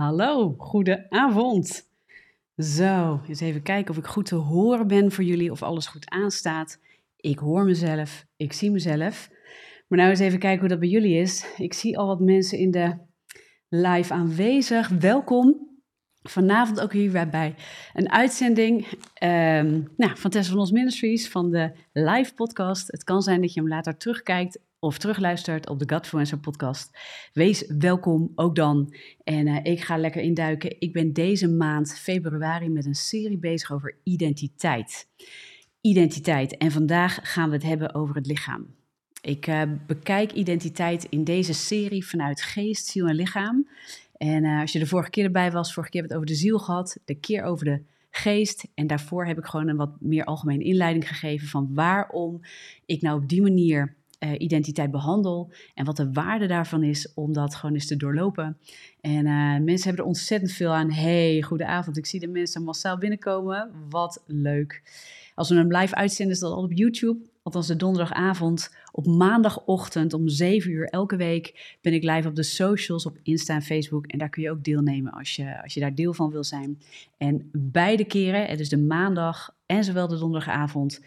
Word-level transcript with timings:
Hallo, 0.00 0.54
goede 0.58 1.10
avond. 1.10 1.88
Zo, 2.56 3.20
eens 3.28 3.40
even 3.40 3.62
kijken 3.62 3.90
of 3.90 3.96
ik 3.96 4.06
goed 4.06 4.26
te 4.26 4.34
horen 4.34 4.86
ben 4.86 5.12
voor 5.12 5.24
jullie, 5.24 5.50
of 5.50 5.62
alles 5.62 5.86
goed 5.86 6.10
aanstaat. 6.10 6.78
Ik 7.16 7.38
hoor 7.38 7.64
mezelf, 7.64 8.26
ik 8.36 8.52
zie 8.52 8.70
mezelf. 8.70 9.30
Maar 9.88 9.98
nou 9.98 10.10
eens 10.10 10.20
even 10.20 10.38
kijken 10.38 10.60
hoe 10.60 10.68
dat 10.68 10.78
bij 10.78 10.88
jullie 10.88 11.20
is. 11.20 11.54
Ik 11.56 11.74
zie 11.74 11.98
al 11.98 12.06
wat 12.06 12.20
mensen 12.20 12.58
in 12.58 12.70
de 12.70 12.96
live 13.68 14.12
aanwezig. 14.12 14.88
Welkom. 14.88 15.68
Vanavond 16.22 16.80
ook 16.80 16.92
hier 16.92 17.28
bij 17.30 17.54
een 17.94 18.10
uitzending 18.10 18.86
um, 19.22 19.88
nou, 19.96 20.16
van 20.16 20.30
Tessa 20.30 20.50
van 20.50 20.60
Ons 20.60 20.70
Ministries, 20.70 21.28
van 21.28 21.50
de 21.50 21.72
live 21.92 22.34
podcast. 22.34 22.92
Het 22.92 23.04
kan 23.04 23.22
zijn 23.22 23.40
dat 23.40 23.52
je 23.54 23.60
hem 23.60 23.68
later 23.68 23.96
terugkijkt 23.96 24.58
of 24.80 24.98
terugluistert 24.98 25.68
op 25.68 25.78
de 25.78 25.94
Godfluencer 25.94 26.38
podcast. 26.38 26.98
Wees 27.32 27.66
welkom 27.78 28.32
ook 28.34 28.56
dan. 28.56 28.94
En 29.24 29.46
uh, 29.46 29.58
ik 29.62 29.80
ga 29.80 29.96
lekker 29.96 30.22
induiken. 30.22 30.76
Ik 30.78 30.92
ben 30.92 31.12
deze 31.12 31.48
maand 31.48 31.98
februari 31.98 32.68
met 32.68 32.86
een 32.86 32.94
serie 32.94 33.38
bezig 33.38 33.72
over 33.72 33.96
identiteit. 34.04 35.08
Identiteit. 35.80 36.56
En 36.56 36.70
vandaag 36.70 37.18
gaan 37.22 37.48
we 37.48 37.54
het 37.54 37.64
hebben 37.64 37.94
over 37.94 38.14
het 38.14 38.26
lichaam. 38.26 38.74
Ik 39.20 39.46
uh, 39.46 39.62
bekijk 39.86 40.32
identiteit 40.32 41.04
in 41.04 41.24
deze 41.24 41.54
serie 41.54 42.06
vanuit 42.06 42.42
geest, 42.42 42.86
ziel 42.86 43.06
en 43.06 43.14
lichaam. 43.14 43.68
En 44.16 44.44
uh, 44.44 44.60
als 44.60 44.72
je 44.72 44.78
de 44.78 44.86
vorige 44.86 45.10
keer 45.10 45.24
erbij 45.24 45.50
was, 45.50 45.72
vorige 45.72 45.92
keer 45.92 46.00
hebben 46.00 46.18
we 46.18 46.24
het 46.24 46.32
over 46.32 46.44
de 46.44 46.48
ziel 46.48 46.58
gehad, 46.58 46.98
de 47.04 47.14
keer 47.14 47.42
over 47.42 47.64
de 47.64 47.82
geest. 48.10 48.68
En 48.74 48.86
daarvoor 48.86 49.26
heb 49.26 49.38
ik 49.38 49.44
gewoon 49.44 49.68
een 49.68 49.76
wat 49.76 50.00
meer 50.00 50.24
algemene 50.24 50.64
inleiding 50.64 51.08
gegeven 51.08 51.48
van 51.48 51.74
waarom 51.74 52.40
ik 52.86 53.02
nou 53.02 53.22
op 53.22 53.28
die 53.28 53.42
manier 53.42 53.98
uh, 54.20 54.34
identiteit 54.38 54.90
behandel 54.90 55.52
en 55.74 55.84
wat 55.84 55.96
de 55.96 56.12
waarde 56.12 56.46
daarvan 56.46 56.82
is 56.82 57.14
om 57.14 57.32
dat 57.32 57.54
gewoon 57.54 57.74
eens 57.74 57.86
te 57.86 57.96
doorlopen. 57.96 58.58
En 59.00 59.26
uh, 59.26 59.58
mensen 59.58 59.86
hebben 59.86 60.04
er 60.04 60.10
ontzettend 60.10 60.52
veel 60.52 60.72
aan. 60.72 60.92
Hey, 60.92 61.42
goedenavond. 61.42 61.96
Ik 61.96 62.06
zie 62.06 62.20
de 62.20 62.28
mensen 62.28 62.64
massaal 62.64 62.98
binnenkomen. 62.98 63.70
Wat 63.88 64.22
leuk. 64.26 64.82
Als 65.34 65.48
we 65.48 65.54
hem 65.54 65.76
live 65.76 65.94
uitzenden, 65.94 66.34
is 66.34 66.40
dat 66.40 66.52
al 66.52 66.62
op 66.62 66.72
YouTube. 66.72 67.28
Althans, 67.42 67.66
de 67.66 67.76
donderdagavond. 67.76 68.74
Op 68.92 69.06
maandagochtend 69.06 70.12
om 70.12 70.28
7 70.28 70.70
uur 70.70 70.86
elke 70.86 71.16
week 71.16 71.76
ben 71.80 71.92
ik 71.92 72.02
live 72.02 72.28
op 72.28 72.34
de 72.34 72.42
socials, 72.42 73.06
op 73.06 73.18
Insta 73.22 73.54
en 73.54 73.62
Facebook. 73.62 74.06
En 74.06 74.18
daar 74.18 74.28
kun 74.28 74.42
je 74.42 74.50
ook 74.50 74.64
deelnemen 74.64 75.12
als 75.12 75.36
je, 75.36 75.62
als 75.62 75.74
je 75.74 75.80
daar 75.80 75.94
deel 75.94 76.14
van 76.14 76.30
wil 76.30 76.44
zijn. 76.44 76.78
En 77.16 77.50
beide 77.52 78.04
keren, 78.04 78.56
dus 78.56 78.68
de 78.68 78.78
maandag 78.78 79.54
en 79.66 79.84
zowel 79.84 80.08
de 80.08 80.18
donderdagavond, 80.18 81.00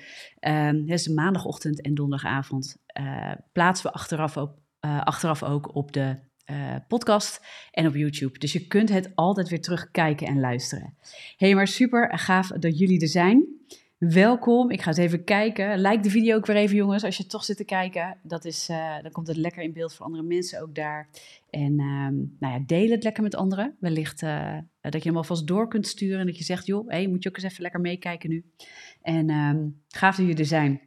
um, 0.47 0.85
dus 0.85 1.03
de 1.03 1.13
maandagochtend 1.13 1.81
en 1.81 1.93
donderdagavond, 1.93 2.77
uh, 2.99 3.31
plaatsen 3.51 3.85
we 3.85 3.93
achteraf 3.93 4.37
ook, 4.37 4.57
uh, 4.85 5.01
achteraf 5.01 5.43
ook 5.43 5.75
op 5.75 5.91
de 5.91 6.15
uh, 6.51 6.75
podcast 6.87 7.45
en 7.71 7.87
op 7.87 7.95
YouTube. 7.95 8.39
Dus 8.39 8.53
je 8.53 8.67
kunt 8.67 8.89
het 8.89 9.11
altijd 9.15 9.49
weer 9.49 9.61
terugkijken 9.61 10.27
en 10.27 10.39
luisteren. 10.39 10.97
hey, 11.37 11.55
maar 11.55 11.67
super 11.67 12.17
gaaf 12.17 12.47
dat 12.47 12.77
jullie 12.77 13.01
er 13.01 13.07
zijn. 13.07 13.45
Welkom. 13.97 14.71
Ik 14.71 14.81
ga 14.81 14.87
eens 14.87 14.97
even 14.97 15.23
kijken. 15.23 15.79
Like 15.79 15.99
de 15.99 16.09
video 16.09 16.35
ook 16.35 16.45
weer 16.45 16.55
even, 16.55 16.75
jongens. 16.75 17.03
Als 17.03 17.17
je 17.17 17.25
toch 17.25 17.43
zit 17.43 17.57
te 17.57 17.65
kijken, 17.65 18.17
dat 18.23 18.45
is, 18.45 18.65
dan 19.01 19.11
komt 19.11 19.27
het 19.27 19.37
lekker 19.37 19.63
in 19.63 19.73
beeld 19.73 19.93
voor 19.93 20.05
andere 20.05 20.23
mensen 20.23 20.61
ook 20.61 20.75
daar. 20.75 21.09
En 21.49 21.79
um, 21.79 22.35
nou 22.39 22.53
ja, 22.53 22.59
deel 22.65 22.89
het 22.89 23.03
lekker 23.03 23.23
met 23.23 23.35
anderen. 23.35 23.75
Wellicht 23.79 24.19
dat 24.81 25.03
je 25.03 25.09
hem 25.09 25.17
alvast 25.17 25.47
door 25.47 25.67
kunt 25.67 25.87
sturen 25.87 26.19
en 26.19 26.25
dat 26.25 26.37
je 26.37 26.43
zegt, 26.43 26.65
joh, 26.65 26.89
hey, 26.89 27.07
moet 27.07 27.23
je 27.23 27.29
ook 27.29 27.35
eens 27.35 27.45
even 27.45 27.61
lekker 27.61 27.81
meekijken 27.81 28.29
nu. 28.29 28.45
En 29.01 29.29
um, 29.29 29.81
gaaf 29.87 30.15
dat 30.15 30.25
jullie 30.25 30.41
er 30.41 30.45
zijn. 30.45 30.81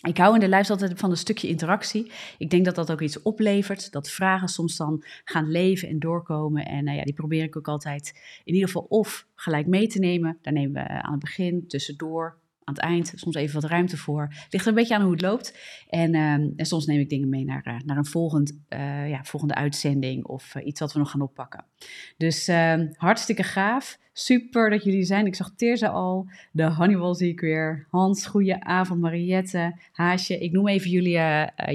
Ik 0.00 0.16
hou 0.16 0.34
in 0.34 0.40
de 0.40 0.48
lijst 0.48 0.70
altijd 0.70 0.98
van 0.98 1.10
een 1.10 1.16
stukje 1.16 1.48
interactie. 1.48 2.12
Ik 2.38 2.50
denk 2.50 2.64
dat 2.64 2.74
dat 2.74 2.90
ook 2.90 3.00
iets 3.00 3.22
oplevert. 3.22 3.92
Dat 3.92 4.10
vragen 4.10 4.48
soms 4.48 4.76
dan 4.76 5.04
gaan 5.24 5.50
leven 5.50 5.88
en 5.88 5.98
doorkomen. 5.98 6.64
En 6.64 6.88
uh, 6.88 6.96
ja, 6.96 7.02
die 7.02 7.14
probeer 7.14 7.42
ik 7.42 7.56
ook 7.56 7.68
altijd 7.68 8.12
in 8.44 8.54
ieder 8.54 8.68
geval 8.68 8.86
of 8.88 9.26
gelijk 9.34 9.66
mee 9.66 9.86
te 9.86 9.98
nemen. 9.98 10.38
Daar 10.42 10.52
nemen 10.52 10.72
we 10.72 10.88
aan 10.88 11.10
het 11.10 11.20
begin, 11.20 11.68
tussendoor, 11.68 12.38
aan 12.66 12.74
het 12.74 12.82
eind 12.82 13.12
soms 13.14 13.34
even 13.34 13.60
wat 13.60 13.70
ruimte 13.70 13.96
voor. 13.96 14.28
Ligt 14.50 14.64
er 14.64 14.70
een 14.70 14.74
beetje 14.74 14.94
aan 14.94 15.02
hoe 15.02 15.12
het 15.12 15.20
loopt. 15.20 15.58
En, 15.88 16.14
um, 16.14 16.52
en 16.56 16.66
soms 16.66 16.86
neem 16.86 17.00
ik 17.00 17.08
dingen 17.08 17.28
mee 17.28 17.44
naar, 17.44 17.66
uh, 17.68 17.76
naar 17.84 17.96
een 17.96 18.04
volgend, 18.04 18.52
uh, 18.68 19.08
ja, 19.08 19.24
volgende 19.24 19.54
uitzending 19.54 20.24
of 20.24 20.54
uh, 20.54 20.66
iets 20.66 20.80
wat 20.80 20.92
we 20.92 20.98
nog 20.98 21.10
gaan 21.10 21.20
oppakken. 21.20 21.64
Dus 22.16 22.48
ehm, 22.48 22.88
hartstikke 22.96 23.42
gaaf. 23.42 23.98
Super 24.12 24.70
dat 24.70 24.84
jullie 24.84 25.04
zijn. 25.04 25.26
Ik 25.26 25.34
zag 25.34 25.52
Teerza 25.56 25.88
al. 25.88 26.30
De 26.52 26.62
Hannibal 26.62 27.14
zie 27.14 27.30
ik 27.30 27.40
weer. 27.40 27.86
Hans, 27.90 28.26
goeie 28.26 28.64
avond. 28.64 29.00
Mariette, 29.00 29.78
Haasje. 29.92 30.38
Ik 30.38 30.52
noem 30.52 30.68
even 30.68 30.90
jullie 30.90 31.18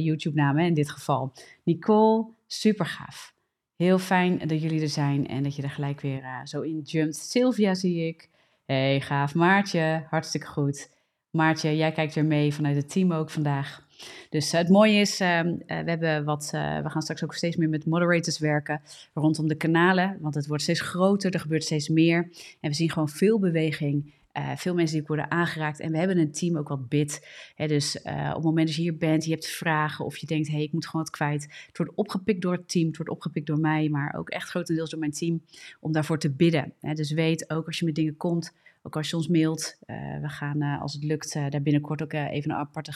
YouTube-namen 0.01 0.65
in 0.65 0.73
dit 0.73 0.89
geval. 0.89 1.33
Nicole, 1.63 2.27
super 2.47 2.85
gaaf. 2.85 3.33
Heel 3.75 3.99
fijn 3.99 4.37
dat 4.37 4.61
jullie 4.61 4.81
er 4.81 4.89
zijn 4.89 5.27
en 5.27 5.43
dat 5.43 5.55
je 5.55 5.61
er 5.61 5.69
gelijk 5.69 6.01
weer 6.01 6.41
zo 6.43 6.61
in 6.61 6.79
jumpt. 6.83 7.15
Sylvia 7.15 7.75
zie 7.75 8.07
ik 8.07 8.29
hey, 8.71 9.01
gaaf. 9.01 9.35
Maartje, 9.35 10.05
hartstikke 10.09 10.47
goed. 10.47 10.89
Maartje, 11.29 11.75
jij 11.75 11.91
kijkt 11.91 12.15
weer 12.15 12.25
mee 12.25 12.53
vanuit 12.53 12.75
het 12.75 12.89
team 12.89 13.13
ook 13.13 13.29
vandaag. 13.29 13.87
Dus 14.29 14.53
uh, 14.53 14.59
het 14.59 14.69
mooie 14.69 14.99
is, 14.99 15.21
uh, 15.21 15.39
uh, 15.39 15.53
we, 15.65 15.73
hebben 15.73 16.23
wat, 16.23 16.49
we 16.51 16.89
gaan 16.89 17.01
straks 17.01 17.23
ook 17.23 17.33
steeds 17.33 17.55
meer 17.55 17.69
met 17.69 17.85
moderators 17.85 18.39
werken 18.39 18.81
rondom 19.13 19.47
de 19.47 19.55
kanalen. 19.55 20.17
Want 20.19 20.35
het 20.35 20.47
wordt 20.47 20.63
steeds 20.63 20.81
groter, 20.81 21.33
er 21.33 21.39
gebeurt 21.39 21.63
steeds 21.63 21.89
meer. 21.89 22.29
En 22.59 22.69
we 22.69 22.75
zien 22.75 22.91
gewoon 22.91 23.09
veel 23.09 23.39
beweging. 23.39 24.13
Veel 24.55 24.73
mensen 24.73 24.97
die 24.97 25.07
worden 25.07 25.31
aangeraakt. 25.31 25.79
En 25.79 25.91
we 25.91 25.97
hebben 25.97 26.17
een 26.17 26.31
team 26.31 26.57
ook 26.57 26.67
wat 26.67 26.89
bid. 26.89 27.27
Hè, 27.55 27.67
dus 27.67 27.97
op 27.97 28.33
het 28.33 28.43
moment 28.43 28.67
dat 28.67 28.75
je 28.75 28.81
hier 28.81 28.97
bent, 28.97 29.25
je 29.25 29.31
hebt 29.31 29.47
vragen 29.47 30.05
of 30.05 30.17
je 30.17 30.25
denkt, 30.25 30.47
hé, 30.47 30.53
hey, 30.53 30.63
ik 30.63 30.71
moet 30.71 30.85
gewoon 30.85 31.01
wat 31.01 31.11
kwijt. 31.11 31.43
Het 31.67 31.77
wordt 31.77 31.91
opgepikt 31.95 32.41
door 32.41 32.53
het 32.53 32.69
team, 32.69 32.87
het 32.87 32.97
wordt 32.97 33.11
opgepikt 33.11 33.47
door 33.47 33.59
mij, 33.59 33.89
maar 33.89 34.15
ook 34.17 34.29
echt 34.29 34.49
grotendeels 34.49 34.89
door 34.89 34.99
mijn 34.99 35.11
team 35.11 35.41
om 35.79 35.91
daarvoor 35.91 36.19
te 36.19 36.31
bidden. 36.31 36.73
Hè, 36.79 36.93
dus 36.93 37.11
weet 37.11 37.49
ook 37.49 37.65
als 37.67 37.79
je 37.79 37.85
met 37.85 37.95
dingen 37.95 38.17
komt, 38.17 38.53
ook 38.83 38.95
als 38.95 39.09
je 39.09 39.15
ons 39.15 39.27
mailt, 39.27 39.77
uh, 39.87 40.21
we 40.21 40.29
gaan 40.29 40.61
als 40.61 40.93
het 40.93 41.03
lukt 41.03 41.33
daar 41.33 41.61
binnenkort 41.61 42.03
ook 42.03 42.13
even 42.13 42.51
een 42.51 42.57
aparte 42.57 42.93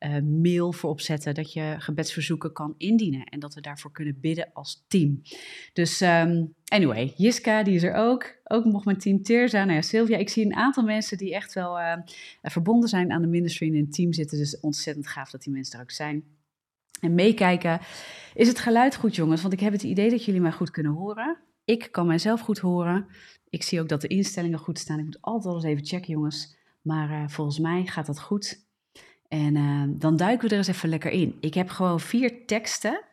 gebedsmail 0.00 0.72
voor 0.72 0.90
opzetten. 0.90 1.34
Dat 1.34 1.52
je 1.52 1.74
gebedsverzoeken 1.78 2.52
kan 2.52 2.74
indienen 2.76 3.24
en 3.24 3.40
dat 3.40 3.54
we 3.54 3.60
daarvoor 3.60 3.92
kunnen 3.92 4.20
bidden 4.20 4.50
als 4.52 4.84
team. 4.88 5.22
Dus 5.72 6.00
um, 6.00 6.54
anyway, 6.64 7.12
Jiska 7.16 7.62
die 7.62 7.74
is 7.74 7.82
er 7.82 7.94
ook. 7.94 8.38
Ook 8.44 8.64
nog 8.64 8.84
mijn 8.84 8.98
team 8.98 9.22
Teerza. 9.22 9.64
Nou 9.64 9.74
ja, 9.74 9.82
Sylvia, 9.82 10.16
ik 10.16 10.28
zie 10.28 10.44
een 10.44 10.54
aantal 10.54 10.84
mensen 10.84 11.18
die 11.18 11.34
echt 11.34 11.52
wel 11.52 11.78
verbonden 12.42 12.88
zijn 12.88 13.12
aan 13.12 13.22
de 13.22 13.28
ministry 13.28 13.68
en 13.68 13.74
in 13.74 13.84
het 13.84 13.92
team 13.92 14.12
zitten. 14.12 14.38
Dus 14.38 14.60
ontzettend 14.60 15.06
gaaf 15.06 15.30
dat 15.30 15.42
die 15.42 15.52
mensen 15.52 15.78
er 15.78 15.84
ook 15.84 15.90
zijn. 15.90 16.24
En 17.00 17.14
meekijken. 17.14 17.80
Is 18.34 18.48
het 18.48 18.58
geluid 18.58 18.96
goed, 18.96 19.16
jongens? 19.16 19.40
Want 19.40 19.52
ik 19.52 19.60
heb 19.60 19.72
het 19.72 19.82
idee 19.82 20.10
dat 20.10 20.24
jullie 20.24 20.40
mij 20.40 20.52
goed 20.52 20.70
kunnen 20.70 20.92
horen. 20.92 21.38
Ik 21.64 21.88
kan 21.90 22.06
mijzelf 22.06 22.40
goed 22.40 22.58
horen. 22.58 23.06
Ik 23.48 23.62
zie 23.62 23.80
ook 23.80 23.88
dat 23.88 24.00
de 24.00 24.08
instellingen 24.08 24.58
goed 24.58 24.78
staan. 24.78 24.98
Ik 24.98 25.04
moet 25.04 25.20
altijd 25.20 25.54
eens 25.54 25.64
even 25.64 25.86
checken, 25.86 26.12
jongens. 26.12 26.56
Maar 26.82 27.10
uh, 27.10 27.28
volgens 27.28 27.58
mij 27.58 27.86
gaat 27.86 28.06
dat 28.06 28.20
goed. 28.20 28.68
En 29.30 29.56
uh, 29.56 29.82
dan 29.88 30.16
duiken 30.16 30.48
we 30.48 30.52
er 30.54 30.58
eens 30.58 30.68
even 30.68 30.88
lekker 30.88 31.10
in. 31.10 31.36
Ik 31.40 31.54
heb 31.54 31.68
gewoon 31.68 32.00
vier 32.00 32.46
teksten 32.46 33.04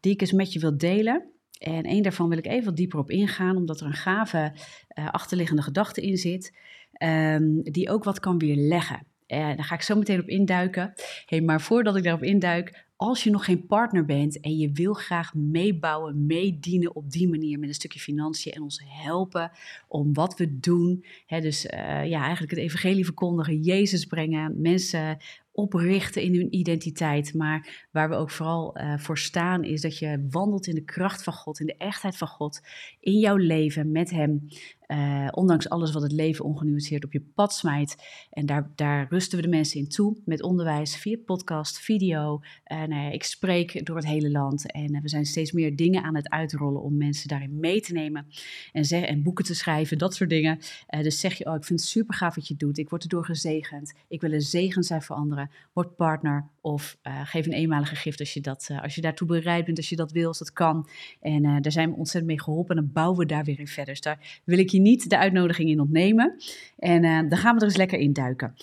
die 0.00 0.12
ik 0.12 0.20
eens 0.20 0.32
met 0.32 0.52
je 0.52 0.58
wil 0.58 0.78
delen. 0.78 1.24
En 1.58 1.84
één 1.84 2.02
daarvan 2.02 2.28
wil 2.28 2.38
ik 2.38 2.46
even 2.46 2.64
wat 2.64 2.76
dieper 2.76 2.98
op 2.98 3.10
ingaan, 3.10 3.56
omdat 3.56 3.80
er 3.80 3.86
een 3.86 3.92
gave 3.92 4.52
uh, 4.98 5.10
achterliggende 5.10 5.62
gedachte 5.62 6.00
in 6.00 6.16
zit, 6.16 6.56
um, 7.02 7.62
die 7.62 7.90
ook 7.90 8.04
wat 8.04 8.20
kan 8.20 8.38
weerleggen. 8.38 9.06
En 9.26 9.56
daar 9.56 9.64
ga 9.64 9.74
ik 9.74 9.82
zo 9.82 9.96
meteen 9.96 10.20
op 10.20 10.28
induiken. 10.28 10.92
Hey, 11.26 11.40
maar 11.40 11.60
voordat 11.60 11.96
ik 11.96 12.02
daarop 12.02 12.22
induik, 12.22 12.86
als 12.96 13.24
je 13.24 13.30
nog 13.30 13.44
geen 13.44 13.66
partner 13.66 14.04
bent 14.04 14.40
en 14.40 14.56
je 14.56 14.72
wil 14.72 14.92
graag 14.94 15.34
meebouwen, 15.34 16.26
meedienen 16.26 16.94
op 16.94 17.10
die 17.10 17.28
manier 17.28 17.58
met 17.58 17.68
een 17.68 17.74
stukje 17.74 18.00
financiën 18.00 18.52
en 18.52 18.62
ons 18.62 18.82
helpen 18.86 19.50
om 19.88 20.14
wat 20.14 20.38
we 20.38 20.58
doen, 20.58 21.04
dus 21.26 21.64
uh, 21.64 22.06
ja, 22.08 22.20
eigenlijk 22.22 22.50
het 22.50 22.60
evangelie 22.60 23.04
verkondigen, 23.04 23.62
Jezus 23.62 24.04
brengen, 24.04 24.60
mensen 24.60 25.18
oprichten 25.56 26.22
in 26.22 26.34
hun 26.34 26.54
identiteit. 26.54 27.34
Maar 27.34 27.86
waar 27.90 28.08
we 28.08 28.14
ook 28.14 28.30
vooral 28.30 28.78
uh, 28.78 28.98
voor 28.98 29.18
staan, 29.18 29.64
is 29.64 29.80
dat 29.80 29.98
je 29.98 30.26
wandelt 30.30 30.66
in 30.66 30.74
de 30.74 30.84
kracht 30.84 31.22
van 31.22 31.32
God, 31.32 31.60
in 31.60 31.66
de 31.66 31.76
echtheid 31.76 32.16
van 32.16 32.28
God, 32.28 32.60
in 33.00 33.18
jouw 33.18 33.36
leven 33.36 33.92
met 33.92 34.10
Hem. 34.10 34.48
Uh, 34.88 35.28
ondanks 35.30 35.68
alles 35.68 35.92
wat 35.92 36.02
het 36.02 36.12
leven 36.12 36.44
ongenuanceerd 36.44 37.04
op 37.04 37.12
je 37.12 37.20
pad 37.34 37.54
smijt. 37.54 37.96
En 38.30 38.46
daar, 38.46 38.70
daar 38.74 39.06
rusten 39.08 39.38
we 39.38 39.44
de 39.44 39.50
mensen 39.50 39.80
in 39.80 39.88
toe 39.88 40.16
met 40.24 40.42
onderwijs 40.42 40.96
via 40.96 41.16
podcast, 41.24 41.78
video. 41.78 42.40
En 42.64 42.92
uh, 42.92 43.12
ik 43.12 43.22
spreek 43.22 43.86
door 43.86 43.96
het 43.96 44.06
hele 44.06 44.30
land 44.30 44.72
en 44.72 44.94
uh, 44.94 45.00
we 45.00 45.08
zijn 45.08 45.24
steeds 45.24 45.52
meer 45.52 45.76
dingen 45.76 46.02
aan 46.02 46.16
het 46.16 46.30
uitrollen 46.30 46.82
om 46.82 46.96
mensen 46.96 47.28
daarin 47.28 47.60
mee 47.60 47.80
te 47.80 47.92
nemen 47.92 48.26
en, 48.72 48.84
zeg, 48.84 49.02
en 49.04 49.22
boeken 49.22 49.44
te 49.44 49.54
schrijven, 49.54 49.98
dat 49.98 50.14
soort 50.14 50.30
dingen. 50.30 50.58
dus 51.02 51.20
zeg 51.20 51.34
je, 51.34 51.46
oh, 51.46 51.54
ik 51.54 51.64
vind 51.64 51.80
het 51.80 51.88
super 51.88 52.14
gaaf 52.14 52.34
wat 52.34 52.48
je 52.48 52.56
doet. 52.56 52.78
Ik 52.78 52.88
word 52.88 53.02
erdoor 53.02 53.24
gezegend. 53.24 53.94
Ik 54.08 54.20
wil 54.20 54.32
een 54.32 54.40
zegen 54.40 54.82
zijn 54.82 55.02
voor 55.02 55.16
anderen. 55.16 55.50
Word 55.72 55.96
partner 55.96 56.48
of 56.60 56.98
geef 57.02 57.46
een 57.46 57.52
eenmalige 57.52 57.96
gift 57.96 58.20
als 58.20 58.34
je, 58.34 58.40
dat, 58.40 58.70
als 58.82 58.94
je 58.94 59.00
daartoe 59.00 59.26
bereid 59.26 59.64
bent, 59.64 59.76
als 59.76 59.88
je 59.88 59.96
dat 59.96 60.12
wil, 60.12 60.28
als 60.28 60.38
dat 60.38 60.52
kan. 60.52 60.88
En 61.20 61.62
daar 61.62 61.72
zijn 61.72 61.90
we 61.90 61.96
ontzettend 61.96 62.26
mee 62.26 62.40
geholpen 62.40 62.76
en 62.76 62.82
dan 62.82 62.92
bouwen 62.92 63.18
we 63.18 63.26
daar 63.26 63.44
weer 63.44 63.58
in 63.58 63.66
verder. 63.66 63.94
Dus 63.94 64.02
daar 64.02 64.40
wil 64.44 64.58
ik 64.58 64.70
niet 64.80 65.10
de 65.10 65.18
uitnodiging 65.18 65.70
in 65.70 65.80
ontnemen. 65.80 66.36
En 66.78 67.02
uh, 67.02 67.20
dan 67.28 67.38
gaan 67.38 67.54
we 67.54 67.60
er 67.60 67.66
eens 67.66 67.76
lekker 67.76 67.98
in 67.98 68.12
duiken. 68.12 68.54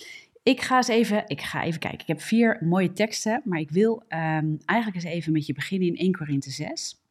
Ik 0.42 0.60
ga 0.60 0.76
eens 0.76 0.88
even, 0.88 1.22
ik 1.26 1.40
ga 1.40 1.62
even 1.62 1.80
kijken. 1.80 2.00
Ik 2.00 2.06
heb 2.06 2.20
vier 2.20 2.58
mooie 2.60 2.92
teksten, 2.92 3.42
maar 3.44 3.60
ik 3.60 3.70
wil 3.70 4.02
um, 4.08 4.58
eigenlijk 4.64 4.94
eens 4.94 5.14
even 5.14 5.32
met 5.32 5.46
je 5.46 5.52
beginnen 5.52 5.88
in 5.88 5.96
1 5.96 6.12
Korinthe 6.12 6.50
6. 6.50 7.02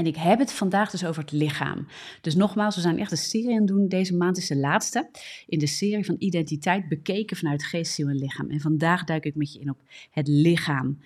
En 0.00 0.06
ik 0.06 0.16
heb 0.16 0.38
het 0.38 0.52
vandaag 0.52 0.90
dus 0.90 1.04
over 1.04 1.22
het 1.22 1.32
lichaam. 1.32 1.86
Dus 2.20 2.34
nogmaals, 2.34 2.74
we 2.74 2.80
zijn 2.80 2.98
echt 2.98 3.10
een 3.10 3.16
serie 3.16 3.50
aan 3.50 3.56
het 3.56 3.66
doen. 3.66 3.88
Deze 3.88 4.16
maand 4.16 4.36
is 4.36 4.46
de 4.46 4.56
laatste 4.56 5.10
in 5.46 5.58
de 5.58 5.66
serie 5.66 6.04
van 6.04 6.16
identiteit 6.18 6.88
bekeken 6.88 7.36
vanuit 7.36 7.64
geest, 7.64 7.92
ziel 7.92 8.08
en 8.08 8.18
lichaam. 8.18 8.50
En 8.50 8.60
vandaag 8.60 9.04
duik 9.04 9.24
ik 9.24 9.34
met 9.34 9.52
je 9.52 9.60
in 9.60 9.70
op 9.70 9.82
het 10.10 10.28
lichaam. 10.28 10.98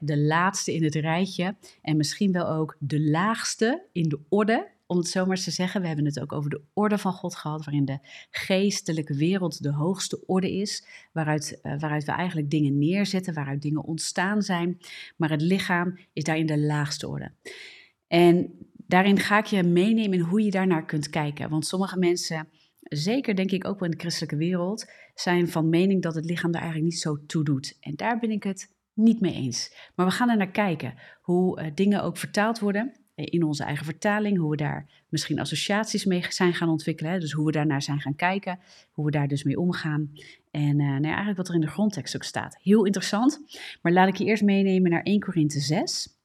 de 0.00 0.18
laatste 0.18 0.74
in 0.74 0.84
het 0.84 0.94
rijtje 0.94 1.54
en 1.82 1.96
misschien 1.96 2.32
wel 2.32 2.48
ook 2.48 2.76
de 2.78 3.00
laagste 3.00 3.82
in 3.92 4.08
de 4.08 4.18
orde 4.28 4.66
om 4.88 4.96
het 4.96 5.08
zo 5.08 5.26
maar 5.26 5.36
te 5.36 5.50
zeggen. 5.50 5.80
We 5.80 5.86
hebben 5.86 6.04
het 6.04 6.20
ook 6.20 6.32
over 6.32 6.50
de 6.50 6.60
orde 6.72 6.98
van 6.98 7.12
God 7.12 7.34
gehad, 7.34 7.64
waarin 7.64 7.84
de 7.84 7.98
geestelijke 8.30 9.14
wereld 9.14 9.62
de 9.62 9.72
hoogste 9.72 10.26
orde 10.26 10.52
is, 10.52 10.86
waaruit, 11.12 11.58
uh, 11.62 11.78
waaruit 11.78 12.04
we 12.04 12.12
eigenlijk 12.12 12.50
dingen 12.50 12.78
neerzetten, 12.78 13.34
waaruit 13.34 13.62
dingen 13.62 13.84
ontstaan 13.84 14.42
zijn. 14.42 14.78
Maar 15.16 15.30
het 15.30 15.42
lichaam 15.42 15.98
is 16.12 16.24
daarin 16.24 16.46
de 16.46 16.58
laagste 16.58 17.08
orde. 17.08 17.32
En 18.06 18.52
daarin 18.86 19.18
ga 19.18 19.38
ik 19.38 19.46
je 19.46 19.62
meenemen 19.62 20.18
in 20.18 20.24
hoe 20.24 20.42
je 20.42 20.50
daarnaar 20.50 20.84
kunt 20.84 21.10
kijken. 21.10 21.50
Want 21.50 21.66
sommige 21.66 21.98
mensen, 21.98 22.48
zeker 22.80 23.36
denk 23.36 23.50
ik 23.50 23.66
ook 23.66 23.78
wel 23.78 23.88
in 23.88 23.94
de 23.94 24.00
christelijke 24.00 24.36
wereld, 24.36 24.90
zijn 25.14 25.48
van 25.48 25.68
mening 25.68 26.02
dat 26.02 26.14
het 26.14 26.24
lichaam 26.24 26.50
daar 26.50 26.62
eigenlijk 26.62 26.92
niet 26.92 27.00
zo 27.00 27.26
toe 27.26 27.44
doet. 27.44 27.76
En 27.80 27.96
daar 27.96 28.18
ben 28.18 28.30
ik 28.30 28.42
het 28.42 28.76
niet 28.94 29.20
mee 29.20 29.34
eens. 29.34 29.90
Maar 29.94 30.06
we 30.06 30.12
gaan 30.12 30.30
er 30.30 30.36
naar 30.36 30.50
kijken 30.50 30.94
hoe 31.20 31.60
uh, 31.60 31.66
dingen 31.74 32.02
ook 32.02 32.16
vertaald 32.16 32.58
worden 32.58 32.92
eh, 32.92 33.06
in 33.24 33.42
onze 33.42 33.64
eigen 33.64 33.84
vertaling, 33.84 34.38
hoe 34.38 34.50
we 34.50 34.56
daar 34.56 34.86
misschien 35.08 35.40
associaties 35.40 36.04
mee 36.04 36.24
zijn 36.28 36.54
gaan 36.54 36.68
ontwikkelen. 36.68 37.20
Dus 37.20 37.32
hoe 37.32 37.46
we 37.46 37.52
daarnaar 37.52 37.82
zijn 37.82 38.00
gaan 38.00 38.16
kijken, 38.16 38.58
hoe 38.92 39.04
we 39.04 39.10
daar 39.10 39.28
dus 39.28 39.42
mee 39.42 39.58
omgaan. 39.58 40.10
En 40.50 40.78
uh, 40.78 40.86
nou 40.86 41.02
ja, 41.02 41.08
eigenlijk 41.08 41.36
wat 41.36 41.48
er 41.48 41.54
in 41.54 41.60
de 41.60 41.66
grondtekst 41.66 42.16
ook 42.16 42.22
staat. 42.22 42.58
Heel 42.62 42.84
interessant. 42.84 43.40
Maar 43.82 43.92
laat 43.92 44.08
ik 44.08 44.16
je 44.16 44.24
eerst 44.24 44.42
meenemen 44.42 44.90
naar 44.90 45.02
1 45.02 45.20
Korinthe 45.20 45.60
6. 45.60 46.16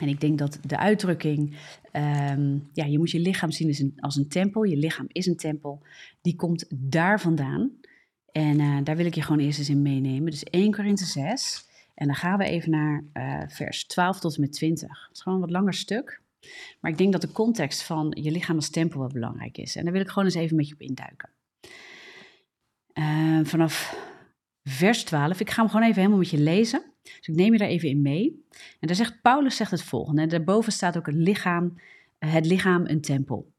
En 0.00 0.08
ik 0.08 0.20
denk 0.20 0.38
dat 0.38 0.58
de 0.62 0.78
uitdrukking, 0.78 1.56
um, 1.92 2.68
ja, 2.72 2.84
je 2.84 2.98
moet 2.98 3.10
je 3.10 3.18
lichaam 3.18 3.50
zien 3.50 3.94
als 3.96 4.16
een, 4.16 4.28
tempel. 4.28 4.62
Je 4.62 4.76
lichaam 4.76 5.06
is 5.08 5.26
een 5.26 5.36
tempel. 5.36 5.82
Die 6.22 6.36
komt 6.36 6.66
daar 6.74 7.20
vandaan. 7.20 7.70
En 8.32 8.60
uh, 8.60 8.78
daar 8.84 8.96
wil 8.96 9.06
ik 9.06 9.14
je 9.14 9.22
gewoon 9.22 9.40
eerst 9.40 9.58
eens 9.58 9.68
in 9.68 9.82
meenemen. 9.82 10.30
Dus 10.30 10.44
1 10.44 10.72
Korinthe 10.72 11.04
6. 11.04 11.65
En 11.96 12.06
dan 12.06 12.16
gaan 12.16 12.38
we 12.38 12.44
even 12.44 12.70
naar 12.70 13.04
uh, 13.14 13.42
vers 13.46 13.86
12 13.86 14.20
tot 14.20 14.34
en 14.34 14.40
met 14.40 14.52
20. 14.52 15.06
Het 15.06 15.16
is 15.16 15.22
gewoon 15.22 15.38
een 15.38 15.44
wat 15.44 15.54
langer 15.54 15.74
stuk. 15.74 16.20
Maar 16.80 16.90
ik 16.90 16.98
denk 16.98 17.12
dat 17.12 17.20
de 17.20 17.32
context 17.32 17.82
van 17.82 18.16
je 18.20 18.30
lichaam 18.30 18.56
als 18.56 18.70
tempel 18.70 18.98
wel 18.98 19.08
belangrijk 19.08 19.58
is. 19.58 19.76
En 19.76 19.84
daar 19.84 19.92
wil 19.92 20.02
ik 20.02 20.08
gewoon 20.08 20.24
eens 20.24 20.34
even 20.34 20.56
met 20.56 20.68
je 20.68 20.74
op 20.74 20.80
induiken. 20.80 21.28
Uh, 22.94 23.40
vanaf 23.44 23.96
vers 24.64 25.04
12. 25.04 25.40
Ik 25.40 25.50
ga 25.50 25.60
hem 25.60 25.70
gewoon 25.70 25.86
even 25.86 25.96
helemaal 25.96 26.18
met 26.18 26.30
je 26.30 26.38
lezen. 26.38 26.82
Dus 27.02 27.28
ik 27.28 27.34
neem 27.34 27.52
je 27.52 27.58
daar 27.58 27.68
even 27.68 27.88
in 27.88 28.02
mee. 28.02 28.44
En 28.80 28.86
daar 28.86 28.96
zegt 28.96 29.22
Paulus 29.22 29.56
zegt 29.56 29.70
het 29.70 29.82
volgende. 29.82 30.26
Daarboven 30.26 30.72
staat 30.72 30.96
ook 30.96 31.06
het 31.06 31.14
lichaam, 31.14 31.80
eh, 32.18 32.32
het 32.32 32.46
lichaam 32.46 32.86
een 32.86 33.00
tempel. 33.00 33.52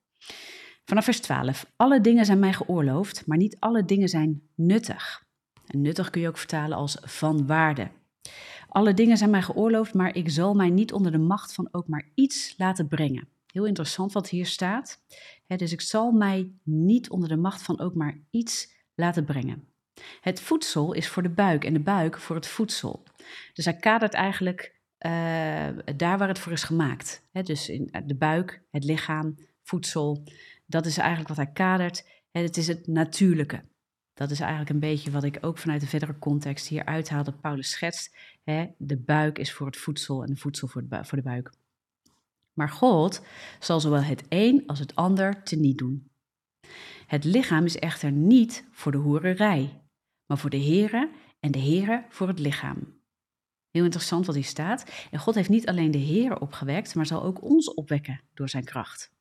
Vanaf 0.86 1.04
vers 1.04 1.20
12. 1.20 1.72
Alle 1.76 2.02
dingen 2.02 2.26
zijn 2.26 2.40
mij 2.40 2.54
geoorloofd, 2.54 3.26
maar 3.26 3.38
niet 3.38 3.56
alle 3.60 3.86
dingen 3.86 4.10
zijn 4.10 4.42
nuttig. 4.56 5.26
En 5.68 5.82
nuttig 5.82 6.10
kun 6.10 6.22
je 6.22 6.28
ook 6.28 6.38
vertalen 6.38 6.78
als 6.78 6.98
van 7.02 7.48
waarde. 7.48 7.88
Alle 8.68 8.94
dingen 8.94 9.18
zijn 9.18 9.30
mij 9.30 9.42
geoorloofd, 9.42 9.94
maar 9.94 10.16
ik 10.16 10.30
zal 10.30 10.54
mij 10.54 10.70
niet 10.70 10.94
onder 10.94 11.12
de 11.12 11.18
macht 11.18 11.54
van 11.54 11.68
ook 11.72 11.88
maar 11.88 12.10
iets 12.14 12.54
laten 12.58 12.88
brengen. 12.88 13.28
Heel 13.48 13.66
interessant 13.66 14.14
wat 14.14 14.30
hier 14.30 14.46
staat. 14.46 15.02
dus 15.48 15.72
ik 15.72 15.82
zal 15.82 16.12
mij 16.12 16.52
niet 16.64 17.10
onder 17.10 17.30
de 17.30 17.38
macht 17.38 17.62
van 17.62 17.80
ook 17.80 17.94
maar 17.94 18.20
iets 18.30 18.74
laten 18.96 19.26
brengen. 19.26 19.68
Het 20.22 20.42
voedsel 20.42 20.94
is 20.94 21.08
voor 21.08 21.24
de 21.24 21.30
buik 21.30 21.64
en 21.64 21.74
de 21.74 21.80
buik 21.80 22.18
voor 22.20 22.36
het 22.36 22.48
voedsel. 22.48 23.04
Dus 23.54 23.66
hij 23.66 23.76
kadert 23.76 24.14
eigenlijk 24.14 24.76
uh, 25.06 25.68
daar 25.96 26.18
waar 26.18 26.28
het 26.28 26.40
voor 26.40 26.52
is 26.52 26.64
gemaakt. 26.64 27.24
dus 27.32 27.70
in 27.70 27.90
de 28.06 28.16
buik, 28.16 28.62
het 28.72 28.84
lichaam, 28.84 29.36
voedsel. 29.64 30.24
Dat 30.66 30.86
is 30.86 30.98
eigenlijk 30.98 31.28
wat 31.28 31.38
hij 31.38 31.52
kadert. 31.54 32.08
het 32.32 32.58
is 32.58 32.68
het 32.68 32.88
natuurlijke. 32.88 33.64
Dat 34.18 34.32
is 34.32 34.40
eigenlijk 34.40 34.70
een 34.70 34.80
beetje 34.80 35.12
wat 35.12 35.24
ik 35.24 35.38
ook 35.42 35.58
vanuit 35.58 35.82
de 35.82 35.88
verdere 35.88 36.20
context 36.20 36.68
hier 36.68 36.86
uithaal 36.86 37.24
dat 37.24 37.42
Paulus 37.42 37.70
schetst. 37.70 38.18
de 38.78 38.98
buik 38.98 39.40
is 39.40 39.54
voor 39.54 39.66
het 39.66 39.78
voedsel 39.78 40.22
en 40.22 40.28
de 40.28 40.36
voedsel 40.36 40.68
voor, 40.68 40.84
voor 40.90 41.18
de 41.18 41.24
buik. 41.24 41.52
Maar 42.54 42.70
God 42.70 43.22
zal 43.60 43.80
zowel 43.80 44.02
het 44.02 44.24
een 44.30 44.64
als 44.66 44.80
het 44.80 44.96
ander 44.96 45.44
teniet 45.44 45.78
doen. 45.78 46.10
Het 47.08 47.24
lichaam 47.24 47.66
is 47.66 47.78
echter 47.78 48.12
niet 48.12 48.66
voor 48.72 48.92
de 48.92 48.98
hoererij, 48.98 49.82
maar 50.26 50.38
voor 50.38 50.50
de 50.50 50.64
Here 50.64 51.10
en 51.40 51.52
de 51.52 51.60
Here 51.60 52.06
voor 52.10 52.28
het 52.28 52.40
lichaam. 52.40 53.02
Heel 53.72 53.84
interessant 53.84 54.26
wat 54.26 54.36
hier 54.36 54.44
staat. 54.44 55.08
En 55.12 55.20
God 55.20 55.36
heeft 55.36 55.50
niet 55.50 55.68
alleen 55.68 55.92
de 55.92 55.98
Heer 55.98 56.40
opgewekt, 56.40 56.96
maar 56.96 57.06
zal 57.06 57.24
ook 57.24 57.44
ons 57.44 57.74
opwekken 57.74 58.22
door 58.34 58.50
zijn 58.50 58.64
kracht. 58.64 59.12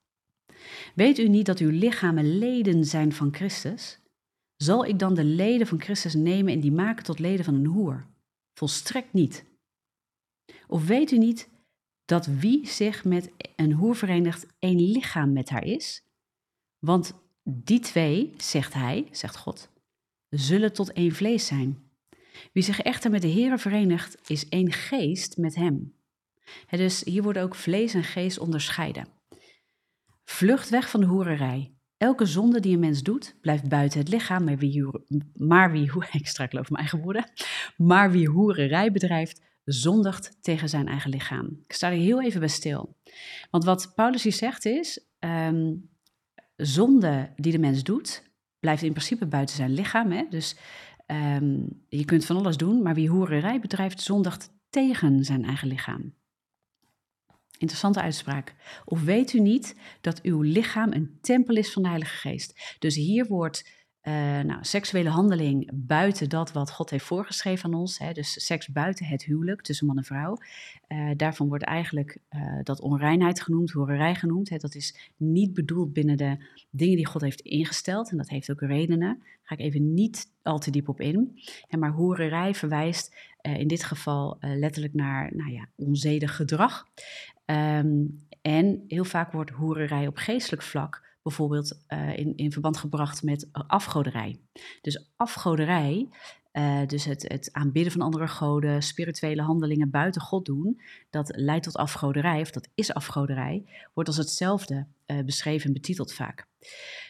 Weet 0.95 1.19
u 1.19 1.29
niet 1.29 1.47
dat 1.47 1.59
uw 1.59 1.71
lichamen 1.71 2.39
leden 2.39 2.85
zijn 2.85 3.13
van 3.13 3.35
Christus? 3.35 4.05
Zal 4.57 4.85
ik 4.85 4.99
dan 4.99 5.15
de 5.15 5.25
leden 5.25 5.67
van 5.67 5.81
Christus 5.81 6.15
nemen 6.15 6.53
en 6.53 6.61
die 6.61 6.73
maken 6.73 7.05
tot 7.05 7.19
leden 7.19 7.45
van 7.45 7.55
een 7.55 7.67
hoer? 7.67 8.07
Volstrekt 8.55 9.13
niet. 9.13 9.45
Of 10.67 10.87
weet 10.87 11.11
u 11.11 11.19
niet 11.19 11.49
dat 12.05 12.27
wie 12.27 12.67
zich 12.67 13.05
met 13.05 13.31
een 13.57 13.73
hoer 13.73 13.97
verenigt, 13.97 14.47
één 14.59 14.91
lichaam 14.91 15.33
met 15.33 15.49
haar 15.49 15.65
is? 15.65 16.05
Want 16.79 17.15
die 17.43 17.81
twee, 17.81 18.35
zegt 18.37 18.75
hij, 18.75 19.09
zegt 19.11 19.37
God, 19.37 19.69
zullen 20.29 20.73
tot 20.73 20.93
één 20.93 21.13
vlees 21.13 21.47
zijn. 21.47 21.91
Wie 22.53 22.63
zich 22.63 22.81
echter 22.81 23.11
met 23.11 23.23
de 23.23 23.29
Heer 23.29 23.59
verenigt, 23.59 24.31
is 24.31 24.49
één 24.49 24.73
geest 24.73 25.37
met 25.37 25.55
hem. 25.55 25.95
dus 26.71 27.05
hier 27.05 27.23
worden 27.23 27.43
ook 27.43 27.55
vlees 27.55 27.95
en 27.95 28.05
geest 28.05 28.39
onderscheiden. 28.39 29.09
Vlucht 30.25 30.69
weg 30.69 30.91
van 30.91 31.01
de 31.01 31.07
hoererij. 31.07 31.76
Elke 31.99 32.27
zonde 32.27 32.61
die 32.61 32.75
een 32.75 32.81
mens 32.81 33.03
doet, 33.03 33.35
blijft 33.41 33.69
buiten 33.69 33.99
het 33.99 34.09
lichaam, 34.09 34.45
maar 34.45 34.59
wie, 34.59 34.85
maar 35.35 35.73
wie 35.73 35.93
ik 36.13 36.53
mijn 36.53 36.65
eigen 36.69 37.01
woorden, 37.01 37.31
maar 37.77 38.11
wie 38.11 38.29
hoererij 38.29 38.93
bedrijft, 38.93 39.43
zondigt 39.65 40.39
tegen 40.41 40.69
zijn 40.69 40.89
eigen 40.89 41.11
lichaam. 41.11 41.59
Ik 41.65 41.73
sta 41.73 41.91
er 41.91 41.97
heel 41.97 42.23
even 42.23 42.41
bij 42.41 42.49
stil. 42.49 42.97
Want 43.51 43.65
wat 43.65 43.93
Paulus 43.95 44.23
hier 44.23 44.33
zegt 44.33 44.65
is, 44.65 45.07
um, 45.19 45.89
zonde 46.57 47.33
die 47.37 47.53
de 47.53 47.59
mens 47.59 47.83
doet, 47.83 48.23
blijft 48.61 48.83
in 48.83 48.93
principe 48.93 49.27
buiten 49.27 49.57
zijn 49.57 49.73
lichaam. 49.73 50.11
Hè? 50.11 50.25
Dus 50.31 50.57
um, 51.07 51.85
je 51.89 52.05
kunt 52.05 52.25
van 52.25 52.37
alles 52.37 52.57
doen, 52.57 52.83
maar 52.83 52.95
wie 52.95 53.09
hoererij 53.09 53.61
bedrijft, 53.61 54.01
zondigt 54.01 54.51
tegen 54.71 55.25
zijn 55.25 55.45
eigen 55.45 55.69
lichaam. 55.69 56.15
Interessante 57.59 58.01
uitspraak. 58.01 58.55
Of 58.85 59.03
weet 59.03 59.33
u 59.33 59.41
niet 59.41 59.75
dat 60.01 60.23
uw 60.23 60.41
lichaam 60.41 60.93
een 60.93 61.19
tempel 61.21 61.57
is 61.57 61.73
van 61.73 61.83
de 61.83 61.89
Heilige 61.89 62.17
Geest? 62.17 62.77
Dus 62.79 62.95
hier 62.95 63.27
wordt 63.27 63.76
uh, 64.09 64.41
nou, 64.41 64.59
seksuele 64.61 65.09
handeling 65.09 65.71
buiten 65.75 66.29
dat 66.29 66.53
wat 66.53 66.71
God 66.71 66.91
heeft 66.91 67.05
voorgeschreven 67.05 67.65
aan 67.65 67.81
ons. 67.81 67.99
Hè, 67.99 68.13
dus 68.13 68.45
seks 68.47 68.69
buiten 68.69 69.07
het 69.07 69.25
huwelijk 69.25 69.63
tussen 69.63 69.87
man 69.87 69.97
en 69.97 70.05
vrouw. 70.05 70.37
Uh, 70.89 71.11
daarvan 71.17 71.49
wordt 71.49 71.65
eigenlijk 71.65 72.19
uh, 72.31 72.59
dat 72.63 72.81
onreinheid 72.81 73.43
genoemd, 73.43 73.71
horerij 73.71 74.15
genoemd. 74.15 74.61
Dat 74.61 74.75
is 74.75 75.13
niet 75.17 75.55
bedoeld 75.55 75.93
binnen 75.93 76.17
de 76.17 76.37
dingen 76.71 76.97
die 76.97 77.07
God 77.07 77.21
heeft 77.21 77.41
ingesteld. 77.41 78.11
En 78.11 78.17
dat 78.17 78.29
heeft 78.29 78.51
ook 78.51 78.61
redenen. 78.61 79.19
Daar 79.19 79.43
ga 79.43 79.55
ik 79.55 79.61
even 79.61 79.95
niet 79.95 80.31
al 80.43 80.59
te 80.59 80.71
diep 80.71 80.89
op 80.89 81.01
in. 81.01 81.39
Maar 81.79 81.93
horerij 81.93 82.55
verwijst 82.55 83.17
in 83.41 83.69
dit 83.69 83.85
geval 83.85 84.37
letterlijk 84.41 84.95
naar 84.95 85.37
nou 85.37 85.53
ja, 85.53 85.69
onzedig 85.77 86.37
gedrag. 86.37 86.89
Um, 87.47 88.27
en 88.43 88.85
heel 88.89 89.05
vaak 89.05 89.33
wordt 89.33 89.51
hoererij 89.51 90.07
op 90.07 90.17
geestelijk 90.17 90.63
vlak 90.63 91.03
bijvoorbeeld 91.27 91.85
uh, 91.89 92.17
in, 92.17 92.37
in 92.37 92.53
verband 92.53 92.77
gebracht 92.77 93.23
met 93.23 93.49
afgoderij. 93.53 94.41
Dus 94.81 95.11
afgoderij, 95.17 96.09
uh, 96.53 96.87
dus 96.87 97.05
het, 97.05 97.23
het 97.29 97.49
aanbidden 97.53 97.93
van 97.93 98.01
andere 98.01 98.29
goden, 98.29 98.83
spirituele 98.83 99.43
handelingen 99.43 99.91
buiten 99.91 100.21
God 100.21 100.45
doen, 100.45 100.81
dat 101.11 101.33
leidt 101.37 101.65
tot 101.65 101.77
afgoderij, 101.77 102.41
of 102.41 102.51
dat 102.51 102.69
is 102.75 102.95
afgoderij, 102.95 103.65
wordt 103.95 104.09
als 104.09 104.19
hetzelfde 104.19 104.87
uh, 105.07 105.25
beschreven 105.25 105.67
en 105.67 105.73
betiteld 105.73 106.13
vaak. 106.13 106.47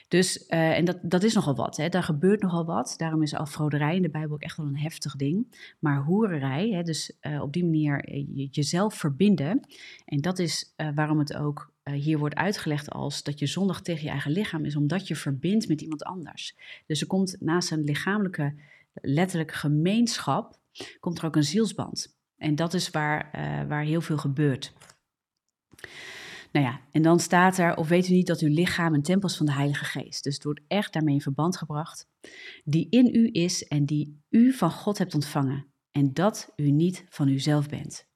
Dus, 0.09 0.47
en 0.47 0.85
dat, 0.85 0.99
dat 1.03 1.23
is 1.23 1.35
nogal 1.35 1.55
wat, 1.55 1.77
hè. 1.77 1.89
daar 1.89 2.03
gebeurt 2.03 2.43
nogal 2.43 2.65
wat. 2.65 2.95
Daarom 2.97 3.23
is 3.23 3.35
afgoderij 3.35 3.97
in 3.97 4.03
de 4.03 4.11
Bijbel 4.11 4.35
ook 4.35 4.43
echt 4.43 4.57
wel 4.57 4.67
een 4.67 4.79
heftig 4.79 5.17
ding. 5.17 5.57
Maar 5.79 6.03
hoererij, 6.03 6.69
hè, 6.69 6.83
dus 6.83 7.19
op 7.41 7.53
die 7.53 7.65
manier 7.65 8.11
jezelf 8.51 8.95
verbinden. 8.95 9.61
En 10.05 10.21
dat 10.21 10.39
is 10.39 10.75
waarom 10.95 11.19
het 11.19 11.37
ook 11.37 11.75
hier 11.93 12.19
wordt 12.19 12.35
uitgelegd 12.35 12.91
als 12.91 13.23
dat 13.23 13.39
je 13.39 13.47
zondag 13.47 13.83
tegen 13.83 14.05
je 14.05 14.11
eigen 14.11 14.31
lichaam 14.31 14.65
is, 14.65 14.77
omdat 14.77 15.09
je 15.09 15.17
verbindt 15.17 15.69
met 15.69 15.81
iemand 15.81 16.05
anders. 16.05 16.57
Dus 16.87 17.01
er 17.01 17.07
komt 17.07 17.37
naast 17.41 17.71
een 17.71 17.85
lichamelijke, 17.85 18.55
letterlijke 18.93 19.55
gemeenschap, 19.55 20.59
komt 21.01 21.19
er 21.19 21.25
ook 21.25 21.37
een 21.37 21.45
zielsband. 21.45 22.17
En 22.37 22.55
dat 22.55 22.75
is 22.75 22.91
waar, 22.91 23.31
waar 23.69 23.85
heel 23.85 24.01
veel 24.01 24.19
gebeurt. 24.19 24.73
Nou 26.53 26.67
ja, 26.67 26.81
en 26.91 27.03
dan 27.03 27.21
staat 27.21 27.59
er, 27.59 27.77
of 27.77 27.89
weet 27.89 28.09
u 28.09 28.13
niet 28.13 28.27
dat 28.27 28.41
uw 28.41 28.55
lichaam 28.55 28.95
een 28.95 29.03
tempel 29.03 29.29
is 29.29 29.37
van 29.37 29.47
de 29.47 29.53
Heilige 29.53 29.85
Geest. 29.85 30.25
Dus 30.25 30.35
het 30.35 30.45
wordt 30.45 30.61
echt 30.69 30.93
daarmee 30.93 31.15
in 31.15 31.21
verband 31.21 31.57
gebracht. 31.57 32.09
Die 32.65 32.87
in 32.91 33.15
u 33.15 33.29
is 33.33 33.65
en 33.65 33.85
die 33.85 34.23
u 34.29 34.53
van 34.53 34.71
God 34.71 34.99
hebt 34.99 35.15
ontvangen. 35.15 35.67
En 35.91 36.13
dat 36.13 36.53
u 36.57 36.71
niet 36.71 37.05
van 37.09 37.29
uzelf 37.29 37.69
bent. 37.69 38.09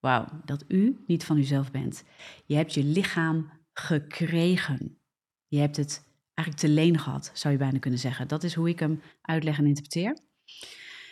Wauw, 0.00 0.40
dat 0.44 0.64
u 0.68 1.04
niet 1.06 1.24
van 1.24 1.38
uzelf 1.38 1.70
bent. 1.70 2.04
Je 2.46 2.54
hebt 2.54 2.74
je 2.74 2.84
lichaam 2.84 3.50
gekregen. 3.72 4.98
Je 5.46 5.58
hebt 5.58 5.76
het 5.76 6.08
eigenlijk 6.34 6.66
te 6.66 6.74
leen 6.74 6.98
gehad, 6.98 7.30
zou 7.34 7.52
je 7.52 7.58
bijna 7.58 7.78
kunnen 7.78 7.98
zeggen. 7.98 8.28
Dat 8.28 8.42
is 8.42 8.54
hoe 8.54 8.68
ik 8.68 8.78
hem 8.78 9.02
uitleg 9.22 9.58
en 9.58 9.66
interpreteer. 9.66 10.18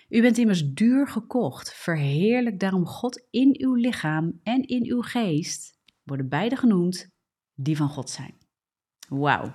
U 0.09 0.21
bent 0.21 0.39
immers 0.39 0.73
duur 0.73 1.09
gekocht. 1.09 1.75
Verheerlijk 1.75 2.61
daarom 2.61 2.87
God 2.87 3.27
in 3.31 3.57
uw 3.59 3.75
lichaam 3.75 4.41
en 4.43 4.63
in 4.63 4.85
uw 4.85 5.03
geest, 5.03 5.79
worden 6.03 6.29
beide 6.29 6.57
genoemd, 6.57 7.09
die 7.55 7.77
van 7.77 7.89
God 7.89 8.11
zijn. 8.11 8.35
Wauw. 9.09 9.55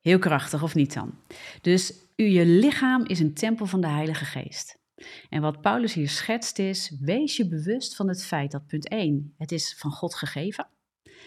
Heel 0.00 0.18
krachtig, 0.18 0.62
of 0.62 0.74
niet 0.74 0.94
dan? 0.94 1.18
Dus 1.60 2.06
u, 2.16 2.24
je 2.24 2.46
lichaam 2.46 3.04
is 3.06 3.20
een 3.20 3.34
tempel 3.34 3.66
van 3.66 3.80
de 3.80 3.86
Heilige 3.86 4.24
Geest. 4.24 4.82
En 5.28 5.40
wat 5.40 5.60
Paulus 5.60 5.94
hier 5.94 6.08
schetst 6.08 6.58
is, 6.58 6.96
wees 7.00 7.36
je 7.36 7.48
bewust 7.48 7.96
van 7.96 8.08
het 8.08 8.24
feit 8.24 8.50
dat 8.50 8.66
punt 8.66 8.88
1, 8.88 9.34
het 9.38 9.52
is 9.52 9.74
van 9.78 9.90
God 9.90 10.14
gegeven. 10.14 10.68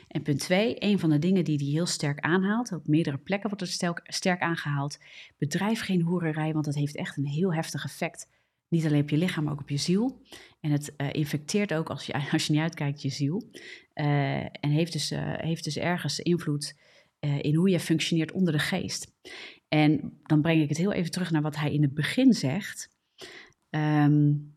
En 0.08 0.22
punt 0.22 0.40
2, 0.40 0.76
een 0.80 1.00
van 1.00 1.10
de 1.10 1.20
dingen 1.20 1.44
die 1.44 1.58
hij 1.58 1.68
heel 1.68 1.86
sterk 1.86 2.20
aanhaalt, 2.20 2.72
op 2.72 2.88
meerdere 2.88 3.18
plekken 3.18 3.50
wordt 3.50 3.82
het 3.82 4.02
sterk 4.04 4.42
aangehaald, 4.42 4.98
bedrijf 5.38 5.82
geen 5.82 6.02
hoererij, 6.02 6.54
want 6.54 6.66
dat 6.66 6.76
heeft 6.76 6.96
echt 6.96 7.18
een 7.18 7.26
heel 7.26 7.54
heftig 7.54 7.84
effect. 7.84 8.30
Niet 8.68 8.86
alleen 8.86 9.02
op 9.02 9.10
je 9.10 9.18
lichaam, 9.18 9.44
maar 9.44 9.54
ook 9.54 9.62
op 9.62 9.70
je 9.70 9.78
ziel. 9.78 10.22
En 10.60 10.72
het 10.72 10.94
uh, 10.98 11.08
infecteert 11.12 11.74
ook, 11.74 11.90
als 11.90 12.06
je, 12.06 12.14
als 12.32 12.48
je 12.48 12.54
niet 12.54 12.62
uitkijkt, 12.62 13.02
je 13.02 13.10
ziel. 13.10 13.50
Uh, 13.96 14.40
en 14.40 14.70
heeft 14.70 14.92
dus, 14.92 15.12
uh, 15.12 15.20
heeft 15.22 15.64
dus 15.64 15.78
ergens 15.78 16.20
invloed 16.20 16.76
in 17.42 17.56
hoe 17.56 17.70
je 17.70 17.80
functioneert 17.80 18.32
onder 18.32 18.54
de 18.54 18.60
geest. 18.60 19.12
En 19.68 20.20
dan 20.24 20.42
breng 20.42 20.62
ik 20.62 20.70
het 20.70 20.78
heel 20.78 20.94
even 20.94 21.12
terug 21.12 21.32
naar 21.32 21.42
wat 21.42 21.56
hij 21.56 21.74
in 21.74 21.82
het 21.82 21.94
begin 21.94 22.34
zegt. 22.34 22.97
Um, 23.70 24.56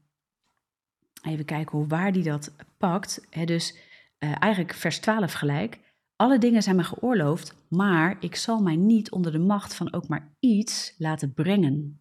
even 1.23 1.45
kijken 1.45 1.79
hoe 1.79 1.87
waar 1.87 2.13
hij 2.13 2.23
dat 2.23 2.55
pakt. 2.79 3.27
Dus 3.45 3.77
uh, 4.19 4.43
eigenlijk 4.43 4.75
vers 4.75 4.99
12 4.99 5.33
gelijk. 5.33 5.79
Alle 6.17 6.39
dingen 6.39 6.63
zijn 6.63 6.77
mij 6.77 6.85
geoorloofd, 6.85 7.55
maar 7.69 8.17
ik 8.21 8.37
zal 8.37 8.61
mij 8.61 8.77
niet 8.77 9.11
onder 9.11 9.33
de 9.33 9.39
macht 9.39 9.75
van 9.75 9.93
ook 9.93 10.09
maar 10.09 10.35
iets 10.39 10.95
laten 10.99 11.35
brengen. 11.35 12.01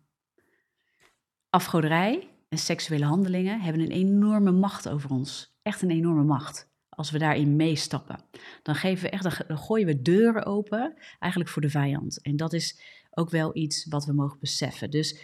Afgoderij 1.50 2.28
en 2.50 2.58
seksuele 2.58 3.06
handelingen 3.06 3.62
hebben 3.62 3.82
een 3.82 3.92
enorme 3.92 4.52
macht 4.52 4.90
over 4.90 5.10
ons. 5.10 5.58
Echt 5.62 5.82
een 5.82 5.92
enorme 5.92 6.24
macht. 6.24 6.68
Als 6.90 7.12
we 7.12 7.18
daarin 7.18 7.56
meestappen, 7.56 8.20
dan, 8.64 8.76
geven 8.76 9.04
we 9.04 9.10
echt, 9.10 9.48
dan 9.48 9.58
gooien 9.58 9.86
we 9.86 10.02
deuren 10.02 10.46
open, 10.46 10.94
eigenlijk 11.20 11.52
voor 11.52 11.62
de 11.62 11.70
vijand. 11.70 12.22
En 12.22 12.36
dat 12.36 12.54
is 12.54 12.82
ook 13.10 13.30
wel 13.30 13.56
iets 13.56 13.86
wat 13.86 14.06
we 14.06 14.14
mogen 14.14 14.40
beseffen. 14.40 14.90
Dus 14.90 15.20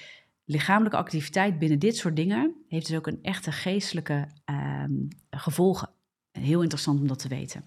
lichamelijke 0.46 0.98
activiteit 0.98 1.60
binnen 1.60 1.80
dit 1.80 1.98
soort 1.98 2.16
dingen 2.16 2.56
heeft 2.68 2.88
dus 2.88 2.98
ook 2.98 3.08
een 3.08 3.20
echte 3.22 3.52
geestelijke 3.52 4.28
uh, 4.50 4.84
gevolgen. 5.30 5.90
Heel 6.32 6.62
interessant 6.62 7.00
om 7.00 7.08
dat 7.08 7.20
te 7.20 7.28
weten. 7.28 7.64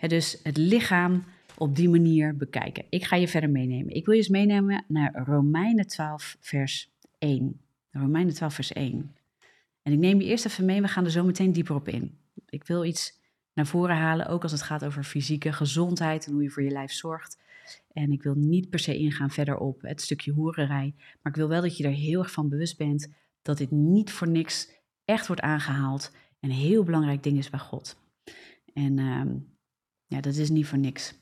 dus 0.00 0.40
het 0.42 0.56
lichaam 0.56 1.24
op 1.56 1.76
die 1.76 1.88
manier 1.88 2.36
bekijken. 2.36 2.84
Ik 2.88 3.04
ga 3.04 3.16
je 3.16 3.28
verder 3.28 3.50
meenemen. 3.50 3.94
Ik 3.94 4.04
wil 4.04 4.14
je 4.14 4.20
eens 4.20 4.28
meenemen 4.28 4.84
naar 4.88 5.22
Romeinen 5.24 5.86
12, 5.86 6.36
vers 6.40 6.92
1. 7.18 7.60
Romeinen 7.90 8.34
12, 8.34 8.54
vers 8.54 8.72
1. 8.72 9.16
En 9.82 9.92
ik 9.92 9.98
neem 9.98 10.20
je 10.20 10.26
eerst 10.26 10.46
even 10.46 10.64
mee, 10.64 10.80
we 10.80 10.88
gaan 10.88 11.04
er 11.04 11.10
zo 11.10 11.24
meteen 11.24 11.52
dieper 11.52 11.74
op 11.74 11.88
in. 11.88 12.18
Ik 12.48 12.64
wil 12.64 12.84
iets 12.84 13.20
naar 13.52 13.66
voren 13.66 13.96
halen, 13.96 14.26
ook 14.26 14.42
als 14.42 14.52
het 14.52 14.62
gaat 14.62 14.84
over 14.84 15.04
fysieke 15.04 15.52
gezondheid 15.52 16.26
en 16.26 16.32
hoe 16.32 16.42
je 16.42 16.50
voor 16.50 16.62
je 16.62 16.70
lijf 16.70 16.92
zorgt. 16.92 17.38
En 17.92 18.12
ik 18.12 18.22
wil 18.22 18.34
niet 18.34 18.70
per 18.70 18.78
se 18.78 18.98
ingaan 18.98 19.30
verder 19.30 19.56
op 19.56 19.82
het 19.82 20.00
stukje 20.00 20.32
hoererij, 20.32 20.94
maar 20.96 21.32
ik 21.32 21.38
wil 21.38 21.48
wel 21.48 21.62
dat 21.62 21.76
je 21.76 21.84
er 21.84 21.90
heel 21.90 22.18
erg 22.18 22.32
van 22.32 22.48
bewust 22.48 22.78
bent 22.78 23.12
dat 23.42 23.58
dit 23.58 23.70
niet 23.70 24.12
voor 24.12 24.28
niks 24.28 24.68
echt 25.04 25.26
wordt 25.26 25.42
aangehaald 25.42 26.12
een 26.40 26.50
heel 26.50 26.84
belangrijk 26.84 27.22
ding 27.22 27.38
is 27.38 27.50
bij 27.50 27.60
God. 27.60 27.96
En 28.72 28.98
uh, 28.98 29.24
ja, 30.06 30.20
dat 30.20 30.34
is 30.34 30.50
niet 30.50 30.66
voor 30.66 30.78
niks. 30.78 31.18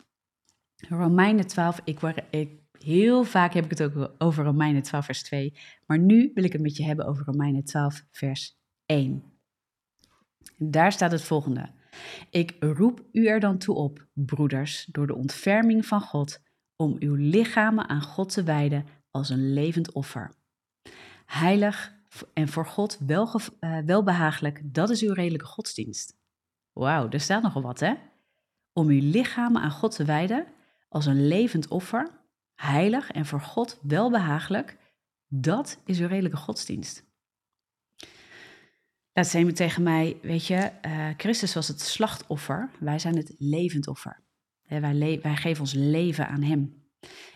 Romeinen 0.88 1.46
12, 1.46 1.80
ik, 1.84 2.00
ik, 2.30 2.60
heel 2.78 3.24
vaak 3.24 3.54
heb 3.54 3.64
ik 3.64 3.70
het 3.70 3.82
ook 3.82 4.14
over 4.18 4.44
Romeinen 4.44 4.82
12, 4.82 5.04
vers 5.04 5.22
2. 5.22 5.54
Maar 5.86 5.98
nu 5.98 6.30
wil 6.34 6.44
ik 6.44 6.52
het 6.52 6.62
met 6.62 6.76
je 6.76 6.84
hebben 6.84 7.06
over 7.06 7.24
Romeinen 7.24 7.64
12, 7.64 8.04
vers 8.10 8.58
1. 8.86 9.22
Daar 10.56 10.92
staat 10.92 11.12
het 11.12 11.22
volgende. 11.22 11.70
Ik 12.30 12.56
roep 12.60 13.02
u 13.12 13.26
er 13.26 13.40
dan 13.40 13.58
toe 13.58 13.74
op, 13.74 14.06
broeders, 14.12 14.88
door 14.90 15.06
de 15.06 15.14
ontferming 15.14 15.86
van 15.86 16.00
God, 16.00 16.40
om 16.76 16.96
uw 16.98 17.14
lichamen 17.14 17.88
aan 17.88 18.02
God 18.02 18.32
te 18.32 18.42
wijden 18.42 18.86
als 19.10 19.28
een 19.30 19.52
levend 19.52 19.92
offer. 19.92 20.34
Heilig 21.26 21.94
en 22.32 22.48
voor 22.48 22.66
God 22.66 22.98
wel, 23.06 23.40
uh, 23.60 23.78
welbehagelijk, 23.78 24.60
dat 24.64 24.90
is 24.90 25.02
uw 25.02 25.12
redelijke 25.12 25.46
godsdienst. 25.46 26.16
Wauw, 26.72 27.08
er 27.08 27.20
staat 27.20 27.42
nogal 27.42 27.62
wat, 27.62 27.80
hè? 27.80 27.94
Om 28.72 28.88
uw 28.88 29.00
lichamen 29.10 29.62
aan 29.62 29.70
God 29.70 29.96
te 29.96 30.04
wijden 30.04 30.46
als 30.88 31.06
een 31.06 31.26
levend 31.26 31.68
offer, 31.68 32.10
heilig 32.54 33.10
en 33.10 33.26
voor 33.26 33.40
God 33.40 33.78
welbehagelijk, 33.82 34.76
dat 35.28 35.80
is 35.84 35.98
uw 35.98 36.06
redelijke 36.06 36.36
godsdienst. 36.36 37.11
Laat 39.14 39.26
ze 39.26 39.52
tegen 39.52 39.82
mij, 39.82 40.18
weet 40.22 40.46
je, 40.46 40.70
uh, 40.86 41.08
Christus 41.16 41.54
was 41.54 41.68
het 41.68 41.80
slachtoffer, 41.80 42.70
wij 42.80 42.98
zijn 42.98 43.16
het 43.16 43.34
levend 43.38 43.88
offer. 43.88 44.22
wij, 44.62 45.20
wij 45.22 45.36
geven 45.36 45.60
ons 45.60 45.72
leven 45.72 46.28
aan 46.28 46.42
Hem. 46.42 46.82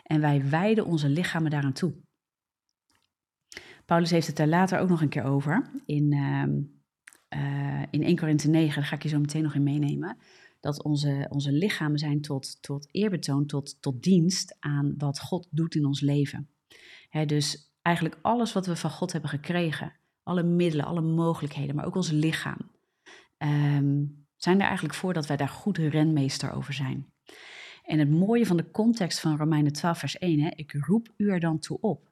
En 0.02 0.20
wij 0.20 0.48
wijden 0.48 0.86
onze 0.86 1.08
lichamen 1.08 1.50
daaraan 1.50 1.72
toe. 1.72 1.94
Paulus 3.84 4.10
heeft 4.10 4.26
het 4.26 4.36
daar 4.36 4.46
later 4.46 4.78
ook 4.78 4.88
nog 4.88 5.00
een 5.00 5.08
keer 5.08 5.24
over. 5.24 5.70
In, 5.84 6.12
uh, 6.12 7.82
in 7.90 8.02
1 8.02 8.16
Korinthe 8.16 8.48
9, 8.48 8.74
daar 8.74 8.84
ga 8.84 8.96
ik 8.96 9.02
je 9.02 9.08
zo 9.08 9.18
meteen 9.18 9.42
nog 9.42 9.54
in 9.54 9.62
meenemen. 9.62 10.18
Dat 10.60 10.82
onze, 10.82 11.26
onze 11.28 11.52
lichamen 11.52 11.98
zijn 11.98 12.20
tot, 12.20 12.62
tot 12.62 12.88
eerbetoon, 12.90 13.46
tot, 13.46 13.76
tot 13.80 14.02
dienst 14.02 14.56
aan 14.58 14.94
wat 14.98 15.20
God 15.20 15.48
doet 15.50 15.74
in 15.74 15.86
ons 15.86 16.00
leven. 16.00 16.50
dus 17.26 17.74
eigenlijk 17.82 18.18
alles 18.22 18.52
wat 18.52 18.66
we 18.66 18.76
van 18.76 18.90
God 18.90 19.12
hebben 19.12 19.30
gekregen, 19.30 19.92
alle 20.26 20.42
middelen, 20.42 20.86
alle 20.86 21.00
mogelijkheden, 21.00 21.76
maar 21.76 21.86
ook 21.86 21.94
ons 21.94 22.10
lichaam, 22.10 22.70
um, 23.38 24.26
zijn 24.36 24.60
er 24.60 24.66
eigenlijk 24.66 24.94
voor 24.94 25.12
dat 25.12 25.26
wij 25.26 25.36
daar 25.36 25.48
goed 25.48 25.78
renmeester 25.78 26.52
over 26.52 26.72
zijn. 26.72 27.12
En 27.84 27.98
het 27.98 28.10
mooie 28.10 28.46
van 28.46 28.56
de 28.56 28.70
context 28.70 29.20
van 29.20 29.36
Romeinen 29.36 29.72
12, 29.72 29.98
vers 29.98 30.18
1, 30.18 30.40
hè, 30.40 30.50
ik 30.54 30.72
roep 30.72 31.08
u 31.16 31.30
er 31.30 31.40
dan 31.40 31.58
toe 31.58 31.80
op. 31.80 32.08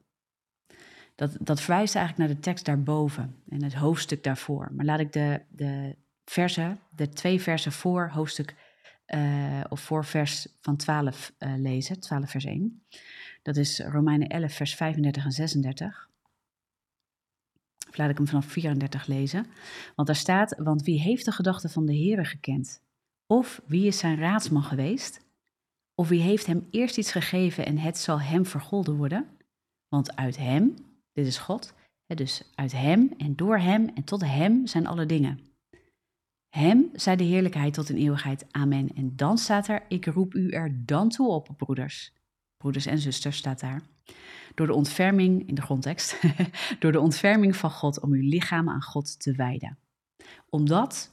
Dat, 1.15 1.37
dat 1.39 1.61
verwijst 1.61 1.95
eigenlijk 1.95 2.27
naar 2.27 2.37
de 2.37 2.43
tekst 2.43 2.65
daarboven 2.65 3.35
en 3.49 3.63
het 3.63 3.73
hoofdstuk 3.73 4.23
daarvoor. 4.23 4.71
Maar 4.75 4.85
laat 4.85 4.99
ik 4.99 5.13
de, 5.13 5.41
de 5.49 5.95
versen, 6.25 6.79
de 6.95 7.09
twee 7.09 7.41
versen 7.41 7.71
voor 7.71 8.09
hoofdstuk 8.09 8.55
uh, 9.07 9.63
of 9.69 9.79
voor 9.79 10.05
vers 10.05 10.47
van 10.61 10.75
12 10.75 11.33
uh, 11.39 11.53
eh, 11.53 11.59
lezen, 11.59 11.99
12 11.99 12.29
vers 12.29 12.45
1. 12.45 12.85
Dat 13.41 13.55
is 13.57 13.79
Romeinen 13.79 14.27
11 14.27 14.53
vers 14.53 14.75
35 14.75 15.25
en 15.25 15.31
36. 15.31 16.09
Laat 17.97 18.09
ik 18.09 18.17
hem 18.17 18.27
vanaf 18.27 18.45
34 18.45 19.07
lezen. 19.07 19.45
Want 19.95 20.07
daar 20.07 20.17
staat, 20.17 20.55
want 20.57 20.83
wie 20.83 20.99
heeft 20.99 21.25
de 21.25 21.31
gedachten 21.31 21.69
van 21.69 21.85
de 21.85 21.95
Heere 21.97 22.25
gekend? 22.25 22.81
Of 23.27 23.61
wie 23.65 23.85
is 23.85 23.97
zijn 23.97 24.17
raadsman 24.17 24.63
geweest? 24.63 25.25
Of 25.95 26.07
wie 26.07 26.21
heeft 26.21 26.45
hem 26.45 26.67
eerst 26.71 26.97
iets 26.97 27.11
gegeven 27.11 27.65
en 27.65 27.77
het 27.77 27.97
zal 27.97 28.21
hem 28.21 28.45
vergolden 28.45 28.95
worden? 28.95 29.27
Want 29.87 30.15
uit 30.15 30.37
hem, 30.37 30.75
dit 31.13 31.25
is 31.25 31.37
God. 31.37 31.73
Dus 32.07 32.51
uit 32.55 32.71
Hem 32.71 33.13
en 33.17 33.35
door 33.35 33.57
Hem 33.57 33.89
en 33.93 34.03
tot 34.03 34.21
Hem 34.21 34.67
zijn 34.67 34.87
alle 34.87 35.05
dingen. 35.05 35.39
Hem 36.49 36.89
zij 36.93 37.15
de 37.15 37.23
heerlijkheid 37.23 37.73
tot 37.73 37.89
in 37.89 37.95
eeuwigheid. 37.95 38.45
Amen. 38.51 38.95
En 38.95 39.15
dan 39.15 39.37
staat 39.37 39.67
er, 39.67 39.83
ik 39.87 40.05
roep 40.05 40.33
u 40.33 40.49
er 40.49 40.85
dan 40.85 41.09
toe 41.09 41.27
op, 41.27 41.49
broeders. 41.57 42.13
Broeders 42.65 42.85
en 42.85 42.99
zusters 42.99 43.37
staat 43.37 43.59
daar. 43.59 43.81
Door 44.55 44.67
de 44.67 44.73
ontferming, 44.73 45.47
in 45.47 45.55
de 45.55 45.61
grondtekst, 45.61 46.21
door 46.79 46.91
de 46.91 46.99
ontferming 46.99 47.55
van 47.55 47.71
God 47.71 47.99
om 47.99 48.11
uw 48.11 48.29
lichamen 48.29 48.73
aan 48.73 48.81
God 48.81 49.19
te 49.19 49.31
wijden. 49.35 49.77
Omdat 50.49 51.11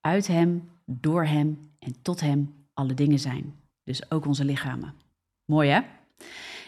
uit 0.00 0.26
Hem, 0.26 0.70
door 0.84 1.24
Hem 1.24 1.70
en 1.78 2.02
tot 2.02 2.20
Hem 2.20 2.66
alle 2.74 2.94
dingen 2.94 3.18
zijn. 3.18 3.54
Dus 3.84 4.10
ook 4.10 4.26
onze 4.26 4.44
lichamen. 4.44 4.94
Mooi 5.44 5.70
hè? 5.70 5.80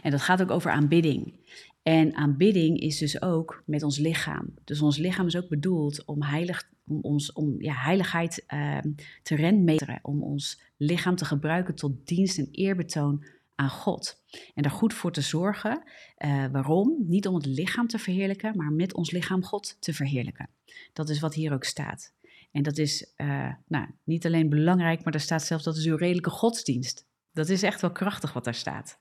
En 0.02 0.10
dat 0.10 0.22
gaat 0.22 0.42
ook 0.42 0.50
over 0.50 0.70
aanbidding. 0.70 1.34
En 1.82 2.14
aanbidding 2.14 2.78
is 2.78 2.98
dus 2.98 3.22
ook 3.22 3.62
met 3.66 3.82
ons 3.82 3.98
lichaam. 3.98 4.54
Dus 4.64 4.80
ons 4.80 4.96
lichaam 4.96 5.26
is 5.26 5.36
ook 5.36 5.48
bedoeld 5.48 6.04
om, 6.04 6.22
heilig, 6.22 6.70
om, 6.86 7.00
ons, 7.00 7.32
om 7.32 7.62
ja, 7.62 7.74
heiligheid 7.74 8.44
uh, 8.48 8.78
te 9.22 9.34
renmeteren. 9.34 9.98
Om 10.02 10.22
ons 10.22 10.60
lichaam 10.76 11.16
te 11.16 11.24
gebruiken 11.24 11.74
tot 11.74 12.06
dienst 12.06 12.38
en 12.38 12.48
eerbetoon 12.50 13.24
aan 13.54 13.70
God. 13.70 14.22
En 14.54 14.62
daar 14.62 14.72
goed 14.72 14.94
voor 14.94 15.12
te 15.12 15.20
zorgen. 15.20 15.82
Uh, 16.18 16.46
waarom? 16.52 16.96
Niet 17.06 17.26
om 17.26 17.34
het 17.34 17.46
lichaam 17.46 17.86
te 17.86 17.98
verheerlijken, 17.98 18.56
maar 18.56 18.72
met 18.72 18.94
ons 18.94 19.10
lichaam 19.10 19.44
God 19.44 19.76
te 19.80 19.92
verheerlijken. 19.92 20.48
Dat 20.92 21.08
is 21.08 21.20
wat 21.20 21.34
hier 21.34 21.52
ook 21.52 21.64
staat. 21.64 22.14
En 22.52 22.62
dat 22.62 22.78
is 22.78 23.12
uh, 23.16 23.52
nou, 23.66 23.86
niet 24.04 24.26
alleen 24.26 24.48
belangrijk, 24.48 25.04
maar 25.04 25.14
er 25.14 25.20
staat 25.20 25.42
zelfs 25.42 25.64
dat 25.64 25.76
is 25.76 25.86
uw 25.86 25.96
redelijke 25.96 26.30
godsdienst. 26.30 27.06
Dat 27.32 27.48
is 27.48 27.62
echt 27.62 27.80
wel 27.80 27.92
krachtig 27.92 28.32
wat 28.32 28.44
daar 28.44 28.54
staat. 28.54 29.00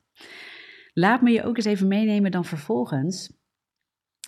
Laat 0.94 1.22
me 1.22 1.32
je 1.32 1.44
ook 1.44 1.56
eens 1.56 1.66
even 1.66 1.88
meenemen 1.88 2.32
dan 2.32 2.46
vervolgens 2.46 3.34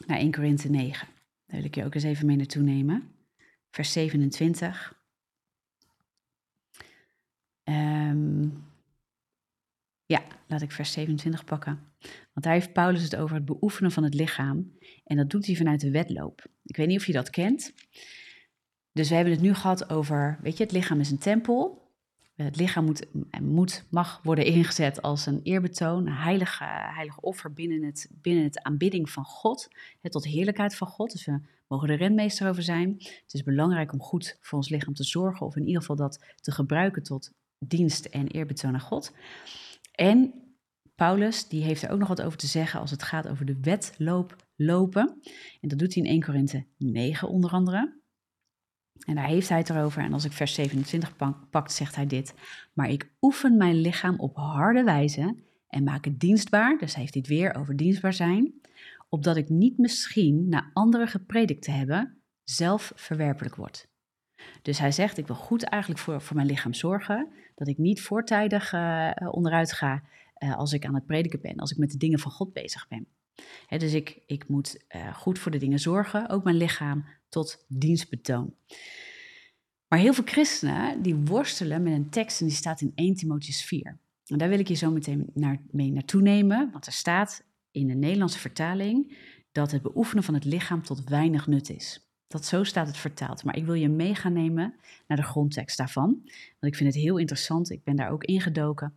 naar 0.05 0.17
1 0.17 0.31
Korinthe 0.31 0.69
9. 0.69 1.07
Daar 1.45 1.57
wil 1.57 1.65
ik 1.65 1.75
je 1.75 1.85
ook 1.85 1.95
eens 1.95 2.03
even 2.03 2.25
mee 2.25 2.35
naartoe 2.35 2.63
nemen. 2.63 3.11
vers 3.71 3.91
27. 3.91 5.01
Ehm, 7.63 8.47
ja, 10.05 10.23
laat 10.47 10.61
ik 10.61 10.71
vers 10.71 10.91
27 10.91 11.43
pakken. 11.43 11.79
Want 12.33 12.45
daar 12.45 12.53
heeft 12.53 12.73
Paulus 12.73 13.03
het 13.03 13.15
over 13.15 13.35
het 13.35 13.45
beoefenen 13.45 13.91
van 13.91 14.03
het 14.03 14.13
lichaam. 14.13 14.77
En 15.03 15.17
dat 15.17 15.29
doet 15.29 15.45
hij 15.45 15.55
vanuit 15.55 15.79
de 15.79 15.91
wedloop. 15.91 16.45
Ik 16.63 16.75
weet 16.75 16.87
niet 16.87 16.99
of 16.99 17.05
je 17.05 17.13
dat 17.13 17.29
kent. 17.29 17.73
Dus 18.91 19.09
we 19.09 19.15
hebben 19.15 19.33
het 19.33 19.41
nu 19.41 19.53
gehad 19.53 19.89
over, 19.89 20.39
weet 20.41 20.57
je, 20.57 20.63
het 20.63 20.71
lichaam 20.71 20.99
is 20.99 21.11
een 21.11 21.17
tempel. 21.17 21.81
Het 22.35 22.55
lichaam 22.55 22.85
moet, 22.85 23.05
moet, 23.41 23.85
mag 23.89 24.19
worden 24.23 24.45
ingezet 24.45 25.01
als 25.01 25.25
een 25.25 25.39
eerbetoon, 25.43 26.07
een 26.07 26.13
heilige, 26.13 26.63
heilige 26.67 27.21
offer 27.21 27.53
binnen 27.53 27.83
het, 27.83 28.09
binnen 28.11 28.43
het 28.43 28.63
aanbidding 28.63 29.09
van 29.09 29.23
God, 29.23 29.67
het 30.01 30.11
tot 30.11 30.25
heerlijkheid 30.25 30.75
van 30.75 30.87
God. 30.87 31.11
Dus 31.11 31.25
we 31.25 31.39
mogen 31.67 31.89
er 31.89 31.97
renmeester 31.97 32.49
over 32.49 32.63
zijn. 32.63 32.95
Het 32.99 33.33
is 33.33 33.43
belangrijk 33.43 33.93
om 33.93 34.01
goed 34.01 34.37
voor 34.41 34.57
ons 34.57 34.69
lichaam 34.69 34.93
te 34.93 35.03
zorgen, 35.03 35.45
of 35.45 35.55
in 35.55 35.65
ieder 35.65 35.81
geval 35.81 35.95
dat 35.95 36.23
te 36.35 36.51
gebruiken 36.51 37.03
tot 37.03 37.31
dienst 37.59 38.05
en 38.05 38.27
eerbetoon 38.27 38.73
aan 38.73 38.79
God. 38.79 39.13
En 39.93 40.33
Paulus, 40.95 41.47
die 41.47 41.63
heeft 41.63 41.81
er 41.81 41.89
ook 41.89 41.99
nog 41.99 42.07
wat 42.07 42.21
over 42.21 42.37
te 42.37 42.47
zeggen 42.47 42.79
als 42.79 42.91
het 42.91 43.03
gaat 43.03 43.27
over 43.27 43.45
de 43.45 43.57
wedloop 43.61 44.35
lopen. 44.55 45.19
En 45.61 45.67
dat 45.67 45.79
doet 45.79 45.93
hij 45.93 46.03
in 46.03 46.09
1 46.09 46.23
Korinthe 46.23 46.65
9 46.77 47.27
onder 47.27 47.51
andere. 47.51 48.01
En 49.05 49.15
daar 49.15 49.27
heeft 49.27 49.49
hij 49.49 49.57
het 49.57 49.69
erover. 49.69 50.03
En 50.03 50.13
als 50.13 50.25
ik 50.25 50.31
vers 50.31 50.53
27 50.53 51.15
pak, 51.49 51.69
zegt 51.69 51.95
hij 51.95 52.07
dit. 52.07 52.33
Maar 52.73 52.89
ik 52.89 53.11
oefen 53.21 53.57
mijn 53.57 53.75
lichaam 53.75 54.19
op 54.19 54.35
harde 54.35 54.83
wijze 54.83 55.35
en 55.67 55.83
maak 55.83 56.05
het 56.05 56.19
dienstbaar. 56.19 56.77
Dus 56.77 56.91
hij 56.91 57.01
heeft 57.01 57.13
dit 57.13 57.27
weer 57.27 57.55
over 57.55 57.75
dienstbaar 57.75 58.13
zijn. 58.13 58.53
Opdat 59.09 59.37
ik 59.37 59.49
niet 59.49 59.77
misschien 59.77 60.49
naar 60.49 60.69
anderen 60.73 61.07
gepredikt 61.07 61.63
te 61.63 61.71
hebben, 61.71 62.21
zelf 62.43 62.91
verwerpelijk 62.95 63.55
word. 63.55 63.87
Dus 64.61 64.79
hij 64.79 64.91
zegt, 64.91 65.17
ik 65.17 65.27
wil 65.27 65.35
goed 65.35 65.63
eigenlijk 65.63 66.01
voor, 66.01 66.21
voor 66.21 66.35
mijn 66.35 66.47
lichaam 66.47 66.73
zorgen. 66.73 67.27
Dat 67.55 67.67
ik 67.67 67.77
niet 67.77 68.01
voortijdig 68.01 68.73
uh, 68.73 69.11
onderuit 69.31 69.73
ga 69.73 70.03
uh, 70.43 70.57
als 70.57 70.73
ik 70.73 70.85
aan 70.85 70.95
het 70.95 71.05
prediken 71.05 71.41
ben. 71.41 71.57
Als 71.57 71.71
ik 71.71 71.77
met 71.77 71.91
de 71.91 71.97
dingen 71.97 72.19
van 72.19 72.31
God 72.31 72.53
bezig 72.53 72.87
ben. 72.87 73.07
dus 73.79 73.93
ik, 73.93 74.19
ik 74.25 74.47
moet 74.47 74.85
goed 75.13 75.39
voor 75.39 75.51
de 75.51 75.57
dingen 75.57 75.79
zorgen, 75.79 76.29
ook 76.29 76.43
mijn 76.43 76.55
lichaam, 76.55 77.05
tot 77.29 77.65
dienstbetoon. 77.67 78.53
Maar 79.87 79.99
heel 79.99 80.13
veel 80.13 80.23
christenen 80.23 81.01
die 81.01 81.15
worstelen 81.15 81.83
met 81.83 81.93
een 81.93 82.09
tekst 82.09 82.41
en 82.41 82.47
die 82.47 82.55
staat 82.55 82.81
in 82.81 82.91
1 82.95 83.15
Timotheus 83.15 83.63
4. 83.63 83.97
En 84.25 84.37
daar 84.37 84.49
wil 84.49 84.59
ik 84.59 84.67
je 84.67 84.73
zo 84.73 84.91
meteen 84.91 85.29
naar, 85.33 85.61
mee 85.71 85.91
naartoe 85.91 86.21
nemen, 86.21 86.69
want 86.71 86.85
er 86.85 86.91
staat 86.91 87.43
in 87.71 87.87
de 87.87 87.93
Nederlandse 87.93 88.39
vertaling 88.39 89.17
dat 89.51 89.71
het 89.71 89.81
beoefenen 89.81 90.23
van 90.23 90.33
het 90.33 90.45
lichaam 90.45 90.83
tot 90.83 91.03
weinig 91.03 91.47
nut 91.47 91.69
is. 91.69 92.12
Dat 92.27 92.45
zo 92.45 92.63
staat 92.63 92.87
het 92.87 92.97
vertaald. 92.97 93.43
Maar 93.43 93.55
ik 93.55 93.65
wil 93.65 93.73
je 93.73 93.89
mee 93.89 94.15
gaan 94.15 94.33
nemen 94.33 94.75
naar 95.07 95.17
de 95.17 95.23
grondtekst 95.23 95.77
daarvan. 95.77 96.21
Want 96.59 96.73
ik 96.73 96.75
vind 96.75 96.93
het 96.93 97.03
heel 97.03 97.17
interessant. 97.17 97.69
Ik 97.69 97.83
ben 97.83 97.95
daar 97.95 98.11
ook 98.11 98.23
ingedoken. 98.23 98.93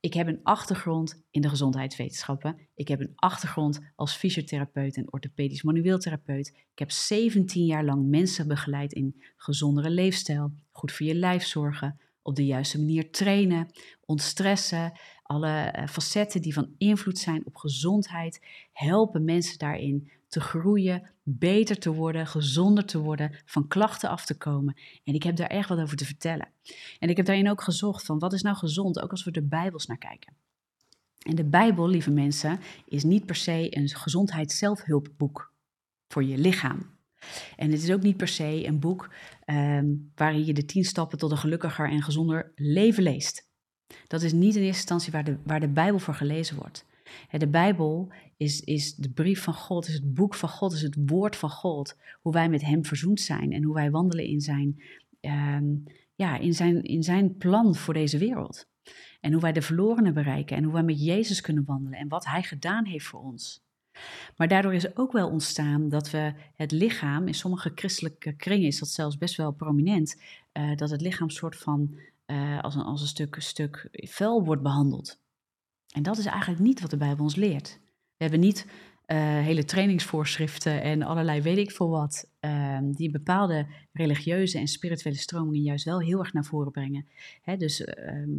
Ik 0.00 0.14
heb 0.14 0.26
een 0.26 0.40
achtergrond 0.42 1.22
in 1.30 1.40
de 1.40 1.48
gezondheidswetenschappen. 1.48 2.58
Ik 2.74 2.88
heb 2.88 3.00
een 3.00 3.12
achtergrond 3.14 3.80
als 3.96 4.14
fysiotherapeut 4.14 4.96
en 4.96 5.12
orthopedisch 5.12 5.62
manueeltherapeut. 5.62 6.48
Ik 6.48 6.78
heb 6.78 6.90
17 6.90 7.64
jaar 7.64 7.84
lang 7.84 8.08
mensen 8.08 8.48
begeleid 8.48 8.92
in 8.92 9.22
gezondere 9.36 9.90
leefstijl, 9.90 10.52
goed 10.70 10.92
voor 10.92 11.06
je 11.06 11.14
lijf 11.14 11.44
zorgen, 11.44 12.00
op 12.22 12.36
de 12.36 12.46
juiste 12.46 12.78
manier 12.78 13.10
trainen, 13.10 13.70
ontstressen, 14.04 14.92
alle 15.22 15.48
eh, 15.48 15.86
facetten 15.86 16.42
die 16.42 16.54
van 16.54 16.74
invloed 16.78 17.18
zijn 17.18 17.46
op 17.46 17.56
gezondheid, 17.56 18.46
helpen 18.72 19.24
mensen 19.24 19.58
daarin 19.58 20.10
te 20.28 20.40
groeien, 20.40 21.10
beter 21.38 21.78
te 21.78 21.92
worden, 21.92 22.26
gezonder 22.26 22.84
te 22.84 22.98
worden, 22.98 23.36
van 23.44 23.68
klachten 23.68 24.08
af 24.08 24.24
te 24.24 24.36
komen. 24.36 24.76
En 25.04 25.14
ik 25.14 25.22
heb 25.22 25.36
daar 25.36 25.50
erg 25.50 25.68
wat 25.68 25.80
over 25.80 25.96
te 25.96 26.04
vertellen. 26.04 26.48
En 26.98 27.08
ik 27.08 27.16
heb 27.16 27.26
daarin 27.26 27.50
ook 27.50 27.62
gezocht 27.62 28.04
van 28.04 28.18
wat 28.18 28.32
is 28.32 28.42
nou 28.42 28.56
gezond, 28.56 29.00
ook 29.00 29.10
als 29.10 29.24
we 29.24 29.30
de 29.30 29.42
Bijbels 29.42 29.86
naar 29.86 29.98
kijken. 29.98 30.34
En 31.20 31.34
de 31.34 31.44
Bijbel, 31.44 31.88
lieve 31.88 32.10
mensen, 32.10 32.60
is 32.86 33.04
niet 33.04 33.26
per 33.26 33.36
se 33.36 33.76
een 33.76 33.88
gezondheidszelfhulpboek 33.88 35.52
voor 36.08 36.24
je 36.24 36.38
lichaam. 36.38 36.98
En 37.56 37.70
het 37.70 37.82
is 37.82 37.90
ook 37.90 38.02
niet 38.02 38.16
per 38.16 38.28
se 38.28 38.66
een 38.66 38.78
boek 38.78 39.10
um, 39.46 40.12
waarin 40.14 40.44
je 40.44 40.54
de 40.54 40.64
tien 40.64 40.84
stappen 40.84 41.18
tot 41.18 41.30
een 41.30 41.36
gelukkiger 41.36 41.90
en 41.90 42.02
gezonder 42.02 42.52
leven 42.54 43.02
leest. 43.02 43.48
Dat 44.06 44.22
is 44.22 44.32
niet 44.32 44.56
in 44.56 44.62
eerste 44.62 44.66
instantie 44.66 45.12
waar 45.12 45.24
de, 45.24 45.36
waar 45.44 45.60
de 45.60 45.68
Bijbel 45.68 45.98
voor 45.98 46.14
gelezen 46.14 46.56
wordt. 46.56 46.86
De 47.30 47.48
Bijbel 47.48 48.12
is, 48.36 48.60
is 48.60 48.94
de 48.94 49.10
brief 49.10 49.42
van 49.42 49.54
God, 49.54 49.88
is 49.88 49.94
het 49.94 50.14
boek 50.14 50.34
van 50.34 50.48
God, 50.48 50.72
is 50.72 50.82
het 50.82 50.96
woord 51.06 51.36
van 51.36 51.50
God. 51.50 51.96
Hoe 52.20 52.32
wij 52.32 52.48
met 52.48 52.62
Hem 52.62 52.84
verzoend 52.84 53.20
zijn 53.20 53.52
en 53.52 53.62
hoe 53.62 53.74
wij 53.74 53.90
wandelen 53.90 54.24
in 54.24 54.40
zijn, 54.40 54.82
ehm, 55.20 55.64
ja, 56.14 56.38
in 56.38 56.54
zijn, 56.54 56.82
in 56.82 57.02
zijn 57.02 57.36
plan 57.36 57.74
voor 57.74 57.94
deze 57.94 58.18
wereld. 58.18 58.68
En 59.20 59.32
hoe 59.32 59.40
wij 59.40 59.52
de 59.52 59.62
verlorenen 59.62 60.14
bereiken 60.14 60.56
en 60.56 60.64
hoe 60.64 60.72
wij 60.72 60.82
met 60.82 61.04
Jezus 61.04 61.40
kunnen 61.40 61.64
wandelen 61.64 61.98
en 61.98 62.08
wat 62.08 62.26
Hij 62.26 62.42
gedaan 62.42 62.86
heeft 62.86 63.06
voor 63.06 63.20
ons. 63.20 63.62
Maar 64.36 64.48
daardoor 64.48 64.74
is 64.74 64.96
ook 64.96 65.12
wel 65.12 65.28
ontstaan 65.28 65.88
dat 65.88 66.10
we 66.10 66.32
het 66.54 66.72
lichaam, 66.72 67.26
in 67.26 67.34
sommige 67.34 67.72
christelijke 67.74 68.32
kringen 68.32 68.66
is 68.66 68.78
dat 68.78 68.88
zelfs 68.88 69.18
best 69.18 69.36
wel 69.36 69.52
prominent, 69.52 70.20
uh, 70.52 70.76
dat 70.76 70.90
het 70.90 71.00
lichaam 71.00 71.30
soort 71.30 71.56
van 71.56 71.98
uh, 72.26 72.60
als, 72.60 72.74
een, 72.74 72.82
als 72.82 73.00
een 73.00 73.06
stuk, 73.06 73.36
stuk 73.38 73.88
vuil 73.92 74.44
wordt 74.44 74.62
behandeld. 74.62 75.19
En 75.90 76.02
dat 76.02 76.18
is 76.18 76.26
eigenlijk 76.26 76.60
niet 76.60 76.80
wat 76.80 76.90
de 76.90 76.96
Bijbel 76.96 77.24
ons 77.24 77.36
leert. 77.36 77.78
We 78.16 78.26
hebben 78.26 78.40
niet 78.40 78.66
uh, 79.06 79.16
hele 79.18 79.64
trainingsvoorschriften 79.64 80.82
en 80.82 81.02
allerlei 81.02 81.40
weet 81.40 81.58
ik 81.58 81.70
veel 81.70 81.88
wat, 81.88 82.30
uh, 82.40 82.78
die 82.82 83.10
bepaalde 83.10 83.66
religieuze 83.92 84.58
en 84.58 84.66
spirituele 84.68 85.18
stromingen 85.18 85.62
juist 85.62 85.84
wel 85.84 86.00
heel 86.00 86.18
erg 86.18 86.32
naar 86.32 86.44
voren 86.44 86.72
brengen. 86.72 87.06
Hè, 87.42 87.56
dus, 87.56 87.80
uh, 87.80 87.86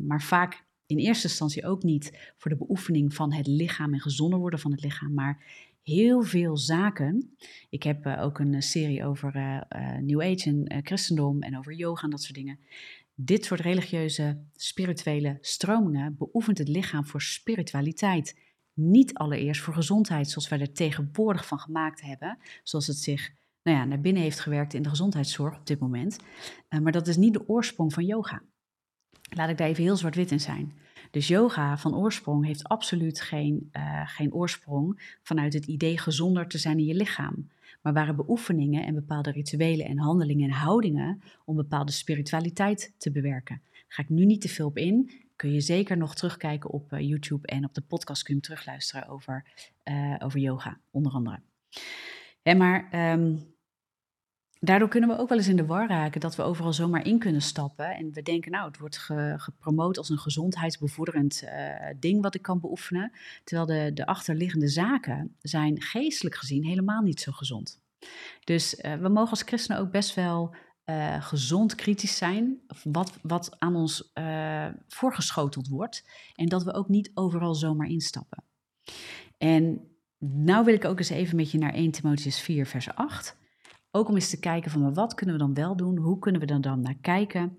maar 0.08 0.22
vaak 0.22 0.64
in 0.86 0.98
eerste 0.98 1.28
instantie 1.28 1.66
ook 1.66 1.84
niet 1.84 2.34
voor 2.38 2.52
de 2.52 2.58
beoefening 2.58 3.14
van 3.14 3.34
het 3.34 3.48
lichaam 3.48 3.94
en 3.94 4.00
gezonder 4.00 4.40
worden 4.40 4.60
van 4.60 4.72
het 4.72 4.84
lichaam, 4.84 5.14
maar 5.14 5.44
heel 5.84 6.24
veel 6.24 6.58
zaken. 6.58 7.36
Ik 7.70 7.84
heb 7.84 8.06
uh, 8.06 8.24
ook 8.24 8.40
een 8.40 8.62
serie 8.62 9.06
over 9.06 9.64
New 10.02 10.22
Age 10.22 10.64
en 10.66 10.86
christendom 10.86 11.42
en 11.42 11.58
over 11.58 11.74
yoga 11.74 12.04
en 12.04 12.10
dat 12.10 12.22
soort 12.22 12.36
dingen. 12.36 12.60
Dit 13.24 13.46
soort 13.46 13.60
religieuze, 13.60 14.44
spirituele 14.56 15.38
stromingen 15.42 16.16
beoefent 16.18 16.58
het 16.58 16.68
lichaam 16.68 17.06
voor 17.06 17.22
spiritualiteit. 17.22 18.40
Niet 18.74 19.14
allereerst 19.14 19.62
voor 19.62 19.74
gezondheid, 19.74 20.30
zoals 20.30 20.50
wij 20.50 20.60
er 20.60 20.74
tegenwoordig 20.74 21.46
van 21.46 21.60
gemaakt 21.60 22.02
hebben, 22.02 22.38
zoals 22.64 22.88
het 22.88 22.98
zich 22.98 23.32
nou 23.64 23.78
ja, 23.78 23.86
naar 23.86 24.02
binnen 24.02 24.24
heeft 24.24 24.40
gewerkt 24.40 24.74
in 24.74 24.82
de 24.82 24.90
gezondheidszorg 24.90 25.58
op 25.58 25.66
dit 25.66 25.80
moment. 25.80 26.20
Uh, 26.70 26.80
maar 26.80 26.92
dat 26.92 27.08
is 27.08 27.18
niet 27.18 27.34
de 27.34 27.50
oorsprong 27.50 27.94
van 27.94 28.06
yoga. 28.06 28.42
Laat 29.30 29.50
ik 29.50 29.58
daar 29.58 29.68
even 29.68 29.84
heel 29.84 29.98
zwart-wit 29.98 30.32
in 30.32 30.40
zijn. 30.40 30.74
Dus 31.12 31.28
yoga 31.28 31.78
van 31.78 31.96
oorsprong 31.96 32.46
heeft 32.46 32.64
absoluut 32.64 33.22
geen, 33.22 33.70
uh, 33.72 34.08
geen 34.08 34.34
oorsprong 34.34 35.18
vanuit 35.24 35.54
het 35.54 35.66
idee 35.66 35.98
gezonder 35.98 36.48
te 36.48 36.58
zijn 36.58 36.78
in 36.78 36.86
je 36.86 36.96
lichaam 36.96 37.50
maar 37.82 37.94
waren 37.94 38.16
beoefeningen 38.16 38.86
en 38.86 38.94
bepaalde 38.94 39.32
rituelen 39.32 39.86
en 39.86 39.98
handelingen 39.98 40.50
en 40.50 40.56
houdingen 40.56 41.22
om 41.46 41.56
bepaalde 41.56 41.92
spiritualiteit 41.92 42.94
te 42.98 43.12
bewerken. 43.12 43.62
Daar 43.64 43.84
ga 43.88 44.04
ik 44.04 44.10
nu 44.10 44.26
niet 44.26 44.42
te 44.42 44.50
veel 44.50 44.68
op 44.68 44.78
in. 44.78 45.12
Kun 45.36 45.54
je 45.54 45.62
zeker 45.62 45.98
nog 45.98 46.16
terugkijken 46.16 46.70
op 46.70 46.92
uh, 46.92 47.00
YouTube 47.00 47.48
en 47.48 47.66
op 47.66 47.74
de 47.74 47.82
podcast 47.82 48.24
kun 48.24 48.36
je 48.36 48.42
terugluisteren 48.42 49.08
over, 49.08 49.46
uh, 49.84 50.16
over 50.20 50.40
yoga, 50.40 50.80
onder 50.92 51.12
andere. 51.12 51.42
En 52.42 52.58
maar 52.58 53.12
um, 53.14 53.51
Daardoor 54.64 54.88
kunnen 54.88 55.10
we 55.10 55.18
ook 55.18 55.30
wel 55.30 55.38
eens 55.38 55.48
in 55.48 55.56
de 55.56 55.66
war 55.66 55.88
raken 55.88 56.22
dat 56.22 56.36
we 56.36 56.44
overal 56.44 56.74
zomaar 56.74 57.06
in 57.06 57.20
kunnen 57.20 57.42
stappen. 57.42 57.96
En 57.96 58.12
we 58.14 58.22
denken, 58.22 58.52
nou, 58.52 58.68
het 58.68 58.78
wordt 58.78 58.98
ge, 58.98 59.34
gepromoot 59.38 59.98
als 59.98 60.10
een 60.10 60.18
gezondheidsbevorderend 60.18 61.42
uh, 61.44 61.52
ding 62.00 62.22
wat 62.22 62.36
ik 62.36 62.42
kan 62.42 62.60
beoefenen. 62.60 63.12
Terwijl 63.44 63.68
de, 63.68 63.94
de 63.94 64.06
achterliggende 64.06 64.68
zaken 64.68 65.36
zijn 65.42 65.82
geestelijk 65.82 66.36
gezien 66.36 66.66
helemaal 66.66 67.02
niet 67.02 67.20
zo 67.20 67.32
gezond. 67.32 67.82
Dus 68.44 68.74
uh, 68.74 68.94
we 68.94 69.10
mogen 69.10 69.30
als 69.30 69.42
christenen 69.42 69.82
ook 69.82 69.92
best 69.92 70.16
wel 70.16 70.56
uh, 70.86 71.26
gezond 71.26 71.76
kritisch 71.76 72.18
zijn. 72.18 72.62
Wat, 72.84 73.20
wat 73.22 73.60
aan 73.60 73.76
ons 73.76 74.12
voorgeschoteld 74.88 75.68
wordt. 75.68 76.04
En 76.36 76.46
dat 76.46 76.64
we 76.64 76.74
ook 76.74 76.88
niet 76.88 77.12
overal 77.14 77.56
zomaar 77.56 77.88
instappen. 77.88 78.44
En 79.38 79.82
nou 80.18 80.66
wil 80.66 80.74
ik 80.74 80.86
ook 80.86 80.98
eens 80.98 81.10
even 81.10 81.36
met 81.36 81.52
je 81.52 81.58
naar 81.58 81.74
1 81.74 81.92
Timotheus 81.92 82.40
4, 82.40 82.66
vers 82.66 82.96
8. 82.96 83.40
Ook 83.92 84.08
om 84.08 84.16
eens 84.16 84.30
te 84.30 84.40
kijken 84.40 84.72
van 84.72 84.94
wat 84.94 85.14
kunnen 85.14 85.36
we 85.36 85.42
dan 85.42 85.54
wel 85.54 85.76
doen? 85.76 85.98
Hoe 85.98 86.20
kunnen 86.20 86.42
we 86.42 86.48
er 86.48 86.62
dan 86.62 86.82
naar 86.82 86.98
kijken? 87.02 87.56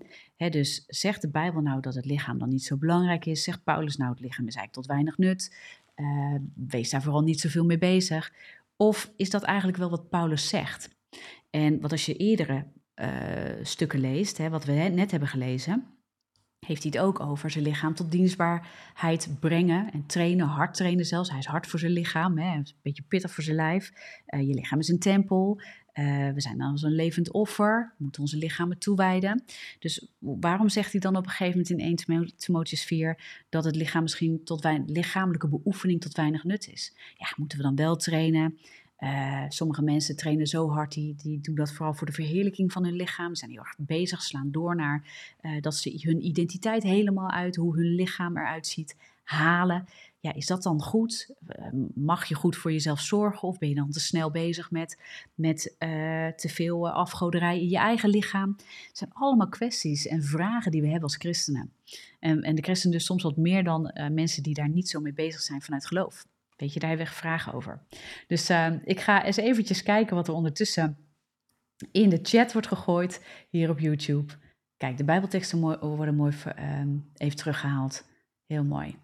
dus 0.49 0.83
zegt 0.87 1.21
de 1.21 1.29
Bijbel 1.29 1.61
nou 1.61 1.81
dat 1.81 1.95
het 1.95 2.05
lichaam 2.05 2.39
dan 2.39 2.49
niet 2.49 2.63
zo 2.63 2.77
belangrijk 2.77 3.25
is? 3.25 3.43
Zegt 3.43 3.63
Paulus 3.63 3.97
nou 3.97 4.11
het 4.11 4.19
lichaam 4.19 4.47
is 4.47 4.55
eigenlijk 4.55 4.73
tot 4.73 4.85
weinig 4.85 5.17
nut? 5.17 5.55
Uh, 5.95 6.35
wees 6.55 6.89
daar 6.89 7.01
vooral 7.01 7.21
niet 7.21 7.39
zoveel 7.39 7.65
mee 7.65 7.77
bezig. 7.77 8.33
Of 8.77 9.11
is 9.15 9.29
dat 9.29 9.43
eigenlijk 9.43 9.77
wel 9.77 9.89
wat 9.89 10.09
Paulus 10.09 10.47
zegt? 10.49 10.89
En 11.49 11.81
wat 11.81 11.91
als 11.91 12.05
je 12.05 12.15
eerdere 12.15 12.65
uh, 12.95 13.07
stukken 13.61 13.99
leest, 13.99 14.37
hè, 14.37 14.49
wat 14.49 14.65
we 14.65 14.71
net 14.71 15.11
hebben 15.11 15.29
gelezen, 15.29 15.85
heeft 16.59 16.83
hij 16.83 16.91
het 16.95 17.01
ook 17.01 17.19
over 17.19 17.49
zijn 17.49 17.63
lichaam 17.63 17.93
tot 17.93 18.11
dienstbaarheid 18.11 19.29
brengen 19.39 19.91
en 19.91 20.05
trainen, 20.05 20.47
hard 20.47 20.73
trainen 20.73 21.05
zelfs. 21.05 21.29
Hij 21.29 21.39
is 21.39 21.45
hard 21.45 21.67
voor 21.67 21.79
zijn 21.79 21.91
lichaam, 21.91 22.37
hè, 22.37 22.55
een 22.55 22.67
beetje 22.81 23.03
pittig 23.03 23.31
voor 23.31 23.43
zijn 23.43 23.55
lijf. 23.55 23.91
Uh, 24.27 24.47
je 24.47 24.53
lichaam 24.53 24.79
is 24.79 24.89
een 24.89 24.99
tempel. 24.99 25.61
Uh, 25.93 26.29
we 26.29 26.41
zijn 26.41 26.61
als 26.61 26.83
een 26.83 26.95
levend 26.95 27.31
offer, 27.31 27.93
moeten 27.97 28.21
onze 28.21 28.37
lichamen 28.37 28.77
toewijden. 28.77 29.43
Dus 29.79 30.07
waarom 30.19 30.69
zegt 30.69 30.91
hij 30.91 31.01
dan 31.01 31.15
op 31.15 31.23
een 31.23 31.29
gegeven 31.29 31.61
moment 31.61 31.69
in 31.69 32.07
1 32.09 32.33
Timotheus 32.35 32.83
4 32.83 33.43
dat 33.49 33.63
het 33.63 33.75
lichaam 33.75 34.01
misschien 34.01 34.43
tot 34.43 34.67
lichamelijke 34.85 35.47
beoefening 35.47 36.01
tot 36.01 36.15
weinig 36.15 36.43
nut 36.43 36.67
is? 36.67 36.93
Ja, 37.17 37.33
moeten 37.35 37.57
we 37.57 37.63
dan 37.63 37.75
wel 37.75 37.95
trainen? 37.95 38.57
Uh, 38.99 39.43
sommige 39.47 39.81
mensen 39.81 40.15
trainen 40.15 40.47
zo 40.47 40.69
hard, 40.69 40.93
die, 40.93 41.15
die 41.15 41.39
doen 41.41 41.55
dat 41.55 41.71
vooral 41.71 41.93
voor 41.93 42.07
de 42.07 42.13
verheerlijking 42.13 42.71
van 42.71 42.83
hun 42.83 42.95
lichaam. 42.95 43.29
Ze 43.29 43.35
zijn 43.35 43.51
heel 43.51 43.59
erg 43.59 43.75
bezig, 43.77 44.21
slaan 44.21 44.51
door 44.51 44.75
naar 44.75 45.03
uh, 45.41 45.61
dat 45.61 45.75
ze 45.75 45.99
hun 46.01 46.25
identiteit 46.25 46.83
helemaal 46.83 47.29
uit, 47.29 47.55
hoe 47.55 47.75
hun 47.75 47.95
lichaam 47.95 48.37
eruit 48.37 48.67
ziet, 48.67 48.95
halen. 49.23 49.85
Ja, 50.23 50.33
is 50.33 50.47
dat 50.47 50.63
dan 50.63 50.81
goed? 50.81 51.33
Uh, 51.59 51.67
mag 51.95 52.25
je 52.25 52.35
goed 52.35 52.55
voor 52.55 52.71
jezelf 52.71 52.99
zorgen 52.99 53.47
of 53.47 53.57
ben 53.57 53.69
je 53.69 53.75
dan 53.75 53.89
te 53.89 53.99
snel 53.99 54.31
bezig 54.31 54.71
met, 54.71 55.01
met 55.35 55.75
te 56.35 56.49
veel 56.49 56.89
afgoderij 56.89 57.61
in 57.61 57.69
je 57.69 57.77
eigen 57.77 58.09
lichaam? 58.09 58.55
Het 58.57 58.97
zijn 58.97 59.13
allemaal 59.13 59.49
kwesties 59.49 60.07
en 60.07 60.23
vragen 60.23 60.71
die 60.71 60.81
we 60.81 60.87
hebben 60.87 61.03
als 61.03 61.15
christenen. 61.15 61.73
En, 62.19 62.41
en 62.41 62.55
de 62.55 62.61
christenen 62.61 62.97
dus 62.97 63.05
soms 63.05 63.23
wat 63.23 63.37
meer 63.37 63.63
dan 63.63 63.91
mensen 64.11 64.43
die 64.43 64.53
daar 64.53 64.69
niet 64.69 64.89
zo 64.89 64.99
mee 64.99 65.13
bezig 65.13 65.41
zijn 65.41 65.61
vanuit 65.61 65.85
geloof. 65.85 66.25
Weet 66.55 66.73
je, 66.73 66.79
daar 66.79 66.89
hebben 66.89 67.07
vragen 67.07 67.53
over. 67.53 67.81
Dus 68.27 68.49
ik 68.83 68.99
ga 68.99 69.25
eens 69.25 69.37
eventjes 69.37 69.83
kijken 69.83 70.15
wat 70.15 70.27
er 70.27 70.33
ondertussen 70.33 70.97
in 71.91 72.09
de 72.09 72.19
chat 72.21 72.53
wordt 72.53 72.67
gegooid 72.67 73.25
hier 73.49 73.69
op 73.69 73.79
YouTube. 73.79 74.33
Kijk, 74.77 74.97
de 74.97 75.03
Bijbelteksten 75.03 75.79
worden 75.79 76.15
mooi 76.15 76.33
uh, 76.59 76.79
even 77.17 77.37
teruggehaald. 77.37 78.05
Heel 78.45 78.63
mooi. 78.63 78.97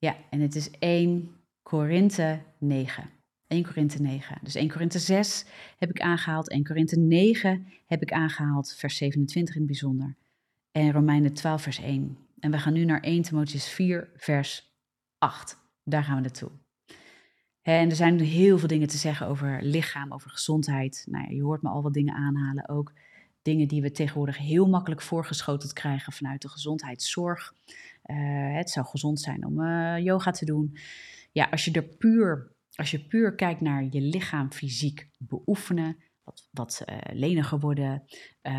Ja, 0.00 0.16
en 0.30 0.40
het 0.40 0.54
is 0.54 0.70
1 0.70 1.36
Korinthe 1.62 2.40
9. 2.58 3.10
1 3.46 3.64
Korinthe 3.64 4.02
9. 4.02 4.38
Dus 4.42 4.54
1 4.54 4.68
Korinthe 4.68 4.98
6 4.98 5.44
heb 5.78 5.90
ik 5.90 6.00
aangehaald. 6.00 6.50
1 6.50 6.64
Korinthe 6.64 6.98
9 6.98 7.66
heb 7.86 8.02
ik 8.02 8.12
aangehaald, 8.12 8.74
vers 8.74 8.96
27 8.96 9.54
in 9.54 9.60
het 9.60 9.70
bijzonder. 9.70 10.16
En 10.72 10.92
Romeinen 10.92 11.32
12, 11.32 11.62
vers 11.62 11.78
1. 11.78 12.18
En 12.38 12.50
we 12.50 12.58
gaan 12.58 12.72
nu 12.72 12.84
naar 12.84 13.00
1 13.00 13.22
Timotheus 13.22 13.68
4, 13.68 14.10
vers 14.16 14.74
8. 15.18 15.58
Daar 15.84 16.04
gaan 16.04 16.14
we 16.14 16.20
naartoe. 16.20 16.50
En 17.62 17.90
er 17.90 17.96
zijn 17.96 18.20
heel 18.20 18.58
veel 18.58 18.68
dingen 18.68 18.88
te 18.88 18.96
zeggen 18.96 19.26
over 19.26 19.62
lichaam, 19.62 20.12
over 20.12 20.30
gezondheid. 20.30 21.06
Nou 21.10 21.24
ja, 21.24 21.30
je 21.30 21.42
hoort 21.42 21.62
me 21.62 21.68
al 21.68 21.82
wat 21.82 21.94
dingen 21.94 22.14
aanhalen 22.14 22.68
ook. 22.68 22.92
Dingen 23.42 23.68
die 23.68 23.82
we 23.82 23.90
tegenwoordig 23.90 24.38
heel 24.38 24.68
makkelijk 24.68 25.02
voorgeschoteld 25.02 25.72
krijgen 25.72 26.12
vanuit 26.12 26.42
de 26.42 26.48
gezondheidszorg. 26.48 27.54
Uh, 28.10 28.56
het 28.56 28.70
zou 28.70 28.86
gezond 28.86 29.20
zijn 29.20 29.46
om 29.46 29.60
uh, 29.60 29.98
yoga 29.98 30.30
te 30.30 30.44
doen. 30.44 30.76
Ja, 31.32 31.48
als 31.50 31.64
je 31.64 31.70
er 31.70 31.82
puur, 31.82 32.52
als 32.74 32.90
je 32.90 33.06
puur 33.06 33.34
kijkt 33.34 33.60
naar 33.60 33.86
je 33.90 34.00
lichaam 34.00 34.52
fysiek 34.52 35.10
beoefenen, 35.18 35.96
wat, 36.50 36.82
uh, 36.86 36.96
leniger 37.12 37.60
worden, 37.60 38.02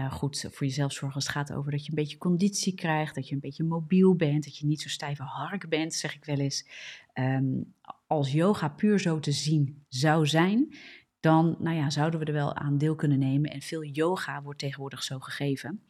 goed 0.10 0.48
voor 0.52 0.68
jezelf 0.68 0.94
zorgen 0.94 1.20
het 1.20 1.30
gaat 1.30 1.54
over 1.54 1.72
dat 1.72 1.84
je 1.84 1.90
een 1.90 1.96
beetje 1.96 2.18
conditie 2.18 2.76
krijgt, 2.76 3.16
dat 3.16 3.28
je 3.28 3.34
een 3.34 3.42
beetje 3.42 3.64
mobiel 3.64 4.16
bent, 4.16 4.44
dat 4.44 4.58
je 4.58 4.66
niet 4.66 4.82
zo 4.82 4.90
stijve 4.90 5.24
hark 5.24 5.70
bent, 5.70 5.94
zeg 5.94 6.16
ik 6.16 6.26
wel 6.26 6.40
eens. 6.40 6.68
Um, 7.14 7.74
als 8.08 8.32
yoga 8.32 8.70
puur 8.70 9.00
zo 9.00 9.20
te 9.20 9.32
zien 9.32 9.86
zou 9.88 10.28
zijn, 10.28 10.76
dan 11.20 11.56
nou 11.60 11.76
ja, 11.76 11.90
zouden 11.90 12.20
we 12.20 12.26
er 12.26 12.34
wel 12.34 12.56
aan 12.56 12.78
deel 12.78 12.96
kunnen 12.96 13.20
nemen. 13.20 13.52
En 13.52 13.62
veel 13.62 13.84
yoga 13.84 14.42
wordt 14.42 14.60
tegenwoordig 14.60 15.04
zo 15.04 15.20
gegeven. 15.20 15.84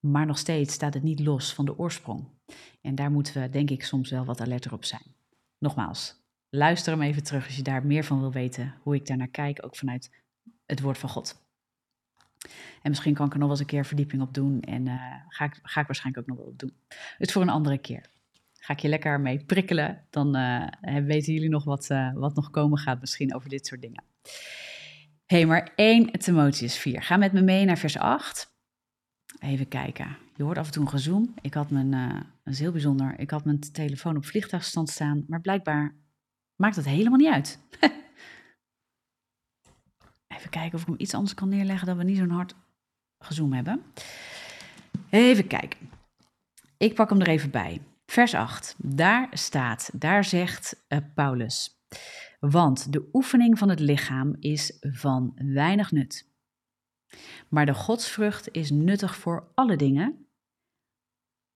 Maar 0.00 0.26
nog 0.26 0.38
steeds 0.38 0.74
staat 0.74 0.94
het 0.94 1.02
niet 1.02 1.20
los 1.20 1.54
van 1.54 1.64
de 1.64 1.78
oorsprong. 1.78 2.28
En 2.80 2.94
daar 2.94 3.10
moeten 3.10 3.42
we, 3.42 3.50
denk 3.50 3.70
ik, 3.70 3.84
soms 3.84 4.10
wel 4.10 4.24
wat 4.24 4.40
alerter 4.40 4.72
op 4.72 4.84
zijn. 4.84 5.14
Nogmaals, 5.58 6.20
luister 6.50 6.92
hem 6.92 7.02
even 7.02 7.22
terug 7.22 7.46
als 7.46 7.56
je 7.56 7.62
daar 7.62 7.86
meer 7.86 8.04
van 8.04 8.20
wil 8.20 8.32
weten, 8.32 8.74
hoe 8.82 8.94
ik 8.94 9.06
daar 9.06 9.16
naar 9.16 9.28
kijk, 9.28 9.64
ook 9.64 9.76
vanuit 9.76 10.10
het 10.66 10.80
woord 10.80 10.98
van 10.98 11.08
God. 11.08 11.42
En 12.82 12.90
misschien 12.90 13.14
kan 13.14 13.26
ik 13.26 13.32
er 13.32 13.38
nog 13.38 13.48
wel 13.48 13.56
eens 13.56 13.66
een 13.66 13.74
keer 13.74 13.86
verdieping 13.86 14.22
op 14.22 14.34
doen. 14.34 14.60
En 14.60 14.86
uh, 14.86 14.94
ga, 15.28 15.44
ik, 15.44 15.58
ga 15.62 15.80
ik 15.80 15.86
waarschijnlijk 15.86 16.18
ook 16.18 16.36
nog 16.36 16.44
wel 16.44 16.52
op 16.52 16.58
doen. 16.58 16.72
Dus 17.18 17.32
voor 17.32 17.42
een 17.42 17.48
andere 17.48 17.78
keer. 17.78 18.04
Ga 18.52 18.72
ik 18.72 18.78
je 18.78 18.88
lekker 18.88 19.20
mee 19.20 19.44
prikkelen. 19.44 20.06
Dan 20.10 20.36
uh, 20.36 20.66
weten 20.80 21.32
jullie 21.32 21.48
nog 21.48 21.64
wat, 21.64 21.86
wat 22.14 22.34
nog 22.34 22.50
komen 22.50 22.78
gaat 22.78 23.00
misschien 23.00 23.34
over 23.34 23.48
dit 23.48 23.66
soort 23.66 23.80
dingen. 23.80 24.04
Hey, 25.26 25.46
maar 25.46 25.72
1 25.74 26.10
Timotheus 26.10 26.76
4. 26.76 27.02
Ga 27.02 27.16
met 27.16 27.32
me 27.32 27.40
mee 27.40 27.64
naar 27.64 27.78
vers 27.78 27.98
8. 27.98 28.54
Even 29.40 29.68
kijken. 29.68 30.16
Je 30.36 30.42
hoort 30.42 30.58
af 30.58 30.66
en 30.66 30.72
toe 30.72 30.82
een 30.82 30.88
gezoom. 30.88 31.34
Ik 31.40 31.54
had 31.54 31.70
mijn, 31.70 31.90
dat 32.42 32.52
is 32.52 32.58
heel 32.58 32.72
bijzonder, 32.72 33.18
ik 33.18 33.30
had 33.30 33.44
mijn 33.44 33.60
telefoon 33.60 34.16
op 34.16 34.24
vliegtuigstand 34.24 34.90
staan. 34.90 35.24
Maar 35.28 35.40
blijkbaar 35.40 35.94
maakt 36.56 36.74
dat 36.76 36.84
helemaal 36.84 37.18
niet 37.18 37.32
uit. 37.32 37.58
Even 40.36 40.50
kijken 40.50 40.74
of 40.74 40.80
ik 40.80 40.86
hem 40.86 40.96
iets 40.98 41.14
anders 41.14 41.34
kan 41.34 41.48
neerleggen 41.48 41.86
dat 41.86 41.96
we 41.96 42.04
niet 42.04 42.16
zo'n 42.16 42.30
hard 42.30 42.54
gezoom 43.18 43.52
hebben. 43.52 43.82
Even 45.10 45.46
kijken. 45.46 45.78
Ik 46.76 46.94
pak 46.94 47.10
hem 47.10 47.20
er 47.20 47.28
even 47.28 47.50
bij. 47.50 47.80
Vers 48.06 48.34
8. 48.34 48.74
Daar 48.78 49.28
staat, 49.30 49.90
daar 49.92 50.24
zegt 50.24 50.84
uh, 50.88 50.98
Paulus. 51.14 51.80
Want 52.40 52.92
de 52.92 53.08
oefening 53.12 53.58
van 53.58 53.68
het 53.68 53.80
lichaam 53.80 54.36
is 54.38 54.76
van 54.80 55.32
weinig 55.36 55.90
nut. 55.92 56.29
Maar 57.48 57.66
de 57.66 57.74
godsvrucht 57.74 58.52
is 58.52 58.70
nuttig 58.70 59.16
voor 59.16 59.48
alle 59.54 59.76
dingen, 59.76 60.26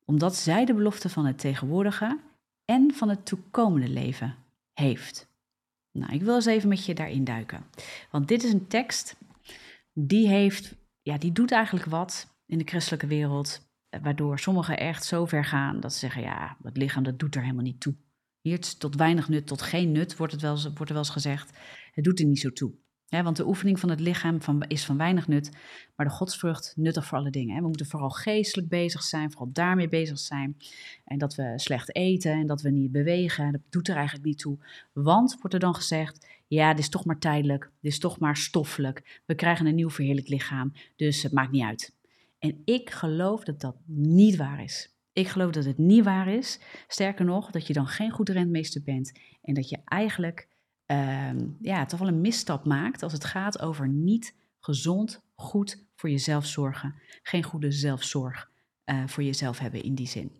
omdat 0.04 0.36
zij 0.36 0.64
de 0.64 0.74
belofte 0.74 1.08
van 1.08 1.26
het 1.26 1.38
tegenwoordige 1.38 2.20
en 2.64 2.94
van 2.94 3.08
het 3.08 3.26
toekomende 3.26 3.88
leven 3.88 4.34
heeft. 4.72 5.32
Nou, 5.92 6.12
ik 6.12 6.22
wil 6.22 6.34
eens 6.34 6.46
even 6.46 6.68
met 6.68 6.84
je 6.84 6.94
daarin 6.94 7.24
duiken. 7.24 7.64
Want 8.10 8.28
dit 8.28 8.44
is 8.44 8.52
een 8.52 8.66
tekst 8.66 9.16
die 9.92 10.28
heeft, 10.28 10.74
ja, 11.02 11.18
die 11.18 11.32
doet 11.32 11.52
eigenlijk 11.52 11.86
wat 11.86 12.34
in 12.46 12.58
de 12.58 12.64
christelijke 12.64 13.06
wereld, 13.06 13.68
eh, 13.88 14.00
waardoor 14.02 14.38
sommigen 14.38 14.78
echt 14.78 15.04
zo 15.04 15.26
ver 15.26 15.44
gaan 15.44 15.80
dat 15.80 15.92
ze 15.92 15.98
zeggen, 15.98 16.22
ja, 16.22 16.56
het 16.62 16.76
lichaam 16.76 17.02
dat 17.02 17.18
doet 17.18 17.34
er 17.34 17.42
helemaal 17.42 17.64
niet 17.64 17.80
toe. 17.80 17.94
Hier 18.40 18.60
tot 18.60 18.94
weinig 18.94 19.28
nut, 19.28 19.46
tot 19.46 19.62
geen 19.62 19.92
nut, 19.92 20.16
wordt, 20.16 20.32
het 20.32 20.42
wel, 20.42 20.62
wordt 20.62 20.78
er 20.78 20.86
wel 20.86 20.96
eens 20.96 21.10
gezegd. 21.10 21.58
Het 21.92 22.04
doet 22.04 22.20
er 22.20 22.26
niet 22.26 22.40
zo 22.40 22.50
toe 22.50 22.74
want 23.22 23.36
de 23.36 23.46
oefening 23.46 23.80
van 23.80 23.90
het 23.90 24.00
lichaam 24.00 24.42
van, 24.42 24.62
is 24.68 24.84
van 24.84 24.96
weinig 24.96 25.28
nut, 25.28 25.50
maar 25.96 26.06
de 26.06 26.12
godsvrucht 26.12 26.72
nuttig 26.76 27.06
voor 27.06 27.18
alle 27.18 27.30
dingen. 27.30 27.62
We 27.62 27.66
moeten 27.68 27.86
vooral 27.86 28.10
geestelijk 28.10 28.68
bezig 28.68 29.02
zijn, 29.02 29.30
vooral 29.30 29.52
daarmee 29.52 29.88
bezig 29.88 30.18
zijn. 30.18 30.56
En 31.04 31.18
dat 31.18 31.34
we 31.34 31.52
slecht 31.56 31.94
eten 31.96 32.32
en 32.32 32.46
dat 32.46 32.62
we 32.62 32.70
niet 32.70 32.92
bewegen, 32.92 33.52
dat 33.52 33.60
doet 33.70 33.88
er 33.88 33.96
eigenlijk 33.96 34.26
niet 34.26 34.38
toe. 34.38 34.58
Want, 34.92 35.36
wordt 35.38 35.54
er 35.54 35.60
dan 35.60 35.74
gezegd, 35.74 36.26
ja, 36.46 36.70
dit 36.70 36.78
is 36.78 36.88
toch 36.88 37.04
maar 37.04 37.18
tijdelijk, 37.18 37.70
dit 37.80 37.92
is 37.92 37.98
toch 37.98 38.18
maar 38.18 38.36
stoffelijk. 38.36 39.20
We 39.26 39.34
krijgen 39.34 39.66
een 39.66 39.74
nieuw 39.74 39.90
verheerlijk 39.90 40.28
lichaam, 40.28 40.72
dus 40.96 41.22
het 41.22 41.32
maakt 41.32 41.52
niet 41.52 41.64
uit. 41.64 41.94
En 42.38 42.62
ik 42.64 42.90
geloof 42.90 43.44
dat 43.44 43.60
dat 43.60 43.76
niet 43.86 44.36
waar 44.36 44.62
is. 44.62 44.94
Ik 45.12 45.28
geloof 45.28 45.50
dat 45.50 45.64
het 45.64 45.78
niet 45.78 46.04
waar 46.04 46.28
is. 46.28 46.60
Sterker 46.88 47.24
nog, 47.24 47.50
dat 47.50 47.66
je 47.66 47.72
dan 47.72 47.86
geen 47.86 48.10
goed 48.10 48.28
rentmeester 48.28 48.82
bent 48.82 49.12
en 49.42 49.54
dat 49.54 49.68
je 49.68 49.78
eigenlijk 49.84 50.48
Ehm, 50.86 51.46
ja, 51.60 51.86
toch 51.86 51.98
wel 51.98 52.08
een 52.08 52.20
misstap 52.20 52.64
maakt 52.64 53.02
als 53.02 53.12
het 53.12 53.24
gaat 53.24 53.60
over 53.60 53.88
niet 53.88 54.34
gezond, 54.60 55.24
goed 55.34 55.84
voor 55.94 56.10
jezelf 56.10 56.46
zorgen. 56.46 56.94
Geen 57.22 57.42
goede 57.42 57.70
zelfzorg 57.70 58.50
uh, 58.84 59.02
voor 59.06 59.22
jezelf 59.22 59.58
hebben 59.58 59.82
in 59.82 59.94
die 59.94 60.08
zin. 60.08 60.32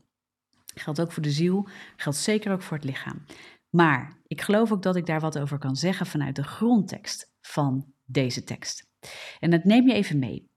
Geldt 0.75 1.01
ook 1.01 1.13
voor 1.13 1.23
de 1.23 1.31
ziel, 1.31 1.69
geldt 1.97 2.19
zeker 2.19 2.53
ook 2.53 2.63
voor 2.63 2.77
het 2.77 2.87
lichaam. 2.87 3.25
Maar 3.71 4.17
ik 4.27 4.41
geloof 4.41 4.73
ook 4.73 4.83
dat 4.83 4.97
ik 4.97 5.07
daar 5.07 5.21
wat 5.21 5.39
over 5.39 5.59
kan 5.59 5.77
zeggen 5.77 6.07
vanuit 6.07 6.37
de 6.37 6.43
grondtekst 6.43 7.33
van 7.41 7.93
deze 8.05 8.45
tekst. 8.45 8.87
En 9.41 9.51
dat 9.51 9.65
neem 9.65 9.89
je 9.89 9.95
even 9.95 10.19
mee. 10.19 10.51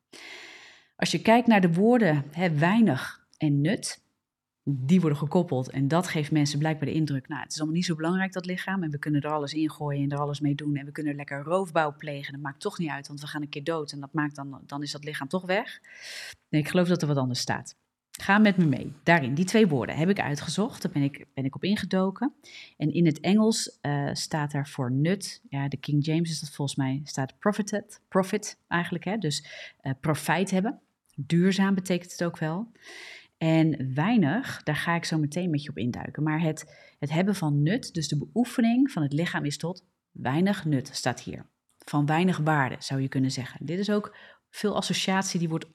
Als 0.95 1.11
je 1.11 1.21
kijkt 1.21 1.47
naar 1.47 1.61
de 1.61 1.73
woorden 1.73 2.25
hè, 2.31 2.51
weinig 2.57 3.27
en 3.37 3.61
nut, 3.61 4.05
die 4.69 4.99
worden 5.01 5.17
gekoppeld. 5.17 5.69
En 5.69 5.87
dat 5.87 6.07
geeft 6.07 6.31
mensen 6.31 6.59
blijkbaar 6.59 6.87
de 6.87 6.93
indruk, 6.93 7.27
nou, 7.27 7.41
het 7.41 7.51
is 7.51 7.57
allemaal 7.57 7.75
niet 7.75 7.85
zo 7.85 7.95
belangrijk, 7.95 8.33
dat 8.33 8.45
lichaam. 8.45 8.83
En 8.83 8.89
we 8.89 8.99
kunnen 8.99 9.21
er 9.21 9.31
alles 9.31 9.53
in 9.53 9.71
gooien 9.71 10.03
en 10.03 10.09
er 10.09 10.19
alles 10.19 10.39
mee 10.39 10.55
doen. 10.55 10.75
En 10.75 10.85
we 10.85 10.91
kunnen 10.91 11.15
lekker 11.15 11.43
roofbouw 11.43 11.95
plegen. 11.97 12.33
Dat 12.33 12.41
maakt 12.41 12.59
toch 12.59 12.77
niet 12.77 12.89
uit, 12.89 13.07
want 13.07 13.21
we 13.21 13.27
gaan 13.27 13.41
een 13.41 13.49
keer 13.49 13.63
dood. 13.63 13.91
En 13.91 13.99
dat 13.99 14.13
maakt 14.13 14.35
dan, 14.35 14.61
dan 14.65 14.83
is 14.83 14.91
dat 14.91 15.03
lichaam 15.03 15.27
toch 15.27 15.45
weg. 15.45 15.79
Nee, 16.49 16.61
ik 16.61 16.67
geloof 16.67 16.87
dat 16.87 17.01
er 17.01 17.07
wat 17.07 17.17
anders 17.17 17.39
staat. 17.39 17.75
Ga 18.21 18.37
met 18.37 18.57
me 18.57 18.65
mee. 18.65 18.93
Daarin, 19.03 19.33
die 19.33 19.45
twee 19.45 19.67
woorden 19.67 19.95
heb 19.95 20.09
ik 20.09 20.19
uitgezocht. 20.19 20.81
Daar 20.81 20.91
ben 20.91 21.01
ik, 21.01 21.25
ben 21.33 21.45
ik 21.45 21.55
op 21.55 21.63
ingedoken. 21.63 22.33
En 22.77 22.93
in 22.93 23.05
het 23.05 23.19
Engels 23.19 23.77
uh, 23.81 24.09
staat 24.13 24.51
daar 24.51 24.67
voor 24.67 24.91
nut. 24.91 25.41
Ja, 25.49 25.67
de 25.67 25.77
King 25.77 26.05
James 26.05 26.29
is 26.29 26.39
dat 26.39 26.49
volgens 26.49 26.77
mij. 26.77 27.01
Staat 27.03 27.39
profited, 27.39 28.01
profit 28.07 28.57
eigenlijk. 28.67 29.05
Hè? 29.05 29.17
Dus 29.17 29.45
uh, 29.81 29.91
profijt 30.01 30.51
hebben. 30.51 30.79
Duurzaam 31.15 31.75
betekent 31.75 32.11
het 32.11 32.23
ook 32.23 32.37
wel. 32.37 32.71
En 33.37 33.93
weinig, 33.93 34.63
daar 34.63 34.75
ga 34.75 34.95
ik 34.95 35.05
zo 35.05 35.17
meteen 35.17 35.49
met 35.49 35.63
je 35.63 35.69
op 35.69 35.77
induiken. 35.77 36.23
Maar 36.23 36.41
het, 36.41 36.75
het 36.99 37.09
hebben 37.09 37.35
van 37.35 37.63
nut, 37.63 37.93
dus 37.93 38.07
de 38.07 38.17
beoefening 38.17 38.91
van 38.91 39.03
het 39.03 39.13
lichaam 39.13 39.45
is 39.45 39.57
tot 39.57 39.85
weinig 40.11 40.65
nut, 40.65 40.89
staat 40.93 41.21
hier. 41.21 41.49
Van 41.85 42.05
weinig 42.05 42.37
waarde, 42.37 42.75
zou 42.79 43.01
je 43.01 43.07
kunnen 43.07 43.31
zeggen. 43.31 43.65
Dit 43.65 43.79
is 43.79 43.89
ook 43.89 44.15
veel 44.49 44.75
associatie 44.75 45.39
die 45.39 45.49
wordt 45.49 45.65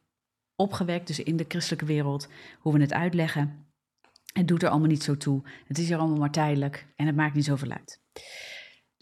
opgewekt, 0.56 1.06
dus 1.06 1.20
in 1.20 1.36
de 1.36 1.44
christelijke 1.48 1.84
wereld, 1.84 2.28
hoe 2.58 2.72
we 2.72 2.80
het 2.80 2.92
uitleggen. 2.92 3.66
Het 4.32 4.48
doet 4.48 4.62
er 4.62 4.68
allemaal 4.68 4.88
niet 4.88 5.02
zo 5.02 5.16
toe. 5.16 5.48
Het 5.66 5.78
is 5.78 5.88
hier 5.88 5.98
allemaal 5.98 6.18
maar 6.18 6.30
tijdelijk 6.30 6.86
en 6.96 7.06
het 7.06 7.16
maakt 7.16 7.34
niet 7.34 7.44
zoveel 7.44 7.70
uit. 7.70 8.00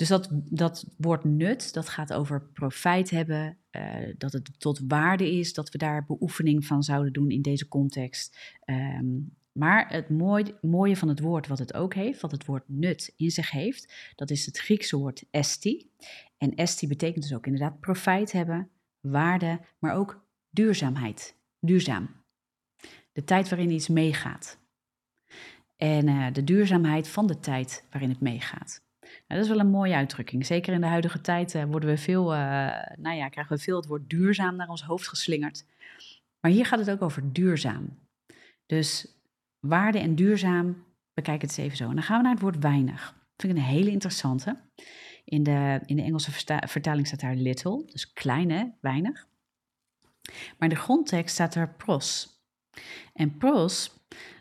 Dus 0.01 0.09
dat, 0.09 0.29
dat 0.33 0.87
woord 0.97 1.25
nut, 1.25 1.73
dat 1.73 1.89
gaat 1.89 2.13
over 2.13 2.43
profijt 2.43 3.11
hebben, 3.11 3.59
uh, 3.71 4.15
dat 4.19 4.33
het 4.33 4.61
tot 4.61 4.81
waarde 4.87 5.33
is, 5.33 5.55
dat 5.55 5.71
we 5.71 5.79
daar 5.79 6.07
beoefening 6.07 6.67
van 6.67 6.83
zouden 6.83 7.13
doen 7.13 7.31
in 7.31 7.43
deze 7.43 7.69
context. 7.69 8.39
Um, 8.65 9.37
maar 9.53 9.93
het 9.93 10.09
mooie, 10.61 10.97
van 10.97 11.09
het 11.09 11.21
woord 11.21 11.47
wat 11.47 11.59
het 11.59 11.75
ook 11.75 11.95
heeft, 11.95 12.21
wat 12.21 12.31
het 12.31 12.45
woord 12.45 12.63
nut 12.67 13.13
in 13.17 13.31
zich 13.31 13.51
heeft, 13.51 14.13
dat 14.17 14.31
is 14.31 14.47
het 14.47 14.59
Griekse 14.59 14.97
woord 14.97 15.25
esti. 15.31 15.91
En 16.39 16.55
esti 16.55 16.89
betekent 16.89 17.23
dus 17.23 17.35
ook 17.35 17.47
inderdaad 17.47 17.81
profijt 17.81 18.33
hebben, 18.33 18.69
waarde, 19.01 19.61
maar 19.79 19.95
ook 19.95 20.25
duurzaamheid. 20.51 21.37
Duurzaam. 21.59 22.09
De 23.13 23.25
tijd 23.25 23.49
waarin 23.49 23.71
iets 23.71 23.89
meegaat. 23.89 24.59
En 25.77 26.07
uh, 26.07 26.33
de 26.33 26.45
duurzaamheid 26.45 27.09
van 27.09 27.27
de 27.27 27.41
tijd 27.41 27.85
waarin 27.91 28.11
het 28.11 28.21
meegaat. 28.21 28.89
Dat 29.31 29.43
is 29.43 29.49
wel 29.49 29.59
een 29.59 29.71
mooie 29.71 29.95
uitdrukking. 29.95 30.47
Zeker 30.47 30.73
in 30.73 30.81
de 30.81 30.87
huidige 30.87 31.21
tijd 31.21 31.55
uh, 31.55 31.65
worden 31.65 31.89
we 31.89 31.97
veel, 31.97 32.35
uh, 32.35 32.39
nou 32.97 33.17
ja, 33.17 33.29
krijgen 33.29 33.57
we 33.57 33.63
veel 33.63 33.77
het 33.77 33.87
woord 33.87 34.11
duurzaam 34.11 34.57
naar 34.57 34.69
ons 34.69 34.83
hoofd 34.83 35.09
geslingerd. 35.09 35.65
Maar 36.41 36.51
hier 36.51 36.67
gaat 36.67 36.79
het 36.79 36.91
ook 36.91 37.03
over 37.03 37.33
duurzaam. 37.33 37.99
Dus 38.67 39.19
waarde 39.59 39.99
en 39.99 40.15
duurzaam, 40.15 40.85
bekijk 41.15 41.43
het 41.43 41.51
eens 41.51 41.59
even 41.59 41.77
zo. 41.77 41.89
En 41.89 41.95
dan 41.95 42.03
gaan 42.03 42.17
we 42.17 42.23
naar 42.23 42.33
het 42.33 42.43
woord 42.43 42.59
weinig. 42.59 43.05
Dat 43.05 43.47
vind 43.47 43.53
ik 43.53 43.59
een 43.59 43.71
hele 43.71 43.91
interessante. 43.91 44.57
In 45.25 45.43
de, 45.43 45.81
in 45.87 45.97
de 45.97 46.03
Engelse 46.03 46.31
vertaling 46.67 47.07
staat 47.07 47.21
daar 47.21 47.35
little, 47.35 47.85
dus 47.87 48.13
klein 48.13 48.77
weinig. 48.81 49.27
Maar 50.59 50.69
in 50.69 50.75
de 50.75 50.81
grondtekst 50.81 51.35
staat 51.35 51.55
er 51.55 51.75
pros. 51.75 52.41
En 53.13 53.37
pros, 53.37 53.93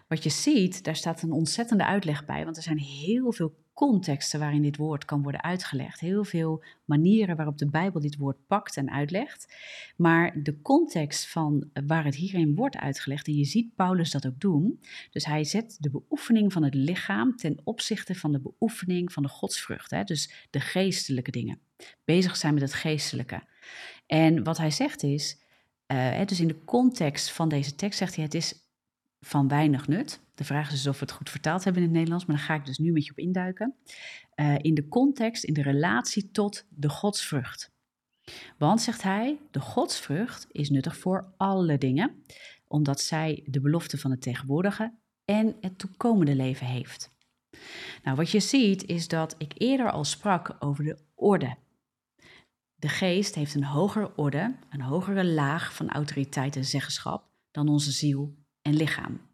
wat 0.08 0.24
je 0.24 0.30
ziet, 0.30 0.84
daar 0.84 0.96
staat 0.96 1.22
een 1.22 1.32
ontzettende 1.32 1.86
uitleg 1.86 2.26
bij, 2.26 2.44
want 2.44 2.58
er 2.58 2.64
zijn 2.64 2.78
heel 2.78 3.32
veel 3.32 3.56
contexten 3.80 4.40
waarin 4.40 4.62
dit 4.62 4.78
woord 4.78 5.06
kan 5.06 5.22
worden 5.22 5.44
uitgelegd. 5.44 6.00
Heel 6.00 6.24
veel 6.24 6.64
manieren 6.86 7.36
waarop 7.36 7.58
de 7.58 7.70
Bijbel 7.70 8.02
dit 8.02 8.18
woord 8.18 8.48
pakt 8.48 8.78
en 8.78 8.92
uitlegt. 8.92 9.56
Maar 9.98 10.44
de 10.44 10.62
context 10.62 11.28
van 11.28 11.70
waar 11.88 12.06
het 12.06 12.16
hierin 12.16 12.56
wordt 12.56 12.78
uitgelegd, 12.78 13.28
en 13.28 13.36
je 13.36 13.46
ziet 13.46 13.76
Paulus 13.76 14.12
dat 14.12 14.28
ook 14.28 14.40
doen. 14.40 14.80
Dus 15.12 15.26
hij 15.26 15.44
zet 15.44 15.78
de 15.80 15.90
beoefening 15.90 16.54
van 16.54 16.64
het 16.64 16.74
lichaam 16.74 17.36
ten 17.36 17.62
opzichte 17.64 18.16
van 18.16 18.32
de 18.32 18.40
beoefening 18.40 19.14
van 19.14 19.24
de 19.24 19.30
godsvrucht. 19.30 19.92
Hè? 19.92 20.04
Dus 20.04 20.48
de 20.50 20.60
geestelijke 20.60 21.32
dingen. 21.32 21.60
Bezig 22.06 22.36
zijn 22.36 22.54
met 22.54 22.64
het 22.64 22.74
geestelijke. 22.74 23.42
En 24.06 24.44
wat 24.44 24.58
hij 24.58 24.72
zegt 24.72 25.04
is, 25.04 25.40
uh, 25.88 26.26
dus 26.26 26.40
in 26.40 26.48
de 26.48 26.64
context 26.66 27.32
van 27.32 27.50
deze 27.50 27.76
tekst 27.76 27.98
zegt 27.98 28.16
hij: 28.16 28.24
het 28.24 28.34
is 28.34 28.54
van 29.22 29.48
weinig 29.48 29.88
nut. 29.88 30.22
De 30.40 30.46
vraag 30.46 30.72
is 30.72 30.76
dus 30.76 30.88
of 30.88 31.00
we 31.00 31.06
het 31.06 31.12
goed 31.12 31.30
vertaald 31.30 31.64
hebben 31.64 31.82
in 31.82 31.88
het 31.88 31.98
Nederlands, 31.98 32.26
maar 32.26 32.36
daar 32.36 32.46
ga 32.46 32.54
ik 32.54 32.66
dus 32.66 32.78
nu 32.78 32.92
met 32.92 33.06
je 33.06 33.12
op 33.12 33.18
induiken. 33.18 33.76
Uh, 34.36 34.56
in 34.62 34.74
de 34.74 34.88
context, 34.88 35.44
in 35.44 35.54
de 35.54 35.62
relatie 35.62 36.32
tot 36.32 36.66
de 36.70 36.90
godsvrucht. 36.90 37.72
Want, 38.58 38.82
zegt 38.82 39.02
hij, 39.02 39.40
de 39.52 39.60
godsvrucht 39.60 40.48
is 40.52 40.70
nuttig 40.70 40.98
voor 40.98 41.34
alle 41.38 41.78
dingen, 41.78 42.24
omdat 42.68 43.02
zij 43.02 43.44
de 43.46 43.62
belofte 43.62 43.98
van 43.98 44.12
het 44.12 44.22
tegenwoordige 44.22 44.94
en 45.26 45.56
het 45.62 45.78
toekomende 45.78 46.36
leven 46.36 46.68
heeft. 46.68 47.10
Nou, 48.04 48.16
wat 48.16 48.32
je 48.32 48.40
ziet 48.40 48.86
is 48.86 49.08
dat 49.08 49.36
ik 49.38 49.52
eerder 49.58 49.92
al 49.92 50.04
sprak 50.04 50.56
over 50.60 50.84
de 50.84 50.98
orde. 51.16 51.56
De 52.76 52.90
geest 52.90 53.36
heeft 53.36 53.56
een 53.56 53.64
hogere 53.64 54.16
orde, 54.16 54.56
een 54.70 54.82
hogere 54.82 55.26
laag 55.26 55.74
van 55.74 55.90
autoriteit 55.90 56.56
en 56.56 56.66
zeggenschap 56.66 57.30
dan 57.52 57.68
onze 57.68 57.92
ziel 57.92 58.36
en 58.62 58.74
lichaam. 58.74 59.28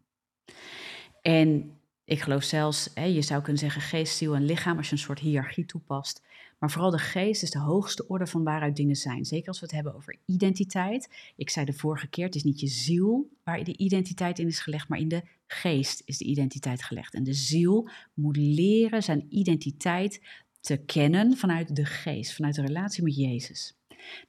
En 1.26 1.78
ik 2.04 2.20
geloof 2.20 2.42
zelfs, 2.42 2.90
hè, 2.94 3.04
je 3.04 3.22
zou 3.22 3.42
kunnen 3.42 3.60
zeggen 3.60 3.82
geest, 3.82 4.16
ziel 4.16 4.34
en 4.34 4.44
lichaam 4.44 4.76
als 4.76 4.86
je 4.86 4.92
een 4.92 4.98
soort 4.98 5.18
hiërarchie 5.18 5.64
toepast. 5.64 6.22
Maar 6.58 6.70
vooral 6.70 6.90
de 6.90 6.98
geest 6.98 7.42
is 7.42 7.50
de 7.50 7.58
hoogste 7.58 8.08
orde 8.08 8.26
van 8.26 8.44
waaruit 8.44 8.76
dingen 8.76 8.96
zijn. 8.96 9.24
Zeker 9.24 9.48
als 9.48 9.60
we 9.60 9.66
het 9.66 9.74
hebben 9.74 9.94
over 9.94 10.16
identiteit. 10.26 11.32
Ik 11.36 11.50
zei 11.50 11.66
de 11.66 11.72
vorige 11.72 12.06
keer, 12.06 12.24
het 12.24 12.34
is 12.34 12.42
niet 12.42 12.60
je 12.60 12.66
ziel 12.66 13.28
waar 13.44 13.64
de 13.64 13.76
identiteit 13.76 14.38
in 14.38 14.46
is 14.46 14.60
gelegd, 14.60 14.88
maar 14.88 14.98
in 14.98 15.08
de 15.08 15.22
geest 15.46 16.02
is 16.04 16.18
de 16.18 16.24
identiteit 16.24 16.82
gelegd. 16.82 17.14
En 17.14 17.24
de 17.24 17.34
ziel 17.34 17.88
moet 18.14 18.36
leren 18.36 19.02
zijn 19.02 19.26
identiteit 19.28 20.22
te 20.60 20.76
kennen 20.76 21.36
vanuit 21.36 21.76
de 21.76 21.84
geest, 21.84 22.34
vanuit 22.34 22.54
de 22.54 22.62
relatie 22.62 23.02
met 23.02 23.16
Jezus. 23.16 23.75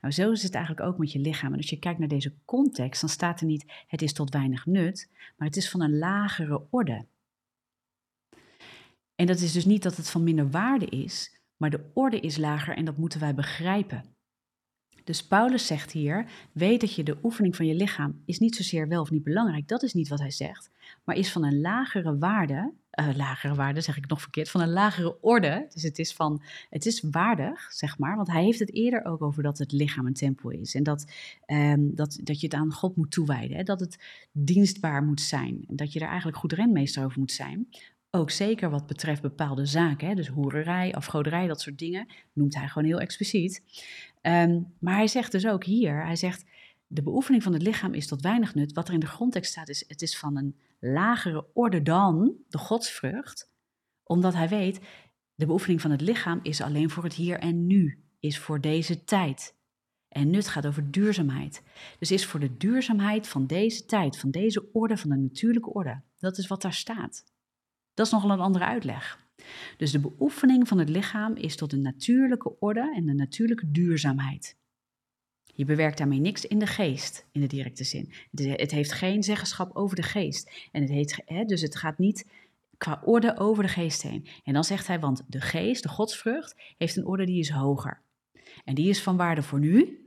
Nou, 0.01 0.13
zo 0.13 0.31
is 0.31 0.43
het 0.43 0.53
eigenlijk 0.53 0.87
ook 0.87 0.97
met 0.97 1.11
je 1.11 1.19
lichaam. 1.19 1.51
En 1.51 1.57
als 1.57 1.69
je 1.69 1.79
kijkt 1.79 1.99
naar 1.99 2.07
deze 2.07 2.35
context, 2.45 3.01
dan 3.01 3.09
staat 3.09 3.39
er 3.39 3.45
niet 3.45 3.73
het 3.87 4.01
is 4.01 4.13
tot 4.13 4.33
weinig 4.33 4.65
nut, 4.65 5.11
maar 5.37 5.47
het 5.47 5.57
is 5.57 5.69
van 5.69 5.81
een 5.81 5.97
lagere 5.97 6.67
orde. 6.69 7.05
En 9.15 9.25
dat 9.25 9.39
is 9.39 9.51
dus 9.51 9.65
niet 9.65 9.83
dat 9.83 9.97
het 9.97 10.09
van 10.09 10.23
minder 10.23 10.49
waarde 10.49 10.85
is, 10.85 11.41
maar 11.57 11.69
de 11.69 11.91
orde 11.93 12.19
is 12.19 12.37
lager 12.37 12.75
en 12.75 12.85
dat 12.85 12.97
moeten 12.97 13.19
wij 13.19 13.35
begrijpen. 13.35 14.16
Dus 15.07 15.27
Paulus 15.27 15.67
zegt 15.67 15.91
hier: 15.91 16.25
weet 16.51 16.81
dat 16.81 16.93
je 16.93 17.03
de 17.03 17.17
oefening 17.23 17.55
van 17.55 17.65
je 17.65 17.75
lichaam 17.75 18.21
is 18.25 18.39
niet 18.39 18.55
zozeer 18.55 18.87
wel 18.87 19.01
of 19.01 19.11
niet 19.11 19.23
belangrijk. 19.23 19.67
Dat 19.67 19.83
is 19.83 19.93
niet 19.93 20.07
wat 20.07 20.19
hij 20.19 20.31
zegt, 20.31 20.69
maar 21.03 21.15
is 21.15 21.31
van 21.31 21.43
een 21.43 21.61
lagere 21.61 22.17
waarde. 22.17 22.73
Uh, 22.99 23.09
lagere 23.15 23.55
waarde 23.55 23.81
zeg 23.81 23.97
ik 23.97 24.07
nog 24.07 24.21
verkeerd, 24.21 24.49
van 24.49 24.61
een 24.61 24.69
lagere 24.69 25.21
orde. 25.21 25.65
Dus 25.73 25.83
het 25.83 25.99
is 25.99 26.13
van, 26.13 26.41
het 26.69 26.85
is 26.85 27.03
waardig, 27.11 27.71
zeg 27.73 27.97
maar. 27.97 28.15
Want 28.15 28.31
hij 28.31 28.43
heeft 28.43 28.59
het 28.59 28.73
eerder 28.73 29.05
ook 29.05 29.21
over 29.21 29.43
dat 29.43 29.57
het 29.57 29.71
lichaam 29.71 30.05
een 30.05 30.13
tempel 30.13 30.49
is. 30.49 30.75
En 30.75 30.83
dat, 30.83 31.11
um, 31.45 31.95
dat, 31.95 32.19
dat 32.23 32.39
je 32.39 32.47
het 32.47 32.55
aan 32.55 32.73
God 32.73 32.95
moet 32.95 33.11
toewijden. 33.11 33.57
Hè? 33.57 33.63
Dat 33.63 33.79
het 33.79 34.03
dienstbaar 34.31 35.03
moet 35.03 35.21
zijn. 35.21 35.63
En 35.67 35.75
dat 35.75 35.93
je 35.93 35.99
er 35.99 36.07
eigenlijk 36.07 36.37
goed 36.37 36.53
renmeester 36.53 37.05
over 37.05 37.19
moet 37.19 37.31
zijn. 37.31 37.67
Ook 38.11 38.31
zeker 38.31 38.69
wat 38.69 38.87
betreft 38.87 39.21
bepaalde 39.21 39.65
zaken, 39.65 40.07
hè, 40.07 40.15
dus 40.15 40.27
hoererij, 40.27 40.93
afgoderij, 40.93 41.47
dat 41.47 41.61
soort 41.61 41.79
dingen, 41.79 42.07
noemt 42.33 42.55
hij 42.55 42.67
gewoon 42.67 42.87
heel 42.87 42.99
expliciet. 42.99 43.63
Um, 44.27 44.73
maar 44.79 44.95
hij 44.95 45.07
zegt 45.07 45.31
dus 45.31 45.47
ook 45.47 45.63
hier, 45.63 46.05
hij 46.05 46.15
zegt, 46.15 46.45
de 46.87 47.03
beoefening 47.03 47.43
van 47.43 47.53
het 47.53 47.61
lichaam 47.61 47.93
is 47.93 48.07
tot 48.07 48.21
weinig 48.21 48.55
nut. 48.55 48.73
Wat 48.73 48.87
er 48.87 48.93
in 48.93 48.99
de 48.99 49.05
grondtekst 49.05 49.51
staat 49.51 49.69
is, 49.69 49.83
het 49.87 50.01
is 50.01 50.17
van 50.17 50.37
een 50.37 50.57
lagere 50.79 51.45
orde 51.53 51.81
dan 51.81 52.35
de 52.49 52.57
godsvrucht. 52.57 53.51
Omdat 54.03 54.33
hij 54.33 54.49
weet, 54.49 54.79
de 55.35 55.45
beoefening 55.45 55.81
van 55.81 55.91
het 55.91 56.01
lichaam 56.01 56.39
is 56.43 56.61
alleen 56.61 56.89
voor 56.89 57.03
het 57.03 57.13
hier 57.13 57.39
en 57.39 57.67
nu, 57.67 58.03
is 58.19 58.39
voor 58.39 58.61
deze 58.61 59.03
tijd. 59.03 59.55
En 60.07 60.29
nut 60.29 60.47
gaat 60.47 60.67
over 60.67 60.91
duurzaamheid. 60.91 61.63
Dus 61.99 62.11
is 62.11 62.25
voor 62.25 62.39
de 62.39 62.57
duurzaamheid 62.57 63.27
van 63.27 63.47
deze 63.47 63.85
tijd, 63.85 64.17
van 64.17 64.31
deze 64.31 64.71
orde, 64.71 64.97
van 64.97 65.09
de 65.09 65.15
natuurlijke 65.15 65.73
orde. 65.73 66.01
Dat 66.17 66.37
is 66.37 66.47
wat 66.47 66.61
daar 66.61 66.73
staat. 66.73 67.23
Dat 67.93 68.05
is 68.05 68.11
nogal 68.11 68.31
een 68.31 68.39
andere 68.39 68.65
uitleg. 68.65 69.26
Dus 69.77 69.91
de 69.91 69.99
beoefening 69.99 70.67
van 70.67 70.77
het 70.77 70.89
lichaam 70.89 71.35
is 71.35 71.55
tot 71.55 71.69
de 71.69 71.77
natuurlijke 71.77 72.59
orde 72.59 72.93
en 72.95 73.05
de 73.05 73.13
natuurlijke 73.13 73.71
duurzaamheid. 73.71 74.57
Je 75.57 75.65
bewerkt 75.65 75.97
daarmee 75.97 76.19
niks 76.19 76.45
in 76.45 76.59
de 76.59 76.67
geest, 76.67 77.27
in 77.31 77.41
de 77.41 77.47
directe 77.47 77.83
zin. 77.83 78.13
Het 78.31 78.71
heeft 78.71 78.91
geen 78.91 79.23
zeggenschap 79.23 79.75
over 79.75 79.95
de 79.95 80.03
geest. 80.03 80.69
En 80.71 80.81
het 80.81 80.89
heet, 80.89 81.21
hè, 81.25 81.43
dus 81.43 81.61
het 81.61 81.75
gaat 81.75 81.97
niet 81.97 82.27
qua 82.77 83.01
orde 83.05 83.37
over 83.37 83.63
de 83.63 83.69
geest 83.69 84.01
heen. 84.01 84.27
En 84.43 84.53
dan 84.53 84.63
zegt 84.63 84.87
hij, 84.87 84.99
want 84.99 85.23
de 85.27 85.41
geest, 85.41 85.83
de 85.83 85.89
godsvrucht, 85.89 86.55
heeft 86.77 86.95
een 86.95 87.05
orde 87.05 87.25
die 87.25 87.39
is 87.39 87.49
hoger. 87.49 88.01
En 88.63 88.75
die 88.75 88.89
is 88.89 89.01
van 89.01 89.17
waarde 89.17 89.43
voor 89.43 89.59
nu, 89.59 90.05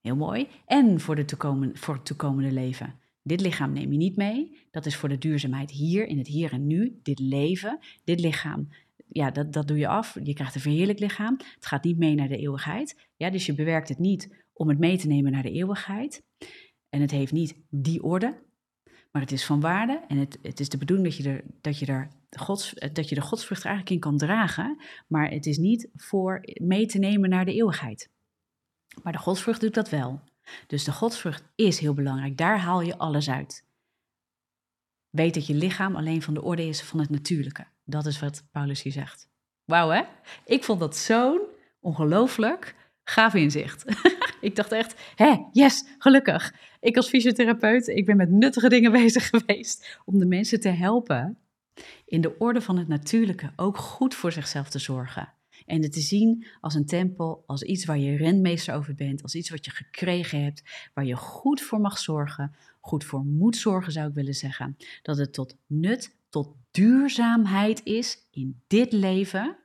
heel 0.00 0.16
mooi, 0.16 0.48
en 0.66 1.00
voor, 1.00 1.14
de 1.14 1.70
voor 1.74 1.94
het 1.94 2.04
toekomende 2.04 2.52
leven. 2.52 3.00
Dit 3.30 3.40
lichaam 3.40 3.72
neem 3.72 3.92
je 3.92 3.98
niet 3.98 4.16
mee. 4.16 4.58
Dat 4.70 4.86
is 4.86 4.96
voor 4.96 5.08
de 5.08 5.18
duurzaamheid 5.18 5.70
hier, 5.70 6.06
in 6.06 6.18
het 6.18 6.26
hier 6.26 6.52
en 6.52 6.66
nu. 6.66 6.98
Dit 7.02 7.18
leven, 7.18 7.78
dit 8.04 8.20
lichaam, 8.20 8.68
ja, 9.08 9.30
dat, 9.30 9.52
dat 9.52 9.68
doe 9.68 9.78
je 9.78 9.88
af. 9.88 10.16
Je 10.22 10.32
krijgt 10.32 10.54
een 10.54 10.60
verheerlijk 10.60 10.98
lichaam. 10.98 11.36
Het 11.54 11.66
gaat 11.66 11.84
niet 11.84 11.98
mee 11.98 12.14
naar 12.14 12.28
de 12.28 12.36
eeuwigheid. 12.36 12.96
Ja, 13.16 13.30
dus 13.30 13.46
je 13.46 13.54
bewerkt 13.54 13.88
het 13.88 13.98
niet 13.98 14.44
om 14.52 14.68
het 14.68 14.78
mee 14.78 14.98
te 14.98 15.06
nemen 15.06 15.32
naar 15.32 15.42
de 15.42 15.50
eeuwigheid. 15.50 16.22
En 16.88 17.00
het 17.00 17.10
heeft 17.10 17.32
niet 17.32 17.54
die 17.68 18.02
orde, 18.02 18.42
maar 19.12 19.22
het 19.22 19.32
is 19.32 19.44
van 19.44 19.60
waarde. 19.60 20.04
En 20.08 20.16
het, 20.16 20.38
het 20.42 20.60
is 20.60 20.68
de 20.68 20.78
bedoeling 20.78 21.08
dat 21.08 21.16
je, 21.16 21.28
er, 21.28 21.44
dat, 21.60 21.78
je 21.78 21.86
er 21.86 22.08
gods, 22.30 22.74
dat 22.92 23.08
je 23.08 23.14
de 23.14 23.20
godsvrucht 23.20 23.64
eigenlijk 23.64 23.94
in 23.94 24.00
kan 24.00 24.18
dragen. 24.18 24.82
Maar 25.06 25.30
het 25.30 25.46
is 25.46 25.58
niet 25.58 25.88
voor 25.94 26.40
mee 26.54 26.86
te 26.86 26.98
nemen 26.98 27.30
naar 27.30 27.44
de 27.44 27.54
eeuwigheid. 27.54 28.10
Maar 29.02 29.12
de 29.12 29.18
godsvrucht 29.18 29.60
doet 29.60 29.74
dat 29.74 29.90
wel. 29.90 30.20
Dus 30.66 30.84
de 30.84 30.92
godsvrucht 30.92 31.42
is 31.54 31.78
heel 31.78 31.94
belangrijk. 31.94 32.36
Daar 32.36 32.58
haal 32.58 32.80
je 32.80 32.98
alles 32.98 33.30
uit. 33.30 33.64
Weet 35.10 35.34
dat 35.34 35.46
je 35.46 35.54
lichaam 35.54 35.96
alleen 35.96 36.22
van 36.22 36.34
de 36.34 36.42
orde 36.42 36.66
is 36.66 36.82
van 36.82 37.00
het 37.00 37.10
natuurlijke. 37.10 37.66
Dat 37.84 38.06
is 38.06 38.18
wat 38.20 38.44
Paulus 38.50 38.82
hier 38.82 38.92
zegt. 38.92 39.28
Wauw, 39.64 39.88
hè? 39.88 40.02
Ik 40.44 40.64
vond 40.64 40.80
dat 40.80 40.96
zo'n 40.96 41.40
ongelooflijk 41.80 42.74
gaaf 43.04 43.34
inzicht. 43.34 43.84
ik 44.40 44.56
dacht 44.56 44.72
echt, 44.72 44.94
hè, 45.14 45.36
yes, 45.52 45.84
gelukkig. 45.98 46.54
Ik 46.80 46.96
als 46.96 47.08
fysiotherapeut, 47.08 47.88
ik 47.88 48.06
ben 48.06 48.16
met 48.16 48.30
nuttige 48.30 48.68
dingen 48.68 48.92
bezig 49.02 49.28
geweest 49.28 49.98
om 50.04 50.18
de 50.18 50.26
mensen 50.26 50.60
te 50.60 50.68
helpen 50.68 51.38
in 52.04 52.20
de 52.20 52.38
orde 52.38 52.60
van 52.60 52.78
het 52.78 52.88
natuurlijke 52.88 53.52
ook 53.56 53.76
goed 53.76 54.14
voor 54.14 54.32
zichzelf 54.32 54.68
te 54.68 54.78
zorgen. 54.78 55.32
En 55.66 55.82
het 55.82 55.92
te 55.92 56.00
zien 56.00 56.46
als 56.60 56.74
een 56.74 56.86
tempel, 56.86 57.44
als 57.46 57.62
iets 57.62 57.84
waar 57.84 57.98
je 57.98 58.16
renmeester 58.16 58.74
over 58.74 58.94
bent, 58.94 59.22
als 59.22 59.34
iets 59.34 59.50
wat 59.50 59.64
je 59.64 59.70
gekregen 59.70 60.42
hebt, 60.42 60.62
waar 60.94 61.04
je 61.04 61.16
goed 61.16 61.60
voor 61.60 61.80
mag 61.80 61.98
zorgen, 61.98 62.54
goed 62.80 63.04
voor 63.04 63.24
moet 63.24 63.56
zorgen, 63.56 63.92
zou 63.92 64.08
ik 64.08 64.14
willen 64.14 64.34
zeggen. 64.34 64.76
Dat 65.02 65.18
het 65.18 65.32
tot 65.32 65.56
nut, 65.66 66.16
tot 66.28 66.54
duurzaamheid 66.70 67.80
is 67.84 68.18
in 68.30 68.60
dit 68.66 68.92
leven. 68.92 69.56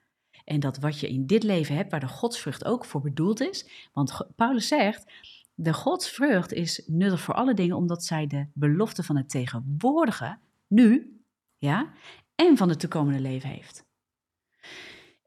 En 0.45 0.60
dat 0.60 0.77
wat 0.77 0.99
je 0.99 1.10
in 1.10 1.25
dit 1.25 1.43
leven 1.43 1.75
hebt, 1.75 1.91
waar 1.91 1.99
de 1.99 2.08
godsvrucht 2.08 2.65
ook 2.65 2.86
voor 2.86 3.01
bedoeld 3.01 3.41
is. 3.41 3.89
Want 3.93 4.27
Paulus 4.36 4.67
zegt, 4.67 5.12
de 5.53 5.73
godsvrucht 5.73 6.53
is 6.53 6.84
nuttig 6.88 7.21
voor 7.21 7.34
alle 7.34 7.53
dingen, 7.53 7.75
omdat 7.75 8.03
zij 8.03 8.27
de 8.27 8.47
belofte 8.53 9.03
van 9.03 9.17
het 9.17 9.29
tegenwoordige, 9.29 10.38
nu, 10.67 11.19
ja, 11.58 11.93
en 12.36 12.58
van 12.58 12.69
het 12.69 12.79
toekomende 12.79 13.19
leven 13.19 13.49
heeft. 13.49 13.85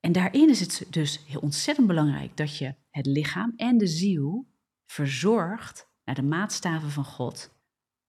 En 0.09 0.15
daarin 0.15 0.49
is 0.49 0.61
het 0.61 0.87
dus 0.91 1.25
heel 1.27 1.41
ontzettend 1.41 1.87
belangrijk 1.87 2.37
dat 2.37 2.57
je 2.57 2.75
het 2.91 3.07
lichaam 3.07 3.53
en 3.57 3.79
de 3.79 3.87
ziel 3.87 4.47
verzorgt 4.87 5.91
naar 6.05 6.15
de 6.15 6.23
maatstaven 6.23 6.91
van 6.91 7.05
God. 7.05 7.55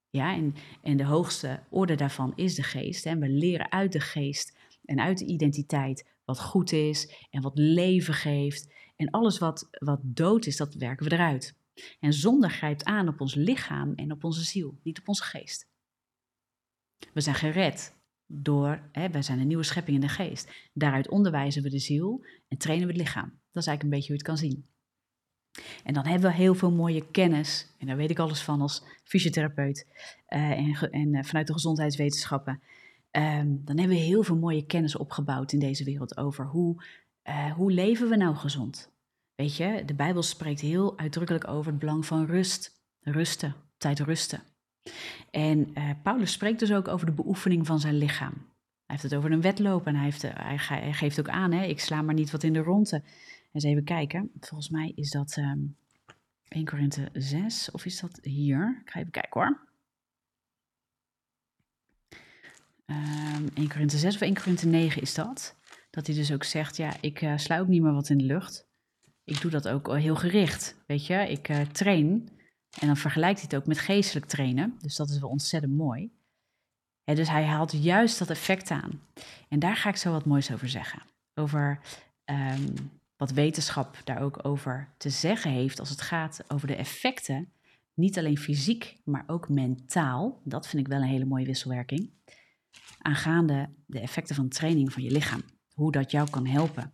Ja, 0.10 0.34
en, 0.34 0.56
en 0.82 0.98
de 0.98 1.04
hoogste 1.06 1.64
orde 1.70 1.96
daarvan 1.96 2.34
is 2.36 2.56
de 2.56 2.64
geest. 2.64 3.06
En 3.06 3.20
we 3.20 3.30
leren 3.30 3.72
uit 3.72 3.92
de 3.92 4.00
geest 4.00 4.58
en 4.86 5.00
uit 5.00 5.18
de 5.18 5.26
identiteit 5.26 6.08
wat 6.26 6.40
goed 6.40 6.72
is 6.72 7.28
en 7.30 7.42
wat 7.42 7.58
leven 7.58 8.14
geeft. 8.14 8.74
En 8.96 9.10
alles 9.10 9.38
wat, 9.38 9.68
wat 9.72 10.00
dood 10.04 10.46
is, 10.46 10.58
dat 10.58 10.74
werken 10.74 11.06
we 11.06 11.14
eruit. 11.14 11.56
En 12.00 12.14
zonde 12.14 12.50
grijpt 12.50 12.84
aan 12.84 13.08
op 13.08 13.22
ons 13.22 13.36
lichaam 13.36 13.94
en 13.96 14.12
op 14.12 14.24
onze 14.24 14.44
ziel, 14.44 14.80
niet 14.84 15.00
op 15.00 15.08
onze 15.08 15.24
geest. 15.24 15.68
We 17.14 17.22
zijn 17.22 17.36
gered 17.36 17.98
door, 18.32 18.89
hè, 18.92 19.10
wij 19.10 19.22
zijn 19.22 19.39
een 19.39 19.48
nieuwe 19.48 19.63
schepping 19.63 19.96
in 19.96 20.02
de 20.02 20.13
geest. 20.13 20.52
Daaruit 20.74 21.10
onderwijzen 21.10 21.63
we 21.63 21.70
de 21.70 21.80
ziel 21.80 22.26
en 22.48 22.58
trainen 22.58 22.88
we 22.88 22.94
het 22.94 23.02
lichaam. 23.02 23.30
Dat 23.52 23.63
is 23.63 23.68
eigenlijk 23.68 23.84
een 23.84 23.89
beetje 23.89 24.08
hoe 24.08 24.18
het 24.18 24.26
kan 24.26 24.38
zien. 24.38 24.65
En 25.84 25.94
dan 25.94 26.06
hebben 26.06 26.30
we 26.30 26.36
heel 26.36 26.56
veel 26.56 26.72
mooie 26.72 27.12
kennis, 27.12 27.76
en 27.78 27.88
daar 27.88 27.98
weet 27.98 28.10
ik 28.10 28.20
alles 28.20 28.42
van 28.42 28.62
als 28.62 28.84
fysiotherapeut 29.04 29.88
uh, 30.30 30.50
en, 30.52 30.92
en 30.92 31.13
uh, 31.13 31.24
vanuit 31.24 31.48
de 31.48 31.54
gezondheidswetenschappen. 31.54 32.62
Um, 33.12 33.62
dan 33.65 33.78
hebben 33.78 33.98
we 33.98 34.04
heel 34.04 34.24
veel 34.24 34.38
mooie 34.38 34.65
kennis 34.65 34.96
opgebouwd 34.96 35.52
in 35.52 35.60
deze 35.60 35.84
wereld 35.84 36.18
over 36.18 36.46
hoe, 36.46 36.84
uh, 37.24 37.52
hoe 37.52 37.72
leven 37.72 38.10
we 38.10 38.15
nou 38.15 38.36
gezond. 38.36 38.92
Weet 39.36 39.56
je, 39.56 39.84
de 39.86 39.94
Bijbel 39.94 40.24
spreekt 40.24 40.62
heel 40.62 40.98
uitdrukkelijk 40.98 41.48
over 41.48 41.72
het 41.72 41.80
belang 41.80 42.06
van 42.06 42.26
rust. 42.26 42.78
Rusten, 43.02 43.56
tijd 43.78 44.00
rusten. 44.00 44.44
En 45.32 45.72
uh, 45.78 45.89
Paulus 46.04 46.32
spreekt 46.32 46.60
dus 46.60 46.74
ook 46.74 46.88
over 46.88 47.06
de 47.06 47.12
beoefening 47.12 47.65
van 47.65 47.80
zijn 47.80 47.98
lichaam. 47.98 48.34
Hij 48.34 48.98
heeft 48.98 49.04
het 49.04 49.15
over 49.15 49.32
een 49.32 49.42
wedloop 49.42 49.88
en 49.88 49.96
hij, 49.96 50.04
heeft, 50.04 50.22
hij, 50.22 50.58
hij 50.58 50.94
geeft 50.94 51.20
ook 51.20 51.30
aan, 51.30 51.52
hè, 51.52 51.65
ik 51.65 51.80
sla 51.80 52.02
maar 52.02 52.13
niet 52.13 52.32
wat 52.32 52.44
in 52.44 52.54
de 52.54 52.60
ronde. 52.60 53.04
Eens 53.52 53.63
even 53.63 53.84
kijken, 53.84 54.32
volgens 54.39 54.70
mij 54.70 54.92
is 54.96 55.12
dat 55.12 55.38
um, 55.38 55.46
ehm, 55.46 55.68
1 56.48 56.65
Korinthe 56.65 57.10
6 57.13 57.72
of 57.72 57.86
is 57.86 58.00
dat 58.00 58.20
hier? 58.22 58.82
Ik 58.86 58.89
ga 58.89 59.00
even 59.00 59.12
kijken 59.12 59.42
hoor. 59.42 59.68
Um, 62.86 63.50
1 63.54 63.70
Korinthe 63.70 63.98
6 63.98 64.15
of 64.15 64.22
1 64.22 64.34
Korinthe 64.34 64.68
9 64.68 65.02
is 65.02 65.13
dat. 65.13 65.56
Dat 65.89 66.08
hij 66.08 66.15
dus 66.15 66.32
ook 66.32 66.44
zegt, 66.44 66.78
ja, 66.78 66.94
ik 67.02 67.22
uh, 67.22 67.38
sla 67.38 67.60
ook 67.60 67.68
niet 67.68 67.82
meer 67.82 67.94
wat 67.94 68.10
in 68.10 68.18
de 68.18 68.24
lucht. 68.24 68.68
Ik 69.24 69.42
doe 69.42 69.52
dat 69.52 69.68
ook 69.68 69.98
heel 69.98 70.15
gericht, 70.15 70.76
weet 70.88 71.06
je. 71.06 71.13
Ik 71.13 71.48
train 71.72 72.30
en 72.80 72.88
dan 72.88 72.98
vergelijkt 72.98 73.40
hij 73.40 73.48
het 73.52 73.60
ook 73.60 73.68
met 73.68 73.80
geestelijk 73.80 74.26
trainen. 74.26 74.78
Dus 74.82 74.96
dat 74.96 75.10
is 75.10 75.20
wel 75.20 75.30
ontzettend 75.30 75.74
mooi. 75.74 76.12
dus 77.04 77.30
hij 77.30 77.46
haalt 77.46 77.84
juist 77.84 78.20
dat 78.20 78.30
effect 78.30 78.72
aan. 78.72 79.02
En 79.50 79.60
daar 79.60 79.76
ga 79.76 79.90
ik 79.90 79.96
zo 79.96 80.12
wat 80.12 80.26
moois 80.26 80.52
over 80.52 80.70
zeggen. 80.70 81.02
Over 81.34 81.80
um, 82.26 82.74
wat 83.18 83.32
wetenschap 83.32 84.02
daar 84.04 84.22
ook 84.22 84.46
over 84.46 84.94
te 84.98 85.10
zeggen 85.10 85.52
heeft 85.52 85.80
als 85.80 85.90
het 85.90 86.02
gaat 86.02 86.44
over 86.48 86.68
de 86.68 86.76
effecten. 86.76 87.52
Niet 87.94 88.18
alleen 88.18 88.38
fysiek, 88.38 88.98
maar 89.04 89.24
ook 89.28 89.50
mentaal. 89.50 90.42
Dat 90.44 90.68
vind 90.68 90.86
ik 90.86 90.92
wel 90.92 91.02
een 91.02 91.08
hele 91.08 91.26
mooie 91.26 91.46
wisselwerking. 91.46 92.12
Aangaande 92.98 93.70
de 93.86 94.00
effecten 94.00 94.36
van 94.36 94.50
training 94.50 94.94
van 94.94 95.04
je 95.04 95.12
lichaam. 95.12 95.44
Hoe 95.74 95.92
dat 95.92 96.12
jou 96.12 96.30
kan 96.30 96.46
helpen 96.46 96.94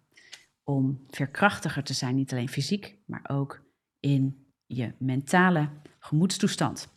om 0.63 1.05
veerkrachtiger 1.09 1.83
te 1.83 1.93
zijn, 1.93 2.15
niet 2.15 2.31
alleen 2.31 2.49
fysiek, 2.49 2.97
maar 3.05 3.25
ook 3.27 3.63
in 3.99 4.44
je 4.65 4.93
mentale 4.97 5.69
gemoedstoestand. 5.99 6.93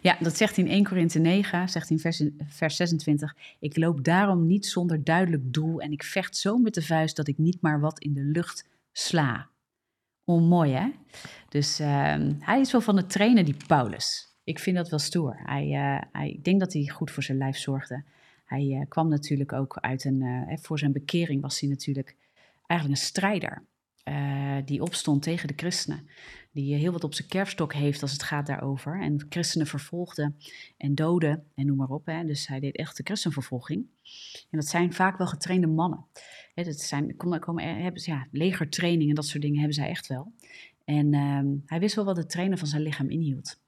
Ja, 0.00 0.16
dat 0.20 0.36
zegt 0.36 0.56
in 0.56 0.68
1 0.68 0.84
Korinthe 0.84 1.18
9, 1.18 1.68
zegt 1.68 1.90
in 1.90 1.98
vers, 1.98 2.22
vers 2.46 2.76
26. 2.76 3.36
Ik 3.58 3.76
loop 3.76 4.04
daarom 4.04 4.46
niet 4.46 4.66
zonder 4.66 5.04
duidelijk 5.04 5.52
doel 5.52 5.80
en 5.80 5.92
ik 5.92 6.02
vecht 6.02 6.36
zo 6.36 6.58
met 6.58 6.74
de 6.74 6.82
vuist 6.82 7.16
dat 7.16 7.28
ik 7.28 7.38
niet 7.38 7.60
maar 7.60 7.80
wat 7.80 7.98
in 7.98 8.14
de 8.14 8.22
lucht 8.24 8.68
sla. 8.92 9.48
Onmooi 10.24 10.72
hè? 10.72 10.90
Dus 11.48 11.80
uh, 11.80 11.86
hij 12.38 12.60
is 12.60 12.72
wel 12.72 12.80
van 12.80 12.96
het 12.96 13.10
trainen, 13.10 13.44
die 13.44 13.56
Paulus. 13.66 14.36
Ik 14.44 14.58
vind 14.58 14.76
dat 14.76 14.88
wel 14.88 14.98
stoer. 14.98 15.40
Hij, 15.44 15.66
uh, 15.66 16.02
hij, 16.12 16.30
ik 16.30 16.44
denk 16.44 16.60
dat 16.60 16.72
hij 16.72 16.86
goed 16.86 17.10
voor 17.10 17.22
zijn 17.22 17.38
lijf 17.38 17.56
zorgde. 17.56 18.04
Hij 18.44 18.64
uh, 18.64 18.80
kwam 18.88 19.08
natuurlijk 19.08 19.52
ook 19.52 19.78
uit 19.80 20.04
een, 20.04 20.22
eh, 20.22 20.56
voor 20.58 20.78
zijn 20.78 20.92
bekering 20.92 21.42
was 21.42 21.60
hij 21.60 21.68
natuurlijk 21.68 22.16
eigenlijk 22.66 23.00
een 23.00 23.06
strijder. 23.06 23.62
Uh, 24.08 24.56
die 24.64 24.82
opstond 24.82 25.22
tegen 25.22 25.48
de 25.48 25.54
christenen. 25.56 26.08
Die 26.52 26.74
heel 26.74 26.92
wat 26.92 27.04
op 27.04 27.14
zijn 27.14 27.28
kerfstok 27.28 27.72
heeft 27.72 28.02
als 28.02 28.12
het 28.12 28.22
gaat 28.22 28.46
daarover. 28.46 29.00
En 29.00 29.26
christenen 29.28 29.66
vervolgde 29.66 30.32
en 30.76 30.94
doden 30.94 31.44
en 31.54 31.66
noem 31.66 31.76
maar 31.76 31.88
op. 31.88 32.06
Hè. 32.06 32.24
Dus 32.24 32.46
hij 32.46 32.60
deed 32.60 32.76
echt 32.76 32.96
de 32.96 33.02
christenvervolging. 33.02 33.86
En 34.50 34.58
dat 34.58 34.66
zijn 34.66 34.92
vaak 34.92 35.18
wel 35.18 35.26
getrainde 35.26 35.66
mannen. 35.66 36.04
Hè, 36.54 36.62
dat 36.64 36.80
zijn, 36.80 37.16
komen, 37.16 37.40
komen, 37.40 37.82
hebben, 37.82 38.02
ja, 38.04 38.26
legertraining 38.30 39.08
en 39.08 39.14
dat 39.14 39.26
soort 39.26 39.42
dingen 39.42 39.58
hebben 39.58 39.74
zij 39.74 39.88
echt 39.88 40.06
wel. 40.06 40.32
En 40.84 41.12
uh, 41.12 41.40
hij 41.66 41.80
wist 41.80 41.94
wel 41.94 42.04
wat 42.04 42.16
het 42.16 42.30
trainen 42.30 42.58
van 42.58 42.68
zijn 42.68 42.82
lichaam 42.82 43.10
inhield. 43.10 43.60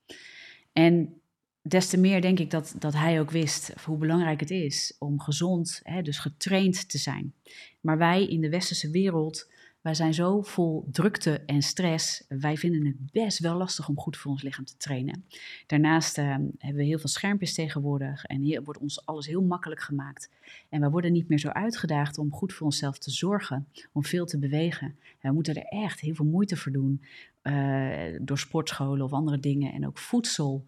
En 0.72 1.20
des 1.62 1.88
te 1.88 1.98
meer 1.98 2.20
denk 2.20 2.38
ik 2.38 2.50
dat, 2.50 2.74
dat 2.78 2.94
hij 2.94 3.20
ook 3.20 3.30
wist 3.30 3.72
hoe 3.84 3.98
belangrijk 3.98 4.40
het 4.40 4.50
is 4.50 4.96
om 4.98 5.20
gezond, 5.20 5.80
hè, 5.82 6.02
dus 6.02 6.18
getraind 6.18 6.88
te 6.88 6.98
zijn. 6.98 7.34
Maar 7.80 7.98
wij 7.98 8.26
in 8.26 8.40
de 8.40 8.48
westerse 8.48 8.90
wereld 8.90 9.50
wij 9.80 9.94
zijn 9.94 10.14
zo 10.14 10.42
vol 10.42 10.88
drukte 10.92 11.40
en 11.40 11.62
stress. 11.62 12.24
Wij 12.28 12.56
vinden 12.56 12.86
het 12.86 13.12
best 13.12 13.38
wel 13.38 13.56
lastig 13.56 13.88
om 13.88 13.98
goed 13.98 14.16
voor 14.16 14.30
ons 14.30 14.42
lichaam 14.42 14.64
te 14.64 14.76
trainen. 14.76 15.24
Daarnaast 15.66 16.18
uh, 16.18 16.24
hebben 16.58 16.76
we 16.76 16.84
heel 16.84 16.98
veel 16.98 17.08
schermpjes 17.08 17.54
tegenwoordig 17.54 18.24
en 18.24 18.40
hier 18.40 18.62
wordt 18.62 18.80
ons 18.80 19.06
alles 19.06 19.26
heel 19.26 19.42
makkelijk 19.42 19.80
gemaakt. 19.80 20.30
En 20.68 20.80
we 20.80 20.90
worden 20.90 21.12
niet 21.12 21.28
meer 21.28 21.38
zo 21.38 21.48
uitgedaagd 21.48 22.18
om 22.18 22.32
goed 22.32 22.52
voor 22.52 22.66
onszelf 22.66 22.98
te 22.98 23.10
zorgen, 23.10 23.68
om 23.92 24.04
veel 24.04 24.26
te 24.26 24.38
bewegen. 24.38 24.96
We 25.20 25.32
moeten 25.32 25.54
er 25.54 25.62
echt 25.62 26.00
heel 26.00 26.14
veel 26.14 26.24
moeite 26.24 26.56
voor 26.56 26.72
doen 26.72 27.02
uh, 27.42 28.18
door 28.20 28.38
sportscholen 28.38 29.04
of 29.04 29.12
andere 29.12 29.40
dingen. 29.40 29.72
En 29.72 29.86
ook 29.86 29.98
voedsel. 29.98 30.64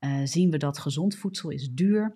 Uh, 0.00 0.20
zien 0.24 0.50
we 0.50 0.56
dat 0.56 0.78
gezond 0.78 1.16
voedsel 1.16 1.50
is 1.50 1.70
duur. 1.70 2.14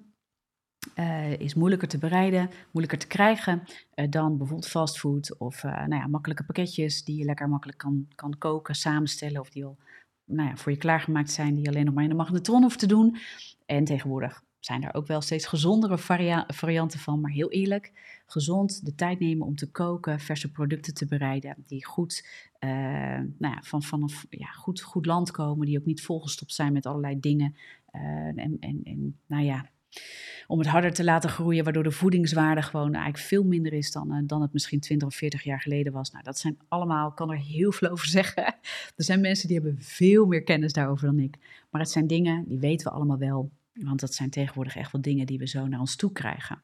Uh, 0.94 1.38
is 1.38 1.54
moeilijker 1.54 1.88
te 1.88 1.98
bereiden, 1.98 2.50
moeilijker 2.70 2.98
te 2.98 3.06
krijgen 3.06 3.62
uh, 3.94 4.06
dan 4.10 4.36
bijvoorbeeld 4.36 4.68
fastfood 4.68 5.38
of 5.38 5.62
uh, 5.62 5.72
nou 5.72 5.94
ja, 6.02 6.06
makkelijke 6.06 6.44
pakketjes 6.44 7.04
die 7.04 7.16
je 7.16 7.24
lekker 7.24 7.48
makkelijk 7.48 7.78
kan, 7.78 8.06
kan 8.14 8.38
koken, 8.38 8.74
samenstellen 8.74 9.40
of 9.40 9.50
die 9.50 9.64
al 9.64 9.76
nou 10.24 10.48
ja, 10.48 10.56
voor 10.56 10.72
je 10.72 10.78
klaargemaakt 10.78 11.30
zijn, 11.30 11.54
die 11.54 11.64
je 11.64 11.70
alleen 11.70 11.84
nog 11.84 11.94
maar 11.94 12.02
in 12.02 12.10
de 12.10 12.16
magnetron 12.16 12.62
hoeft 12.62 12.78
te 12.78 12.86
doen. 12.86 13.16
En 13.66 13.84
tegenwoordig 13.84 14.42
zijn 14.58 14.84
er 14.84 14.94
ook 14.94 15.06
wel 15.06 15.20
steeds 15.20 15.46
gezondere 15.46 15.98
varia 15.98 16.44
varianten 16.46 16.98
van, 16.98 17.20
maar 17.20 17.30
heel 17.30 17.50
eerlijk, 17.50 17.92
gezond 18.26 18.84
de 18.84 18.94
tijd 18.94 19.18
nemen 19.18 19.46
om 19.46 19.56
te 19.56 19.70
koken, 19.70 20.20
verse 20.20 20.50
producten 20.50 20.94
te 20.94 21.06
bereiden, 21.06 21.54
die 21.66 21.86
goed, 21.86 22.26
nou 23.38 23.54
ja, 23.54 23.58
van, 23.62 23.82
vanaf 23.82 24.26
ja, 24.30 24.46
goed, 24.46 24.80
goed 24.80 25.06
land 25.06 25.30
komen, 25.30 25.66
die 25.66 25.78
ook 25.78 25.84
niet 25.84 26.02
volgestopt 26.02 26.52
zijn 26.52 26.72
met 26.72 26.86
allerlei 26.86 27.20
dingen. 27.20 27.56
en, 27.90 28.56
en, 28.60 28.80
en 28.84 29.18
nou 29.26 29.44
ja, 29.44 29.70
om 30.46 30.58
het 30.58 30.68
harder 30.68 30.92
te 30.92 31.04
laten 31.04 31.30
groeien, 31.30 31.64
waardoor 31.64 31.82
de 31.82 31.90
voedingswaarde 31.90 32.62
gewoon 32.62 32.94
eigenlijk 32.94 33.24
veel 33.24 33.44
minder 33.44 33.72
is 33.72 33.92
dan, 33.92 34.12
uh, 34.12 34.18
dan 34.24 34.42
het 34.42 34.52
misschien 34.52 34.80
20 34.80 35.08
of 35.08 35.14
40 35.14 35.42
jaar 35.42 35.60
geleden 35.60 35.92
was. 35.92 36.10
Nou, 36.10 36.24
dat 36.24 36.38
zijn 36.38 36.58
allemaal, 36.68 37.08
ik 37.08 37.14
kan 37.14 37.30
er 37.30 37.38
heel 37.38 37.72
veel 37.72 37.88
over 37.90 38.06
zeggen. 38.06 38.44
Er 38.96 39.04
zijn 39.04 39.20
mensen 39.20 39.48
die 39.48 39.56
hebben 39.56 39.76
veel 39.80 40.26
meer 40.26 40.42
kennis 40.42 40.72
daarover 40.72 41.06
dan 41.06 41.18
ik. 41.18 41.36
Maar 41.70 41.80
het 41.80 41.90
zijn 41.90 42.06
dingen, 42.06 42.44
die 42.48 42.58
weten 42.58 42.86
we 42.86 42.92
allemaal 42.92 43.18
wel. 43.18 43.50
Want 43.72 44.00
dat 44.00 44.14
zijn 44.14 44.30
tegenwoordig 44.30 44.76
echt 44.76 44.92
wel 44.92 45.00
dingen 45.00 45.26
die 45.26 45.38
we 45.38 45.48
zo 45.48 45.66
naar 45.66 45.80
ons 45.80 45.96
toe 45.96 46.12
krijgen. 46.12 46.62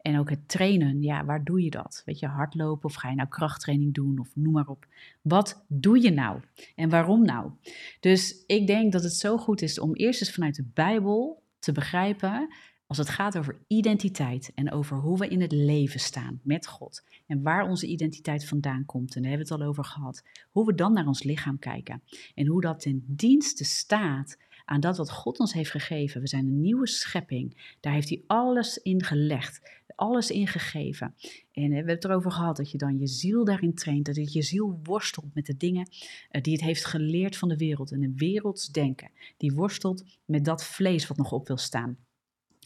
En 0.00 0.18
ook 0.18 0.30
het 0.30 0.48
trainen, 0.48 1.02
ja, 1.02 1.24
waar 1.24 1.44
doe 1.44 1.62
je 1.62 1.70
dat? 1.70 2.02
Weet 2.04 2.18
je, 2.18 2.26
hardlopen 2.26 2.88
of 2.88 2.94
ga 2.94 3.08
je 3.08 3.16
nou 3.16 3.28
krachttraining 3.28 3.94
doen 3.94 4.18
of 4.18 4.28
noem 4.34 4.52
maar 4.52 4.68
op. 4.68 4.86
Wat 5.22 5.64
doe 5.68 6.02
je 6.02 6.10
nou? 6.10 6.40
En 6.74 6.88
waarom 6.88 7.24
nou? 7.24 7.50
Dus 8.00 8.44
ik 8.46 8.66
denk 8.66 8.92
dat 8.92 9.02
het 9.02 9.12
zo 9.12 9.38
goed 9.38 9.62
is 9.62 9.78
om 9.78 9.94
eerst 9.94 10.20
eens 10.20 10.32
vanuit 10.32 10.54
de 10.54 10.64
Bijbel 10.74 11.42
te 11.66 11.72
begrijpen 11.72 12.54
als 12.86 12.98
het 12.98 13.08
gaat 13.08 13.38
over 13.38 13.58
identiteit 13.66 14.52
en 14.54 14.72
over 14.72 14.96
hoe 14.96 15.18
we 15.18 15.28
in 15.28 15.40
het 15.40 15.52
leven 15.52 16.00
staan 16.00 16.40
met 16.42 16.66
God 16.66 17.04
en 17.26 17.42
waar 17.42 17.68
onze 17.68 17.86
identiteit 17.86 18.44
vandaan 18.44 18.84
komt, 18.84 19.16
en 19.16 19.22
daar 19.22 19.30
hebben 19.30 19.48
we 19.48 19.54
het 19.54 19.62
al 19.62 19.68
over 19.68 19.84
gehad, 19.84 20.22
hoe 20.50 20.66
we 20.66 20.74
dan 20.74 20.92
naar 20.92 21.06
ons 21.06 21.22
lichaam 21.22 21.58
kijken 21.58 22.02
en 22.34 22.46
hoe 22.46 22.60
dat 22.60 22.80
ten 22.80 23.04
dienste 23.06 23.64
staat 23.64 24.36
aan 24.66 24.80
dat 24.80 24.96
wat 24.96 25.10
God 25.10 25.38
ons 25.38 25.52
heeft 25.52 25.70
gegeven. 25.70 26.20
We 26.20 26.28
zijn 26.28 26.46
een 26.46 26.60
nieuwe 26.60 26.86
schepping. 26.86 27.76
Daar 27.80 27.92
heeft 27.92 28.08
hij 28.08 28.22
alles 28.26 28.78
in 28.78 29.02
gelegd, 29.02 29.60
alles 29.94 30.30
in 30.30 30.46
gegeven. 30.46 31.14
En 31.52 31.68
we 31.68 31.74
hebben 31.74 31.94
het 31.94 32.04
erover 32.04 32.30
gehad 32.30 32.56
dat 32.56 32.70
je 32.70 32.78
dan 32.78 32.98
je 32.98 33.06
ziel 33.06 33.44
daarin 33.44 33.74
traint, 33.74 34.04
dat 34.04 34.32
je 34.32 34.42
ziel 34.42 34.80
worstelt 34.82 35.34
met 35.34 35.46
de 35.46 35.56
dingen 35.56 35.88
eh, 36.28 36.42
die 36.42 36.52
het 36.52 36.62
heeft 36.62 36.84
geleerd 36.84 37.36
van 37.36 37.48
de 37.48 37.56
wereld 37.56 37.92
en 37.92 38.02
een 38.02 38.16
werelds 38.16 38.66
denken. 38.66 39.10
Die 39.36 39.52
worstelt 39.52 40.04
met 40.24 40.44
dat 40.44 40.64
vlees 40.64 41.06
wat 41.06 41.16
nog 41.16 41.32
op 41.32 41.46
wil 41.46 41.56
staan, 41.56 41.98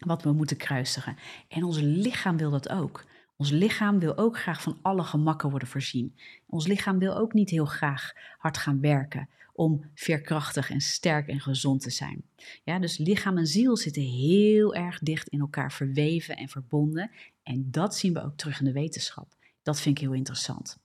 wat 0.06 0.22
we 0.22 0.32
moeten 0.32 0.56
kruisigen. 0.56 1.16
En 1.48 1.64
ons 1.64 1.80
lichaam 1.80 2.36
wil 2.36 2.50
dat 2.50 2.68
ook. 2.68 3.04
Ons 3.40 3.50
lichaam 3.50 3.98
wil 3.98 4.16
ook 4.16 4.38
graag 4.38 4.62
van 4.62 4.78
alle 4.82 5.02
gemakken 5.02 5.50
worden 5.50 5.68
voorzien. 5.68 6.16
Ons 6.46 6.66
lichaam 6.66 6.98
wil 6.98 7.16
ook 7.16 7.32
niet 7.32 7.50
heel 7.50 7.64
graag 7.64 8.12
hard 8.38 8.56
gaan 8.56 8.80
werken 8.80 9.28
om 9.52 9.84
veerkrachtig 9.94 10.70
en 10.70 10.80
sterk 10.80 11.28
en 11.28 11.40
gezond 11.40 11.80
te 11.80 11.90
zijn. 11.90 12.22
Ja, 12.64 12.78
dus 12.78 12.98
lichaam 12.98 13.38
en 13.38 13.46
ziel 13.46 13.76
zitten 13.76 14.02
heel 14.02 14.74
erg 14.74 14.98
dicht 14.98 15.28
in 15.28 15.40
elkaar 15.40 15.72
verweven 15.72 16.36
en 16.36 16.48
verbonden. 16.48 17.10
En 17.42 17.70
dat 17.70 17.96
zien 17.96 18.12
we 18.12 18.22
ook 18.22 18.36
terug 18.36 18.58
in 18.58 18.64
de 18.64 18.72
wetenschap. 18.72 19.34
Dat 19.62 19.80
vind 19.80 19.96
ik 19.96 20.02
heel 20.02 20.14
interessant. 20.14 20.78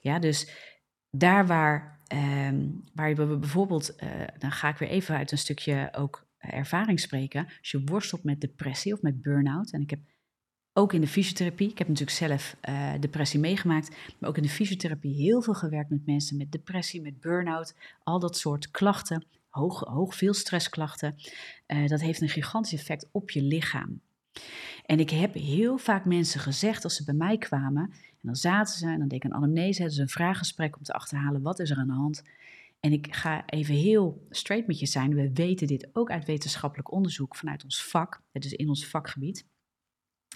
Ja, 0.00 0.18
dus 0.18 0.50
daar 1.10 1.46
waar, 1.46 2.00
eh, 2.06 2.52
waar 2.94 3.14
we 3.14 3.36
bijvoorbeeld, 3.36 4.02
uh, 4.02 4.10
dan 4.38 4.52
ga 4.52 4.68
ik 4.68 4.76
weer 4.76 4.88
even 4.88 5.16
uit 5.16 5.32
een 5.32 5.38
stukje 5.38 5.88
ook 5.92 6.26
ervaring 6.38 7.00
spreken. 7.00 7.46
Als 7.58 7.70
je 7.70 7.84
worstelt 7.84 8.24
met 8.24 8.40
depressie 8.40 8.92
of 8.92 9.02
met 9.02 9.22
burn-out, 9.22 9.72
en 9.72 9.80
ik 9.80 9.90
heb 9.90 10.00
ook 10.78 10.92
in 10.92 11.00
de 11.00 11.06
fysiotherapie. 11.06 11.70
Ik 11.70 11.78
heb 11.78 11.88
natuurlijk 11.88 12.16
zelf 12.16 12.56
uh, 12.68 12.92
depressie 13.00 13.40
meegemaakt, 13.40 13.96
maar 14.18 14.30
ook 14.30 14.36
in 14.36 14.42
de 14.42 14.48
fysiotherapie 14.48 15.14
heel 15.14 15.42
veel 15.42 15.54
gewerkt 15.54 15.90
met 15.90 16.06
mensen 16.06 16.36
met 16.36 16.52
depressie, 16.52 17.02
met 17.02 17.20
burn-out, 17.20 17.74
al 18.02 18.18
dat 18.18 18.36
soort 18.36 18.70
klachten, 18.70 19.24
hoog, 19.48 19.80
hoog 19.80 20.14
veel 20.14 20.34
stressklachten. 20.34 21.16
Uh, 21.66 21.86
dat 21.86 22.00
heeft 22.00 22.20
een 22.20 22.28
gigantisch 22.28 22.80
effect 22.80 23.08
op 23.12 23.30
je 23.30 23.42
lichaam. 23.42 24.00
En 24.86 25.00
ik 25.00 25.10
heb 25.10 25.34
heel 25.34 25.78
vaak 25.78 26.04
mensen 26.04 26.40
gezegd 26.40 26.84
als 26.84 26.96
ze 26.96 27.04
bij 27.04 27.14
mij 27.14 27.38
kwamen, 27.38 27.82
en 27.92 28.26
dan 28.26 28.36
zaten 28.36 28.78
ze 28.78 28.86
en 28.86 28.98
dan 28.98 29.08
deed 29.08 29.24
ik 29.24 29.30
een 29.30 29.34
anamnese, 29.34 29.78
hadden 29.78 29.96
ze 29.96 30.02
een 30.02 30.08
vraaggesprek 30.08 30.76
om 30.76 30.82
te 30.82 30.92
achterhalen 30.92 31.42
wat 31.42 31.58
is 31.58 31.70
er 31.70 31.76
aan 31.76 31.86
de 31.86 31.92
hand. 31.92 32.22
En 32.80 32.92
ik 32.92 33.14
ga 33.14 33.46
even 33.46 33.74
heel 33.74 34.26
straight 34.30 34.66
met 34.66 34.78
je 34.78 34.86
zijn. 34.86 35.14
We 35.14 35.32
weten 35.32 35.66
dit 35.66 35.88
ook 35.92 36.10
uit 36.10 36.24
wetenschappelijk 36.24 36.92
onderzoek 36.92 37.36
vanuit 37.36 37.64
ons 37.64 37.84
vak, 37.84 38.20
dus 38.32 38.52
in 38.52 38.68
ons 38.68 38.86
vakgebied 38.86 39.44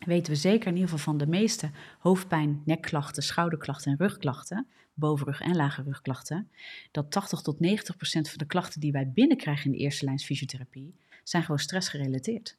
weten 0.04 0.32
we 0.32 0.38
zeker 0.38 0.66
in 0.66 0.74
ieder 0.74 0.88
geval 0.88 1.04
van 1.04 1.18
de 1.18 1.26
meeste 1.26 1.70
hoofdpijn, 1.98 2.62
nekklachten, 2.64 3.22
schouderklachten 3.22 3.92
en 3.92 3.98
rugklachten, 3.98 4.66
bovenrug- 4.94 5.40
en 5.40 5.56
lage 5.56 5.82
rugklachten, 5.82 6.50
dat 6.90 7.10
80 7.10 7.40
tot 7.40 7.60
90 7.60 7.96
procent 7.96 8.28
van 8.28 8.38
de 8.38 8.46
klachten 8.46 8.80
die 8.80 8.92
wij 8.92 9.12
binnenkrijgen 9.12 9.64
in 9.64 9.72
de 9.72 9.78
eerste 9.78 10.04
lijns 10.04 10.24
fysiotherapie, 10.24 10.94
zijn 11.22 11.42
gewoon 11.42 11.58
stressgerelateerd. 11.58 12.56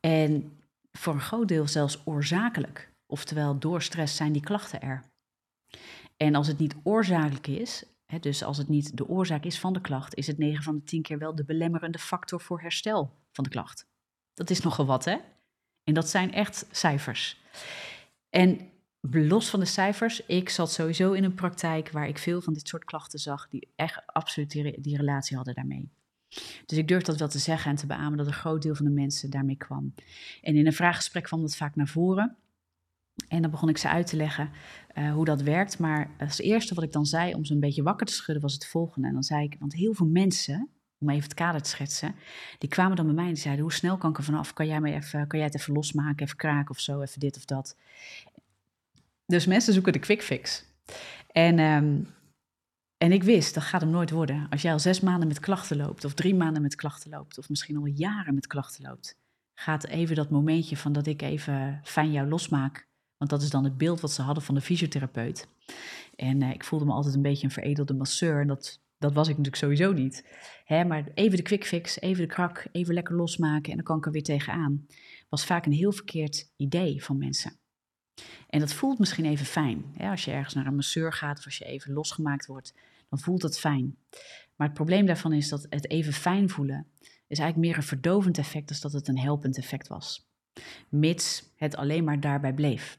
En 0.00 0.58
voor 0.92 1.14
een 1.14 1.20
groot 1.20 1.48
deel 1.48 1.66
zelfs 1.66 2.06
oorzakelijk. 2.06 2.92
Oftewel, 3.06 3.58
door 3.58 3.82
stress 3.82 4.16
zijn 4.16 4.32
die 4.32 4.42
klachten 4.42 4.80
er. 4.80 5.04
En 6.16 6.34
als 6.34 6.46
het 6.46 6.58
niet 6.58 6.74
oorzakelijk 6.82 7.46
is, 7.46 7.84
hè, 8.06 8.18
dus 8.18 8.42
als 8.42 8.58
het 8.58 8.68
niet 8.68 8.96
de 8.96 9.08
oorzaak 9.08 9.44
is 9.44 9.60
van 9.60 9.72
de 9.72 9.80
klacht, 9.80 10.14
is 10.14 10.26
het 10.26 10.38
9 10.38 10.62
van 10.62 10.74
de 10.74 10.82
10 10.82 11.02
keer 11.02 11.18
wel 11.18 11.34
de 11.34 11.44
belemmerende 11.44 11.98
factor 11.98 12.40
voor 12.40 12.60
herstel 12.60 13.12
van 13.32 13.44
de 13.44 13.50
klacht. 13.50 13.86
Dat 14.34 14.50
is 14.50 14.60
nogal 14.60 14.86
wat, 14.86 15.04
hè? 15.04 15.16
En 15.88 15.94
dat 15.94 16.08
zijn 16.08 16.32
echt 16.32 16.66
cijfers. 16.70 17.40
En 18.30 18.60
los 19.00 19.50
van 19.50 19.60
de 19.60 19.66
cijfers, 19.66 20.26
ik 20.26 20.48
zat 20.48 20.72
sowieso 20.72 21.12
in 21.12 21.24
een 21.24 21.34
praktijk 21.34 21.90
waar 21.90 22.08
ik 22.08 22.18
veel 22.18 22.40
van 22.40 22.52
dit 22.52 22.68
soort 22.68 22.84
klachten 22.84 23.18
zag, 23.18 23.48
die 23.48 23.68
echt 23.76 24.02
absoluut 24.06 24.50
die, 24.50 24.96
relatie 24.96 25.36
hadden 25.36 25.54
daarmee. 25.54 25.90
Dus 26.66 26.78
ik 26.78 26.88
durf 26.88 27.02
dat 27.02 27.18
wel 27.18 27.28
te 27.28 27.38
zeggen 27.38 27.70
en 27.70 27.76
te 27.76 27.86
beamen 27.86 28.18
dat 28.18 28.26
een 28.26 28.32
groot 28.32 28.62
deel 28.62 28.74
van 28.74 28.84
de 28.84 28.90
mensen 28.90 29.30
daarmee 29.30 29.56
kwam. 29.56 29.94
En 30.42 30.56
in 30.56 30.66
een 30.66 30.72
vraaggesprek 30.72 31.22
kwam 31.22 31.40
dat 31.40 31.56
vaak 31.56 31.76
naar 31.76 31.88
voren. 31.88 32.36
En 33.28 33.42
dan 33.42 33.50
begon 33.50 33.68
ik 33.68 33.78
ze 33.78 33.88
uit 33.88 34.06
te 34.06 34.16
leggen 34.16 34.50
uh, 34.94 35.12
hoe 35.12 35.24
dat 35.24 35.42
werkt. 35.42 35.78
Maar 35.78 36.10
als 36.18 36.38
eerste 36.38 36.74
wat 36.74 36.84
ik 36.84 36.92
dan 36.92 37.06
zei 37.06 37.34
om 37.34 37.44
ze 37.44 37.52
een 37.52 37.60
beetje 37.60 37.82
wakker 37.82 38.06
te 38.06 38.12
schudden 38.12 38.42
was 38.42 38.54
het 38.54 38.66
volgende. 38.66 39.08
En 39.08 39.14
dan 39.14 39.22
zei 39.22 39.44
ik, 39.44 39.56
want 39.58 39.74
heel 39.74 39.94
veel 39.94 40.06
mensen 40.06 40.68
om 41.00 41.10
even 41.10 41.22
het 41.22 41.34
kader 41.34 41.62
te 41.62 41.68
schetsen, 41.68 42.14
die 42.58 42.68
kwamen 42.68 42.96
dan 42.96 43.06
bij 43.06 43.14
mij 43.14 43.26
en 43.26 43.32
die 43.32 43.42
zeiden, 43.42 43.62
hoe 43.62 43.72
snel 43.72 43.96
kan 43.96 44.10
ik 44.10 44.18
er 44.18 44.24
vanaf? 44.24 44.52
Kan 44.52 44.66
jij, 44.66 44.80
me 44.80 44.92
even, 44.92 45.26
kan 45.26 45.38
jij 45.38 45.48
het 45.48 45.56
even 45.56 45.74
losmaken, 45.74 46.24
even 46.24 46.36
kraken 46.36 46.70
of 46.70 46.80
zo, 46.80 47.00
even 47.00 47.20
dit 47.20 47.36
of 47.36 47.44
dat? 47.44 47.76
Dus 49.26 49.46
mensen 49.46 49.72
zoeken 49.72 49.92
de 49.92 49.98
quick 49.98 50.22
fix. 50.22 50.64
En, 51.32 51.58
um, 51.58 52.08
en 52.96 53.12
ik 53.12 53.22
wist, 53.22 53.54
dat 53.54 53.62
gaat 53.62 53.80
hem 53.80 53.90
nooit 53.90 54.10
worden. 54.10 54.46
Als 54.50 54.62
jij 54.62 54.72
al 54.72 54.78
zes 54.78 55.00
maanden 55.00 55.28
met 55.28 55.40
klachten 55.40 55.76
loopt, 55.76 56.04
of 56.04 56.14
drie 56.14 56.34
maanden 56.34 56.62
met 56.62 56.74
klachten 56.74 57.10
loopt, 57.10 57.38
of 57.38 57.48
misschien 57.48 57.76
al 57.76 57.86
jaren 57.86 58.34
met 58.34 58.46
klachten 58.46 58.84
loopt, 58.84 59.18
gaat 59.54 59.86
even 59.86 60.16
dat 60.16 60.30
momentje 60.30 60.76
van 60.76 60.92
dat 60.92 61.06
ik 61.06 61.22
even 61.22 61.80
fijn 61.84 62.12
jou 62.12 62.28
losmaak. 62.28 62.86
Want 63.16 63.30
dat 63.30 63.42
is 63.42 63.50
dan 63.50 63.64
het 63.64 63.78
beeld 63.78 64.00
wat 64.00 64.12
ze 64.12 64.22
hadden 64.22 64.42
van 64.42 64.54
de 64.54 64.60
fysiotherapeut. 64.60 65.48
En 66.16 66.42
uh, 66.42 66.50
ik 66.50 66.64
voelde 66.64 66.84
me 66.84 66.92
altijd 66.92 67.14
een 67.14 67.22
beetje 67.22 67.44
een 67.44 67.52
veredelde 67.52 67.94
masseur. 67.94 68.40
En 68.40 68.46
dat 68.46 68.80
dat 68.98 69.12
was 69.12 69.28
ik 69.28 69.36
natuurlijk 69.36 69.62
sowieso 69.62 69.92
niet. 69.92 70.24
Hè, 70.64 70.84
maar 70.84 71.08
even 71.14 71.36
de 71.36 71.42
quick 71.42 71.66
fix, 71.66 72.00
even 72.00 72.22
de 72.22 72.34
krak, 72.34 72.66
even 72.72 72.94
lekker 72.94 73.14
losmaken 73.14 73.70
en 73.70 73.76
dan 73.76 73.86
kan 73.86 73.98
ik 73.98 74.06
er 74.06 74.12
weer 74.12 74.22
tegenaan. 74.22 74.86
Was 75.28 75.44
vaak 75.44 75.66
een 75.66 75.72
heel 75.72 75.92
verkeerd 75.92 76.50
idee 76.56 77.04
van 77.04 77.18
mensen. 77.18 77.52
En 78.48 78.60
dat 78.60 78.72
voelt 78.72 78.98
misschien 78.98 79.24
even 79.24 79.46
fijn. 79.46 79.84
Hè? 79.94 80.10
Als 80.10 80.24
je 80.24 80.30
ergens 80.30 80.54
naar 80.54 80.66
een 80.66 80.74
masseur 80.74 81.12
gaat 81.12 81.38
of 81.38 81.44
als 81.44 81.58
je 81.58 81.64
even 81.64 81.92
losgemaakt 81.92 82.46
wordt, 82.46 82.74
dan 83.08 83.18
voelt 83.18 83.40
dat 83.40 83.58
fijn. 83.58 83.96
Maar 84.56 84.66
het 84.66 84.76
probleem 84.76 85.06
daarvan 85.06 85.32
is 85.32 85.48
dat 85.48 85.66
het 85.68 85.90
even 85.90 86.12
fijn 86.12 86.48
voelen 86.50 86.86
is 87.28 87.38
eigenlijk 87.38 87.68
meer 87.68 87.76
een 87.76 87.88
verdovend 87.88 88.38
effect 88.38 88.68
dan 88.68 88.78
dat 88.80 88.92
het 88.92 89.08
een 89.08 89.18
helpend 89.18 89.58
effect 89.58 89.88
was. 89.88 90.28
Mits 90.88 91.52
het 91.56 91.76
alleen 91.76 92.04
maar 92.04 92.20
daarbij 92.20 92.54
bleef. 92.54 92.98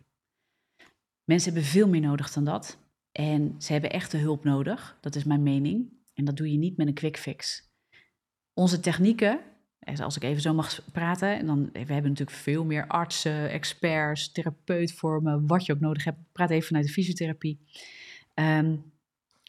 Mensen 1.24 1.54
hebben 1.54 1.70
veel 1.70 1.88
meer 1.88 2.02
nodig 2.02 2.32
dan 2.32 2.44
dat. 2.44 2.78
En 3.12 3.56
ze 3.58 3.72
hebben 3.72 3.92
echte 3.92 4.18
hulp 4.18 4.44
nodig, 4.44 4.98
dat 5.02 5.16
is 5.16 5.24
mijn 5.24 5.44
mening. 5.44 5.98
En 6.14 6.26
dat 6.26 6.38
doe 6.38 6.52
je 6.52 6.58
niet 6.58 6.78
met 6.78 6.88
een 6.88 6.94
quick 6.94 7.18
fix. 7.18 7.72
Onze 8.54 8.80
technieken, 8.80 9.40
als 10.02 10.16
ik 10.16 10.24
even 10.24 10.42
zo 10.42 10.54
mag 10.54 10.82
praten, 10.92 11.46
dan, 11.46 11.70
we 11.72 11.80
hebben 11.80 12.12
natuurlijk 12.12 12.38
veel 12.38 12.66
meer 12.66 12.88
artsen, 12.88 13.50
experts, 13.50 14.32
therapeutvormen, 14.32 15.48
wat 15.48 15.66
je 15.66 15.74
ook 15.74 15.80
nodig 15.80 16.04
hebt. 16.04 16.18
Praat 16.32 16.50
even 16.50 16.68
vanuit 16.68 16.86
de 16.86 16.92
fysiotherapie. 16.92 17.60
Um, 18.36 18.92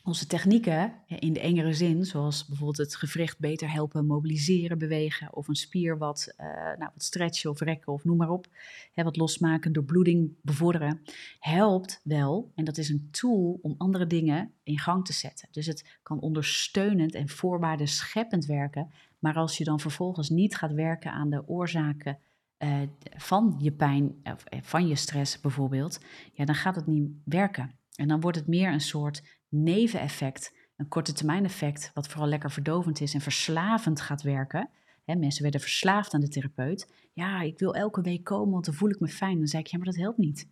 onze 0.02 0.26
technieken 0.26 0.92
in 1.06 1.32
de 1.32 1.40
engere 1.40 1.72
zin, 1.72 2.04
zoals 2.04 2.46
bijvoorbeeld 2.46 2.76
het 2.76 2.96
gewricht 2.96 3.38
beter 3.38 3.72
helpen 3.72 4.06
mobiliseren, 4.06 4.78
bewegen, 4.78 5.34
of 5.34 5.48
een 5.48 5.54
spier 5.54 5.98
wat, 5.98 6.34
uh, 6.38 6.46
nou, 6.46 6.90
wat 6.94 7.02
stretchen 7.02 7.50
of 7.50 7.60
rekken 7.60 7.92
of 7.92 8.04
noem 8.04 8.16
maar 8.16 8.30
op, 8.30 8.46
hè, 8.92 9.02
wat 9.02 9.16
losmaken, 9.16 9.72
door 9.72 9.84
bloeding 9.84 10.34
bevorderen, 10.42 11.00
helpt 11.38 12.00
wel. 12.04 12.52
En 12.54 12.64
dat 12.64 12.78
is 12.78 12.88
een 12.88 13.08
tool 13.10 13.58
om 13.62 13.74
andere 13.78 14.06
dingen 14.06 14.52
in 14.62 14.78
gang 14.78 15.04
te 15.04 15.12
zetten. 15.12 15.48
Dus 15.50 15.66
het 15.66 15.98
kan 16.02 16.20
ondersteunend 16.20 17.14
en 17.14 17.28
voorwaarden 17.28 17.88
scheppend 17.88 18.46
werken. 18.46 18.90
Maar 19.18 19.34
als 19.34 19.58
je 19.58 19.64
dan 19.64 19.80
vervolgens 19.80 20.28
niet 20.28 20.56
gaat 20.56 20.72
werken 20.72 21.12
aan 21.12 21.30
de 21.30 21.48
oorzaken 21.48 22.18
uh, 22.58 22.80
van 23.16 23.56
je 23.58 23.72
pijn, 23.72 24.14
of 24.22 24.44
eh, 24.44 24.58
van 24.62 24.88
je 24.88 24.94
stress 24.94 25.40
bijvoorbeeld, 25.40 26.00
ja, 26.32 26.44
dan 26.44 26.54
gaat 26.54 26.76
het 26.76 26.86
niet 26.86 27.10
werken. 27.24 27.78
En 27.94 28.08
dan 28.08 28.20
wordt 28.20 28.36
het 28.36 28.46
meer 28.46 28.72
een 28.72 28.80
soort 28.80 29.22
neveneffect, 29.50 30.54
een 30.76 30.88
korte 30.88 31.12
termijn 31.12 31.44
effect, 31.44 31.90
wat 31.94 32.08
vooral 32.08 32.28
lekker 32.28 32.50
verdovend 32.50 33.00
is 33.00 33.14
en 33.14 33.20
verslavend 33.20 34.00
gaat 34.00 34.22
werken. 34.22 34.70
Mensen 35.18 35.42
werden 35.42 35.60
verslaafd 35.60 36.14
aan 36.14 36.20
de 36.20 36.28
therapeut. 36.28 36.92
Ja, 37.12 37.40
ik 37.40 37.58
wil 37.58 37.74
elke 37.74 38.00
week 38.00 38.24
komen, 38.24 38.52
want 38.52 38.64
dan 38.64 38.74
voel 38.74 38.90
ik 38.90 39.00
me 39.00 39.08
fijn. 39.08 39.38
Dan 39.38 39.46
zei 39.46 39.62
ik, 39.62 39.68
ja, 39.68 39.76
maar 39.76 39.86
dat 39.86 39.96
helpt 39.96 40.18
niet. 40.18 40.48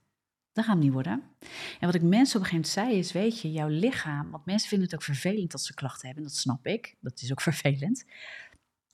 Dat 0.53 0.65
gaat 0.65 0.79
niet 0.79 0.93
worden. 0.93 1.23
En 1.81 1.87
wat 1.87 1.95
ik 1.95 2.03
mensen 2.03 2.41
op 2.41 2.45
een 2.45 2.51
gegeven 2.51 2.51
moment 2.51 2.69
zei 2.69 2.93
is, 2.99 3.13
weet 3.13 3.41
je, 3.41 3.53
jouw 3.53 3.69
lichaam, 3.69 4.31
want 4.31 4.47
mensen 4.47 4.69
vinden 4.69 4.87
het 4.87 4.97
ook 4.97 5.05
vervelend 5.05 5.51
dat 5.51 5.61
ze 5.61 5.75
klachten 5.75 6.07
hebben, 6.07 6.25
dat 6.25 6.35
snap 6.35 6.67
ik, 6.67 6.97
dat 7.01 7.21
is 7.21 7.31
ook 7.31 7.41
vervelend. 7.51 8.05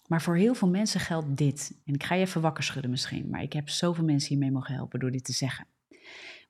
Maar 0.07 0.22
voor 0.22 0.36
heel 0.36 0.55
veel 0.55 0.68
mensen 0.68 1.00
geldt 1.00 1.36
dit. 1.36 1.78
En 1.84 1.94
ik 1.94 2.02
ga 2.02 2.14
je 2.14 2.24
even 2.24 2.40
wakker 2.40 2.64
schudden 2.64 2.90
misschien, 2.90 3.28
maar 3.30 3.42
ik 3.42 3.52
heb 3.52 3.68
zoveel 3.68 4.05
mensen 4.05 4.28
hiermee 4.28 4.50
mogen 4.50 4.74
helpen 4.74 5.00
door 5.00 5.11
dit 5.11 5.24
te 5.24 5.32
zeggen. 5.32 5.66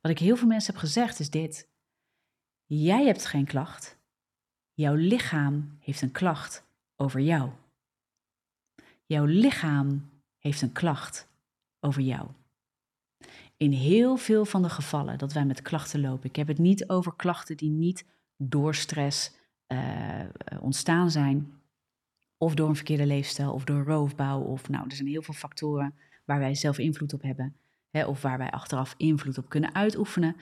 Wat 0.00 0.11
ik 0.11 0.18
heel 0.18 0.36
veel 0.36 0.48
mensen 0.48 0.72
heb 0.72 0.82
gezegd 0.82 1.20
is 1.20 1.30
dit. 1.30 1.68
Jij 2.83 3.05
hebt 3.05 3.27
geen 3.27 3.45
klacht. 3.45 3.99
Jouw 4.72 4.95
lichaam 4.95 5.77
heeft 5.81 6.03
een 6.03 6.12
klacht 6.12 6.64
over 6.97 7.20
jou. 7.20 7.51
Jouw 9.07 9.25
lichaam 9.25 10.11
heeft 10.39 10.62
een 10.62 10.72
klacht 10.72 11.29
over 11.81 12.03
jou. 12.03 12.29
In 13.57 13.72
heel 13.72 14.16
veel 14.16 14.45
van 14.45 14.62
de 14.62 14.68
gevallen 14.68 15.18
dat 15.18 15.33
wij 15.33 15.45
met 15.45 15.62
klachten 15.62 16.01
lopen, 16.01 16.29
ik 16.29 16.37
heb 16.37 16.49
het 16.49 16.59
niet 16.59 16.89
over 16.89 17.14
klachten 17.16 17.57
die 17.57 17.70
niet 17.70 18.05
door 18.37 18.75
stress 18.75 19.33
uh, 19.68 20.25
ontstaan 20.61 21.11
zijn, 21.11 21.62
of 22.37 22.55
door 22.55 22.68
een 22.68 22.77
verkeerde 22.77 23.07
leefstijl, 23.07 23.53
of 23.53 23.64
door 23.64 23.85
roofbouw, 23.85 24.41
of 24.41 24.68
nou, 24.68 24.85
er 24.85 24.97
zijn 24.97 25.09
heel 25.09 25.22
veel 25.22 25.35
factoren 25.35 25.95
waar 26.25 26.39
wij 26.39 26.55
zelf 26.55 26.79
invloed 26.79 27.12
op 27.12 27.22
hebben, 27.22 27.57
hè, 27.91 28.05
of 28.05 28.22
waar 28.22 28.39
wij 28.39 28.51
achteraf 28.51 28.95
invloed 28.97 29.39
op 29.39 29.49
kunnen 29.49 29.75
uitoefenen. 29.75 30.37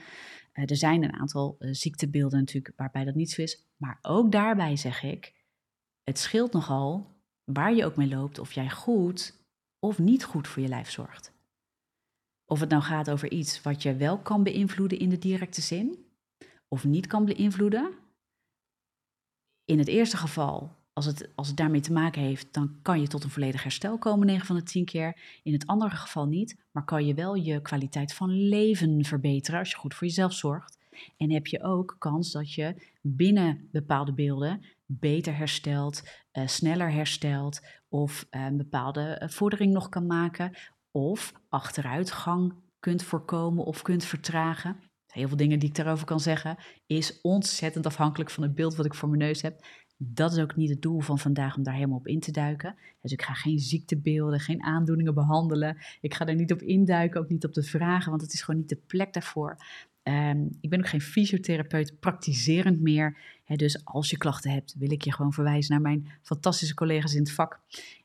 Uh, 0.53 0.69
er 0.69 0.77
zijn 0.77 1.03
een 1.03 1.13
aantal 1.13 1.55
uh, 1.59 1.73
ziektebeelden 1.73 2.39
natuurlijk 2.39 2.77
waarbij 2.77 3.03
dat 3.03 3.15
niet 3.15 3.31
zo 3.31 3.41
is. 3.41 3.65
Maar 3.77 3.99
ook 4.01 4.31
daarbij 4.31 4.75
zeg 4.75 5.03
ik, 5.03 5.33
het 6.03 6.19
scheelt 6.19 6.53
nogal 6.53 7.11
waar 7.43 7.73
je 7.73 7.85
ook 7.85 7.95
mee 7.95 8.07
loopt, 8.07 8.39
of 8.39 8.51
jij 8.51 8.69
goed 8.69 9.41
of 9.79 9.99
niet 9.99 10.23
goed 10.23 10.47
voor 10.47 10.61
je 10.61 10.67
lijf 10.67 10.89
zorgt. 10.89 11.33
Of 12.45 12.59
het 12.59 12.69
nou 12.69 12.81
gaat 12.81 13.09
over 13.09 13.31
iets 13.31 13.61
wat 13.61 13.81
je 13.81 13.95
wel 13.95 14.19
kan 14.19 14.43
beïnvloeden 14.43 14.99
in 14.99 15.09
de 15.09 15.17
directe 15.17 15.61
zin, 15.61 16.05
of 16.67 16.83
niet 16.83 17.07
kan 17.07 17.25
beïnvloeden. 17.25 17.93
In 19.65 19.77
het 19.77 19.87
eerste 19.87 20.17
geval, 20.17 20.75
als 20.93 21.05
het, 21.05 21.29
als 21.35 21.47
het 21.47 21.57
daarmee 21.57 21.81
te 21.81 21.93
maken 21.93 22.21
heeft, 22.21 22.53
dan 22.53 22.75
kan 22.81 23.01
je 23.01 23.07
tot 23.07 23.23
een 23.23 23.29
volledig 23.29 23.63
herstel 23.63 23.97
komen, 23.97 24.27
9 24.27 24.45
van 24.45 24.55
de 24.55 24.63
10 24.63 24.85
keer. 24.85 25.39
In 25.43 25.53
het 25.53 25.67
andere 25.67 25.95
geval 25.95 26.25
niet, 26.25 26.57
maar 26.71 26.85
kan 26.85 27.05
je 27.05 27.13
wel 27.13 27.35
je 27.35 27.61
kwaliteit 27.61 28.13
van 28.13 28.47
leven 28.47 29.05
verbeteren 29.05 29.59
als 29.59 29.69
je 29.69 29.77
goed 29.77 29.93
voor 29.93 30.07
jezelf 30.07 30.33
zorgt. 30.33 30.77
En 31.17 31.31
heb 31.31 31.47
je 31.47 31.63
ook 31.63 31.95
kans 31.99 32.31
dat 32.31 32.53
je 32.53 32.91
binnen 33.01 33.67
bepaalde 33.71 34.13
beelden 34.13 34.65
beter 34.85 35.37
herstelt, 35.37 36.03
uh, 36.33 36.47
sneller 36.47 36.91
herstelt 36.91 37.61
of 37.89 38.27
uh, 38.31 38.45
een 38.45 38.57
bepaalde 38.57 39.01
eh, 39.01 39.29
vordering 39.29 39.73
nog 39.73 39.89
kan 39.89 40.05
maken 40.05 40.57
of 40.91 41.33
achteruitgang 41.49 42.53
kunt 42.79 43.03
voorkomen 43.03 43.65
of 43.65 43.81
kunt 43.81 44.05
vertragen. 44.05 44.77
Heel 45.07 45.27
veel 45.27 45.37
dingen 45.37 45.59
die 45.59 45.69
ik 45.69 45.75
daarover 45.75 46.05
kan 46.05 46.19
zeggen, 46.19 46.57
is 46.85 47.21
ontzettend 47.21 47.85
afhankelijk 47.85 48.29
van 48.29 48.43
het 48.43 48.55
beeld 48.55 48.75
wat 48.75 48.85
ik 48.85 48.93
voor 48.93 49.09
mijn 49.09 49.21
neus 49.21 49.41
heb. 49.41 49.65
Dat 49.97 50.31
is 50.31 50.37
ook 50.37 50.55
niet 50.55 50.69
het 50.69 50.81
doel 50.81 50.99
van 50.99 51.19
vandaag 51.19 51.55
om 51.57 51.63
daar 51.63 51.73
helemaal 51.73 51.97
op 51.97 52.07
in 52.07 52.19
te 52.19 52.31
duiken. 52.31 52.75
Dus 53.01 53.11
ik 53.11 53.21
ga 53.21 53.33
geen 53.33 53.59
ziektebeelden, 53.59 54.39
geen 54.39 54.63
aandoeningen 54.63 55.13
behandelen. 55.13 55.77
Ik 56.01 56.13
ga 56.13 56.27
er 56.27 56.35
niet 56.35 56.51
op 56.51 56.61
induiken, 56.61 57.19
ook 57.19 57.29
niet 57.29 57.45
op 57.45 57.53
de 57.53 57.63
vragen, 57.63 58.09
want 58.09 58.21
het 58.21 58.33
is 58.33 58.41
gewoon 58.41 58.59
niet 58.59 58.69
de 58.69 58.81
plek 58.87 59.13
daarvoor. 59.13 59.57
Um, 60.03 60.57
ik 60.61 60.69
ben 60.69 60.79
ook 60.79 60.87
geen 60.87 61.01
fysiotherapeut, 61.01 61.99
praktiserend 61.99 62.81
meer. 62.81 63.17
dus 63.45 63.85
als 63.85 64.09
je 64.09 64.17
klachten 64.17 64.51
hebt, 64.51 64.75
wil 64.77 64.91
ik 64.91 65.01
je 65.01 65.13
gewoon 65.13 65.33
verwijzen 65.33 65.71
naar 65.71 65.81
mijn 65.81 66.07
fantastische 66.21 66.73
collega's 66.73 67.13
in 67.13 67.19
het 67.19 67.31
vak. 67.31 67.59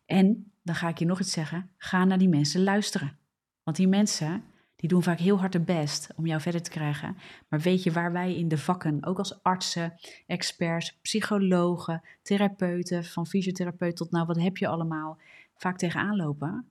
En 0.06 0.50
dan 0.62 0.74
ga 0.74 0.88
ik 0.88 0.98
je 0.98 1.04
nog 1.04 1.20
iets 1.20 1.32
zeggen: 1.32 1.70
ga 1.76 2.04
naar 2.04 2.18
die 2.18 2.28
mensen 2.28 2.62
luisteren. 2.62 3.16
Want 3.62 3.76
die 3.76 3.88
mensen, 3.88 4.42
die 4.78 4.88
doen 4.88 5.02
vaak 5.02 5.18
heel 5.18 5.38
hard 5.38 5.52
hun 5.52 5.64
best 5.64 6.08
om 6.16 6.26
jou 6.26 6.40
verder 6.40 6.62
te 6.62 6.70
krijgen. 6.70 7.16
Maar 7.48 7.60
weet 7.60 7.82
je 7.82 7.92
waar 7.92 8.12
wij 8.12 8.36
in 8.36 8.48
de 8.48 8.58
vakken, 8.58 9.04
ook 9.04 9.18
als 9.18 9.42
artsen, 9.42 9.94
experts, 10.26 10.98
psychologen, 11.02 12.02
therapeuten, 12.22 13.04
van 13.04 13.26
fysiotherapeut 13.26 13.96
tot 13.96 14.10
nou 14.10 14.26
wat 14.26 14.40
heb 14.40 14.56
je 14.56 14.68
allemaal, 14.68 15.18
vaak 15.56 15.78
tegenaan 15.78 16.16
lopen? 16.16 16.66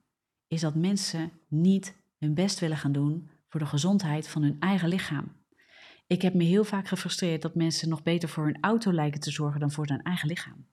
Is 0.48 0.62
dat 0.62 0.76
mensen 0.76 1.32
niet 1.48 1.96
hun 2.20 2.34
best 2.34 2.60
willen 2.60 2.78
gaan 2.78 2.92
doen 2.92 3.30
voor 3.48 3.60
de 3.60 3.66
gezondheid 3.66 4.28
van 4.28 4.42
hun 4.42 4.60
eigen 4.60 4.90
lichaam. 4.90 5.32
Ik 6.08 6.22
heb 6.22 6.34
me 6.34 6.44
heel 6.44 6.64
vaak 6.64 6.88
gefrustreerd 6.88 7.42
dat 7.42 7.56
mensen 7.56 7.90
nog 7.90 8.04
beter 8.04 8.30
voor 8.30 8.44
hun 8.44 8.58
auto 8.62 8.94
lijken 8.94 9.20
te 9.20 9.32
zorgen 9.32 9.60
dan 9.60 9.72
voor 9.72 9.88
hun 9.88 10.02
eigen 10.02 10.28
lichaam. 10.28 10.66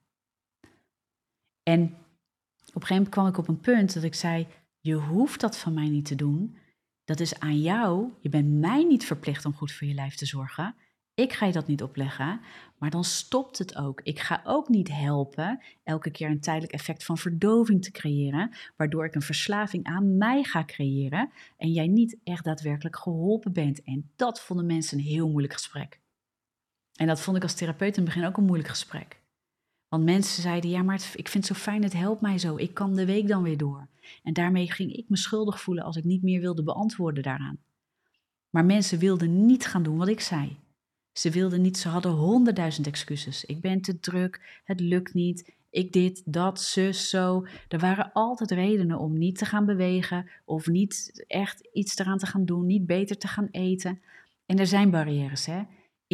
En 1.62 1.82
op 1.82 2.82
een 2.82 2.86
gegeven 2.88 2.94
moment 2.94 3.08
kwam 3.08 3.26
ik 3.26 3.38
op 3.38 3.48
een 3.48 3.60
punt 3.60 3.94
dat 3.94 4.02
ik 4.02 4.14
zei: 4.14 4.46
Je 4.80 4.94
hoeft 4.94 5.40
dat 5.40 5.58
van 5.58 5.74
mij 5.74 5.88
niet 5.88 6.04
te 6.04 6.14
doen. 6.14 6.56
Dat 7.04 7.20
is 7.20 7.38
aan 7.38 7.60
jou. 7.60 8.12
Je 8.20 8.28
bent 8.28 8.48
mij 8.48 8.84
niet 8.84 9.04
verplicht 9.04 9.44
om 9.44 9.54
goed 9.54 9.72
voor 9.72 9.86
je 9.86 9.94
lijf 9.94 10.14
te 10.14 10.26
zorgen. 10.26 10.74
Ik 11.14 11.32
ga 11.32 11.46
je 11.46 11.52
dat 11.52 11.66
niet 11.66 11.82
opleggen, 11.82 12.40
maar 12.78 12.90
dan 12.90 13.04
stopt 13.04 13.58
het 13.58 13.76
ook. 13.76 14.00
Ik 14.00 14.18
ga 14.18 14.40
ook 14.44 14.68
niet 14.68 14.88
helpen 14.88 15.62
elke 15.82 16.10
keer 16.10 16.30
een 16.30 16.40
tijdelijk 16.40 16.72
effect 16.72 17.04
van 17.04 17.18
verdoving 17.18 17.82
te 17.82 17.90
creëren, 17.90 18.56
waardoor 18.76 19.04
ik 19.04 19.14
een 19.14 19.22
verslaving 19.22 19.84
aan 19.84 20.16
mij 20.16 20.42
ga 20.42 20.64
creëren 20.64 21.30
en 21.56 21.72
jij 21.72 21.86
niet 21.86 22.16
echt 22.24 22.44
daadwerkelijk 22.44 22.96
geholpen 22.96 23.52
bent. 23.52 23.82
En 23.82 24.10
dat 24.16 24.40
vonden 24.40 24.66
mensen 24.66 24.98
een 24.98 25.04
heel 25.04 25.28
moeilijk 25.28 25.52
gesprek. 25.52 26.00
En 26.94 27.06
dat 27.06 27.20
vond 27.20 27.36
ik 27.36 27.42
als 27.42 27.54
therapeut 27.54 27.96
in 27.96 28.02
het 28.02 28.14
begin 28.14 28.28
ook 28.28 28.36
een 28.36 28.44
moeilijk 28.44 28.68
gesprek. 28.68 29.22
Want 29.94 30.06
mensen 30.06 30.42
zeiden, 30.42 30.70
ja, 30.70 30.82
maar 30.82 31.10
ik 31.14 31.28
vind 31.28 31.48
het 31.48 31.56
zo 31.56 31.62
fijn, 31.62 31.82
het 31.82 31.92
helpt 31.92 32.20
mij 32.20 32.38
zo. 32.38 32.56
Ik 32.56 32.74
kan 32.74 32.94
de 32.94 33.04
week 33.04 33.28
dan 33.28 33.42
weer 33.42 33.56
door. 33.56 33.88
En 34.22 34.32
daarmee 34.32 34.70
ging 34.70 34.92
ik 34.92 35.08
me 35.08 35.16
schuldig 35.16 35.60
voelen 35.60 35.84
als 35.84 35.96
ik 35.96 36.04
niet 36.04 36.22
meer 36.22 36.40
wilde 36.40 36.62
beantwoorden 36.62 37.22
daaraan. 37.22 37.58
Maar 38.50 38.64
mensen 38.64 38.98
wilden 38.98 39.46
niet 39.46 39.66
gaan 39.66 39.82
doen 39.82 39.96
wat 39.96 40.08
ik 40.08 40.20
zei. 40.20 40.56
Ze 41.12 41.30
wilden 41.30 41.62
niet, 41.62 41.78
ze 41.78 41.88
hadden 41.88 42.12
honderdduizend 42.12 42.86
excuses. 42.86 43.44
Ik 43.44 43.60
ben 43.60 43.80
te 43.80 44.00
druk, 44.00 44.60
het 44.64 44.80
lukt 44.80 45.14
niet, 45.14 45.52
ik 45.70 45.92
dit, 45.92 46.22
dat, 46.24 46.60
zus, 46.60 47.08
zo. 47.08 47.46
Er 47.68 47.78
waren 47.78 48.12
altijd 48.12 48.50
redenen 48.50 48.98
om 48.98 49.18
niet 49.18 49.38
te 49.38 49.44
gaan 49.44 49.66
bewegen 49.66 50.30
of 50.44 50.66
niet 50.66 51.24
echt 51.26 51.68
iets 51.72 51.98
eraan 51.98 52.18
te 52.18 52.26
gaan 52.26 52.44
doen, 52.44 52.66
niet 52.66 52.86
beter 52.86 53.18
te 53.18 53.28
gaan 53.28 53.48
eten. 53.50 54.02
En 54.46 54.58
er 54.58 54.66
zijn 54.66 54.90
barrières, 54.90 55.46
hè. 55.46 55.62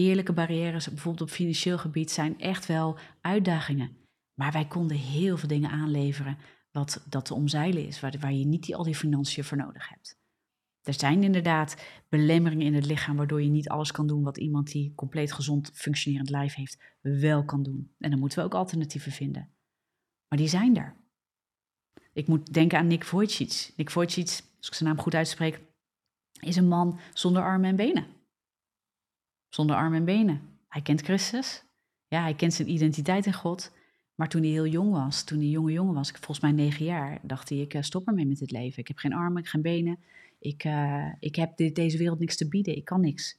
Eerlijke 0.01 0.33
barrières, 0.33 0.89
bijvoorbeeld 0.89 1.29
op 1.29 1.35
financieel 1.35 1.79
gebied, 1.79 2.11
zijn 2.11 2.41
echt 2.41 2.67
wel 2.67 2.99
uitdagingen. 3.21 3.97
Maar 4.35 4.53
wij 4.53 4.67
konden 4.67 4.97
heel 4.97 5.37
veel 5.37 5.49
dingen 5.49 5.71
aanleveren 5.71 6.39
wat 6.71 7.05
dat 7.09 7.25
te 7.25 7.35
omzeilen 7.35 7.87
is, 7.87 8.01
waar, 8.01 8.15
waar 8.21 8.33
je 8.33 8.45
niet 8.45 8.63
die, 8.63 8.77
al 8.77 8.85
die 8.85 8.95
financiën 8.95 9.45
voor 9.45 9.57
nodig 9.57 9.89
hebt. 9.89 10.19
Er 10.83 10.95
zijn 10.95 11.23
inderdaad 11.23 11.77
belemmeringen 12.09 12.67
in 12.67 12.75
het 12.75 12.87
lichaam 12.87 13.17
waardoor 13.17 13.43
je 13.43 13.49
niet 13.49 13.69
alles 13.69 13.93
kan 13.93 14.07
doen 14.07 14.23
wat 14.23 14.39
iemand 14.39 14.73
die 14.73 14.93
compleet 14.95 15.33
gezond 15.33 15.71
functionerend 15.75 16.31
lijf 16.31 16.55
heeft 16.55 16.83
wel 17.01 17.45
kan 17.45 17.63
doen. 17.63 17.95
En 17.99 18.11
dan 18.11 18.19
moeten 18.19 18.39
we 18.39 18.45
ook 18.45 18.55
alternatieven 18.55 19.13
vinden. 19.13 19.51
Maar 20.29 20.39
die 20.39 20.49
zijn 20.49 20.77
er. 20.77 20.97
Ik 22.13 22.27
moet 22.27 22.53
denken 22.53 22.79
aan 22.79 22.87
Nick 22.87 23.05
Vujicic. 23.05 23.73
Nick 23.77 23.91
Vujicic, 23.91 24.41
als 24.59 24.69
ik 24.69 24.75
zijn 24.75 24.89
naam 24.89 24.99
goed 24.99 25.15
uitspreek, 25.15 25.61
is 26.41 26.57
een 26.57 26.69
man 26.69 27.01
zonder 27.13 27.43
armen 27.43 27.71
en 27.71 27.77
benen. 27.77 28.19
Zonder 29.51 29.77
armen 29.77 29.99
en 29.99 30.05
benen. 30.05 30.41
Hij 30.69 30.83
kent 30.83 31.01
Christus. 31.01 31.65
Ja, 32.09 32.23
hij 32.23 32.35
kent 32.35 32.55
zijn 32.55 32.71
identiteit 32.71 33.27
in 33.27 33.33
God. 33.33 33.73
Maar 34.15 34.29
toen 34.29 34.43
hij 34.43 34.51
heel 34.51 34.67
jong 34.67 34.91
was, 34.91 35.25
toen 35.25 35.39
hij 35.39 35.47
jonge 35.47 35.73
jongen 35.73 35.95
was, 35.95 36.11
volgens 36.11 36.41
mij 36.41 36.53
negen 36.53 36.85
jaar, 36.85 37.19
dacht 37.23 37.49
hij, 37.49 37.59
ik 37.59 37.75
eh, 37.75 37.83
stop 37.83 38.07
ermee 38.07 38.27
met 38.27 38.39
dit 38.39 38.51
leven. 38.51 38.79
Ik 38.79 38.89
heb 38.89 38.99
geen 38.99 39.13
armen, 39.13 39.45
geen 39.45 39.63
benen. 39.63 39.99
Ik, 40.39 40.65
uh, 40.65 41.13
ik 41.19 41.37
heb 41.37 41.57
deze 41.57 41.99
wereld 41.99 42.19
niks 42.19 42.37
te 42.37 42.49
bieden, 42.49 42.77
ik 42.77 42.85
kan 42.85 43.01
niks. 43.01 43.39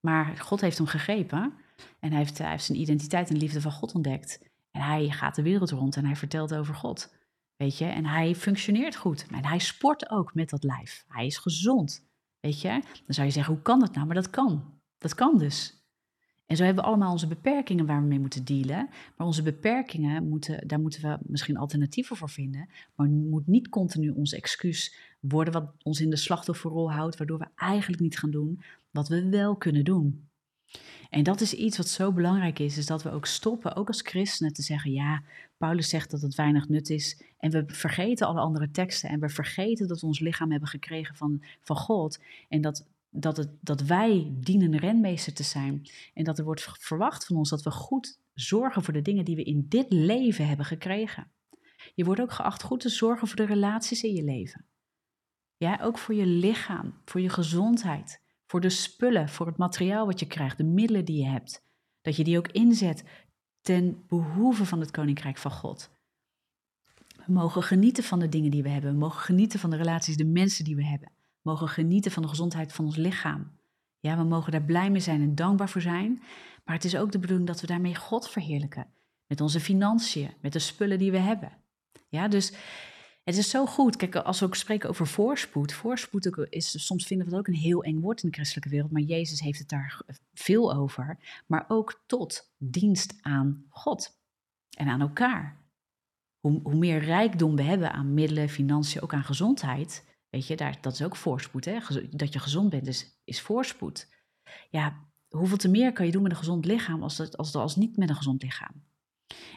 Maar 0.00 0.36
God 0.36 0.60
heeft 0.60 0.78
hem 0.78 0.86
gegrepen 0.86 1.52
en 2.00 2.10
hij 2.10 2.18
heeft, 2.18 2.38
hij 2.38 2.50
heeft 2.50 2.64
zijn 2.64 2.80
identiteit 2.80 3.30
en 3.30 3.36
liefde 3.36 3.60
van 3.60 3.72
God 3.72 3.94
ontdekt. 3.94 4.40
En 4.70 4.80
hij 4.80 5.10
gaat 5.10 5.34
de 5.34 5.42
wereld 5.42 5.70
rond 5.70 5.96
en 5.96 6.04
hij 6.04 6.16
vertelt 6.16 6.54
over 6.54 6.74
God. 6.74 7.14
Weet 7.56 7.78
je, 7.78 7.84
en 7.84 8.06
hij 8.06 8.34
functioneert 8.34 8.96
goed. 8.96 9.26
En 9.30 9.44
hij 9.44 9.58
sport 9.58 10.10
ook 10.10 10.34
met 10.34 10.50
dat 10.50 10.64
lijf. 10.64 11.04
Hij 11.08 11.26
is 11.26 11.38
gezond. 11.38 12.06
Weet 12.40 12.60
je, 12.60 12.68
dan 13.04 13.14
zou 13.14 13.26
je 13.26 13.32
zeggen, 13.32 13.54
hoe 13.54 13.62
kan 13.62 13.80
dat 13.80 13.94
nou? 13.94 14.06
Maar 14.06 14.14
dat 14.14 14.30
kan. 14.30 14.79
Dat 15.00 15.14
kan 15.14 15.38
dus. 15.38 15.78
En 16.46 16.56
zo 16.56 16.64
hebben 16.64 16.82
we 16.82 16.88
allemaal 16.90 17.12
onze 17.12 17.26
beperkingen 17.26 17.86
waar 17.86 18.00
we 18.00 18.06
mee 18.06 18.20
moeten 18.20 18.44
dealen. 18.44 18.88
Maar 19.16 19.26
onze 19.26 19.42
beperkingen, 19.42 20.28
moeten, 20.28 20.68
daar 20.68 20.80
moeten 20.80 21.02
we 21.02 21.18
misschien 21.22 21.56
alternatieven 21.56 22.16
voor 22.16 22.30
vinden. 22.30 22.68
Maar 22.94 23.08
moet 23.08 23.46
niet 23.46 23.68
continu 23.68 24.10
ons 24.10 24.32
excuus 24.32 24.96
worden 25.20 25.52
wat 25.52 25.72
ons 25.82 26.00
in 26.00 26.10
de 26.10 26.16
slachtofferrol 26.16 26.92
houdt, 26.92 27.16
waardoor 27.16 27.38
we 27.38 27.48
eigenlijk 27.56 28.02
niet 28.02 28.18
gaan 28.18 28.30
doen 28.30 28.62
wat 28.90 29.08
we 29.08 29.28
wel 29.28 29.56
kunnen 29.56 29.84
doen. 29.84 30.28
En 31.10 31.22
dat 31.22 31.40
is 31.40 31.54
iets 31.54 31.76
wat 31.76 31.88
zo 31.88 32.12
belangrijk 32.12 32.58
is, 32.58 32.78
is 32.78 32.86
dat 32.86 33.02
we 33.02 33.10
ook 33.10 33.26
stoppen, 33.26 33.76
ook 33.76 33.88
als 33.88 34.00
christenen, 34.02 34.52
te 34.52 34.62
zeggen, 34.62 34.92
ja, 34.92 35.22
Paulus 35.56 35.88
zegt 35.88 36.10
dat 36.10 36.22
het 36.22 36.34
weinig 36.34 36.68
nut 36.68 36.90
is. 36.90 37.22
En 37.38 37.50
we 37.50 37.64
vergeten 37.66 38.26
alle 38.26 38.40
andere 38.40 38.70
teksten 38.70 39.10
en 39.10 39.20
we 39.20 39.28
vergeten 39.28 39.88
dat 39.88 40.00
we 40.00 40.06
ons 40.06 40.20
lichaam 40.20 40.50
hebben 40.50 40.68
gekregen 40.68 41.14
van, 41.14 41.42
van 41.60 41.76
God. 41.76 42.22
En 42.48 42.60
dat 42.60 42.86
dat, 43.10 43.36
het, 43.36 43.50
dat 43.60 43.80
wij 43.80 44.32
dienen 44.34 44.76
renmeester 44.76 45.34
te 45.34 45.42
zijn. 45.42 45.88
En 46.14 46.24
dat 46.24 46.38
er 46.38 46.44
wordt 46.44 46.68
verwacht 46.78 47.26
van 47.26 47.36
ons 47.36 47.50
dat 47.50 47.62
we 47.62 47.70
goed 47.70 48.20
zorgen 48.34 48.82
voor 48.82 48.92
de 48.92 49.02
dingen 49.02 49.24
die 49.24 49.36
we 49.36 49.42
in 49.42 49.66
dit 49.68 49.92
leven 49.92 50.48
hebben 50.48 50.66
gekregen. 50.66 51.30
Je 51.94 52.04
wordt 52.04 52.20
ook 52.20 52.32
geacht 52.32 52.62
goed 52.62 52.80
te 52.80 52.88
zorgen 52.88 53.28
voor 53.28 53.36
de 53.36 53.44
relaties 53.44 54.02
in 54.02 54.14
je 54.14 54.24
leven. 54.24 54.64
Ja, 55.56 55.78
ook 55.82 55.98
voor 55.98 56.14
je 56.14 56.26
lichaam, 56.26 56.94
voor 57.04 57.20
je 57.20 57.28
gezondheid, 57.28 58.22
voor 58.46 58.60
de 58.60 58.68
spullen, 58.68 59.28
voor 59.28 59.46
het 59.46 59.56
materiaal 59.56 60.06
wat 60.06 60.20
je 60.20 60.26
krijgt, 60.26 60.56
de 60.56 60.64
middelen 60.64 61.04
die 61.04 61.22
je 61.22 61.28
hebt. 61.28 61.64
Dat 62.00 62.16
je 62.16 62.24
die 62.24 62.38
ook 62.38 62.48
inzet 62.48 63.04
ten 63.60 64.04
behoeve 64.06 64.64
van 64.64 64.80
het 64.80 64.90
Koninkrijk 64.90 65.38
van 65.38 65.50
God. 65.50 65.90
We 67.26 67.32
mogen 67.32 67.62
genieten 67.62 68.04
van 68.04 68.18
de 68.18 68.28
dingen 68.28 68.50
die 68.50 68.62
we 68.62 68.68
hebben. 68.68 68.92
We 68.92 68.98
mogen 68.98 69.20
genieten 69.20 69.58
van 69.58 69.70
de 69.70 69.76
relaties, 69.76 70.16
de 70.16 70.24
mensen 70.24 70.64
die 70.64 70.76
we 70.76 70.84
hebben 70.84 71.12
mogen 71.42 71.68
genieten 71.68 72.10
van 72.10 72.22
de 72.22 72.28
gezondheid 72.28 72.72
van 72.72 72.84
ons 72.84 72.96
lichaam. 72.96 73.58
Ja, 73.98 74.16
we 74.16 74.24
mogen 74.24 74.52
daar 74.52 74.62
blij 74.62 74.90
mee 74.90 75.00
zijn 75.00 75.22
en 75.22 75.34
dankbaar 75.34 75.68
voor 75.68 75.80
zijn. 75.80 76.22
Maar 76.64 76.74
het 76.74 76.84
is 76.84 76.96
ook 76.96 77.12
de 77.12 77.18
bedoeling 77.18 77.48
dat 77.48 77.60
we 77.60 77.66
daarmee 77.66 77.94
God 77.94 78.28
verheerlijken. 78.28 78.86
Met 79.26 79.40
onze 79.40 79.60
financiën, 79.60 80.30
met 80.40 80.52
de 80.52 80.58
spullen 80.58 80.98
die 80.98 81.10
we 81.10 81.18
hebben. 81.18 81.52
Ja, 82.08 82.28
dus 82.28 82.52
het 83.24 83.36
is 83.36 83.50
zo 83.50 83.66
goed. 83.66 83.96
Kijk, 83.96 84.16
als 84.16 84.40
we 84.40 84.46
ook 84.46 84.54
spreken 84.54 84.88
over 84.88 85.06
voorspoed. 85.06 85.72
Voorspoed 85.72 86.46
is, 86.48 86.86
soms 86.86 87.06
vinden 87.06 87.26
we 87.26 87.32
het 87.32 87.40
ook 87.40 87.54
een 87.54 87.60
heel 87.60 87.82
eng 87.82 88.00
woord 88.00 88.22
in 88.22 88.28
de 88.28 88.34
christelijke 88.34 88.70
wereld. 88.70 88.90
Maar 88.90 89.02
Jezus 89.02 89.40
heeft 89.40 89.58
het 89.58 89.68
daar 89.68 90.02
veel 90.34 90.74
over. 90.74 91.18
Maar 91.46 91.64
ook 91.68 92.02
tot 92.06 92.52
dienst 92.58 93.18
aan 93.20 93.64
God 93.68 94.18
en 94.70 94.88
aan 94.88 95.00
elkaar. 95.00 95.58
Hoe, 96.40 96.60
hoe 96.62 96.74
meer 96.74 96.98
rijkdom 96.98 97.56
we 97.56 97.62
hebben 97.62 97.92
aan 97.92 98.14
middelen, 98.14 98.48
financiën, 98.48 99.02
ook 99.02 99.14
aan 99.14 99.24
gezondheid 99.24 100.04
Weet 100.30 100.46
je, 100.46 100.56
daar, 100.56 100.78
dat 100.80 100.92
is 100.92 101.02
ook 101.02 101.16
voorspoed. 101.16 101.64
Hè? 101.64 101.78
Dat 102.10 102.32
je 102.32 102.38
gezond 102.38 102.70
bent 102.70 102.86
is, 102.86 103.20
is 103.24 103.40
voorspoed. 103.40 104.08
Ja, 104.70 105.08
hoeveel 105.28 105.56
te 105.56 105.68
meer 105.68 105.92
kan 105.92 106.06
je 106.06 106.12
doen 106.12 106.22
met 106.22 106.30
een 106.30 106.38
gezond 106.38 106.64
lichaam 106.64 107.02
als, 107.02 107.18
het, 107.18 107.36
als, 107.36 107.54
als 107.54 107.76
niet 107.76 107.96
met 107.96 108.08
een 108.08 108.16
gezond 108.16 108.42
lichaam? 108.42 108.84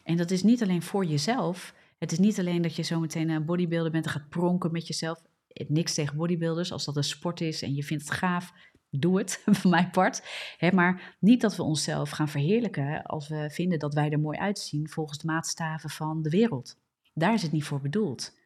En 0.03 0.17
dat 0.17 0.31
is 0.31 0.43
niet 0.43 0.63
alleen 0.63 0.81
voor 0.81 1.05
jezelf, 1.05 1.73
Het 1.97 2.11
is 2.11 2.19
niet 2.19 2.39
alleen 2.39 2.61
dat 2.61 2.75
je 2.75 2.83
zometeen 2.83 3.29
een 3.29 3.45
bodybuilder 3.45 3.91
bent 3.91 4.05
en 4.05 4.11
gaat 4.11 4.29
pronken 4.29 4.71
met 4.71 4.87
jezelf. 4.87 5.21
Niks 5.67 5.93
tegen 5.93 6.17
bodybuilders. 6.17 6.71
Als 6.71 6.85
dat 6.85 6.95
een 6.95 7.03
sport 7.03 7.41
is 7.41 7.61
en 7.61 7.75
je 7.75 7.83
vindt 7.83 8.03
het 8.03 8.13
gaaf, 8.13 8.53
doe 8.89 9.17
het, 9.17 9.41
van 9.59 9.69
mijn 9.69 9.89
part. 9.89 10.23
maar 10.73 11.15
niet 11.19 11.41
dat 11.41 11.55
we 11.55 11.63
onszelf 11.63 12.09
gaan 12.09 12.29
verheerlijken 12.29 13.03
als 13.03 13.27
we 13.27 13.49
vinden 13.49 13.79
dat 13.79 13.93
wij 13.93 14.09
er 14.09 14.19
mooi 14.19 14.37
uitzien 14.37 14.89
volgens 14.89 15.17
de 15.17 15.27
maatstaven 15.27 15.89
van 15.89 16.21
de 16.21 16.29
wereld. 16.29 16.77
Daar 17.13 17.33
is 17.33 17.41
het 17.41 17.51
niet 17.51 17.63
voor 17.63 17.81
bedoeld. 17.81 18.37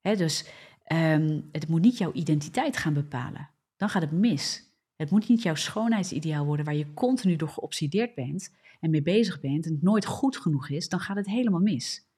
dus 0.00 0.46
ehm, 0.84 1.40
het 1.52 1.68
moet 1.68 1.80
niet 1.80 1.98
jouw 1.98 2.12
identiteit 2.12 2.76
gaan 2.76 2.94
bepalen. 2.94 3.50
Dan 3.76 3.88
gaat 3.88 4.02
het 4.02 4.12
mis. 4.12 4.72
Het 4.96 5.10
moet 5.10 5.28
niet 5.28 5.42
jouw 5.42 5.54
schoonheidsideaal 5.54 6.44
worden 6.44 6.64
waar 6.64 6.74
je 6.74 6.94
continu 6.94 7.36
door 7.36 7.48
geobsedeerd 7.48 8.14
bent 8.14 8.54
en 8.80 8.90
mee 8.90 9.02
bezig 9.02 9.40
bent 9.40 9.66
en 9.66 9.72
het 9.72 9.82
nooit 9.82 10.06
goed 10.06 10.36
genoeg 10.36 10.68
is, 10.68 10.88
dan 10.88 11.00
gaat 11.00 11.16
het 11.16 11.26
helemaal 11.26 11.60
mis. 11.60 12.08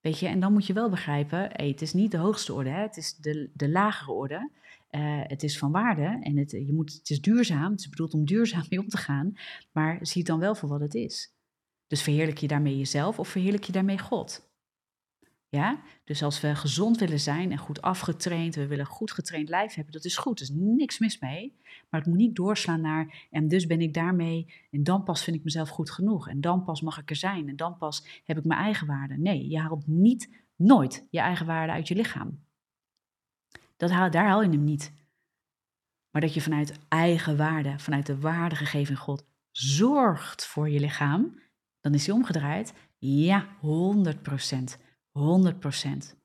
Weet 0.00 0.18
je, 0.18 0.26
en 0.26 0.40
dan 0.40 0.52
moet 0.52 0.66
je 0.66 0.72
wel 0.72 0.90
begrijpen, 0.90 1.50
het 1.52 1.82
is 1.82 1.92
niet 1.92 2.10
de 2.10 2.16
hoogste 2.16 2.52
orde, 2.52 2.70
hè, 2.70 2.80
het 2.80 2.96
is 2.96 3.16
de, 3.16 3.50
de 3.54 3.68
lagere 3.68 4.12
orde. 4.12 4.50
Uh, 4.90 5.20
het 5.22 5.42
is 5.42 5.58
van 5.58 5.72
waarde 5.72 6.18
en 6.20 6.36
het, 6.36 6.50
je 6.50 6.72
moet, 6.72 6.92
het 6.92 7.10
is 7.10 7.20
duurzaam, 7.20 7.70
het 7.70 7.80
is 7.80 7.88
bedoeld 7.88 8.14
om 8.14 8.24
duurzaam 8.24 8.64
mee 8.68 8.80
om 8.80 8.88
te 8.88 8.96
gaan, 8.96 9.32
maar 9.72 9.98
zie 10.00 10.18
het 10.18 10.30
dan 10.30 10.38
wel 10.38 10.54
voor 10.54 10.68
wat 10.68 10.80
het 10.80 10.94
is. 10.94 11.34
Dus 11.86 12.02
verheerlijk 12.02 12.38
je 12.38 12.46
daarmee 12.46 12.78
jezelf 12.78 13.18
of 13.18 13.28
verheerlijk 13.28 13.64
je 13.64 13.72
daarmee 13.72 13.98
God? 13.98 14.53
Ja? 15.54 15.80
Dus 16.04 16.22
als 16.22 16.40
we 16.40 16.54
gezond 16.54 16.98
willen 16.98 17.20
zijn 17.20 17.50
en 17.50 17.58
goed 17.58 17.82
afgetraind, 17.82 18.54
we 18.54 18.66
willen 18.66 18.84
een 18.84 18.90
goed 18.90 19.12
getraind 19.12 19.48
lijf 19.48 19.74
hebben, 19.74 19.92
dat 19.92 20.04
is 20.04 20.16
goed, 20.16 20.40
er 20.40 20.44
is 20.44 20.52
niks 20.54 20.98
mis 20.98 21.18
mee. 21.18 21.56
Maar 21.90 22.00
het 22.00 22.08
moet 22.08 22.18
niet 22.18 22.36
doorslaan 22.36 22.80
naar, 22.80 23.26
en 23.30 23.48
dus 23.48 23.66
ben 23.66 23.80
ik 23.80 23.94
daarmee, 23.94 24.54
en 24.70 24.84
dan 24.84 25.02
pas 25.02 25.24
vind 25.24 25.36
ik 25.36 25.44
mezelf 25.44 25.68
goed 25.68 25.90
genoeg. 25.90 26.28
En 26.28 26.40
dan 26.40 26.64
pas 26.64 26.80
mag 26.80 26.98
ik 26.98 27.10
er 27.10 27.16
zijn, 27.16 27.48
en 27.48 27.56
dan 27.56 27.76
pas 27.76 28.22
heb 28.24 28.38
ik 28.38 28.44
mijn 28.44 28.60
eigen 28.60 28.86
waarde. 28.86 29.16
Nee, 29.16 29.48
je 29.48 29.58
haalt 29.58 29.86
niet, 29.86 30.44
nooit, 30.56 31.06
je 31.10 31.20
eigen 31.20 31.46
waarde 31.46 31.72
uit 31.72 31.88
je 31.88 31.94
lichaam. 31.94 32.44
Dat 33.76 33.90
haal, 33.90 34.10
daar 34.10 34.26
haal 34.26 34.42
je 34.42 34.50
hem 34.50 34.64
niet. 34.64 34.92
Maar 36.10 36.20
dat 36.20 36.34
je 36.34 36.40
vanuit 36.40 36.78
eigen 36.88 37.36
waarde, 37.36 37.78
vanuit 37.78 38.06
de 38.06 38.18
waarde 38.18 38.56
gegeven 38.56 38.96
God, 38.96 39.24
zorgt 39.50 40.46
voor 40.46 40.70
je 40.70 40.80
lichaam, 40.80 41.40
dan 41.80 41.94
is 41.94 42.06
hij 42.06 42.14
omgedraaid. 42.14 42.74
Ja, 42.98 43.48
100 43.60 44.22
procent. 44.22 44.78
100%. 45.18 46.22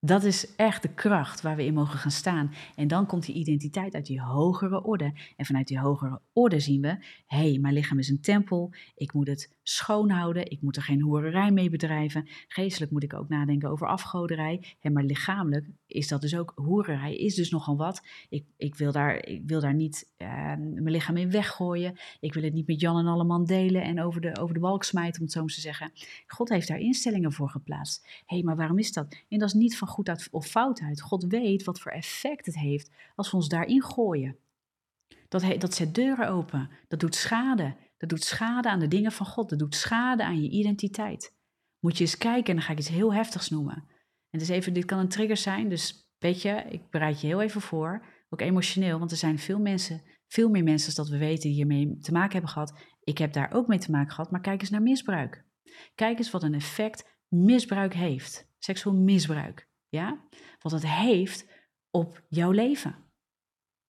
Dat 0.00 0.24
is 0.24 0.54
echt 0.56 0.82
de 0.82 0.94
kracht 0.94 1.40
waar 1.40 1.56
we 1.56 1.64
in 1.64 1.74
mogen 1.74 1.98
gaan 1.98 2.10
staan. 2.10 2.52
En 2.74 2.88
dan 2.88 3.06
komt 3.06 3.26
die 3.26 3.34
identiteit 3.34 3.94
uit 3.94 4.06
die 4.06 4.20
hogere 4.20 4.84
orde. 4.84 5.12
En 5.36 5.44
vanuit 5.44 5.66
die 5.66 5.78
hogere 5.80 6.20
orde 6.32 6.60
zien 6.60 6.80
we: 6.80 6.88
hé, 7.26 7.50
hey, 7.50 7.58
mijn 7.58 7.74
lichaam 7.74 7.98
is 7.98 8.08
een 8.08 8.20
tempel. 8.20 8.72
Ik 8.94 9.12
moet 9.12 9.26
het 9.26 9.57
schoonhouden. 9.68 10.50
Ik 10.50 10.62
moet 10.62 10.76
er 10.76 10.82
geen 10.82 11.02
hoererij 11.02 11.50
mee 11.50 11.70
bedrijven. 11.70 12.28
Geestelijk 12.48 12.92
moet 12.92 13.02
ik 13.02 13.14
ook 13.14 13.28
nadenken 13.28 13.70
over 13.70 13.88
afgoderij. 13.88 14.76
En 14.80 14.92
maar 14.92 15.02
lichamelijk 15.02 15.66
is 15.86 16.08
dat 16.08 16.20
dus 16.20 16.36
ook 16.36 16.52
hoererij, 16.54 17.16
is 17.16 17.34
dus 17.34 17.50
nogal 17.50 17.76
wat. 17.76 18.02
Ik, 18.28 18.44
ik, 18.56 18.74
wil, 18.74 18.92
daar, 18.92 19.26
ik 19.26 19.42
wil 19.46 19.60
daar 19.60 19.74
niet 19.74 20.12
uh, 20.18 20.28
mijn 20.56 20.90
lichaam 20.90 21.16
in 21.16 21.30
weggooien. 21.30 21.98
Ik 22.20 22.34
wil 22.34 22.42
het 22.42 22.52
niet 22.52 22.66
met 22.66 22.80
Jan 22.80 22.98
en 22.98 23.06
Alleman 23.06 23.44
delen 23.44 23.82
en 23.82 24.02
over 24.02 24.20
de, 24.20 24.36
over 24.40 24.54
de 24.54 24.60
balk 24.60 24.84
smijten, 24.84 25.20
om 25.20 25.24
het 25.24 25.34
zo 25.34 25.40
maar 25.40 25.54
te 25.54 25.60
zeggen. 25.60 25.92
God 26.26 26.48
heeft 26.48 26.68
daar 26.68 26.78
instellingen 26.78 27.32
voor 27.32 27.50
geplaatst. 27.50 28.06
Hé, 28.06 28.36
hey, 28.36 28.42
maar 28.42 28.56
waarom 28.56 28.78
is 28.78 28.92
dat? 28.92 29.24
En 29.28 29.38
dat 29.38 29.48
is 29.48 29.54
niet 29.54 29.78
van 29.78 29.88
goed 29.88 30.08
uit 30.08 30.28
of 30.30 30.46
fout 30.46 30.80
uit. 30.80 31.00
God 31.00 31.24
weet 31.24 31.64
wat 31.64 31.80
voor 31.80 31.92
effect 31.92 32.46
het 32.46 32.58
heeft 32.58 32.90
als 33.16 33.30
we 33.30 33.36
ons 33.36 33.48
daarin 33.48 33.82
gooien. 33.82 34.36
Dat, 35.28 35.60
dat 35.60 35.74
zet 35.74 35.94
deuren 35.94 36.28
open. 36.28 36.70
Dat 36.88 37.00
doet 37.00 37.14
schade. 37.14 37.74
Dat 37.98 38.08
doet 38.08 38.24
schade 38.24 38.70
aan 38.70 38.78
de 38.78 38.88
dingen 38.88 39.12
van 39.12 39.26
God. 39.26 39.48
Dat 39.48 39.58
doet 39.58 39.74
schade 39.74 40.24
aan 40.24 40.42
je 40.42 40.50
identiteit. 40.50 41.36
Moet 41.78 41.96
je 41.96 42.04
eens 42.04 42.18
kijken, 42.18 42.48
en 42.48 42.54
dan 42.54 42.64
ga 42.64 42.72
ik 42.72 42.78
iets 42.78 42.88
heel 42.88 43.14
heftigs 43.14 43.48
noemen. 43.48 43.84
En 44.30 44.38
dus 44.38 44.48
even, 44.48 44.72
dit 44.72 44.84
kan 44.84 44.98
een 44.98 45.08
trigger 45.08 45.36
zijn, 45.36 45.68
dus 45.68 46.12
weet 46.18 46.42
je, 46.42 46.64
ik 46.68 46.90
bereid 46.90 47.20
je 47.20 47.26
heel 47.26 47.40
even 47.40 47.60
voor. 47.60 48.06
Ook 48.28 48.40
emotioneel, 48.40 48.98
want 48.98 49.10
er 49.10 49.16
zijn 49.16 49.38
veel 49.38 49.58
mensen, 49.58 50.02
veel 50.26 50.48
meer 50.48 50.62
mensen 50.62 50.94
dat 50.94 51.08
we 51.08 51.18
weten, 51.18 51.42
die 51.42 51.52
hiermee 51.52 51.98
te 51.98 52.12
maken 52.12 52.32
hebben 52.32 52.50
gehad. 52.50 52.78
Ik 53.00 53.18
heb 53.18 53.32
daar 53.32 53.52
ook 53.52 53.66
mee 53.66 53.78
te 53.78 53.90
maken 53.90 54.14
gehad, 54.14 54.30
maar 54.30 54.40
kijk 54.40 54.60
eens 54.60 54.70
naar 54.70 54.82
misbruik. 54.82 55.44
Kijk 55.94 56.18
eens 56.18 56.30
wat 56.30 56.42
een 56.42 56.54
effect 56.54 57.18
misbruik 57.28 57.94
heeft. 57.94 58.48
Seksueel 58.58 58.96
misbruik. 58.96 59.68
Ja? 59.88 60.28
Wat 60.58 60.72
het 60.72 60.86
heeft 60.86 61.46
op 61.90 62.22
jouw 62.28 62.50
leven. 62.50 62.96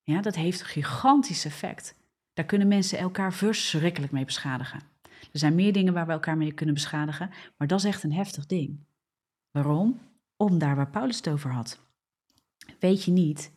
Ja, 0.01 0.21
dat 0.21 0.35
heeft 0.35 0.59
een 0.59 0.65
gigantisch 0.65 1.45
effect. 1.45 1.98
Daar 2.39 2.47
kunnen 2.47 2.67
mensen 2.67 2.97
elkaar 2.97 3.33
verschrikkelijk 3.33 4.11
mee 4.11 4.25
beschadigen. 4.25 4.79
Er 5.03 5.39
zijn 5.39 5.55
meer 5.55 5.73
dingen 5.73 5.93
waar 5.93 6.05
we 6.05 6.11
elkaar 6.11 6.37
mee 6.37 6.51
kunnen 6.51 6.75
beschadigen, 6.75 7.29
maar 7.57 7.67
dat 7.67 7.79
is 7.79 7.85
echt 7.85 8.03
een 8.03 8.13
heftig 8.13 8.45
ding. 8.45 8.79
Waarom? 9.51 9.99
Om 10.37 10.57
daar 10.57 10.75
waar 10.75 10.89
Paulus 10.89 11.17
het 11.17 11.29
over 11.29 11.51
had. 11.51 11.79
Weet 12.79 13.03
je 13.03 13.11
niet 13.11 13.51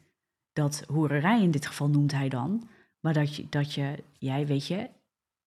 dat 0.53 0.85
hoererij 0.87 1.43
in 1.43 1.51
dit 1.51 1.67
geval 1.67 1.89
noemt 1.89 2.13
hij 2.13 2.29
dan, 2.29 2.69
maar 3.01 3.13
dat 3.13 3.37
je, 3.37 3.49
dat 3.49 3.75
je, 3.75 4.05
jij 4.19 4.47
weet 4.47 4.67
je, 4.67 4.91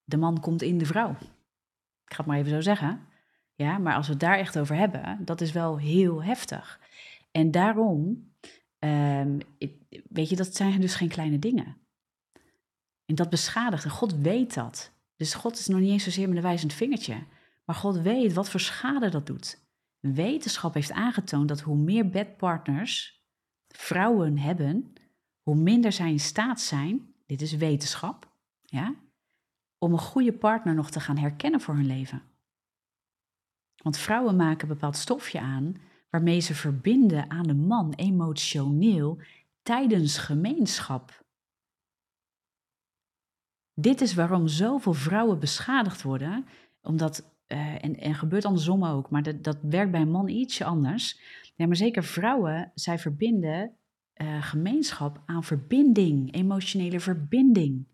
de 0.03 0.17
man 0.17 0.39
komt 0.39 0.61
in 0.61 0.77
de 0.77 0.85
vrouw. 0.85 1.11
Ik 2.05 2.13
ga 2.13 2.17
het 2.17 2.25
maar 2.25 2.37
even 2.37 2.51
zo 2.51 2.61
zeggen. 2.61 2.99
Ja, 3.55 3.77
maar 3.77 3.95
als 3.95 4.05
we 4.05 4.11
het 4.11 4.21
daar 4.21 4.37
echt 4.37 4.59
over 4.59 4.75
hebben, 4.75 5.25
dat 5.25 5.41
is 5.41 5.51
wel 5.51 5.77
heel 5.77 6.23
heftig. 6.23 6.79
En 7.31 7.51
daarom, 7.51 8.31
um, 8.79 9.39
weet 10.09 10.29
je, 10.29 10.35
dat 10.35 10.55
zijn 10.55 10.81
dus 10.81 10.95
geen 10.95 11.09
kleine 11.09 11.39
dingen. 11.39 11.83
En 13.05 13.15
dat 13.15 13.29
beschadigt. 13.29 13.83
En 13.83 13.89
God 13.89 14.15
weet 14.15 14.53
dat. 14.53 14.91
Dus 15.15 15.33
God 15.33 15.57
is 15.57 15.67
nog 15.67 15.79
niet 15.79 15.89
eens 15.89 16.03
zozeer 16.03 16.27
met 16.27 16.37
een 16.37 16.43
wijzend 16.43 16.73
vingertje. 16.73 17.23
Maar 17.65 17.75
God 17.75 17.97
weet 17.97 18.33
wat 18.33 18.49
voor 18.49 18.59
schade 18.59 19.09
dat 19.09 19.27
doet. 19.27 19.63
Wetenschap 19.99 20.73
heeft 20.73 20.91
aangetoond 20.91 21.47
dat 21.47 21.61
hoe 21.61 21.77
meer 21.77 22.09
bedpartners 22.09 23.23
vrouwen 23.67 24.37
hebben, 24.37 24.93
hoe 25.41 25.55
minder 25.55 25.91
zij 25.91 26.11
in 26.11 26.19
staat 26.19 26.61
zijn, 26.61 27.13
dit 27.25 27.41
is 27.41 27.55
wetenschap, 27.55 28.31
ja, 28.61 28.95
om 29.77 29.91
een 29.91 29.99
goede 29.99 30.33
partner 30.33 30.75
nog 30.75 30.89
te 30.89 30.99
gaan 30.99 31.17
herkennen 31.17 31.61
voor 31.61 31.75
hun 31.75 31.85
leven. 31.85 32.21
Want 33.83 33.97
vrouwen 33.97 34.35
maken 34.35 34.67
een 34.67 34.73
bepaald 34.73 34.95
stofje 34.95 35.39
aan 35.39 35.75
waarmee 36.09 36.39
ze 36.39 36.55
verbinden 36.55 37.29
aan 37.29 37.47
de 37.47 37.53
man 37.53 37.93
emotioneel 37.93 39.19
tijdens 39.63 40.17
gemeenschap. 40.17 41.24
Dit 43.77 44.01
is 44.01 44.13
waarom 44.13 44.47
zoveel 44.47 44.93
vrouwen 44.93 45.39
beschadigd 45.39 46.01
worden, 46.01 46.45
omdat, 46.81 47.35
uh, 47.47 47.83
en, 47.83 47.99
en 47.99 48.15
gebeurt 48.15 48.45
andersom 48.45 48.85
ook, 48.85 49.09
maar 49.09 49.23
dat, 49.23 49.43
dat 49.43 49.57
werkt 49.61 49.91
bij 49.91 50.01
een 50.01 50.11
man 50.11 50.27
ietsje 50.27 50.65
anders. 50.65 51.19
Ja, 51.55 51.67
maar 51.67 51.75
zeker 51.75 52.03
vrouwen, 52.03 52.71
zij 52.75 52.99
verbinden 52.99 53.71
uh, 54.21 54.43
gemeenschap 54.43 55.21
aan 55.25 55.43
verbinding, 55.43 56.33
emotionele 56.33 56.99
verbinding. 56.99 57.85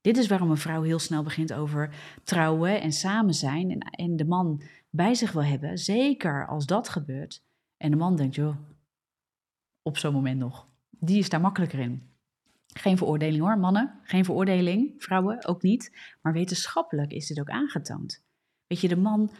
Dit 0.00 0.16
is 0.16 0.28
waarom 0.28 0.50
een 0.50 0.56
vrouw 0.56 0.82
heel 0.82 0.98
snel 0.98 1.22
begint 1.22 1.52
over 1.52 1.94
trouwen 2.24 2.80
en 2.80 2.92
samen 2.92 3.34
zijn 3.34 3.70
en, 3.70 3.78
en 3.78 4.16
de 4.16 4.24
man 4.24 4.62
bij 4.90 5.14
zich 5.14 5.32
wil 5.32 5.44
hebben, 5.44 5.78
zeker 5.78 6.46
als 6.46 6.66
dat 6.66 6.88
gebeurt. 6.88 7.44
En 7.76 7.90
de 7.90 7.96
man 7.96 8.16
denkt, 8.16 8.34
joh, 8.34 8.56
op 9.82 9.98
zo'n 9.98 10.12
moment 10.12 10.38
nog. 10.38 10.68
Die 10.90 11.18
is 11.18 11.28
daar 11.28 11.40
makkelijker 11.40 11.78
in. 11.78 12.09
Geen 12.72 12.96
veroordeling 12.96 13.42
hoor, 13.42 13.58
mannen. 13.58 14.00
Geen 14.02 14.24
veroordeling, 14.24 14.94
vrouwen 14.98 15.46
ook 15.46 15.62
niet. 15.62 15.96
Maar 16.22 16.32
wetenschappelijk 16.32 17.12
is 17.12 17.26
dit 17.26 17.40
ook 17.40 17.50
aangetoond. 17.50 18.24
Weet 18.66 18.80
je, 18.80 18.88
de 18.88 18.96
man 18.96 19.32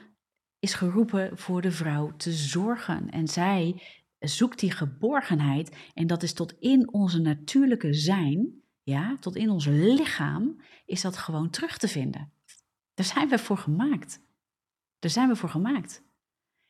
is 0.58 0.74
geroepen 0.74 1.38
voor 1.38 1.62
de 1.62 1.70
vrouw 1.70 2.16
te 2.16 2.32
zorgen. 2.32 3.10
En 3.10 3.28
zij 3.28 3.82
zoekt 4.18 4.58
die 4.60 4.70
geborgenheid. 4.70 5.76
En 5.94 6.06
dat 6.06 6.22
is 6.22 6.32
tot 6.32 6.52
in 6.58 6.92
onze 6.92 7.20
natuurlijke 7.20 7.94
zijn, 7.94 8.62
ja, 8.82 9.16
tot 9.20 9.36
in 9.36 9.50
ons 9.50 9.66
lichaam, 9.66 10.60
is 10.86 11.00
dat 11.00 11.16
gewoon 11.16 11.50
terug 11.50 11.78
te 11.78 11.88
vinden. 11.88 12.32
Daar 12.94 13.06
zijn 13.06 13.28
we 13.28 13.38
voor 13.38 13.58
gemaakt. 13.58 14.20
Daar 14.98 15.10
zijn 15.10 15.28
we 15.28 15.36
voor 15.36 15.48
gemaakt. 15.48 16.02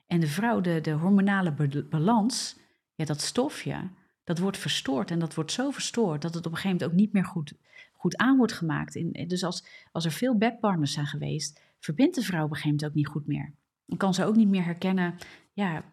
En 0.07 0.21
de 0.21 0.27
vrouw, 0.27 0.61
de, 0.61 0.81
de 0.81 0.91
hormonale 0.91 1.85
balans, 1.91 2.59
ja, 2.95 3.05
dat 3.05 3.21
stofje, 3.21 3.91
dat 4.31 4.39
wordt 4.39 4.59
verstoord. 4.59 5.11
En 5.11 5.19
dat 5.19 5.35
wordt 5.35 5.53
zo 5.53 5.71
verstoord 5.71 6.23
dat 6.23 6.35
het 6.35 6.47
op 6.47 6.53
een 6.53 6.59
gegeven 6.59 6.77
moment 6.77 6.93
ook 6.93 7.01
niet 7.01 7.13
meer 7.13 7.25
goed, 7.25 7.53
goed 7.93 8.17
aan 8.17 8.37
wordt 8.37 8.53
gemaakt. 8.53 8.95
In, 8.95 9.29
dus 9.29 9.45
als, 9.45 9.65
als 9.93 10.05
er 10.05 10.11
veel 10.13 10.37
bedpartners 10.37 10.93
zijn 10.93 11.07
geweest, 11.07 11.61
verbindt 11.79 12.15
de 12.15 12.23
vrouw 12.23 12.45
op 12.45 12.51
een 12.51 12.57
gegeven 12.57 12.71
moment 12.71 12.91
ook 12.91 12.97
niet 12.97 13.07
goed 13.07 13.27
meer. 13.27 13.53
Dan 13.87 13.99
kan 13.99 14.15
ze 14.15 14.25
ook 14.25 14.37
niet 14.37 14.49
meer 14.49 14.65
herkennen 14.65 15.15
ja, 15.53 15.85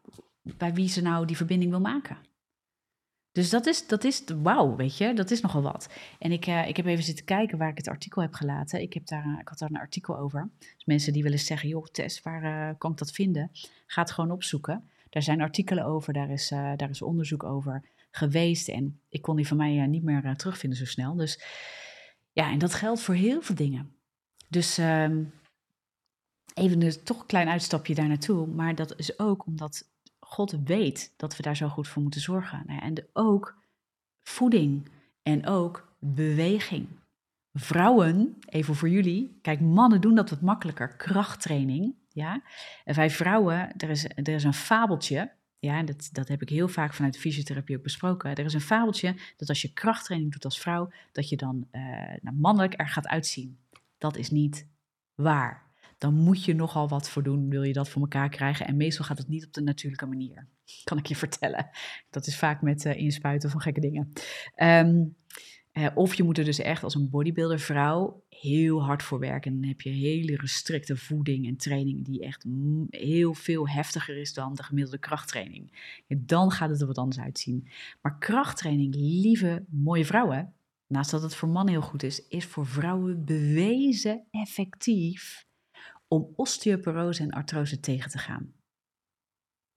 bij 0.41 0.73
wie 0.73 0.89
ze 0.89 1.01
nou 1.01 1.25
die 1.25 1.35
verbinding 1.35 1.71
wil 1.71 1.79
maken. 1.79 2.17
Dus 3.31 3.49
dat 3.49 3.65
is, 3.65 3.88
dat 3.88 4.03
is 4.03 4.23
wauw, 4.43 4.75
weet 4.75 4.97
je, 4.97 5.13
dat 5.13 5.31
is 5.31 5.41
nogal 5.41 5.61
wat. 5.61 5.89
En 6.19 6.31
ik, 6.31 6.47
uh, 6.47 6.67
ik 6.67 6.77
heb 6.77 6.85
even 6.85 7.03
zitten 7.03 7.25
kijken 7.25 7.57
waar 7.57 7.69
ik 7.69 7.77
het 7.77 7.88
artikel 7.88 8.21
heb 8.21 8.33
gelaten. 8.33 8.81
Ik, 8.81 8.93
heb 8.93 9.05
daar, 9.05 9.38
ik 9.39 9.47
had 9.47 9.59
daar 9.59 9.69
een 9.69 9.77
artikel 9.77 10.17
over. 10.17 10.49
Dus 10.59 10.85
mensen 10.85 11.13
die 11.13 11.23
willen 11.23 11.39
zeggen, 11.39 11.69
joh 11.69 11.85
Tess, 11.85 12.21
waar 12.21 12.43
uh, 12.43 12.77
kan 12.77 12.91
ik 12.91 12.97
dat 12.97 13.11
vinden? 13.11 13.51
Ga 13.85 14.01
het 14.01 14.11
gewoon 14.11 14.31
opzoeken. 14.31 14.89
Daar 15.09 15.23
zijn 15.23 15.41
artikelen 15.41 15.85
over, 15.85 16.13
daar 16.13 16.29
is, 16.29 16.47
daar 16.49 16.89
is 16.89 17.01
onderzoek 17.01 17.43
over 17.43 17.83
geweest. 18.12 18.68
En 18.68 19.01
ik 19.10 19.22
kon 19.22 19.36
die 19.36 19.47
van 19.47 19.58
mij 19.58 19.88
niet 19.88 20.03
meer 20.03 20.36
terugvinden 20.36 20.80
zo 20.80 20.86
snel. 20.86 21.16
Dus 21.16 21.43
ja, 22.32 22.51
en 22.51 22.60
dat 22.60 22.74
geldt 22.74 23.01
voor 23.01 23.16
heel 23.16 23.41
veel 23.41 23.55
dingen. 23.55 23.95
Dus 24.49 24.78
um, 24.78 25.34
even 26.53 26.80
dus 26.80 27.03
toch 27.03 27.20
een 27.20 27.26
klein 27.26 27.47
uitstapje 27.47 27.95
daar 27.95 28.08
naartoe. 28.08 28.47
Maar 28.47 28.76
dat 28.76 28.99
is 28.99 29.20
ook 29.20 29.45
omdat 29.45 29.89
God 30.20 30.55
weet 30.64 31.14
dat 31.18 31.38
we 31.38 31.43
daar 31.43 31.55
zo 31.55 31.68
goed 31.68 31.88
voor 31.88 32.01
moeten 32.01 32.22
zorgen. 32.22 32.64
Nou 32.66 32.82
en 32.82 33.08
ook 33.14 33.58
voeding 34.24 34.89
en 35.24 35.45
ook 35.45 35.95
beweging. 35.99 36.88
Vrouwen, 37.53 38.38
even 38.45 38.76
voor 38.76 38.89
jullie, 38.89 39.39
kijk, 39.41 39.60
mannen 39.60 40.01
doen 40.01 40.16
dat 40.16 40.30
wat 40.30 40.41
makkelijker, 40.41 40.95
krachttraining. 40.95 41.95
Ja? 42.10 42.41
En 42.84 42.95
wij 42.95 43.10
vrouwen, 43.10 43.74
er 43.78 43.89
is, 43.89 44.05
er 44.05 44.30
is 44.30 44.43
een 44.43 44.53
fabeltje, 44.53 45.32
ja, 45.60 45.84
dat, 45.84 46.10
dat 46.12 46.28
heb 46.28 46.41
ik 46.41 46.49
heel 46.49 46.68
vaak 46.68 46.93
vanuit 46.93 47.14
de 47.14 47.20
fysiotherapie 47.20 47.78
ook 47.78 47.84
besproken. 47.84 48.36
Er 48.36 48.45
is 48.45 48.53
een 48.53 48.62
fabeltje 48.62 49.16
dat 49.38 49.49
als 49.49 49.62
je 49.62 49.74
krachttraining 49.74 50.32
doet 50.32 50.45
als 50.45 50.60
vrouw, 50.60 50.91
dat 51.12 51.30
je 51.30 51.38
dan 51.38 51.68
uh, 51.72 52.32
mannelijk 52.34 52.80
er 52.80 52.89
gaat 52.89 53.08
uitzien. 53.08 53.60
Dat 53.97 54.18
is 54.18 54.30
niet 54.30 54.68
waar. 55.16 55.66
Dan 55.97 56.14
moet 56.14 56.45
je 56.45 56.55
nogal 56.55 56.88
wat 56.88 57.10
voor 57.10 57.24
doen, 57.24 57.49
wil 57.49 57.64
je 57.64 57.74
dat 57.74 57.89
voor 57.89 58.01
elkaar 58.01 58.30
krijgen. 58.30 58.68
En 58.68 58.78
meestal 58.78 59.05
gaat 59.05 59.18
het 59.18 59.28
niet 59.28 59.45
op 59.45 59.53
de 59.53 59.62
natuurlijke 59.62 60.05
manier, 60.05 60.47
kan 60.84 60.97
ik 60.97 61.05
je 61.05 61.16
vertellen. 61.16 61.70
Dat 62.10 62.28
is 62.28 62.38
vaak 62.38 62.62
met 62.62 62.86
uh, 62.86 62.95
inspuiten 62.95 63.49
van 63.49 63.62
gekke 63.62 63.80
dingen. 63.80 64.14
Um, 64.55 65.16
of 65.95 66.13
je 66.13 66.23
moet 66.23 66.38
er 66.38 66.45
dus 66.45 66.59
echt 66.59 66.84
als 66.84 66.95
een 66.95 67.09
bodybuilder 67.09 67.59
vrouw 67.59 68.23
heel 68.30 68.84
hard 68.84 69.03
voor 69.03 69.19
werken. 69.19 69.51
En 69.51 69.59
dan 69.59 69.69
heb 69.69 69.82
je 69.82 69.89
hele 69.89 70.36
restricte 70.36 70.97
voeding 70.97 71.47
en 71.47 71.57
training 71.57 72.05
die 72.05 72.21
echt 72.21 72.45
heel 72.89 73.34
veel 73.34 73.69
heftiger 73.69 74.17
is 74.17 74.34
dan 74.34 74.53
de 74.53 74.63
gemiddelde 74.63 74.99
krachttraining. 74.99 75.71
dan 76.17 76.51
gaat 76.51 76.69
het 76.69 76.82
er 76.82 76.88
wat 76.88 76.97
anders 76.97 77.19
uitzien. 77.19 77.67
Maar 78.01 78.17
krachttraining, 78.17 78.95
lieve 78.95 79.65
mooie 79.69 80.05
vrouwen, 80.05 80.53
naast 80.88 81.11
dat 81.11 81.21
het 81.21 81.36
voor 81.36 81.49
mannen 81.49 81.73
heel 81.73 81.84
goed 81.84 82.03
is, 82.03 82.28
is 82.28 82.45
voor 82.45 82.67
vrouwen 82.67 83.25
bewezen 83.25 84.28
effectief 84.32 85.45
om 86.07 86.34
osteoporose 86.36 87.23
en 87.23 87.32
artrose 87.32 87.80
tegen 87.80 88.09
te 88.09 88.17
gaan. 88.17 88.53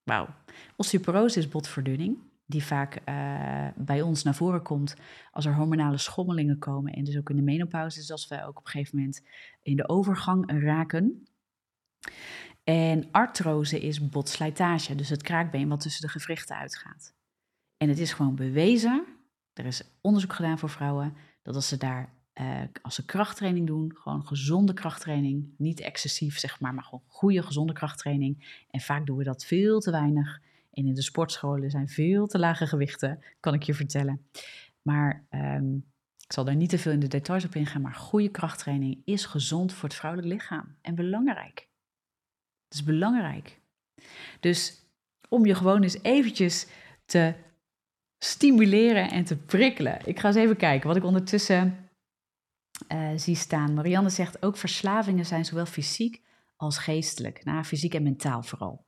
Wauw. 0.03 0.35
Osteoporose 0.77 1.39
is 1.39 1.49
botverdunning 1.49 2.30
die 2.51 2.65
vaak 2.65 3.01
uh, 3.09 3.69
bij 3.77 4.03
ons 4.03 4.23
naar 4.23 4.35
voren 4.35 4.63
komt 4.63 4.95
als 5.31 5.45
er 5.45 5.55
hormonale 5.55 5.99
schommelingen 5.99 6.59
komen. 6.59 6.93
En 6.93 7.05
dus 7.05 7.19
ook 7.19 7.31
in 7.31 7.37
de 7.37 7.43
menopauze, 7.43 7.99
dus 7.99 8.11
als 8.11 8.29
we 8.29 8.45
ook 8.45 8.59
op 8.59 8.65
een 8.65 8.71
gegeven 8.71 8.99
moment 8.99 9.23
in 9.63 9.77
de 9.77 9.89
overgang 9.89 10.63
raken. 10.63 11.27
En 12.65 13.09
artrose 13.11 13.81
is 13.81 14.09
botslijtage, 14.09 14.95
dus 14.95 15.09
het 15.09 15.23
kraakbeen 15.23 15.69
wat 15.69 15.81
tussen 15.81 16.03
de 16.03 16.13
gewrichten 16.13 16.57
uitgaat. 16.57 17.15
En 17.77 17.89
het 17.89 17.99
is 17.99 18.13
gewoon 18.13 18.35
bewezen, 18.35 19.05
er 19.53 19.67
is 19.67 19.83
onderzoek 20.01 20.33
gedaan 20.33 20.59
voor 20.59 20.71
vrouwen, 20.71 21.15
dat 21.43 21.55
als 21.55 21.69
ze 21.69 21.77
daar 21.77 22.19
uh, 22.41 22.61
als 22.83 22.95
ze 22.95 23.05
krachttraining 23.05 23.67
doen, 23.67 23.97
gewoon 23.97 24.27
gezonde 24.27 24.73
krachttraining, 24.73 25.55
niet 25.57 25.81
excessief 25.81 26.39
zeg 26.39 26.61
maar, 26.61 26.75
maar 26.75 26.85
gewoon 26.85 27.05
goede 27.07 27.43
gezonde 27.43 27.73
krachttraining. 27.73 28.65
En 28.71 28.81
vaak 28.81 29.07
doen 29.07 29.17
we 29.17 29.25
dat 29.25 29.45
veel 29.45 29.81
te 29.81 29.91
weinig. 29.91 30.41
En 30.71 30.87
in 30.87 30.95
de 30.95 31.03
sportscholen 31.03 31.71
zijn 31.71 31.89
veel 31.89 32.27
te 32.27 32.39
lage 32.39 32.67
gewichten, 32.67 33.25
kan 33.41 33.55
ik 33.55 33.63
je 33.63 33.75
vertellen. 33.75 34.27
Maar 34.83 35.27
um, 35.31 35.85
ik 36.27 36.33
zal 36.33 36.45
daar 36.45 36.57
niet 36.57 36.71
te 36.71 36.79
veel 36.79 36.93
in 36.93 37.01
de 37.01 37.09
details 37.09 37.45
op 37.45 37.55
ingaan, 37.55 37.83
maar 37.83 37.95
goede 37.95 38.31
krachttraining 38.31 39.03
is 39.05 39.25
gezond 39.25 39.73
voor 39.73 39.89
het 39.89 39.99
vrouwelijk 39.99 40.33
lichaam 40.33 40.77
en 40.83 40.95
belangrijk. 40.95 41.69
Het 42.69 42.75
is 42.75 42.85
belangrijk. 42.85 43.61
Dus 44.41 44.85
om 45.29 45.47
je 45.47 45.55
gewoon 45.55 45.83
eens 45.83 46.03
eventjes 46.03 46.67
te 47.05 47.35
stimuleren 48.19 49.11
en 49.11 49.25
te 49.25 49.37
prikkelen. 49.37 49.99
Ik 50.05 50.21
ga 50.21 50.27
eens 50.27 50.37
even 50.37 50.57
kijken 50.57 50.89
wat 50.89 50.97
ik 50.97 51.05
ondertussen 51.05 51.89
uh, 52.93 53.11
zie 53.17 53.37
staan. 53.37 53.75
Marianne 53.75 54.11
zegt 54.11 54.43
ook 54.43 54.57
verslavingen 54.57 55.27
zijn 55.27 55.45
zowel 55.45 55.67
fysiek 55.67 56.23
als 56.57 56.79
geestelijk. 56.79 57.45
Nou, 57.45 57.65
fysiek 57.65 57.95
en 57.95 58.03
mentaal 58.03 58.43
vooral. 58.43 58.85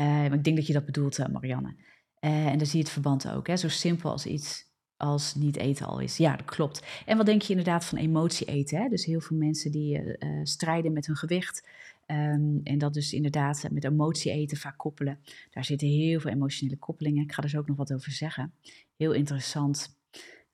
Uh, 0.00 0.24
ik 0.24 0.44
denk 0.44 0.56
dat 0.56 0.66
je 0.66 0.72
dat 0.72 0.84
bedoelt, 0.84 1.18
uh, 1.18 1.26
Marianne. 1.26 1.74
Uh, 2.20 2.46
en 2.46 2.58
dan 2.58 2.66
zie 2.66 2.78
je 2.78 2.84
het 2.84 2.92
verband 2.92 3.28
ook. 3.28 3.46
Hè? 3.46 3.56
Zo 3.56 3.68
simpel 3.68 4.10
als 4.10 4.26
iets 4.26 4.72
als 4.96 5.34
niet 5.34 5.56
eten 5.56 5.86
al 5.86 5.98
is. 5.98 6.16
Ja, 6.16 6.36
dat 6.36 6.46
klopt. 6.46 6.82
En 7.06 7.16
wat 7.16 7.26
denk 7.26 7.42
je 7.42 7.48
inderdaad 7.48 7.84
van 7.84 7.98
emotie 7.98 8.46
eten? 8.46 8.82
Hè? 8.82 8.88
Dus 8.88 9.04
heel 9.04 9.20
veel 9.20 9.36
mensen 9.36 9.72
die 9.72 10.16
strijden 10.42 10.92
met 10.92 11.06
hun 11.06 11.16
gewicht. 11.16 11.68
Um, 12.06 12.60
en 12.64 12.78
dat 12.78 12.94
dus 12.94 13.12
inderdaad 13.12 13.68
met 13.70 13.84
emotie 13.84 14.32
eten 14.32 14.56
vaak 14.56 14.78
koppelen. 14.78 15.18
Daar 15.50 15.64
zitten 15.64 15.88
heel 15.88 16.20
veel 16.20 16.30
emotionele 16.30 16.78
koppelingen. 16.78 17.22
Ik 17.22 17.32
ga 17.32 17.42
er 17.42 17.48
zo 17.48 17.58
ook 17.58 17.68
nog 17.68 17.76
wat 17.76 17.92
over 17.92 18.12
zeggen. 18.12 18.54
Heel 18.96 19.12
interessant. 19.12 19.98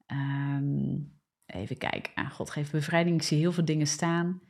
Um, 0.07 1.13
even 1.47 1.77
kijken. 1.77 2.13
Ah, 2.15 2.31
God 2.31 2.51
geeft 2.51 2.73
bevrijding. 2.73 3.17
Ik 3.17 3.23
zie 3.23 3.39
heel 3.39 3.53
veel 3.53 3.65
dingen 3.65 3.87
staan. 3.87 4.41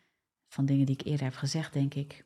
Van 0.49 0.67
dingen 0.67 0.87
die 0.87 0.95
ik 0.95 1.07
eerder 1.07 1.25
heb 1.25 1.35
gezegd, 1.35 1.73
denk 1.73 1.95
ik. 1.95 2.25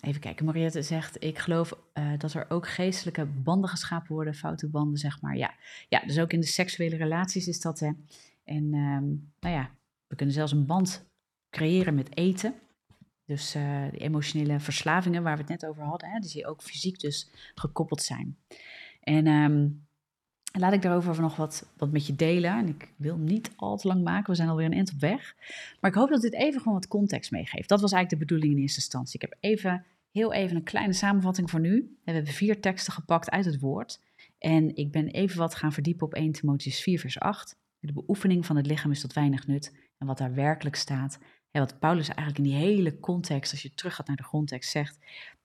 Even 0.00 0.20
kijken, 0.20 0.44
Mariette 0.44 0.82
zegt, 0.82 1.24
ik 1.24 1.38
geloof 1.38 1.78
uh, 1.94 2.18
dat 2.18 2.32
er 2.32 2.50
ook 2.50 2.68
geestelijke 2.68 3.26
banden 3.26 3.70
geschapen 3.70 4.14
worden, 4.14 4.34
foute 4.34 4.68
banden, 4.68 4.98
zeg 4.98 5.20
maar. 5.20 5.36
Ja, 5.36 5.54
ja 5.88 6.00
dus 6.06 6.18
ook 6.18 6.32
in 6.32 6.40
de 6.40 6.46
seksuele 6.46 6.96
relaties 6.96 7.48
is 7.48 7.60
dat, 7.60 7.80
hè. 7.80 7.90
En 8.44 8.74
um, 8.74 9.32
nou 9.40 9.54
ja, 9.54 9.70
we 10.06 10.16
kunnen 10.16 10.34
zelfs 10.34 10.52
een 10.52 10.66
band 10.66 11.04
creëren 11.50 11.94
met 11.94 12.16
eten. 12.16 12.54
Dus 13.24 13.56
uh, 13.56 13.90
de 13.90 13.98
emotionele 13.98 14.60
verslavingen 14.60 15.22
waar 15.22 15.36
we 15.36 15.40
het 15.40 15.50
net 15.50 15.66
over 15.66 15.82
hadden, 15.82 16.08
hè, 16.08 16.18
die 16.18 16.46
ook 16.46 16.62
fysiek 16.62 17.00
dus 17.00 17.30
gekoppeld 17.54 18.02
zijn. 18.02 18.36
En 19.00 19.26
um, 19.26 19.85
laat 20.60 20.72
ik 20.72 20.82
daarover 20.82 21.20
nog 21.20 21.36
wat, 21.36 21.68
wat 21.76 21.92
met 21.92 22.06
je 22.06 22.14
delen. 22.14 22.50
En 22.50 22.68
ik 22.68 22.92
wil 22.96 23.16
niet 23.16 23.50
al 23.56 23.76
te 23.76 23.88
lang 23.88 24.02
maken, 24.02 24.30
we 24.30 24.36
zijn 24.36 24.48
alweer 24.48 24.66
een 24.66 24.72
eind 24.72 24.92
op 24.92 25.00
weg. 25.00 25.34
Maar 25.80 25.90
ik 25.90 25.96
hoop 25.96 26.08
dat 26.08 26.20
dit 26.20 26.34
even 26.34 26.60
gewoon 26.60 26.74
wat 26.74 26.88
context 26.88 27.30
meegeeft. 27.30 27.68
Dat 27.68 27.80
was 27.80 27.92
eigenlijk 27.92 28.22
de 28.22 28.26
bedoeling 28.26 28.56
in 28.56 28.62
eerste 28.62 28.80
instantie. 28.80 29.14
Ik 29.14 29.20
heb 29.20 29.36
even, 29.40 29.84
heel 30.10 30.32
even 30.32 30.56
een 30.56 30.62
kleine 30.62 30.92
samenvatting 30.92 31.50
voor 31.50 31.60
nu. 31.60 31.96
We 32.04 32.12
hebben 32.12 32.32
vier 32.32 32.60
teksten 32.60 32.92
gepakt 32.92 33.30
uit 33.30 33.44
het 33.44 33.60
woord. 33.60 34.00
En 34.38 34.76
ik 34.76 34.92
ben 34.92 35.06
even 35.06 35.38
wat 35.38 35.54
gaan 35.54 35.72
verdiepen 35.72 36.06
op 36.06 36.14
1 36.14 36.32
Timotheus 36.32 36.80
4 36.80 37.00
vers 37.00 37.18
8. 37.18 37.56
De 37.78 37.92
beoefening 37.92 38.46
van 38.46 38.56
het 38.56 38.66
lichaam 38.66 38.90
is 38.90 39.00
tot 39.00 39.12
weinig 39.12 39.46
nut. 39.46 39.74
En 39.98 40.06
wat 40.06 40.18
daar 40.18 40.34
werkelijk 40.34 40.76
staat, 40.76 41.18
en 41.50 41.60
wat 41.60 41.78
Paulus 41.78 42.08
eigenlijk 42.08 42.38
in 42.38 42.44
die 42.44 42.54
hele 42.54 43.00
context, 43.00 43.52
als 43.52 43.62
je 43.62 43.74
terug 43.74 43.94
gaat 43.94 44.06
naar 44.06 44.16
de 44.16 44.22
grondtekst, 44.22 44.70
zegt, 44.70 44.98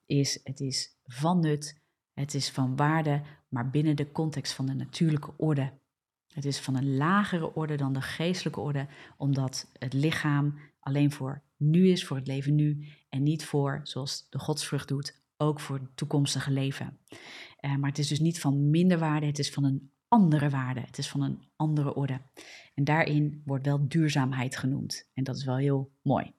is 0.05 0.39
het 0.43 0.59
is 0.59 0.95
van 1.05 1.39
nut 1.39 1.81
het 2.13 2.33
is 2.33 2.49
van 2.49 2.75
waarde, 2.75 3.21
maar 3.51 3.69
binnen 3.69 3.95
de 3.95 4.11
context 4.11 4.53
van 4.53 4.65
de 4.65 4.73
natuurlijke 4.73 5.33
orde. 5.37 5.71
Het 6.33 6.45
is 6.45 6.59
van 6.59 6.75
een 6.75 6.95
lagere 6.95 7.53
orde 7.53 7.75
dan 7.75 7.93
de 7.93 8.01
geestelijke 8.01 8.59
orde, 8.59 8.87
omdat 9.17 9.71
het 9.79 9.93
lichaam 9.93 10.59
alleen 10.79 11.11
voor 11.11 11.41
nu 11.57 11.87
is, 11.87 12.05
voor 12.05 12.17
het 12.17 12.27
leven 12.27 12.55
nu, 12.55 12.87
en 13.09 13.23
niet 13.23 13.45
voor, 13.45 13.79
zoals 13.83 14.27
de 14.29 14.39
godsvrucht 14.39 14.87
doet, 14.87 15.21
ook 15.37 15.59
voor 15.59 15.75
het 15.75 15.97
toekomstige 15.97 16.51
leven. 16.51 16.97
Uh, 17.61 17.75
maar 17.75 17.89
het 17.89 17.99
is 17.99 18.07
dus 18.07 18.19
niet 18.19 18.39
van 18.39 18.69
minder 18.69 18.99
waarde, 18.99 19.25
het 19.25 19.39
is 19.39 19.51
van 19.51 19.63
een 19.63 19.91
andere 20.11 20.49
waarde, 20.49 20.79
het 20.79 20.97
is 20.97 21.09
van 21.09 21.21
een 21.21 21.41
andere 21.55 21.95
orde. 21.95 22.21
En 22.73 22.83
daarin 22.83 23.41
wordt 23.45 23.65
wel 23.65 23.87
duurzaamheid 23.87 24.57
genoemd. 24.57 25.09
En 25.13 25.23
dat 25.23 25.35
is 25.35 25.43
wel 25.43 25.57
heel 25.57 25.91
mooi. 26.01 26.33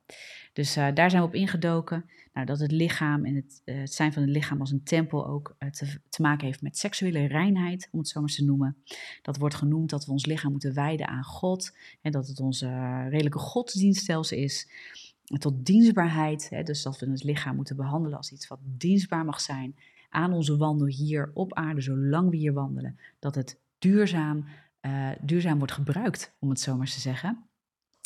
Dus 0.53 0.77
uh, 0.77 0.89
daar 0.95 1.11
zijn 1.11 1.23
we 1.23 1.29
op 1.29 1.35
ingedoken. 1.35 2.05
Nou, 2.33 2.47
dat 2.47 2.59
het 2.59 2.73
lichaam 2.73 3.25
en 3.25 3.35
het, 3.35 3.63
uh, 3.65 3.79
het 3.81 3.93
zijn 3.93 4.13
van 4.13 4.23
het 4.23 4.31
lichaam 4.31 4.61
als 4.61 4.71
een 4.71 4.83
tempel 4.83 5.27
ook 5.27 5.57
uh, 5.59 5.71
te, 5.71 6.01
te, 6.09 6.23
maken 6.23 6.47
heeft 6.47 6.63
met 6.63 6.79
seksuele 6.79 7.27
reinheid, 7.27 7.89
om 7.91 7.99
het 7.99 8.09
zo 8.09 8.21
maar 8.21 8.31
te 8.31 8.45
noemen. 8.45 8.77
Dat 9.23 9.37
wordt 9.37 9.55
genoemd 9.55 9.91
dat 9.91 10.05
we 10.05 10.13
ons 10.13 10.27
lichaam 10.27 10.51
moeten 10.51 10.75
wijden 10.75 11.09
aan 11.09 11.25
God. 11.25 11.77
En 12.01 12.13
dat 12.13 12.27
het 12.27 12.41
onze 12.41 13.03
redelijke 13.09 13.39
godsdienststelsel 13.39 14.39
is. 14.39 14.71
Tot 15.39 15.67
dienstbaarheid, 15.67 16.49
hè, 16.51 16.63
dus 16.63 16.83
dat 16.83 16.99
we 16.99 17.11
het 17.11 17.25
lichaam 17.25 17.57
moeten 17.57 17.77
behandelen 17.77 18.17
als 18.17 18.33
iets 18.33 18.49
wat 18.49 18.61
dienstbaar 18.63 19.25
mag 19.25 19.41
zijn 19.41 19.75
aan 20.13 20.33
onze 20.33 20.57
wandel 20.57 20.87
hier 20.87 21.31
op 21.35 21.55
aarde, 21.55 21.81
zolang 21.81 22.31
we 22.31 22.37
hier 22.37 22.53
wandelen. 22.53 22.99
Dat 23.19 23.35
het 23.35 23.61
duurzaam, 23.79 24.45
uh, 24.81 25.11
duurzaam 25.21 25.59
wordt 25.59 25.73
gebruikt, 25.73 26.37
om 26.39 26.49
het 26.49 26.61
zo 26.61 26.77
maar 26.77 26.87
te 26.87 27.01
zeggen. 27.01 27.45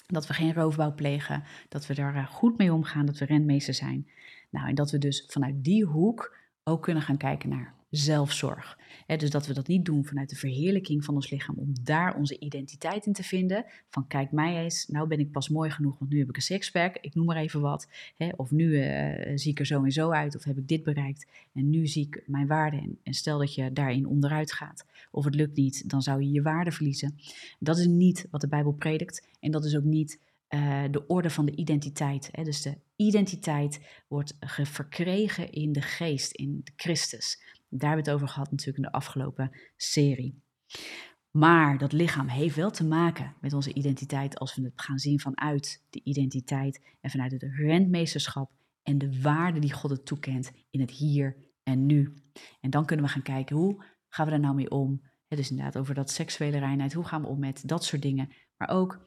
Dat 0.06 0.26
we 0.26 0.34
geen 0.34 0.54
roofbouw 0.54 0.94
plegen, 0.94 1.42
dat 1.68 1.86
we 1.86 1.94
daar 1.94 2.14
eh, 2.14 2.26
goed 2.26 2.58
mee 2.58 2.72
omgaan, 2.72 3.06
dat 3.06 3.18
we 3.18 3.24
rentmeester 3.24 3.74
zijn. 3.74 4.08
Nou, 4.50 4.68
en 4.68 4.74
dat 4.74 4.90
we 4.90 4.98
dus 4.98 5.24
vanuit 5.28 5.64
die 5.64 5.84
hoek 5.84 6.36
ook 6.64 6.82
kunnen 6.82 7.02
gaan 7.02 7.16
kijken 7.16 7.48
naar 7.48 7.74
zelfzorg. 7.90 8.78
dus 9.06 9.30
dat 9.30 9.46
we 9.46 9.54
dat 9.54 9.66
niet 9.66 9.84
doen 9.84 10.04
vanuit 10.04 10.30
de 10.30 10.36
verheerlijking 10.36 11.04
van 11.04 11.14
ons 11.14 11.30
lichaam, 11.30 11.54
om 11.58 11.72
daar 11.82 12.16
onze 12.16 12.38
identiteit 12.38 13.06
in 13.06 13.12
te 13.12 13.22
vinden. 13.22 13.64
Van 13.88 14.06
kijk 14.06 14.32
mij 14.32 14.62
eens, 14.62 14.86
nou 14.86 15.08
ben 15.08 15.18
ik 15.18 15.30
pas 15.30 15.48
mooi 15.48 15.70
genoeg, 15.70 15.98
want 15.98 16.10
nu 16.10 16.18
heb 16.18 16.28
ik 16.28 16.36
een 16.36 16.42
sixpack, 16.42 16.96
ik 17.00 17.14
noem 17.14 17.26
maar 17.26 17.36
even 17.36 17.60
wat. 17.60 17.88
of 18.36 18.50
nu 18.50 18.64
uh, 18.64 19.36
zie 19.36 19.50
ik 19.50 19.58
er 19.58 19.66
zo 19.66 19.84
en 19.84 19.92
zo 19.92 20.10
uit, 20.10 20.36
of 20.36 20.44
heb 20.44 20.58
ik 20.58 20.68
dit 20.68 20.82
bereikt. 20.82 21.26
En 21.52 21.70
nu 21.70 21.86
zie 21.86 22.06
ik 22.06 22.22
mijn 22.26 22.46
waarde. 22.46 22.76
En, 22.76 22.98
en 23.02 23.14
stel 23.14 23.38
dat 23.38 23.54
je 23.54 23.72
daarin 23.72 24.06
onderuit 24.06 24.52
gaat, 24.52 24.86
of 25.10 25.24
het 25.24 25.34
lukt 25.34 25.56
niet, 25.56 25.88
dan 25.90 26.02
zou 26.02 26.22
je 26.22 26.30
je 26.30 26.42
waarde 26.42 26.72
verliezen. 26.72 27.18
Dat 27.58 27.78
is 27.78 27.86
niet 27.86 28.26
wat 28.30 28.40
de 28.40 28.48
Bijbel 28.48 28.72
predikt. 28.72 29.28
En 29.40 29.50
dat 29.50 29.64
is 29.64 29.76
ook 29.76 29.84
niet 29.84 30.18
uh, 30.50 30.84
de 30.90 31.06
orde 31.06 31.30
van 31.30 31.46
de 31.46 31.56
identiteit. 31.56 32.30
Dus 32.42 32.62
de 32.62 32.78
identiteit 32.96 33.80
wordt 34.08 34.34
verkregen 34.62 35.52
in 35.52 35.72
de 35.72 35.82
geest, 35.82 36.32
in 36.32 36.64
Christus. 36.76 37.40
Daar 37.68 37.88
hebben 37.88 38.04
we 38.04 38.10
het 38.10 38.20
over 38.20 38.34
gehad 38.34 38.50
natuurlijk 38.50 38.76
in 38.76 38.90
de 38.90 38.92
afgelopen 38.92 39.50
serie. 39.76 40.42
Maar 41.30 41.78
dat 41.78 41.92
lichaam 41.92 42.28
heeft 42.28 42.56
wel 42.56 42.70
te 42.70 42.84
maken 42.84 43.34
met 43.40 43.52
onze 43.52 43.72
identiteit 43.72 44.38
als 44.38 44.54
we 44.54 44.62
het 44.62 44.80
gaan 44.80 44.98
zien 44.98 45.20
vanuit 45.20 45.84
de 45.90 46.00
identiteit 46.04 46.96
en 47.00 47.10
vanuit 47.10 47.32
het 47.32 47.42
rentmeesterschap 47.42 48.50
en 48.82 48.98
de 48.98 49.20
waarde 49.20 49.58
die 49.58 49.72
God 49.72 49.90
het 49.90 50.06
toekent 50.06 50.52
in 50.70 50.80
het 50.80 50.90
hier 50.90 51.36
en 51.62 51.86
nu. 51.86 52.14
En 52.60 52.70
dan 52.70 52.86
kunnen 52.86 53.04
we 53.04 53.10
gaan 53.10 53.22
kijken 53.22 53.56
hoe 53.56 53.84
gaan 54.08 54.24
we 54.24 54.30
daar 54.30 54.40
nou 54.40 54.54
mee 54.54 54.70
om. 54.70 55.02
Het 55.28 55.38
is 55.38 55.50
inderdaad 55.50 55.78
over 55.78 55.94
dat 55.94 56.10
seksuele 56.10 56.58
reinheid. 56.58 56.92
Hoe 56.92 57.04
gaan 57.04 57.22
we 57.22 57.28
om 57.28 57.38
met 57.38 57.62
dat 57.68 57.84
soort 57.84 58.02
dingen? 58.02 58.32
Maar 58.56 58.68
ook 58.68 59.00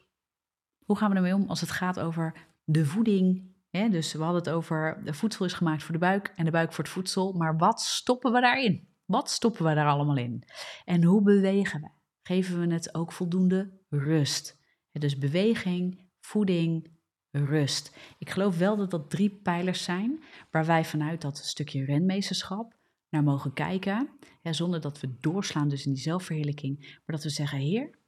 hoe 0.86 0.98
gaan 0.98 1.10
we 1.10 1.16
ermee 1.16 1.36
om 1.36 1.48
als 1.48 1.62
het 1.62 1.72
gaat 1.72 2.00
over 2.00 2.48
de 2.64 2.86
voeding? 2.86 3.54
Dus 3.72 4.14
we 4.14 4.24
hadden 4.24 4.42
het 4.42 4.50
over 4.50 5.02
de 5.04 5.14
voedsel 5.14 5.46
is 5.46 5.54
gemaakt 5.54 5.84
voor 5.84 5.94
de 5.94 6.00
buik 6.00 6.34
en 6.36 6.46
de 6.46 6.52
buik 6.52 6.74
voor 6.74 6.84
het 6.84 6.94
voedsel. 6.94 7.34
Maar 7.34 7.58
wat 7.58 7.82
stoppen 7.82 8.32
we 8.32 8.42
daarin? 8.42 8.88
Wat 9.06 9.30
stoppen 9.30 9.66
we 9.66 9.74
daar 9.74 9.88
allemaal 9.88 10.18
in? 10.18 10.44
En 10.86 11.04
hoe 11.04 11.22
bewegen 11.22 11.82
we? 11.82 11.90
Geven 12.22 12.60
we 12.60 12.74
het 12.74 12.96
ook 12.96 13.12
voldoende 13.12 13.80
rust? 13.90 14.58
Dus 14.92 15.18
beweging, 15.18 16.10
voeding, 16.20 16.98
rust. 17.32 17.98
Ik 18.18 18.30
geloof 18.30 18.58
wel 18.58 18.78
dat 18.78 18.92
dat 18.92 19.10
drie 19.10 19.30
pijlers 19.30 19.84
zijn 19.84 20.24
waar 20.52 20.66
wij 20.66 20.86
vanuit 20.86 21.22
dat 21.22 21.38
stukje 21.38 21.86
renmeesterschap 21.86 22.78
naar 23.10 23.24
mogen 23.24 23.54
kijken. 23.54 24.10
Zonder 24.44 24.82
dat 24.82 25.00
we 25.00 25.18
doorslaan 25.20 25.70
dus 25.70 25.86
in 25.86 25.94
die 25.94 26.02
zelfverheerlijking. 26.02 26.80
Maar 26.80 27.16
dat 27.16 27.24
we 27.24 27.30
zeggen, 27.30 27.60
Heer, 27.60 28.00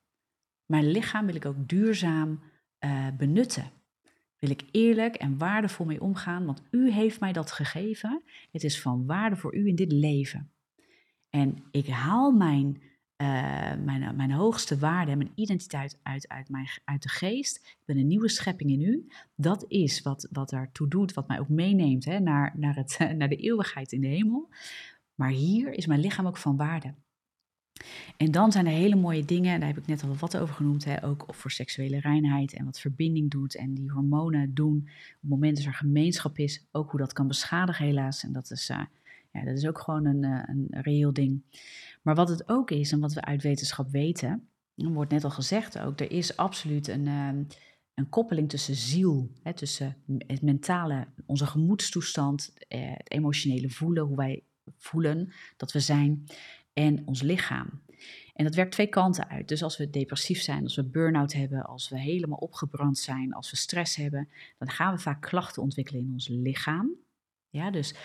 mijn 0.65 0.91
lichaam 0.91 1.25
wil 1.25 1.35
ik 1.35 1.45
ook 1.45 1.67
duurzaam 1.67 2.43
uh, 2.79 3.07
benutten. 3.17 3.71
Wil 4.41 4.49
ik 4.49 4.63
eerlijk 4.71 5.15
en 5.15 5.37
waardevol 5.37 5.85
mee 5.85 6.01
omgaan, 6.01 6.45
want 6.45 6.61
u 6.71 6.91
heeft 6.91 7.19
mij 7.19 7.33
dat 7.33 7.51
gegeven. 7.51 8.21
Het 8.51 8.63
is 8.63 8.81
van 8.81 9.05
waarde 9.05 9.35
voor 9.35 9.55
u 9.55 9.67
in 9.67 9.75
dit 9.75 9.91
leven. 9.91 10.51
En 11.29 11.63
ik 11.71 11.87
haal 11.87 12.31
mijn, 12.31 12.81
uh, 13.17 13.27
mijn, 13.83 14.15
mijn 14.15 14.31
hoogste 14.31 14.77
waarde 14.77 15.11
en 15.11 15.17
mijn 15.17 15.31
identiteit 15.35 15.99
uit, 16.03 16.27
uit, 16.27 16.49
mijn, 16.49 16.67
uit 16.85 17.03
de 17.03 17.09
geest. 17.09 17.57
Ik 17.57 17.85
ben 17.85 17.97
een 17.97 18.07
nieuwe 18.07 18.29
schepping 18.29 18.71
in 18.71 18.81
u. 18.81 19.07
Dat 19.35 19.65
is 19.67 20.01
wat, 20.01 20.27
wat 20.31 20.49
daartoe 20.49 20.87
doet, 20.87 21.13
wat 21.13 21.27
mij 21.27 21.39
ook 21.39 21.49
meeneemt 21.49 22.05
hè, 22.05 22.19
naar, 22.19 22.53
naar, 22.55 22.75
het, 22.75 22.97
naar 23.17 23.29
de 23.29 23.35
eeuwigheid 23.35 23.91
in 23.91 24.01
de 24.01 24.07
hemel. 24.07 24.49
Maar 25.15 25.31
hier 25.31 25.71
is 25.71 25.85
mijn 25.85 25.99
lichaam 25.99 26.27
ook 26.27 26.37
van 26.37 26.57
waarde. 26.57 26.93
En 28.17 28.31
dan 28.31 28.51
zijn 28.51 28.65
er 28.65 28.71
hele 28.71 28.95
mooie 28.95 29.25
dingen, 29.25 29.59
daar 29.59 29.69
heb 29.69 29.77
ik 29.77 29.87
net 29.87 30.03
al 30.03 30.15
wat 30.15 30.37
over 30.37 30.55
genoemd, 30.55 30.85
hè, 30.85 31.03
ook 31.03 31.25
voor 31.27 31.51
seksuele 31.51 31.99
reinheid 31.99 32.53
en 32.53 32.65
wat 32.65 32.79
verbinding 32.79 33.31
doet 33.31 33.55
en 33.55 33.73
die 33.73 33.91
hormonen 33.91 34.53
doen. 34.53 34.77
Op 34.77 35.21
het 35.21 35.29
moment 35.29 35.57
dat 35.57 35.65
er 35.65 35.73
gemeenschap 35.73 36.37
is, 36.37 36.67
ook 36.71 36.91
hoe 36.91 36.99
dat 36.99 37.13
kan 37.13 37.27
beschadigen 37.27 37.85
helaas. 37.85 38.23
En 38.23 38.31
dat 38.31 38.51
is, 38.51 38.69
uh, 38.69 38.81
ja, 39.31 39.43
dat 39.43 39.57
is 39.57 39.67
ook 39.67 39.79
gewoon 39.79 40.05
een, 40.05 40.23
uh, 40.23 40.43
een 40.45 40.67
reëel 40.69 41.13
ding. 41.13 41.41
Maar 42.01 42.15
wat 42.15 42.29
het 42.29 42.49
ook 42.49 42.71
is 42.71 42.91
en 42.91 42.99
wat 42.99 43.13
we 43.13 43.21
uit 43.21 43.41
wetenschap 43.41 43.89
weten, 43.89 44.47
wordt 44.75 45.11
net 45.11 45.23
al 45.23 45.29
gezegd 45.29 45.79
ook, 45.79 45.99
er 45.99 46.11
is 46.11 46.37
absoluut 46.37 46.87
een, 46.87 47.05
uh, 47.05 47.29
een 47.93 48.09
koppeling 48.09 48.49
tussen 48.49 48.75
ziel, 48.75 49.31
hè, 49.43 49.53
tussen 49.53 49.95
het 50.27 50.41
mentale, 50.41 51.07
onze 51.25 51.45
gemoedstoestand, 51.45 52.53
het 52.67 53.11
emotionele 53.11 53.69
voelen, 53.69 54.03
hoe 54.03 54.17
wij 54.17 54.43
voelen 54.77 55.33
dat 55.57 55.71
we 55.71 55.79
zijn 55.79 56.25
en 56.73 57.07
ons 57.07 57.21
lichaam. 57.21 57.81
En 58.33 58.45
dat 58.45 58.55
werkt 58.55 58.71
twee 58.71 58.87
kanten 58.87 59.29
uit. 59.29 59.47
Dus 59.47 59.63
als 59.63 59.77
we 59.77 59.89
depressief 59.89 60.41
zijn, 60.41 60.63
als 60.63 60.75
we 60.75 60.83
burn-out 60.83 61.33
hebben, 61.33 61.63
als 61.63 61.89
we 61.89 61.99
helemaal 61.99 62.37
opgebrand 62.37 62.97
zijn, 62.97 63.33
als 63.33 63.51
we 63.51 63.57
stress 63.57 63.95
hebben, 63.95 64.29
dan 64.57 64.69
gaan 64.69 64.93
we 64.93 65.01
vaak 65.01 65.21
klachten 65.21 65.61
ontwikkelen 65.61 66.01
in 66.01 66.11
ons 66.11 66.27
lichaam. 66.27 66.89
Ja, 67.49 67.71
dus 67.71 67.95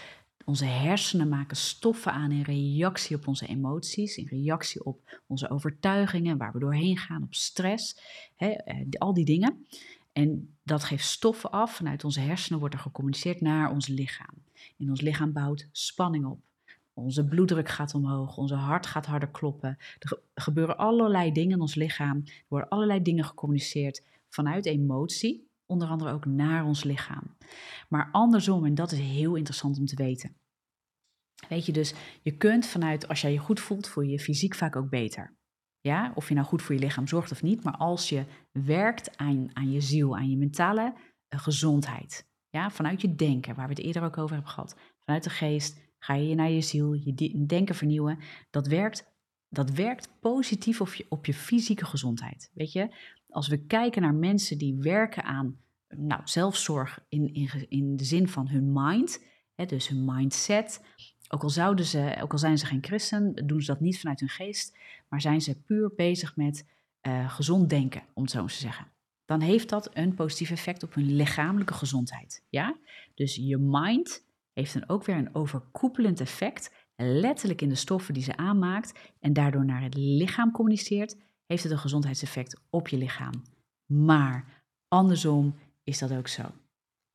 onze 0.44 0.64
hersenen 0.64 1.28
maken 1.28 1.56
stoffen 1.56 2.12
aan 2.12 2.32
in 2.32 2.42
reactie 2.42 3.16
op 3.16 3.26
onze 3.26 3.46
emoties, 3.46 4.16
in 4.16 4.26
reactie 4.26 4.84
op 4.84 5.20
onze 5.26 5.50
overtuigingen, 5.50 6.38
waar 6.38 6.52
we 6.52 6.58
doorheen 6.58 6.98
gaan, 6.98 7.22
op 7.22 7.34
stress, 7.34 8.00
hè, 8.36 8.48
eh, 8.48 8.86
al 8.98 9.14
die 9.14 9.24
dingen. 9.24 9.66
En 10.12 10.54
dat 10.62 10.84
geeft 10.84 11.04
stoffen 11.04 11.50
af. 11.50 11.76
Vanuit 11.76 12.04
onze 12.04 12.20
hersenen 12.20 12.58
wordt 12.58 12.74
er 12.74 12.80
gecommuniceerd 12.80 13.40
naar 13.40 13.70
ons 13.70 13.86
lichaam. 13.86 14.34
En 14.78 14.90
ons 14.90 15.00
lichaam 15.00 15.32
bouwt 15.32 15.68
spanning 15.72 16.24
op. 16.24 16.45
Onze 16.98 17.24
bloeddruk 17.24 17.68
gaat 17.68 17.94
omhoog, 17.94 18.36
onze 18.36 18.54
hart 18.54 18.86
gaat 18.86 19.06
harder 19.06 19.28
kloppen. 19.28 19.76
Er 19.98 20.18
gebeuren 20.34 20.76
allerlei 20.76 21.32
dingen 21.32 21.52
in 21.52 21.60
ons 21.60 21.74
lichaam. 21.74 22.22
Er 22.24 22.44
worden 22.48 22.68
allerlei 22.68 23.02
dingen 23.02 23.24
gecommuniceerd 23.24 24.04
vanuit 24.28 24.66
emotie, 24.66 25.50
onder 25.66 25.88
andere 25.88 26.12
ook 26.12 26.24
naar 26.24 26.64
ons 26.64 26.84
lichaam. 26.84 27.36
Maar 27.88 28.08
andersom, 28.12 28.64
en 28.64 28.74
dat 28.74 28.92
is 28.92 28.98
heel 28.98 29.34
interessant 29.34 29.78
om 29.78 29.86
te 29.86 29.96
weten. 29.96 30.36
Weet 31.48 31.66
je 31.66 31.72
dus, 31.72 31.94
je 32.22 32.36
kunt 32.36 32.66
vanuit, 32.66 33.08
als 33.08 33.20
jij 33.20 33.32
je 33.32 33.38
goed 33.38 33.60
voelt, 33.60 33.88
voel 33.88 34.04
je 34.04 34.10
je 34.10 34.20
fysiek 34.20 34.54
vaak 34.54 34.76
ook 34.76 34.90
beter. 34.90 35.36
Ja, 35.80 36.12
of 36.14 36.28
je 36.28 36.34
nou 36.34 36.46
goed 36.46 36.62
voor 36.62 36.74
je 36.74 36.80
lichaam 36.80 37.06
zorgt 37.06 37.30
of 37.30 37.42
niet, 37.42 37.64
maar 37.64 37.76
als 37.76 38.08
je 38.08 38.24
werkt 38.52 39.16
aan, 39.16 39.50
aan 39.52 39.70
je 39.70 39.80
ziel, 39.80 40.16
aan 40.16 40.30
je 40.30 40.36
mentale 40.36 40.94
uh, 41.34 41.40
gezondheid. 41.40 42.26
Ja, 42.48 42.70
vanuit 42.70 43.00
je 43.00 43.14
denken, 43.14 43.54
waar 43.54 43.68
we 43.68 43.74
het 43.74 43.82
eerder 43.82 44.02
ook 44.02 44.18
over 44.18 44.34
hebben 44.34 44.52
gehad. 44.52 44.76
Vanuit 45.04 45.24
de 45.24 45.30
geest, 45.30 45.85
Ga 46.06 46.14
je 46.14 46.34
naar 46.34 46.50
je 46.50 46.60
ziel, 46.60 46.92
je 46.92 47.44
denken 47.46 47.74
vernieuwen. 47.74 48.18
Dat 48.50 48.66
werkt, 48.66 49.12
dat 49.48 49.70
werkt 49.70 50.08
positief 50.20 50.80
op 50.80 50.94
je, 50.94 51.06
op 51.08 51.26
je 51.26 51.34
fysieke 51.34 51.84
gezondheid. 51.84 52.50
Weet 52.54 52.72
je, 52.72 52.94
als 53.28 53.48
we 53.48 53.66
kijken 53.66 54.02
naar 54.02 54.14
mensen 54.14 54.58
die 54.58 54.76
werken 54.78 55.24
aan 55.24 55.58
nou, 55.88 56.20
zelfzorg 56.24 57.04
in, 57.08 57.34
in, 57.34 57.66
in 57.68 57.96
de 57.96 58.04
zin 58.04 58.28
van 58.28 58.48
hun 58.48 58.72
mind, 58.72 59.24
hè, 59.54 59.66
dus 59.66 59.88
hun 59.88 60.04
mindset. 60.04 60.80
Ook 61.28 61.42
al, 61.42 61.50
zouden 61.50 61.84
ze, 61.84 62.16
ook 62.20 62.32
al 62.32 62.38
zijn 62.38 62.58
ze 62.58 62.66
geen 62.66 62.84
christen, 62.84 63.46
doen 63.46 63.60
ze 63.60 63.66
dat 63.66 63.80
niet 63.80 64.00
vanuit 64.00 64.20
hun 64.20 64.28
geest, 64.28 64.76
maar 65.08 65.20
zijn 65.20 65.40
ze 65.40 65.60
puur 65.60 65.92
bezig 65.96 66.36
met 66.36 66.66
uh, 67.02 67.30
gezond 67.30 67.70
denken, 67.70 68.02
om 68.14 68.22
het 68.22 68.32
zo 68.32 68.42
eens 68.42 68.54
te 68.54 68.60
zeggen. 68.60 68.86
Dan 69.24 69.40
heeft 69.40 69.68
dat 69.68 69.90
een 69.92 70.14
positief 70.14 70.50
effect 70.50 70.82
op 70.82 70.94
hun 70.94 71.16
lichamelijke 71.16 71.74
gezondheid. 71.74 72.44
Ja? 72.48 72.76
Dus 73.14 73.34
je 73.34 73.58
mind 73.58 74.25
heeft 74.56 74.72
dan 74.72 74.88
ook 74.88 75.04
weer 75.04 75.16
een 75.16 75.34
overkoepelend 75.34 76.20
effect, 76.20 76.70
letterlijk 76.96 77.62
in 77.62 77.68
de 77.68 77.74
stoffen 77.74 78.14
die 78.14 78.22
ze 78.22 78.36
aanmaakt 78.36 78.98
en 79.20 79.32
daardoor 79.32 79.64
naar 79.64 79.82
het 79.82 79.94
lichaam 79.94 80.50
communiceert, 80.50 81.16
heeft 81.46 81.62
het 81.62 81.72
een 81.72 81.78
gezondheidseffect 81.78 82.60
op 82.70 82.88
je 82.88 82.96
lichaam. 82.96 83.32
Maar 83.86 84.62
andersom 84.88 85.54
is 85.84 85.98
dat 85.98 86.12
ook 86.12 86.28
zo. 86.28 86.42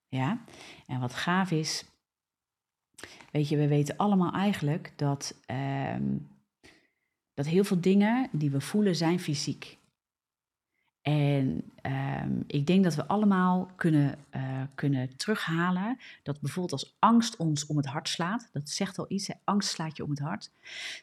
Ja? 0.07 0.43
En 0.87 0.99
wat 0.99 1.13
gaaf 1.13 1.51
is, 1.51 1.85
weet 3.31 3.49
je, 3.49 3.57
we 3.57 3.67
weten 3.67 3.97
allemaal 3.97 4.31
eigenlijk 4.31 4.93
dat, 4.95 5.35
um, 5.95 6.27
dat 7.33 7.45
heel 7.45 7.63
veel 7.63 7.81
dingen 7.81 8.29
die 8.31 8.51
we 8.51 8.61
voelen 8.61 8.95
zijn 8.95 9.19
fysiek. 9.19 9.77
En 11.01 11.71
um, 12.21 12.43
ik 12.47 12.67
denk 12.67 12.83
dat 12.83 12.95
we 12.95 13.07
allemaal 13.07 13.69
kunnen, 13.75 14.17
uh, 14.35 14.61
kunnen 14.75 15.15
terughalen 15.17 15.97
dat 16.23 16.41
bijvoorbeeld 16.41 16.71
als 16.71 16.95
angst 16.99 17.35
ons 17.35 17.65
om 17.65 17.77
het 17.77 17.85
hart 17.85 18.09
slaat, 18.09 18.49
dat 18.53 18.69
zegt 18.69 18.99
al 18.99 19.05
iets, 19.07 19.29
angst 19.43 19.69
slaat 19.69 19.97
je 19.97 20.03
om 20.03 20.09
het 20.09 20.19
hart. 20.19 20.51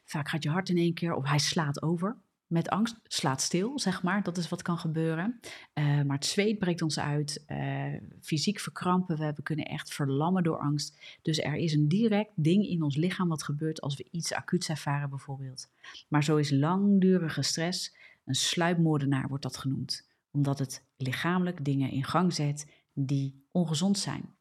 Vaak 0.05 0.29
gaat 0.29 0.43
je 0.43 0.51
hart 0.51 0.69
in 0.69 0.77
één 0.77 0.95
keer, 0.95 1.15
of 1.15 1.25
hij 1.25 1.39
slaat 1.39 1.83
over 1.83 2.17
met 2.49 2.69
angst, 2.69 2.97
slaat 3.05 3.43
stil, 3.43 3.79
zeg 3.79 4.03
maar, 4.03 4.23
dat 4.23 4.37
is 4.37 4.49
wat 4.49 4.63
kan 4.63 4.79
gebeuren. 4.79 5.41
Uh, 5.75 6.03
maar 6.03 6.17
het 6.17 6.27
zweet 6.27 6.59
breekt 6.59 6.83
ons 6.83 6.99
uit, 6.99 7.45
uh, 7.49 7.95
fysiek 8.21 8.61
verkrampen 8.61 9.19
we, 9.19 9.33
we 9.37 9.43
kunnen 9.43 9.65
echt 9.65 9.95
verlammen 9.95 10.43
door 10.43 10.59
angst. 10.59 10.99
Dus 11.23 11.39
er 11.39 11.55
is 11.55 11.73
een 11.73 11.89
direct 11.89 12.31
ding 12.35 12.67
in 12.67 12.83
ons 12.83 12.97
lichaam 12.97 13.29
wat 13.29 13.43
gebeurt 13.43 13.81
als 13.81 13.97
we 13.97 14.07
iets 14.11 14.33
acuuts 14.33 14.69
ervaren 14.69 15.11
bijvoorbeeld. 15.11 15.69
Maar 16.09 16.25
zo 16.25 16.37
is 16.37 16.51
langdurige 16.51 17.43
stress 17.43 17.97
een 18.29 18.35
sluipmoordenaar 18.35 19.29
wordt 19.29 19.43
dat 19.43 19.57
genoemd, 19.57 20.09
omdat 20.31 20.59
het 20.59 20.87
lichamelijk 20.97 21.65
dingen 21.65 21.91
in 21.91 22.05
gang 22.05 22.33
zet 22.33 22.67
die 22.93 23.47
ongezond 23.51 23.99
zijn. 23.99 24.37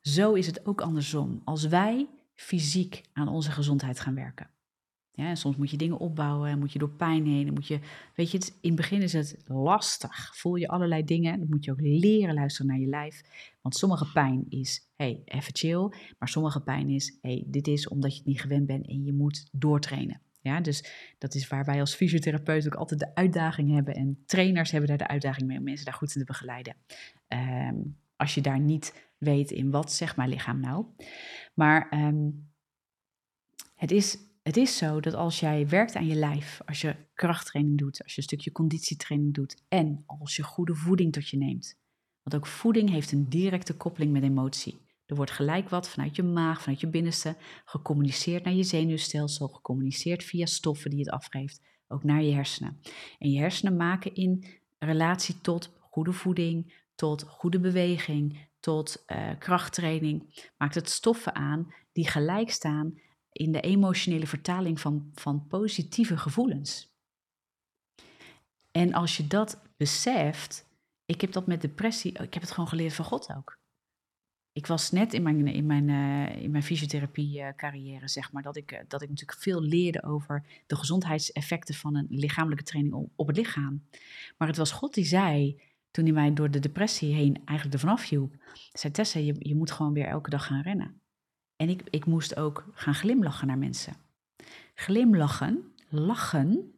Zo 0.00 0.32
is 0.32 0.46
het 0.46 0.66
ook 0.66 0.80
andersom. 0.80 1.40
Als 1.44 1.66
wij 1.66 2.08
fysiek 2.34 3.02
aan 3.12 3.28
onze 3.28 3.50
gezondheid 3.50 4.00
gaan 4.00 4.14
werken. 4.14 4.50
Ja, 5.12 5.34
soms 5.34 5.56
moet 5.56 5.70
je 5.70 5.76
dingen 5.76 5.98
opbouwen, 5.98 6.50
en 6.50 6.58
moet 6.58 6.72
je 6.72 6.78
door 6.78 6.90
pijn 6.90 7.26
heen. 7.26 7.52
Moet 7.52 7.66
je, 7.66 7.80
weet 8.14 8.30
je, 8.30 8.38
in 8.38 8.68
het 8.70 8.74
begin 8.74 9.02
is 9.02 9.12
het 9.12 9.36
lastig. 9.46 10.36
Voel 10.36 10.54
je 10.54 10.68
allerlei 10.68 11.04
dingen. 11.04 11.38
Dan 11.38 11.48
moet 11.48 11.64
je 11.64 11.70
ook 11.70 11.80
leren 11.80 12.34
luisteren 12.34 12.66
naar 12.70 12.80
je 12.80 12.86
lijf. 12.86 13.22
Want 13.62 13.76
sommige 13.76 14.12
pijn 14.12 14.44
is, 14.48 14.88
hey, 14.96 15.22
even 15.24 15.56
chill. 15.56 15.92
Maar 16.18 16.28
sommige 16.28 16.60
pijn 16.60 16.88
is, 16.88 17.18
hey, 17.20 17.44
dit 17.46 17.66
is 17.66 17.88
omdat 17.88 18.12
je 18.12 18.18
het 18.18 18.26
niet 18.26 18.40
gewend 18.40 18.66
bent 18.66 18.86
en 18.86 19.04
je 19.04 19.12
moet 19.12 19.48
doortrainen. 19.52 20.20
Ja, 20.48 20.60
dus 20.60 20.84
dat 21.18 21.34
is 21.34 21.48
waar 21.48 21.64
wij 21.64 21.80
als 21.80 21.94
fysiotherapeut 21.94 22.66
ook 22.66 22.74
altijd 22.74 23.00
de 23.00 23.14
uitdaging 23.14 23.74
hebben. 23.74 23.94
En 23.94 24.22
trainers 24.26 24.70
hebben 24.70 24.88
daar 24.88 24.98
de 24.98 25.08
uitdaging 25.08 25.46
mee 25.46 25.58
om 25.58 25.64
mensen 25.64 25.84
daar 25.84 25.94
goed 25.94 26.14
in 26.14 26.20
te 26.20 26.26
begeleiden. 26.26 26.76
Ehm, 27.28 27.76
als 28.16 28.34
je 28.34 28.40
daar 28.40 28.60
niet 28.60 29.10
weet 29.18 29.50
in 29.50 29.70
wat 29.70 29.92
zegt 29.92 30.16
mijn 30.16 30.28
lichaam 30.28 30.60
nou. 30.60 30.86
Maar 31.54 31.88
ehm, 31.90 32.30
het, 33.74 33.90
is, 33.90 34.18
het 34.42 34.56
is 34.56 34.76
zo 34.76 35.00
dat 35.00 35.14
als 35.14 35.40
jij 35.40 35.68
werkt 35.68 35.96
aan 35.96 36.06
je 36.06 36.14
lijf, 36.14 36.60
als 36.66 36.80
je 36.80 36.96
krachttraining 37.14 37.78
doet, 37.78 38.02
als 38.02 38.12
je 38.12 38.18
een 38.18 38.26
stukje 38.26 38.52
conditietraining 38.52 39.34
doet 39.34 39.62
en 39.68 40.02
als 40.06 40.36
je 40.36 40.42
goede 40.42 40.74
voeding 40.74 41.12
tot 41.12 41.28
je 41.28 41.36
neemt. 41.36 41.78
Want 42.22 42.36
ook 42.36 42.46
voeding 42.46 42.90
heeft 42.90 43.12
een 43.12 43.28
directe 43.28 43.76
koppeling 43.76 44.12
met 44.12 44.22
emotie. 44.22 44.78
Er 45.08 45.16
wordt 45.16 45.30
gelijk 45.30 45.68
wat 45.68 45.88
vanuit 45.88 46.16
je 46.16 46.22
maag, 46.22 46.62
vanuit 46.62 46.80
je 46.80 46.88
binnenste, 46.88 47.36
gecommuniceerd 47.64 48.44
naar 48.44 48.54
je 48.54 48.62
zenuwstelsel, 48.62 49.48
gecommuniceerd 49.48 50.24
via 50.24 50.46
stoffen 50.46 50.90
die 50.90 50.98
het 50.98 51.10
afgeeft, 51.10 51.60
ook 51.86 52.04
naar 52.04 52.22
je 52.22 52.32
hersenen. 52.32 52.80
En 53.18 53.30
je 53.30 53.38
hersenen 53.38 53.76
maken 53.76 54.14
in 54.14 54.44
relatie 54.78 55.40
tot 55.40 55.72
goede 55.80 56.12
voeding, 56.12 56.84
tot 56.94 57.22
goede 57.22 57.60
beweging, 57.60 58.48
tot 58.60 59.04
uh, 59.06 59.30
krachttraining, 59.38 60.50
maakt 60.56 60.74
het 60.74 60.90
stoffen 60.90 61.34
aan 61.34 61.74
die 61.92 62.08
gelijk 62.08 62.50
staan 62.50 63.00
in 63.32 63.52
de 63.52 63.60
emotionele 63.60 64.26
vertaling 64.26 64.80
van, 64.80 65.10
van 65.14 65.46
positieve 65.46 66.16
gevoelens. 66.16 66.96
En 68.70 68.92
als 68.92 69.16
je 69.16 69.26
dat 69.26 69.62
beseft, 69.76 70.66
ik 71.04 71.20
heb 71.20 71.32
dat 71.32 71.46
met 71.46 71.60
depressie, 71.60 72.12
ik 72.12 72.34
heb 72.34 72.42
het 72.42 72.50
gewoon 72.50 72.68
geleerd 72.68 72.94
van 72.94 73.04
God 73.04 73.34
ook. 73.36 73.57
Ik 74.58 74.66
was 74.66 74.90
net 74.90 75.12
in 75.14 75.22
mijn, 75.22 75.46
in 75.46 75.66
mijn, 75.66 75.88
uh, 75.88 76.42
in 76.42 76.50
mijn 76.50 76.62
fysiotherapie 76.62 77.38
uh, 77.38 77.48
carrière, 77.56 78.08
zeg 78.08 78.32
maar, 78.32 78.42
dat 78.42 78.56
ik, 78.56 78.72
uh, 78.72 78.78
dat 78.88 79.02
ik 79.02 79.08
natuurlijk 79.08 79.38
veel 79.38 79.62
leerde 79.62 80.02
over 80.02 80.44
de 80.66 80.76
gezondheidseffecten 80.76 81.74
van 81.74 81.96
een 81.96 82.06
lichamelijke 82.08 82.64
training 82.64 82.94
op, 82.94 83.10
op 83.16 83.26
het 83.26 83.36
lichaam. 83.36 83.82
Maar 84.36 84.48
het 84.48 84.56
was 84.56 84.70
God 84.70 84.94
die 84.94 85.04
zei, 85.04 85.60
toen 85.90 86.04
hij 86.04 86.12
mij 86.12 86.32
door 86.32 86.50
de 86.50 86.58
depressie 86.58 87.14
heen 87.14 87.42
eigenlijk 87.44 87.80
ervan 87.80 87.96
afhielp, 87.96 88.34
zei 88.72 88.92
Tessa, 88.92 89.18
je, 89.18 89.34
je 89.38 89.54
moet 89.54 89.70
gewoon 89.70 89.92
weer 89.92 90.06
elke 90.06 90.30
dag 90.30 90.46
gaan 90.46 90.62
rennen. 90.62 91.00
En 91.56 91.68
ik, 91.68 91.82
ik 91.90 92.06
moest 92.06 92.36
ook 92.36 92.64
gaan 92.72 92.94
glimlachen 92.94 93.46
naar 93.46 93.58
mensen. 93.58 93.96
Glimlachen, 94.74 95.72
lachen, 95.88 96.72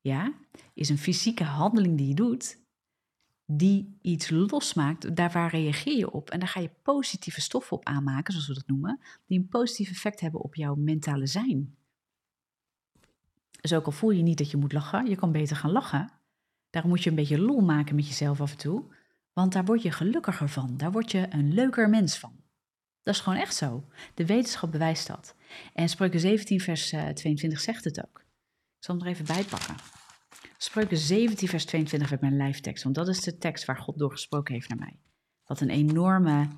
ja, 0.00 0.32
is 0.74 0.88
een 0.88 0.98
fysieke 0.98 1.44
handeling 1.44 1.96
die 1.96 2.08
je 2.08 2.14
doet, 2.14 2.58
die 3.46 3.98
iets 4.02 4.30
losmaakt, 4.30 5.16
daar 5.16 5.30
waar 5.30 5.50
reageer 5.50 5.96
je 5.96 6.10
op. 6.10 6.30
En 6.30 6.38
daar 6.38 6.48
ga 6.48 6.60
je 6.60 6.70
positieve 6.82 7.40
stoffen 7.40 7.76
op 7.76 7.84
aanmaken, 7.84 8.32
zoals 8.32 8.48
we 8.48 8.54
dat 8.54 8.66
noemen, 8.66 9.00
die 9.26 9.38
een 9.38 9.48
positief 9.48 9.90
effect 9.90 10.20
hebben 10.20 10.40
op 10.40 10.54
jouw 10.54 10.74
mentale 10.74 11.26
zijn. 11.26 11.76
Dus 13.60 13.72
ook 13.72 13.86
al 13.86 13.92
voel 13.92 14.10
je 14.10 14.22
niet 14.22 14.38
dat 14.38 14.50
je 14.50 14.56
moet 14.56 14.72
lachen, 14.72 15.06
je 15.06 15.16
kan 15.16 15.32
beter 15.32 15.56
gaan 15.56 15.70
lachen. 15.70 16.12
Daarom 16.70 16.90
moet 16.90 17.02
je 17.02 17.10
een 17.10 17.16
beetje 17.16 17.40
lol 17.40 17.60
maken 17.60 17.94
met 17.94 18.06
jezelf 18.06 18.40
af 18.40 18.50
en 18.50 18.58
toe, 18.58 18.84
want 19.32 19.52
daar 19.52 19.64
word 19.64 19.82
je 19.82 19.90
gelukkiger 19.90 20.48
van, 20.48 20.76
daar 20.76 20.92
word 20.92 21.10
je 21.10 21.26
een 21.30 21.54
leuker 21.54 21.88
mens 21.88 22.18
van. 22.18 22.44
Dat 23.02 23.14
is 23.14 23.20
gewoon 23.20 23.38
echt 23.38 23.54
zo. 23.54 23.84
De 24.14 24.26
wetenschap 24.26 24.70
bewijst 24.70 25.06
dat. 25.06 25.34
En 25.74 25.88
Spreuken 25.88 26.20
17, 26.20 26.60
vers 26.60 26.88
22 26.88 27.58
eh, 27.58 27.64
zegt 27.64 27.84
het 27.84 27.98
ook. 28.06 28.18
Ik 28.78 28.84
zal 28.84 28.96
hem 28.96 29.04
er 29.04 29.10
even 29.10 29.24
bij 29.24 29.44
pakken. 29.44 29.95
Spreuken 30.58 30.96
17, 30.96 31.48
vers 31.48 31.64
22 31.64 32.08
werd 32.08 32.22
mijn 32.22 32.36
lijftekst, 32.36 32.82
want 32.82 32.94
dat 32.94 33.08
is 33.08 33.20
de 33.20 33.38
tekst 33.38 33.64
waar 33.64 33.78
God 33.78 33.98
door 33.98 34.10
gesproken 34.10 34.54
heeft 34.54 34.68
naar 34.68 34.78
mij. 34.78 34.98
Wat 35.44 35.60
een 35.60 35.70
enorme, 35.70 36.48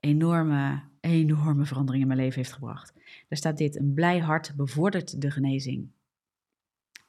enorme, 0.00 0.82
enorme 1.00 1.64
verandering 1.64 2.02
in 2.02 2.08
mijn 2.08 2.20
leven 2.20 2.36
heeft 2.36 2.52
gebracht. 2.52 2.92
Daar 3.28 3.38
staat 3.38 3.56
dit: 3.56 3.76
Een 3.78 3.94
blij 3.94 4.18
hart 4.18 4.54
bevordert 4.56 5.20
de 5.20 5.30
genezing, 5.30 5.90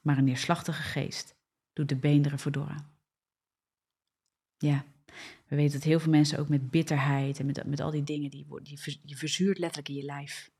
maar 0.00 0.18
een 0.18 0.24
neerslachtige 0.24 0.82
geest 0.82 1.36
doet 1.72 1.88
de 1.88 1.96
beenderen 1.96 2.38
verdorren. 2.38 2.94
Ja, 4.58 4.84
we 5.46 5.56
weten 5.56 5.72
dat 5.72 5.88
heel 5.88 6.00
veel 6.00 6.10
mensen 6.10 6.38
ook 6.38 6.48
met 6.48 6.70
bitterheid 6.70 7.38
en 7.38 7.46
met, 7.46 7.66
met 7.66 7.80
al 7.80 7.90
die 7.90 8.04
dingen, 8.04 8.30
die, 8.30 8.46
die, 9.02 9.16
verzuurt 9.16 9.58
letterlijk 9.58 9.88
in 9.88 9.94
je 9.94 10.04
lijf. 10.04 10.50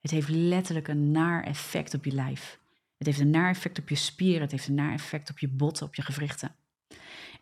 Het 0.00 0.10
heeft 0.10 0.28
letterlijk 0.28 0.88
een 0.88 1.10
naar 1.10 1.44
effect 1.44 1.94
op 1.94 2.04
je 2.04 2.12
lijf. 2.12 2.60
Het 2.98 3.06
heeft 3.06 3.20
een 3.20 3.30
naar 3.30 3.50
effect 3.50 3.78
op 3.78 3.88
je 3.88 3.94
spieren, 3.94 4.40
het 4.40 4.50
heeft 4.50 4.68
een 4.68 4.74
naar 4.74 4.92
effect 4.92 5.30
op 5.30 5.38
je 5.38 5.48
botten, 5.48 5.86
op 5.86 5.94
je 5.94 6.02
gewrichten. 6.02 6.54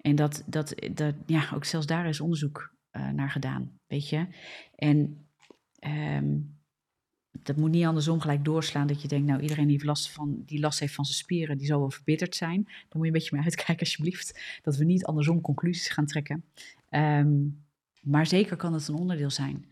En 0.01 0.17
dat, 0.17 0.43
dat, 0.47 0.75
dat 0.93 1.15
ja, 1.27 1.51
ook 1.55 1.65
zelfs 1.65 1.87
daar 1.87 2.09
is 2.09 2.21
onderzoek 2.21 2.75
uh, 2.93 3.11
naar 3.11 3.31
gedaan, 3.31 3.79
weet 3.87 4.09
je. 4.09 4.27
En 4.75 5.27
um, 5.87 6.57
dat 7.43 7.57
moet 7.57 7.71
niet 7.71 7.85
andersom 7.85 8.21
gelijk 8.21 8.45
doorslaan 8.45 8.87
dat 8.87 9.03
je 9.03 9.09
denkt, 9.09 9.27
nou 9.27 9.41
iedereen 9.41 9.67
die 9.67 9.85
last, 9.85 10.11
van, 10.11 10.43
die 10.47 10.61
last 10.61 10.79
heeft 10.81 10.95
van 10.95 11.05
zijn 11.05 11.19
spieren, 11.19 11.59
die 11.59 11.67
zal 11.67 11.79
wel 11.79 11.91
verbitterd 11.91 12.37
zijn. 12.37 12.63
Dan 12.65 12.75
moet 12.93 13.01
je 13.01 13.07
een 13.07 13.13
beetje 13.13 13.37
mee 13.37 13.45
uitkijken 13.45 13.79
alsjeblieft, 13.79 14.61
dat 14.63 14.77
we 14.77 14.85
niet 14.85 15.05
andersom 15.05 15.41
conclusies 15.41 15.89
gaan 15.89 16.07
trekken. 16.07 16.45
Um, 16.91 17.65
maar 18.03 18.27
zeker 18.27 18.57
kan 18.57 18.73
het 18.73 18.89
een 18.89 18.95
onderdeel 18.95 19.31
zijn. 19.31 19.65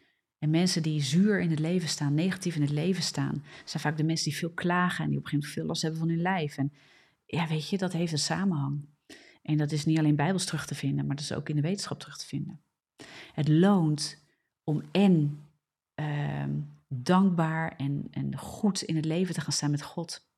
En 0.44 0.50
mensen 0.50 0.82
die 0.82 1.02
zuur 1.02 1.40
in 1.40 1.50
het 1.50 1.58
leven 1.58 1.88
staan, 1.88 2.14
negatief 2.14 2.54
in 2.54 2.62
het 2.62 2.70
leven 2.70 3.02
staan, 3.02 3.44
zijn 3.64 3.82
vaak 3.82 3.96
de 3.96 4.04
mensen 4.04 4.30
die 4.30 4.38
veel 4.38 4.50
klagen 4.50 5.04
en 5.04 5.10
die 5.10 5.18
op 5.18 5.24
een 5.24 5.30
gegeven 5.30 5.38
moment 5.38 5.52
veel 5.52 5.64
last 5.64 5.82
hebben 5.82 6.00
van 6.00 6.08
hun 6.08 6.20
lijf. 6.20 6.56
En 6.56 6.72
ja, 7.24 7.48
weet 7.48 7.68
je, 7.68 7.78
dat 7.78 7.92
heeft 7.92 8.12
een 8.12 8.18
samenhang. 8.18 8.86
En 9.42 9.56
dat 9.56 9.72
is 9.72 9.84
niet 9.84 9.98
alleen 9.98 10.16
bijbels 10.16 10.44
terug 10.44 10.66
te 10.66 10.74
vinden, 10.74 11.06
maar 11.06 11.16
dat 11.16 11.24
is 11.24 11.32
ook 11.32 11.48
in 11.48 11.56
de 11.56 11.62
wetenschap 11.62 12.00
terug 12.00 12.18
te 12.18 12.26
vinden. 12.26 12.60
Het 13.32 13.48
loont 13.48 14.24
om 14.64 14.82
en 14.92 15.44
uh, 16.00 16.44
dankbaar 16.88 17.76
en, 17.76 18.08
en 18.10 18.38
goed 18.38 18.82
in 18.82 18.96
het 18.96 19.04
leven 19.04 19.34
te 19.34 19.40
gaan 19.40 19.52
staan 19.52 19.70
met 19.70 19.82
God. 19.82 20.28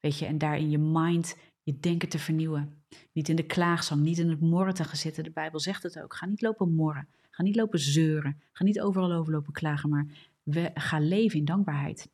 Weet 0.00 0.18
je, 0.18 0.26
en 0.26 0.38
daarin 0.38 0.70
je 0.70 0.78
mind, 0.78 1.36
je 1.62 1.78
denken 1.80 2.08
te 2.08 2.18
vernieuwen. 2.18 2.82
Niet 3.12 3.28
in 3.28 3.36
de 3.36 3.46
klaagzang, 3.46 4.00
niet 4.00 4.18
in 4.18 4.30
het 4.30 4.40
morren 4.40 4.74
te 4.74 4.84
gaan 4.84 4.96
zitten. 4.96 5.24
De 5.24 5.30
Bijbel 5.30 5.60
zegt 5.60 5.82
het 5.82 6.00
ook. 6.00 6.14
Ga 6.14 6.26
niet 6.26 6.42
lopen 6.42 6.74
morren. 6.74 7.08
Ga 7.38 7.44
niet 7.44 7.56
lopen 7.56 7.78
zeuren. 7.78 8.42
Ga 8.52 8.64
niet 8.64 8.80
overal 8.80 9.12
overlopen 9.12 9.52
klagen, 9.52 9.88
maar 9.88 10.06
we, 10.42 10.70
ga 10.74 10.98
leven 10.98 11.38
in 11.38 11.44
dankbaarheid. 11.44 12.10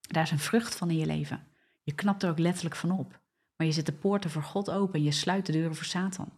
Daar 0.00 0.22
is 0.22 0.30
een 0.30 0.38
vrucht 0.38 0.74
van 0.74 0.90
in 0.90 0.96
je 0.96 1.06
leven. 1.06 1.46
Je 1.82 1.94
knapt 1.94 2.22
er 2.22 2.30
ook 2.30 2.38
letterlijk 2.38 2.76
van 2.76 2.90
op. 2.90 3.20
Maar 3.56 3.66
je 3.66 3.72
zet 3.72 3.86
de 3.86 3.92
poorten 3.92 4.30
voor 4.30 4.42
God 4.42 4.70
open 4.70 4.94
en 4.94 5.04
je 5.04 5.12
sluit 5.12 5.46
de 5.46 5.52
deuren 5.52 5.74
voor 5.74 5.84
Satan. 5.84 6.32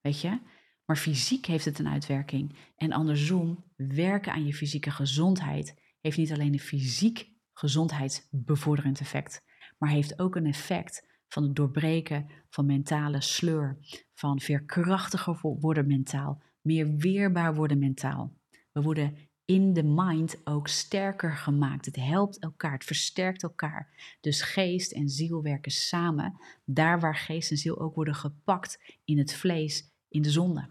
Weet 0.00 0.20
je? 0.20 0.38
Maar 0.84 0.96
fysiek 0.96 1.46
heeft 1.46 1.64
het 1.64 1.78
een 1.78 1.88
uitwerking. 1.88 2.56
En 2.76 2.92
andersom, 2.92 3.64
werken 3.76 4.32
aan 4.32 4.46
je 4.46 4.54
fysieke 4.54 4.90
gezondheid 4.90 5.74
heeft 6.00 6.16
niet 6.16 6.32
alleen 6.32 6.52
een 6.52 6.60
fysiek 6.60 7.30
gezondheidsbevorderend 7.52 9.00
effect, 9.00 9.44
maar 9.78 9.90
heeft 9.90 10.18
ook 10.18 10.36
een 10.36 10.46
effect 10.46 11.06
van 11.28 11.42
het 11.42 11.56
doorbreken 11.56 12.30
van 12.50 12.66
mentale 12.66 13.20
sleur, 13.20 13.78
van 14.12 14.40
veerkrachtiger 14.40 15.38
worden 15.40 15.86
mentaal, 15.86 16.42
meer 16.66 16.96
weerbaar 16.96 17.54
worden 17.54 17.78
mentaal. 17.78 18.32
We 18.72 18.82
worden 18.82 19.16
in 19.44 19.72
de 19.72 19.82
mind 19.82 20.46
ook 20.46 20.68
sterker 20.68 21.36
gemaakt. 21.36 21.86
Het 21.86 21.96
helpt 21.96 22.38
elkaar, 22.38 22.72
het 22.72 22.84
versterkt 22.84 23.42
elkaar. 23.42 24.16
Dus 24.20 24.42
geest 24.42 24.92
en 24.92 25.08
ziel 25.08 25.42
werken 25.42 25.72
samen, 25.72 26.40
daar 26.64 27.00
waar 27.00 27.16
geest 27.16 27.50
en 27.50 27.56
ziel 27.56 27.80
ook 27.80 27.94
worden 27.94 28.14
gepakt 28.14 28.98
in 29.04 29.18
het 29.18 29.34
vlees, 29.34 29.90
in 30.08 30.22
de 30.22 30.30
zonde. 30.30 30.68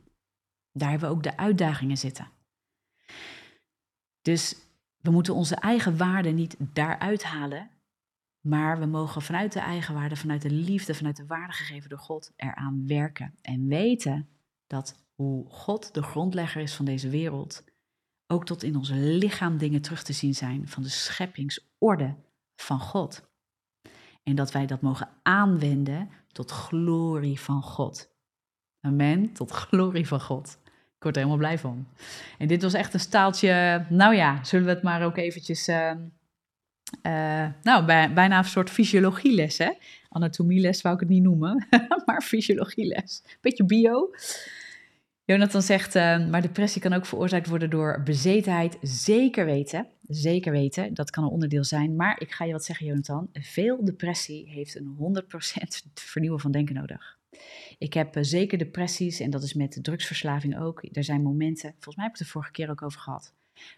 Daar 0.72 0.90
hebben 0.90 1.10
we 1.10 1.16
ook 1.16 1.24
de 1.24 1.38
uitdagingen 1.38 1.98
zitten. 1.98 2.32
Dus 4.22 4.56
we 4.98 5.12
moeten 5.12 5.34
onze 5.34 5.56
eigen 5.56 5.98
waarde 5.98 6.30
niet 6.30 6.56
daaruit 6.60 7.24
halen, 7.24 7.70
maar 8.40 8.80
we 8.80 8.86
mogen 8.86 9.22
vanuit 9.22 9.54
de 9.54 9.60
eigen 9.60 9.94
waarde, 9.94 10.16
vanuit 10.16 10.42
de 10.42 10.52
liefde, 10.52 10.96
vanuit 10.96 11.18
de 11.18 11.26
waarde 11.26 11.54
gegeven 11.54 11.90
door 11.90 12.00
God 12.00 12.34
eraan 12.36 12.88
werken. 12.88 13.38
En 13.42 13.68
weten 13.68 14.30
dat 14.68 15.04
God 15.50 15.94
de 15.94 16.04
grondlegger 16.04 16.62
is 16.62 16.74
van 16.74 16.86
deze 16.86 17.10
wereld, 17.10 17.64
ook 18.28 18.46
tot 18.46 18.64
in 18.64 18.76
ons 18.76 18.90
lichaam 18.94 19.58
dingen 19.58 19.82
terug 19.82 20.04
te 20.04 20.14
zien 20.14 20.36
zijn 20.36 20.68
van 20.68 20.84
de 20.84 20.90
scheppingsorde 20.90 22.16
van 22.56 22.80
God. 22.80 23.32
En 24.24 24.36
dat 24.36 24.52
wij 24.52 24.66
dat 24.66 24.82
mogen 24.82 25.10
aanwenden 25.22 26.10
tot 26.32 26.52
glorie 26.52 27.40
van 27.40 27.62
God. 27.62 28.12
Amen, 28.82 29.34
tot 29.34 29.52
glorie 29.52 30.08
van 30.08 30.22
God. 30.22 30.58
Ik 30.66 31.04
word 31.10 31.16
er 31.16 31.22
helemaal 31.22 31.48
blij 31.48 31.60
van. 31.60 31.88
En 32.38 32.48
dit 32.48 32.62
was 32.62 32.74
echt 32.74 32.94
een 32.94 33.00
staaltje, 33.00 33.86
nou 33.90 34.16
ja, 34.16 34.44
zullen 34.44 34.66
we 34.66 34.72
het 34.72 34.84
maar 34.84 35.06
ook 35.06 35.18
eventjes, 35.18 35.68
uh, 35.68 35.92
uh, 37.08 37.48
nou 37.62 37.86
bij, 37.86 38.14
bijna 38.14 38.38
een 38.38 38.44
soort 38.44 38.70
fysiologieles, 38.70 39.58
hè? 39.58 39.72
Anatomieles 40.10 40.82
wou 40.82 40.96
ik 40.96 41.02
het 41.02 41.10
niet 41.10 41.24
noemen, 41.24 41.68
maar 42.06 42.22
fysiologieles. 42.22 43.24
Beetje 43.42 43.66
bio. 43.66 44.10
Jonathan 45.26 45.62
zegt, 45.62 45.96
uh, 45.96 46.28
maar 46.28 46.42
depressie 46.42 46.82
kan 46.82 46.94
ook 46.94 47.06
veroorzaakt 47.06 47.48
worden 47.48 47.70
door 47.70 48.02
bezetenheid. 48.04 48.78
Zeker 48.82 49.46
weten, 49.46 49.88
zeker 50.08 50.52
weten, 50.52 50.94
dat 50.94 51.10
kan 51.10 51.24
een 51.24 51.30
onderdeel 51.30 51.64
zijn. 51.64 51.96
Maar 51.96 52.22
ik 52.22 52.32
ga 52.32 52.46
je 52.46 52.52
wat 52.52 52.64
zeggen, 52.64 52.86
Jonathan. 52.86 53.30
Veel 53.34 53.86
depressie 53.86 54.50
heeft 54.50 54.76
een 54.76 55.24
100% 55.24 55.32
vernieuwen 55.94 56.40
van 56.40 56.52
denken 56.52 56.76
nodig. 56.76 57.18
Ik 57.78 57.94
heb 57.94 58.18
uh, 58.18 58.24
zeker 58.24 58.58
depressies 58.58 59.20
en 59.20 59.30
dat 59.30 59.44
is 59.44 59.54
met 59.54 59.80
drugsverslaving 59.82 60.60
ook. 60.60 60.86
Er 60.92 61.04
zijn 61.04 61.22
momenten, 61.22 61.70
volgens 61.72 61.96
mij 61.96 62.06
heb 62.06 62.14
ik 62.14 62.20
het 62.20 62.28
de 62.28 62.34
vorige 62.34 62.52
keer 62.52 62.70
ook 62.70 62.82
over 62.82 63.00
gehad, 63.00 63.34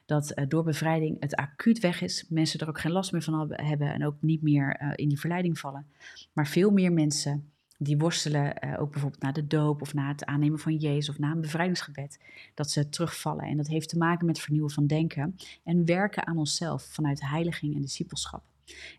dat 0.06 0.32
uh, 0.36 0.46
door 0.48 0.64
bevrijding 0.64 1.18
het 1.20 1.36
acuut 1.36 1.80
weg 1.80 2.02
is. 2.02 2.26
Mensen 2.30 2.60
er 2.60 2.68
ook 2.68 2.80
geen 2.80 2.92
last 2.92 3.12
meer 3.12 3.22
van 3.22 3.54
hebben 3.54 3.94
en 3.94 4.06
ook 4.06 4.16
niet 4.22 4.42
meer 4.42 4.82
uh, 4.82 4.92
in 4.96 5.08
die 5.08 5.20
verleiding 5.20 5.60
vallen. 5.60 5.88
Maar 6.34 6.48
veel 6.48 6.72
meer 6.72 6.94
mensen 6.94 7.50
die 7.78 7.98
worstelen, 7.98 8.66
uh, 8.66 8.82
ook 8.82 8.92
bijvoorbeeld 8.92 9.22
na 9.22 9.32
de 9.32 9.48
doop 9.48 9.82
of 9.82 9.94
na 9.94 10.08
het 10.08 10.26
aannemen 10.26 10.60
van 10.60 10.76
Jezus 10.76 11.10
of 11.10 11.20
na 11.20 11.32
een 11.32 11.42
bevrijdingsgebed, 11.42 12.20
dat 12.54 12.72
ze 12.72 12.90
terugvallen. 12.90 13.46
En 13.46 13.58
dat 13.58 13.68
heeft 13.68 13.90
te 13.90 13.98
maken 13.98 14.26
met 14.26 14.40
vernieuwen 14.40 14.72
van 14.72 14.88
denken 14.88 15.36
en 15.64 15.86
werken 15.86 16.28
aan 16.28 16.38
onszelf 16.38 16.84
vanuit 16.84 17.22
heiliging 17.22 17.76
en 17.76 17.82
discipelschap. 17.82 18.44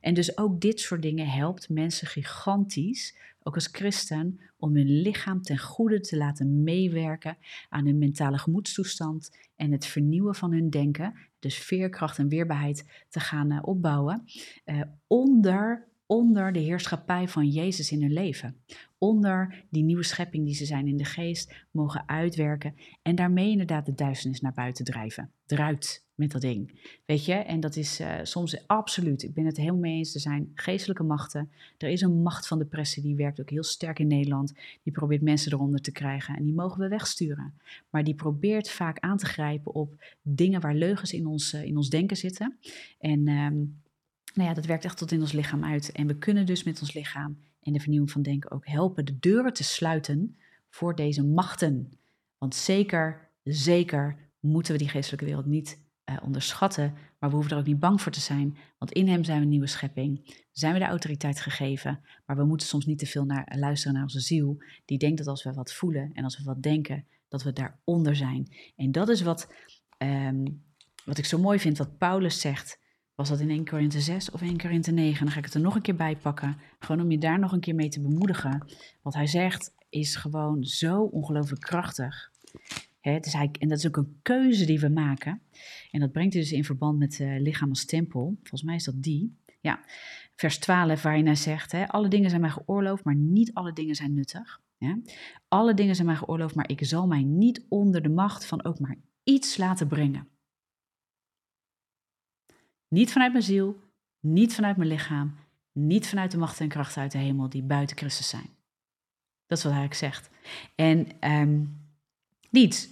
En 0.01 0.15
dus 0.15 0.39
ook 0.39 0.61
dit 0.61 0.81
soort 0.81 1.03
dingen 1.03 1.29
helpt 1.29 1.69
mensen 1.69 2.07
gigantisch, 2.07 3.17
ook 3.43 3.55
als 3.55 3.69
christen, 3.73 4.41
om 4.59 4.75
hun 4.75 5.01
lichaam 5.01 5.43
ten 5.43 5.59
goede 5.59 6.01
te 6.01 6.17
laten 6.17 6.63
meewerken 6.63 7.37
aan 7.69 7.87
hun 7.87 7.99
mentale 7.99 8.39
gemoedstoestand 8.39 9.37
en 9.57 9.73
het 9.73 9.87
vernieuwen 9.87 10.35
van 10.35 10.53
hun 10.53 10.71
denken, 10.71 11.15
dus 11.39 11.59
veerkracht 11.59 12.19
en 12.19 12.29
weerbaarheid 12.29 13.05
te 13.09 13.21
gaan 13.21 13.53
uh, 13.53 13.59
opbouwen, 13.63 14.25
uh, 14.65 14.81
onder 15.07 15.89
onder 16.07 16.53
de 16.53 16.59
heerschappij 16.59 17.29
van 17.29 17.49
Jezus 17.49 17.91
in 17.91 18.03
hun 18.03 18.13
leven. 18.13 18.57
Onder 18.99 19.65
die 19.71 19.83
nieuwe 19.83 20.03
schepping 20.03 20.45
die 20.45 20.55
ze 20.55 20.65
zijn 20.65 20.87
in 20.87 20.97
de 20.97 21.05
geest 21.05 21.55
mogen 21.71 22.09
uitwerken 22.09 22.75
en 23.03 23.15
daarmee 23.15 23.51
inderdaad 23.51 23.87
de 23.87 23.95
duisternis 23.95 24.41
naar 24.41 24.53
buiten 24.53 24.85
drijven. 24.85 25.31
Eruit 25.47 26.05
met 26.15 26.31
dat 26.31 26.41
ding. 26.41 26.81
Weet 27.07 27.25
je, 27.25 27.33
en 27.33 27.61
dat 27.61 27.77
is 27.77 28.01
uh, 28.01 28.15
soms 28.23 28.67
absoluut, 28.67 29.23
ik 29.23 29.35
ben 29.35 29.45
het 29.47 29.57
helemaal 29.57 29.81
mee 29.81 29.97
eens, 29.97 30.15
er 30.15 30.21
zijn 30.21 30.51
geestelijke 30.55 31.03
machten. 31.03 31.51
Er 31.79 31.89
is 31.89 32.01
een 32.01 32.23
macht 32.23 32.47
van 32.47 32.59
depressie, 32.59 33.03
die 33.03 33.17
werkt 33.17 33.41
ook 33.41 33.51
heel 33.51 33.63
sterk 33.63 33.99
in 33.99 34.07
Nederland. 34.07 34.53
Die 34.83 34.93
probeert 34.93 35.23
mensen 35.23 35.53
eronder 35.53 35.81
te 35.81 35.93
krijgen 35.93 36.37
en 36.37 36.45
die 36.45 36.55
mogen 36.55 36.81
we 36.81 36.89
wegsturen. 36.89 37.55
Maar 37.91 38.05
die 38.05 38.15
probeert 38.15 38.71
vaak 38.71 38.99
aan 38.99 39.17
te 39.17 39.27
grijpen 39.27 39.75
op 39.75 39.95
dingen 40.23 40.61
waar 40.61 40.75
leugens 40.75 41.13
in 41.13 41.27
ons, 41.27 41.55
uh, 41.55 41.65
in 41.65 41.77
ons 41.77 41.89
denken 41.89 42.17
zitten. 42.17 42.59
En 42.99 43.29
um, 43.29 43.77
nou 44.37 44.49
ja, 44.49 44.55
dat 44.55 44.67
werkt 44.67 44.85
echt 44.85 44.99
tot 44.99 45.13
in 45.13 45.21
ons 45.21 45.33
lichaam 45.33 45.65
uit. 45.65 45.93
En 45.93 46.07
we 46.07 46.19
kunnen 46.19 46.47
dus 46.47 46.65
met 46.65 46.81
ons 46.81 46.93
lichaam 46.93 47.39
en 47.61 47.73
de 47.73 47.81
vernieuwing 47.81 48.11
van 48.11 48.23
denken 48.23 48.51
ook 48.51 48.67
helpen 48.67 49.05
de 49.05 49.19
deuren 49.19 49.53
te 49.53 49.65
sluiten 49.65 50.39
voor 50.69 50.95
deze 50.95 51.25
machten. 51.25 51.99
Want 52.39 52.55
zeker, 52.55 53.31
zeker 53.43 54.31
moeten 54.41 54.73
we 54.73 54.79
die 54.79 54.89
geestelijke 54.89 55.25
wereld 55.25 55.47
niet 55.47 55.85
uh, 56.11 56.17
onderschatten, 56.23 56.95
maar 57.19 57.31
we 57.31 57.35
hoeven 57.37 57.53
er 57.53 57.59
ook 57.59 57.67
niet 57.67 57.79
bang 57.79 58.01
voor 58.01 58.13
te 58.13 58.21
zijn, 58.21 58.57
want 58.79 58.93
in 58.93 59.09
hem 59.09 59.25
zijn 59.25 59.39
we 59.39 59.43
een 59.43 59.51
nieuwe 59.51 59.67
schepping, 59.67 60.45
zijn 60.53 60.73
we 60.73 60.79
de 60.79 60.85
autoriteit 60.85 61.41
gegeven, 61.41 62.01
maar 62.27 62.37
we 62.37 62.45
moeten 62.45 62.67
soms 62.67 62.87
niet 62.87 62.99
te 62.99 63.07
veel 63.07 63.25
naar, 63.25 63.53
luisteren 63.59 63.95
naar 63.95 64.03
onze 64.03 64.21
ziel, 64.21 64.63
die 64.85 64.99
denkt 64.99 65.19
dat 65.19 65.27
als 65.27 65.45
we 65.45 65.53
wat 65.53 65.73
voelen 65.73 66.11
en 66.13 66.25
als 66.25 66.39
we 66.39 66.45
wat 66.45 66.63
denken, 66.63 67.07
dat 67.29 67.43
we 67.43 67.53
daaronder 67.53 68.17
zijn. 68.17 68.53
En 68.77 68.93
dat 68.93 69.09
is 69.09 69.23
wat, 69.23 69.53
um, 69.99 70.65
wat 71.05 71.19
ik 71.19 71.25
zo 71.25 71.39
mooi 71.39 71.59
vind, 71.59 71.79
wat 71.79 71.99
Paulus 71.99 72.41
zegt 72.41 72.79
was 73.17 73.29
dat 73.29 73.41
in 73.41 73.51
1 73.51 73.65
Korinthe 73.65 74.01
6 74.01 74.31
of 74.31 74.43
1 74.43 74.59
Korinthe 74.59 74.91
9? 74.91 75.25
Dan 75.25 75.33
ga 75.33 75.39
ik 75.39 75.45
het 75.45 75.55
er 75.55 75.61
nog 75.61 75.75
een 75.75 75.83
keer 75.83 75.97
bij 75.97 76.17
pakken. 76.17 76.57
Gewoon 76.79 77.01
om 77.01 77.11
je 77.11 77.19
daar 77.19 77.39
nog 77.39 77.53
een 77.53 77.61
keer 77.61 77.75
mee 77.75 77.89
te 77.89 78.01
bemoedigen. 78.01 78.67
Wat 79.03 79.15
hij 79.15 79.27
zegt 79.27 79.75
is 79.89 80.17
gewoon 80.17 80.65
zo 80.65 81.03
ongelooflijk 81.03 81.61
krachtig. 81.61 82.31
He, 83.01 83.19
dus 83.19 83.33
hij, 83.33 83.51
en 83.59 83.69
dat 83.69 83.79
is 83.79 83.87
ook 83.87 83.97
een 83.97 84.19
keuze 84.23 84.65
die 84.65 84.81
we 84.81 84.89
maken. 84.89 85.43
En 85.91 86.01
dat 86.01 86.13
brengt 86.13 86.33
hij 86.33 86.43
dus 86.43 86.53
in 86.53 86.65
verband 86.65 86.99
met 86.99 87.19
uh, 87.19 87.41
lichaam 87.41 87.69
als 87.69 87.85
tempel. 87.85 88.37
Volgens 88.37 88.63
mij 88.63 88.75
is 88.75 88.85
dat 88.85 89.03
die. 89.03 89.37
Ja, 89.61 89.81
vers 90.35 90.59
12 90.59 91.03
waarin 91.03 91.27
hij 91.27 91.35
zegt, 91.35 91.75
alle 91.87 92.09
dingen 92.09 92.29
zijn 92.29 92.41
mij 92.41 92.51
geoorloofd, 92.51 93.05
maar 93.05 93.15
niet 93.15 93.55
alle 93.55 93.73
dingen 93.73 93.95
zijn 93.95 94.15
nuttig. 94.15 94.61
Ja? 94.79 94.99
Alle 95.49 95.75
dingen 95.75 95.95
zijn 95.95 96.07
mij 96.07 96.17
geoorloofd, 96.17 96.55
maar 96.55 96.69
ik 96.69 96.85
zal 96.85 97.07
mij 97.07 97.23
niet 97.23 97.67
onder 97.69 98.03
de 98.03 98.09
macht 98.09 98.47
van 98.47 98.65
ook 98.65 98.79
maar 98.79 98.97
iets 99.23 99.57
laten 99.57 99.87
brengen. 99.87 100.29
Niet 102.89 103.13
vanuit 103.13 103.33
mijn 103.33 103.45
ziel, 103.45 103.81
niet 104.21 104.55
vanuit 104.55 104.77
mijn 104.77 104.89
lichaam, 104.89 105.35
niet 105.73 106.09
vanuit 106.09 106.31
de 106.31 106.39
macht 106.39 106.61
en 106.61 106.69
kracht 106.69 106.97
uit 106.97 107.13
de 107.13 107.19
hemel 107.19 107.49
die 107.49 107.63
buiten 107.63 107.97
Christus 107.97 108.29
zijn. 108.29 108.49
Dat 109.47 109.59
is 109.59 109.65
wat 109.65 109.73
hij 109.73 109.89
zegt. 109.93 110.31
En 110.75 111.31
um, 111.33 111.81
niets. 112.51 112.89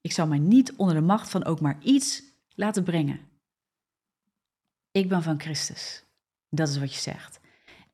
Ik 0.00 0.12
zal 0.12 0.26
mij 0.26 0.38
niet 0.38 0.76
onder 0.76 0.94
de 0.94 1.00
macht 1.00 1.30
van 1.30 1.44
ook 1.44 1.60
maar 1.60 1.82
iets 1.82 2.22
laten 2.54 2.84
brengen. 2.84 3.20
Ik 4.90 5.08
ben 5.08 5.22
van 5.22 5.40
Christus. 5.40 6.04
Dat 6.50 6.68
is 6.68 6.78
wat 6.78 6.94
je 6.94 7.00
zegt. 7.00 7.40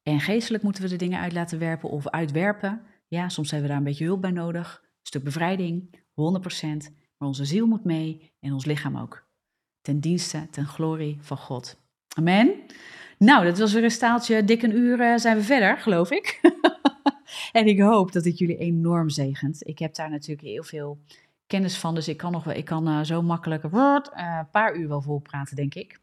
En 0.02 0.20
geestelijk 0.20 0.62
moeten 0.62 0.82
we 0.82 0.88
de 0.88 0.96
dingen 0.96 1.20
uit 1.20 1.32
laten 1.32 1.58
werpen 1.58 1.90
of 1.90 2.08
uitwerpen. 2.08 2.82
Ja, 3.08 3.28
soms 3.28 3.50
hebben 3.50 3.68
we 3.68 3.74
daar 3.74 3.84
een 3.84 3.90
beetje 3.90 4.04
hulp 4.04 4.20
bij 4.20 4.30
nodig. 4.30 4.80
Een 4.82 4.90
stuk 5.02 5.24
bevrijding, 5.24 5.96
100%. 5.96 6.92
Maar 7.16 7.28
onze 7.28 7.44
ziel 7.44 7.66
moet 7.66 7.84
mee 7.84 8.32
en 8.40 8.52
ons 8.52 8.64
lichaam 8.64 8.96
ook 8.96 9.26
ten 9.84 10.00
dienste, 10.00 10.46
ten 10.50 10.66
glorie 10.66 11.18
van 11.20 11.36
God. 11.36 11.76
Amen. 12.16 12.52
Nou, 13.18 13.44
dat 13.44 13.58
was 13.58 13.72
weer 13.72 13.84
een 13.84 13.90
staaltje, 13.90 14.44
dik 14.44 14.62
een 14.62 14.76
uur 14.76 15.00
uh, 15.00 15.16
zijn 15.16 15.36
we 15.36 15.42
verder, 15.42 15.78
geloof 15.78 16.10
ik. 16.10 16.40
en 17.52 17.66
ik 17.66 17.80
hoop 17.80 18.12
dat 18.12 18.24
het 18.24 18.38
jullie 18.38 18.56
enorm 18.56 19.08
zegent. 19.10 19.66
Ik 19.66 19.78
heb 19.78 19.94
daar 19.94 20.10
natuurlijk 20.10 20.48
heel 20.48 20.62
veel 20.62 20.98
kennis 21.46 21.78
van, 21.78 21.94
dus 21.94 22.08
ik 22.08 22.16
kan, 22.16 22.32
nog 22.32 22.44
wel, 22.44 22.54
ik 22.54 22.64
kan 22.64 22.88
uh, 22.88 23.02
zo 23.02 23.22
makkelijk 23.22 23.62
een 23.62 23.70
uh, 23.72 24.40
paar 24.50 24.76
uur 24.76 24.88
wel 24.88 25.02
vol 25.02 25.18
praten, 25.18 25.56
denk 25.56 25.74
ik. 25.74 26.00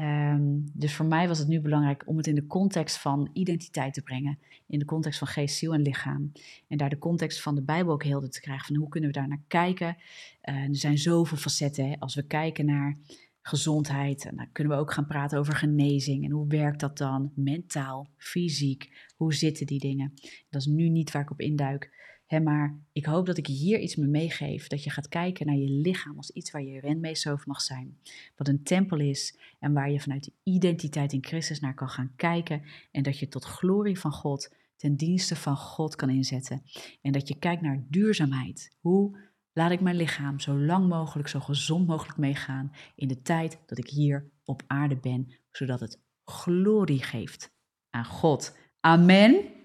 Um, 0.00 0.70
dus 0.72 0.94
voor 0.94 1.06
mij 1.06 1.28
was 1.28 1.38
het 1.38 1.48
nu 1.48 1.60
belangrijk 1.60 2.02
om 2.06 2.16
het 2.16 2.26
in 2.26 2.34
de 2.34 2.46
context 2.46 2.98
van 2.98 3.30
identiteit 3.32 3.94
te 3.94 4.02
brengen. 4.02 4.38
In 4.66 4.78
de 4.78 4.84
context 4.84 5.18
van 5.18 5.28
geest, 5.28 5.56
ziel 5.56 5.74
en 5.74 5.82
lichaam. 5.82 6.32
En 6.68 6.78
daar 6.78 6.88
de 6.88 6.98
context 6.98 7.42
van 7.42 7.54
de 7.54 7.62
Bijbel 7.62 7.92
ook 7.92 8.04
helder 8.04 8.30
te 8.30 8.40
krijgen. 8.40 8.66
Van 8.66 8.76
hoe 8.76 8.88
kunnen 8.88 9.10
we 9.10 9.18
daar 9.18 9.28
naar 9.28 9.42
kijken? 9.46 9.96
Uh, 10.44 10.54
er 10.54 10.76
zijn 10.76 10.98
zoveel 10.98 11.36
facetten. 11.36 11.88
Hè? 11.88 11.96
Als 11.98 12.14
we 12.14 12.22
kijken 12.22 12.66
naar 12.66 12.98
gezondheid, 13.42 14.24
en 14.24 14.36
dan 14.36 14.52
kunnen 14.52 14.72
we 14.72 14.78
ook 14.78 14.92
gaan 14.92 15.06
praten 15.06 15.38
over 15.38 15.54
genezing. 15.54 16.24
En 16.24 16.30
hoe 16.30 16.46
werkt 16.46 16.80
dat 16.80 16.98
dan? 16.98 17.32
Mentaal, 17.34 18.08
fysiek. 18.16 19.08
Hoe 19.16 19.34
zitten 19.34 19.66
die 19.66 19.80
dingen? 19.80 20.12
Dat 20.50 20.60
is 20.60 20.66
nu 20.66 20.88
niet 20.88 21.10
waar 21.10 21.22
ik 21.22 21.30
op 21.30 21.40
induik 21.40 22.09
maar 22.38 22.78
ik 22.92 23.04
hoop 23.04 23.26
dat 23.26 23.36
ik 23.36 23.46
hier 23.46 23.78
iets 23.78 23.96
mee 23.96 24.08
meegeef. 24.08 24.66
Dat 24.66 24.84
je 24.84 24.90
gaat 24.90 25.08
kijken 25.08 25.46
naar 25.46 25.56
je 25.56 25.70
lichaam 25.70 26.16
als 26.16 26.30
iets 26.30 26.50
waar 26.50 26.62
je 26.62 26.80
renmeester 26.80 27.32
over 27.32 27.48
mag 27.48 27.60
zijn. 27.60 27.98
Wat 28.36 28.48
een 28.48 28.62
tempel 28.62 28.98
is 28.98 29.38
en 29.58 29.72
waar 29.72 29.90
je 29.90 30.00
vanuit 30.00 30.24
de 30.24 30.32
identiteit 30.42 31.12
in 31.12 31.24
Christus 31.24 31.60
naar 31.60 31.74
kan 31.74 31.88
gaan 31.88 32.12
kijken. 32.16 32.62
En 32.90 33.02
dat 33.02 33.18
je 33.18 33.28
tot 33.28 33.44
glorie 33.44 33.98
van 33.98 34.12
God, 34.12 34.54
ten 34.76 34.96
dienste 34.96 35.36
van 35.36 35.56
God 35.56 35.96
kan 35.96 36.10
inzetten. 36.10 36.62
En 37.02 37.12
dat 37.12 37.28
je 37.28 37.38
kijkt 37.38 37.62
naar 37.62 37.84
duurzaamheid. 37.88 38.76
Hoe 38.80 39.18
laat 39.52 39.70
ik 39.70 39.80
mijn 39.80 39.96
lichaam 39.96 40.40
zo 40.40 40.58
lang 40.58 40.88
mogelijk, 40.88 41.28
zo 41.28 41.40
gezond 41.40 41.86
mogelijk 41.86 42.18
meegaan 42.18 42.72
in 42.94 43.08
de 43.08 43.22
tijd 43.22 43.58
dat 43.66 43.78
ik 43.78 43.88
hier 43.88 44.30
op 44.44 44.62
aarde 44.66 44.96
ben. 44.96 45.32
Zodat 45.50 45.80
het 45.80 46.00
glorie 46.24 47.02
geeft 47.02 47.52
aan 47.90 48.04
God. 48.04 48.56
Amen. 48.80 49.59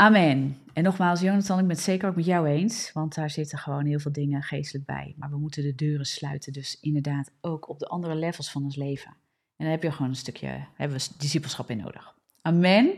Amen. 0.00 0.56
En 0.72 0.82
nogmaals, 0.82 1.20
Jonathan, 1.20 1.58
ik 1.58 1.66
ben 1.66 1.76
het 1.76 1.84
zeker 1.84 2.08
ook 2.08 2.16
met 2.16 2.24
jou 2.24 2.46
eens, 2.46 2.92
want 2.92 3.14
daar 3.14 3.30
zitten 3.30 3.58
gewoon 3.58 3.86
heel 3.86 3.98
veel 3.98 4.12
dingen 4.12 4.42
geestelijk 4.42 4.86
bij. 4.86 5.14
Maar 5.16 5.30
we 5.30 5.38
moeten 5.38 5.62
de 5.62 5.74
deuren 5.74 6.06
sluiten, 6.06 6.52
dus 6.52 6.80
inderdaad 6.80 7.32
ook 7.40 7.68
op 7.68 7.78
de 7.78 7.86
andere 7.86 8.14
levels 8.14 8.50
van 8.50 8.64
ons 8.64 8.76
leven. 8.76 9.10
En 9.56 9.64
daar 9.64 9.70
heb 9.70 9.82
je 9.82 9.92
gewoon 9.92 10.08
een 10.08 10.16
stukje, 10.16 10.66
hebben 10.74 10.98
we 10.98 11.08
discipelschap 11.18 11.70
in 11.70 11.76
nodig. 11.76 12.16
Amen. 12.42 12.94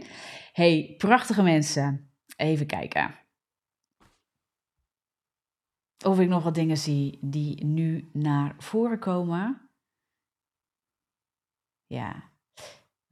Hey, 0.52 0.94
prachtige 0.98 1.42
mensen. 1.42 2.10
Even 2.36 2.66
kijken. 2.66 3.14
Of 6.04 6.20
ik 6.20 6.28
nog 6.28 6.42
wat 6.42 6.54
dingen 6.54 6.78
zie 6.78 7.18
die 7.20 7.64
nu 7.64 8.08
naar 8.12 8.54
voren 8.58 8.98
komen. 8.98 9.60
Ja, 11.86 12.31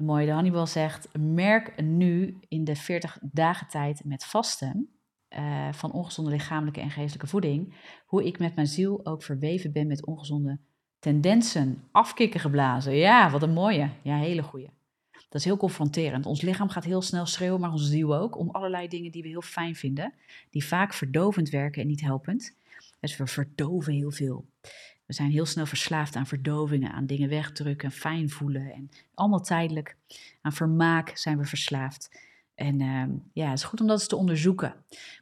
Mooi, 0.00 0.26
de 0.26 0.32
Hannibal 0.32 0.66
zegt, 0.66 1.08
merk 1.18 1.82
nu 1.82 2.38
in 2.48 2.64
de 2.64 2.76
40 2.76 3.18
dagen 3.22 3.66
tijd 3.66 4.04
met 4.04 4.24
vasten 4.24 4.88
uh, 5.28 5.72
van 5.72 5.92
ongezonde 5.92 6.30
lichamelijke 6.30 6.80
en 6.80 6.90
geestelijke 6.90 7.26
voeding, 7.26 7.74
hoe 8.06 8.24
ik 8.24 8.38
met 8.38 8.54
mijn 8.54 8.66
ziel 8.66 9.06
ook 9.06 9.22
verweven 9.22 9.72
ben 9.72 9.86
met 9.86 10.06
ongezonde 10.06 10.58
tendensen, 10.98 11.82
afkikken 11.90 12.40
geblazen. 12.40 12.94
Ja, 12.94 13.30
wat 13.30 13.42
een 13.42 13.52
mooie. 13.52 13.90
Ja, 14.02 14.16
hele 14.16 14.42
goeie. 14.42 14.70
Dat 15.10 15.40
is 15.40 15.44
heel 15.44 15.56
confronterend. 15.56 16.26
Ons 16.26 16.40
lichaam 16.40 16.68
gaat 16.68 16.84
heel 16.84 17.02
snel 17.02 17.26
schreeuwen, 17.26 17.60
maar 17.60 17.72
onze 17.72 17.86
ziel 17.86 18.16
ook, 18.16 18.38
om 18.38 18.50
allerlei 18.50 18.88
dingen 18.88 19.10
die 19.10 19.22
we 19.22 19.28
heel 19.28 19.42
fijn 19.42 19.76
vinden, 19.76 20.12
die 20.50 20.64
vaak 20.64 20.92
verdovend 20.92 21.48
werken 21.48 21.82
en 21.82 21.88
niet 21.88 22.00
helpend. 22.00 22.56
Dus 23.00 23.16
we 23.16 23.26
verdoven 23.26 23.92
heel 23.92 24.10
veel. 24.10 24.44
We 25.10 25.16
zijn 25.16 25.30
heel 25.30 25.46
snel 25.46 25.66
verslaafd 25.66 26.16
aan 26.16 26.26
verdovingen, 26.26 26.92
aan 26.92 27.06
dingen 27.06 27.28
wegdrukken, 27.28 27.90
fijn 27.90 28.30
voelen 28.30 28.72
en 28.72 28.90
allemaal 29.14 29.40
tijdelijk. 29.40 29.96
Aan 30.40 30.52
vermaak 30.52 31.16
zijn 31.16 31.38
we 31.38 31.44
verslaafd. 31.44 32.20
En 32.54 32.80
uh, 32.80 33.04
ja, 33.32 33.48
het 33.48 33.58
is 33.58 33.64
goed 33.64 33.80
om 33.80 33.86
dat 33.86 33.98
eens 33.98 34.08
te 34.08 34.16
onderzoeken. 34.16 34.74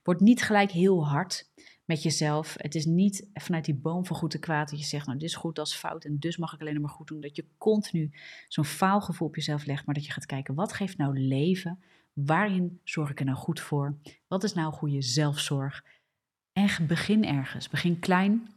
Word 0.02 0.20
niet 0.20 0.42
gelijk 0.42 0.70
heel 0.70 1.06
hard 1.06 1.50
met 1.84 2.02
jezelf. 2.02 2.54
Het 2.58 2.74
is 2.74 2.84
niet 2.84 3.28
vanuit 3.34 3.64
die 3.64 3.74
boom 3.74 4.06
van 4.06 4.16
goed 4.16 4.34
en 4.34 4.40
kwaad 4.40 4.70
dat 4.70 4.78
je 4.78 4.84
zegt, 4.84 5.06
nou 5.06 5.18
dit 5.18 5.28
is 5.28 5.34
goed, 5.34 5.56
dat 5.56 5.66
is 5.66 5.74
fout 5.74 6.04
en 6.04 6.18
dus 6.18 6.36
mag 6.36 6.54
ik 6.54 6.60
alleen 6.60 6.80
maar 6.80 6.90
goed 6.90 7.06
doen. 7.06 7.20
Dat 7.20 7.36
je 7.36 7.44
continu 7.58 8.10
zo'n 8.48 8.64
faalgevoel 8.64 9.28
op 9.28 9.34
jezelf 9.34 9.66
legt, 9.66 9.86
maar 9.86 9.94
dat 9.94 10.04
je 10.04 10.12
gaat 10.12 10.26
kijken, 10.26 10.54
wat 10.54 10.72
geeft 10.72 10.96
nou 10.96 11.18
leven? 11.18 11.78
Waarin 12.12 12.80
zorg 12.84 13.10
ik 13.10 13.18
er 13.18 13.26
nou 13.26 13.38
goed 13.38 13.60
voor? 13.60 13.98
Wat 14.26 14.44
is 14.44 14.54
nou 14.54 14.72
goede 14.72 15.02
zelfzorg? 15.02 15.84
En 16.52 16.86
begin 16.86 17.24
ergens. 17.24 17.68
Begin 17.68 17.98
klein, 17.98 18.48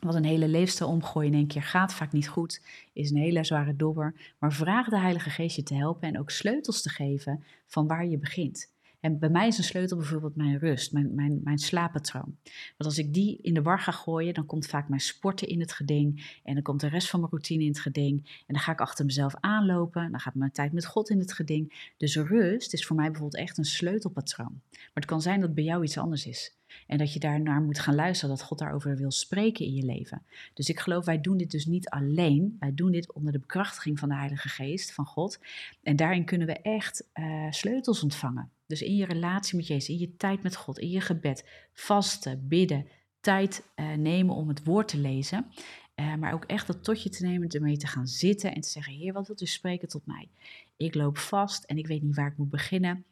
wat 0.00 0.14
een 0.14 0.24
hele 0.24 0.48
leefstijl 0.48 0.90
omgooien 0.90 1.32
in 1.32 1.38
één 1.38 1.46
keer 1.46 1.62
gaat 1.62 1.94
vaak 1.94 2.12
niet 2.12 2.28
goed, 2.28 2.62
is 2.92 3.10
een 3.10 3.16
hele 3.16 3.44
zware 3.44 3.76
dobber. 3.76 4.34
Maar 4.38 4.52
vraag 4.52 4.88
de 4.88 4.98
Heilige 4.98 5.30
Geest 5.30 5.56
je 5.56 5.62
te 5.62 5.74
helpen 5.74 6.08
en 6.08 6.18
ook 6.18 6.30
sleutels 6.30 6.82
te 6.82 6.88
geven 6.88 7.44
van 7.66 7.86
waar 7.86 8.06
je 8.06 8.18
begint. 8.18 8.72
En 9.04 9.18
bij 9.18 9.28
mij 9.28 9.46
is 9.46 9.58
een 9.58 9.64
sleutel 9.64 9.96
bijvoorbeeld 9.96 10.36
mijn 10.36 10.58
rust, 10.58 10.92
mijn, 10.92 11.14
mijn, 11.14 11.40
mijn 11.42 11.58
slaappatroon. 11.58 12.36
Want 12.76 12.84
als 12.84 12.98
ik 12.98 13.14
die 13.14 13.38
in 13.42 13.54
de 13.54 13.62
war 13.62 13.80
ga 13.80 13.92
gooien, 13.92 14.34
dan 14.34 14.46
komt 14.46 14.66
vaak 14.66 14.88
mijn 14.88 15.00
sporten 15.00 15.48
in 15.48 15.60
het 15.60 15.72
geding. 15.72 16.38
En 16.44 16.54
dan 16.54 16.62
komt 16.62 16.80
de 16.80 16.88
rest 16.88 17.10
van 17.10 17.20
mijn 17.20 17.32
routine 17.32 17.62
in 17.62 17.68
het 17.68 17.80
geding. 17.80 18.42
En 18.46 18.54
dan 18.54 18.58
ga 18.58 18.72
ik 18.72 18.80
achter 18.80 19.04
mezelf 19.04 19.34
aanlopen. 19.40 20.10
Dan 20.10 20.20
gaat 20.20 20.34
mijn 20.34 20.52
tijd 20.52 20.72
met 20.72 20.86
God 20.86 21.10
in 21.10 21.18
het 21.18 21.32
geding. 21.32 21.92
Dus 21.96 22.16
rust 22.16 22.72
is 22.72 22.86
voor 22.86 22.96
mij 22.96 23.10
bijvoorbeeld 23.10 23.42
echt 23.42 23.58
een 23.58 23.64
sleutelpatroon. 23.64 24.60
Maar 24.70 24.90
het 24.94 25.04
kan 25.04 25.22
zijn 25.22 25.40
dat 25.40 25.54
bij 25.54 25.64
jou 25.64 25.84
iets 25.84 25.98
anders 25.98 26.26
is. 26.26 26.56
En 26.86 26.98
dat 26.98 27.12
je 27.12 27.18
daar 27.18 27.40
naar 27.40 27.60
moet 27.60 27.78
gaan 27.78 27.94
luisteren, 27.94 28.36
dat 28.36 28.44
God 28.44 28.58
daarover 28.58 28.96
wil 28.96 29.10
spreken 29.10 29.64
in 29.64 29.74
je 29.74 29.84
leven. 29.84 30.22
Dus 30.54 30.68
ik 30.68 30.80
geloof, 30.80 31.04
wij 31.04 31.20
doen 31.20 31.36
dit 31.36 31.50
dus 31.50 31.66
niet 31.66 31.88
alleen. 31.88 32.56
Wij 32.58 32.74
doen 32.74 32.90
dit 32.90 33.12
onder 33.12 33.32
de 33.32 33.38
bekrachtiging 33.38 33.98
van 33.98 34.08
de 34.08 34.14
Heilige 34.14 34.48
Geest, 34.48 34.92
van 34.92 35.06
God. 35.06 35.38
En 35.82 35.96
daarin 35.96 36.24
kunnen 36.24 36.46
we 36.46 36.52
echt 36.52 37.08
uh, 37.14 37.46
sleutels 37.50 38.02
ontvangen. 38.02 38.50
Dus 38.66 38.82
in 38.82 38.96
je 38.96 39.04
relatie 39.04 39.56
met 39.56 39.66
Jezus, 39.66 39.88
in 39.88 39.98
je 39.98 40.16
tijd 40.16 40.42
met 40.42 40.56
God, 40.56 40.78
in 40.78 40.90
je 40.90 41.00
gebed, 41.00 41.48
vasten, 41.72 42.48
bidden, 42.48 42.86
tijd 43.20 43.68
uh, 43.76 43.92
nemen 43.92 44.34
om 44.34 44.48
het 44.48 44.64
woord 44.64 44.88
te 44.88 44.98
lezen. 44.98 45.46
Uh, 45.94 46.14
maar 46.14 46.32
ook 46.32 46.44
echt 46.44 46.66
dat 46.66 46.84
tot 46.84 47.02
je 47.02 47.08
te 47.08 47.26
nemen, 47.26 47.48
ermee 47.48 47.76
te 47.76 47.86
gaan 47.86 48.06
zitten 48.06 48.54
en 48.54 48.60
te 48.60 48.68
zeggen: 48.68 48.92
Heer, 48.92 49.12
wat 49.12 49.26
wilt 49.26 49.42
u 49.42 49.46
spreken 49.46 49.88
tot 49.88 50.06
mij? 50.06 50.28
Ik 50.76 50.94
loop 50.94 51.18
vast 51.18 51.64
en 51.64 51.78
ik 51.78 51.86
weet 51.86 52.02
niet 52.02 52.16
waar 52.16 52.30
ik 52.30 52.36
moet 52.36 52.50
beginnen. 52.50 53.04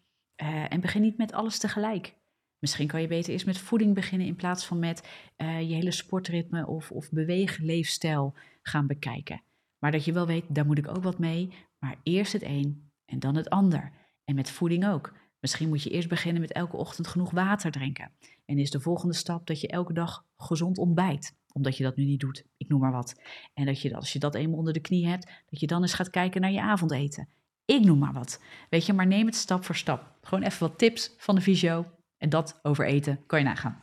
en 0.68 0.80
begin 0.80 1.02
niet 1.02 1.16
met 1.16 1.32
alles 1.32 1.58
tegelijk. 1.58 2.14
Misschien 2.62 2.86
kan 2.86 3.00
je 3.00 3.06
beter 3.06 3.32
eerst 3.32 3.46
met 3.46 3.58
voeding 3.58 3.94
beginnen 3.94 4.26
in 4.26 4.36
plaats 4.36 4.64
van 4.64 4.78
met 4.78 5.08
uh, 5.36 5.60
je 5.60 5.74
hele 5.74 5.90
sportritme 5.90 6.66
of, 6.66 6.90
of 6.90 7.10
beweegleefstijl 7.10 8.34
gaan 8.62 8.86
bekijken. 8.86 9.42
Maar 9.78 9.90
dat 9.90 10.04
je 10.04 10.12
wel 10.12 10.26
weet, 10.26 10.44
daar 10.48 10.66
moet 10.66 10.78
ik 10.78 10.88
ook 10.88 11.02
wat 11.02 11.18
mee. 11.18 11.52
Maar 11.78 11.96
eerst 12.02 12.32
het 12.32 12.42
een 12.42 12.90
en 13.04 13.18
dan 13.18 13.34
het 13.34 13.50
ander. 13.50 13.92
En 14.24 14.34
met 14.34 14.50
voeding 14.50 14.86
ook. 14.86 15.12
Misschien 15.40 15.68
moet 15.68 15.82
je 15.82 15.90
eerst 15.90 16.08
beginnen 16.08 16.40
met 16.40 16.52
elke 16.52 16.76
ochtend 16.76 17.06
genoeg 17.06 17.30
water 17.30 17.70
drinken. 17.70 18.12
En 18.44 18.58
is 18.58 18.70
de 18.70 18.80
volgende 18.80 19.14
stap 19.14 19.46
dat 19.46 19.60
je 19.60 19.68
elke 19.68 19.92
dag 19.92 20.26
gezond 20.36 20.78
ontbijt. 20.78 21.36
Omdat 21.52 21.76
je 21.76 21.82
dat 21.82 21.96
nu 21.96 22.04
niet 22.04 22.20
doet, 22.20 22.44
ik 22.56 22.68
noem 22.68 22.80
maar 22.80 22.92
wat. 22.92 23.20
En 23.54 23.66
dat 23.66 23.80
je, 23.80 23.94
als 23.94 24.12
je 24.12 24.18
dat 24.18 24.34
eenmaal 24.34 24.58
onder 24.58 24.72
de 24.72 24.80
knie 24.80 25.06
hebt, 25.06 25.26
dat 25.50 25.60
je 25.60 25.66
dan 25.66 25.82
eens 25.82 25.94
gaat 25.94 26.10
kijken 26.10 26.40
naar 26.40 26.52
je 26.52 26.62
avondeten. 26.62 27.28
Ik 27.64 27.84
noem 27.84 27.98
maar 27.98 28.12
wat. 28.12 28.42
Weet 28.70 28.86
je, 28.86 28.92
maar 28.92 29.06
neem 29.06 29.26
het 29.26 29.34
stap 29.34 29.64
voor 29.64 29.76
stap. 29.76 30.18
Gewoon 30.20 30.44
even 30.44 30.68
wat 30.68 30.78
tips 30.78 31.14
van 31.16 31.34
de 31.34 31.40
visio 31.40 31.86
en 32.22 32.28
dat 32.28 32.58
over 32.62 32.86
eten 32.86 33.20
kan 33.26 33.38
je 33.38 33.44
nagaan. 33.44 33.80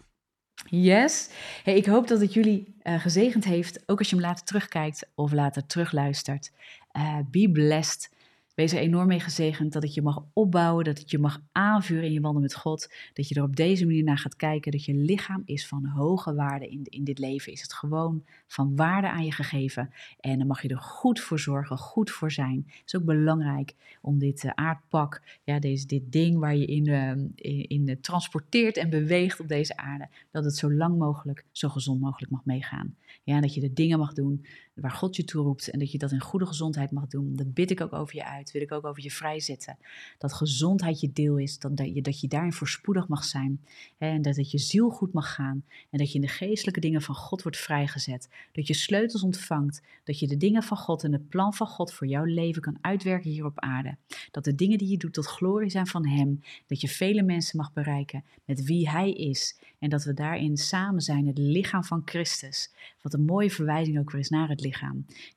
Yes. 0.66 1.30
Hey, 1.64 1.76
ik 1.76 1.86
hoop 1.86 2.08
dat 2.08 2.22
het 2.22 2.34
jullie 2.34 2.76
uh, 2.84 3.00
gezegend 3.00 3.46
heeft, 3.46 3.84
ook 3.86 3.98
als 3.98 4.10
je 4.10 4.16
hem 4.16 4.26
later 4.26 4.46
terugkijkt 4.46 5.10
of 5.16 5.32
later 5.32 5.66
terugluistert. 5.66 6.52
Uh, 6.98 7.18
be 7.32 7.50
blessed. 7.52 8.18
Wees 8.60 8.74
er 8.74 8.80
enorm 8.80 9.08
mee 9.08 9.20
gezegend 9.20 9.74
dat 9.74 9.84
het 9.84 9.94
je 9.94 10.02
mag 10.02 10.24
opbouwen, 10.34 10.84
dat 10.86 11.00
het 11.00 11.12
je 11.12 11.18
mag 11.18 11.42
aanvuren 11.52 12.04
in 12.04 12.14
je 12.14 12.22
wandel 12.22 12.42
met 12.42 12.56
God. 12.56 12.94
Dat 13.14 13.28
je 13.28 13.36
er 13.36 13.44
op 13.44 13.56
deze 13.56 13.86
manier 13.86 14.04
naar 14.04 14.18
gaat 14.18 14.36
kijken, 14.36 14.72
dat 14.72 14.86
je 14.86 14.94
lichaam 14.94 15.42
is 15.46 15.68
van 15.68 15.86
hoge 15.86 16.34
waarde 16.34 16.70
in, 16.70 16.82
in 16.84 17.04
dit 17.04 17.20
leven. 17.20 17.52
Is 17.52 17.62
het 17.62 17.74
gewoon 17.74 18.24
van 18.48 18.76
waarde 18.76 19.10
aan 19.10 19.26
je 19.26 19.32
gegeven. 19.32 19.90
En 20.20 20.38
dan 20.38 20.48
mag 20.48 20.62
je 20.62 20.68
er 20.68 20.82
goed 20.82 21.20
voor 21.20 21.40
zorgen, 21.40 21.78
goed 21.78 22.12
voor 22.12 22.32
zijn. 22.32 22.64
Het 22.68 22.84
is 22.86 22.96
ook 22.96 23.06
belangrijk 23.06 23.76
om 24.02 24.20
dit 24.20 24.44
uh, 24.44 24.52
aardpak, 24.56 25.22
ja, 25.44 25.60
deze, 25.60 25.86
dit 25.86 26.12
ding 26.12 26.38
waar 26.38 26.56
je 26.56 26.66
in, 26.66 26.88
uh, 26.88 27.10
in, 27.36 27.68
in 27.68 28.02
transporteert 28.02 28.78
en 28.78 28.90
beweegt 28.90 29.40
op 29.40 29.48
deze 29.48 29.78
aarde, 29.78 30.08
dat 30.32 30.44
het 30.44 30.56
zo 30.56 30.72
lang 30.72 30.98
mogelijk, 30.98 31.46
zo 31.52 31.70
gezond 31.70 32.02
mogelijk 32.02 32.32
mag 32.32 32.46
meegaan. 32.46 32.96
Ja, 33.24 33.42
dat 33.42 33.54
je 33.54 33.62
de 33.62 33.74
dingen 33.74 34.00
mag 34.00 34.14
doen 34.14 34.46
waar 34.82 34.92
God 34.92 35.16
je 35.16 35.24
toe 35.24 35.44
roept 35.44 35.70
en 35.70 35.80
dat 35.80 35.92
je 35.92 35.98
dat 35.98 36.12
in 36.12 36.20
goede 36.20 36.46
gezondheid 36.46 36.92
mag 36.92 37.08
doen. 37.08 37.36
Dat 37.36 37.54
bid 37.54 37.72
ik 37.72 37.82
ook 37.82 37.94
over 37.94 38.16
je 38.16 38.26
uit, 38.26 38.52
wil 38.52 38.62
ik 38.62 38.72
ook 38.72 38.86
over 38.86 39.04
je 39.04 39.12
vrijzetten. 39.12 39.78
Dat 40.18 40.34
gezondheid 40.34 41.00
je 41.00 41.12
deel 41.14 41.38
is, 41.38 41.60
dat, 41.60 41.78
dat, 41.78 41.94
je, 41.94 42.02
dat 42.02 42.20
je 42.20 42.28
daarin 42.28 42.54
voorspoedig 42.54 43.08
mag 43.08 43.24
zijn 43.24 43.62
hè, 43.98 44.08
en 44.08 44.22
dat 44.22 44.36
het 44.36 44.52
je 44.52 44.58
ziel 44.58 44.90
goed 44.90 45.14
mag 45.14 45.34
gaan 45.34 45.64
en 45.90 45.98
dat 45.98 46.10
je 46.10 46.16
in 46.16 46.22
de 46.22 46.28
geestelijke 46.28 46.80
dingen 46.80 47.02
van 47.02 47.16
God 47.16 47.42
wordt 47.42 47.58
vrijgezet. 47.58 48.30
Dat 48.52 48.68
je 48.68 48.74
sleutels 48.74 49.24
ontvangt, 49.24 49.82
dat 50.04 50.20
je 50.20 50.28
de 50.28 50.38
dingen 50.38 50.64
van 50.64 50.78
God 50.78 51.04
en 51.04 51.12
het 51.12 51.30
plan 51.30 51.54
van 51.54 51.68
God 51.68 51.94
voor 51.94 52.08
jouw 52.08 52.24
leven 52.24 52.62
kan 52.62 52.78
uitwerken 52.82 53.30
hier 53.30 53.46
op 53.46 53.60
aarde. 53.60 53.98
Dat 54.32 54.44
de 54.44 54.56
dingen 54.56 54.78
die 54.78 54.90
je 54.90 54.98
doet 54.98 55.14
tot 55.14 55.26
glorie 55.26 55.70
zijn 55.70 55.88
van 55.88 56.08
Hem, 56.08 56.42
dat 56.68 56.82
je 56.82 56.88
vele 56.88 57.22
mensen 57.22 57.58
mag 57.58 57.74
bereiken 57.74 58.24
met 58.46 58.64
wie 58.64 58.90
Hij 58.90 59.12
is 59.12 59.60
en 59.80 59.90
dat 59.90 60.04
we 60.04 60.14
daarin 60.14 60.58
samen 60.58 61.02
zijn, 61.02 61.28
het 61.28 61.38
lichaam 61.38 61.84
van 61.84 62.02
Christus. 62.06 62.72
Wat 63.02 63.14
een 63.14 63.26
mooie 63.26 63.52
verwijzing 63.52 64.00
ook 64.00 64.12
weer 64.12 64.22
is 64.22 64.30
naar 64.30 64.50
het 64.50 64.62
lichaam. 64.62 64.69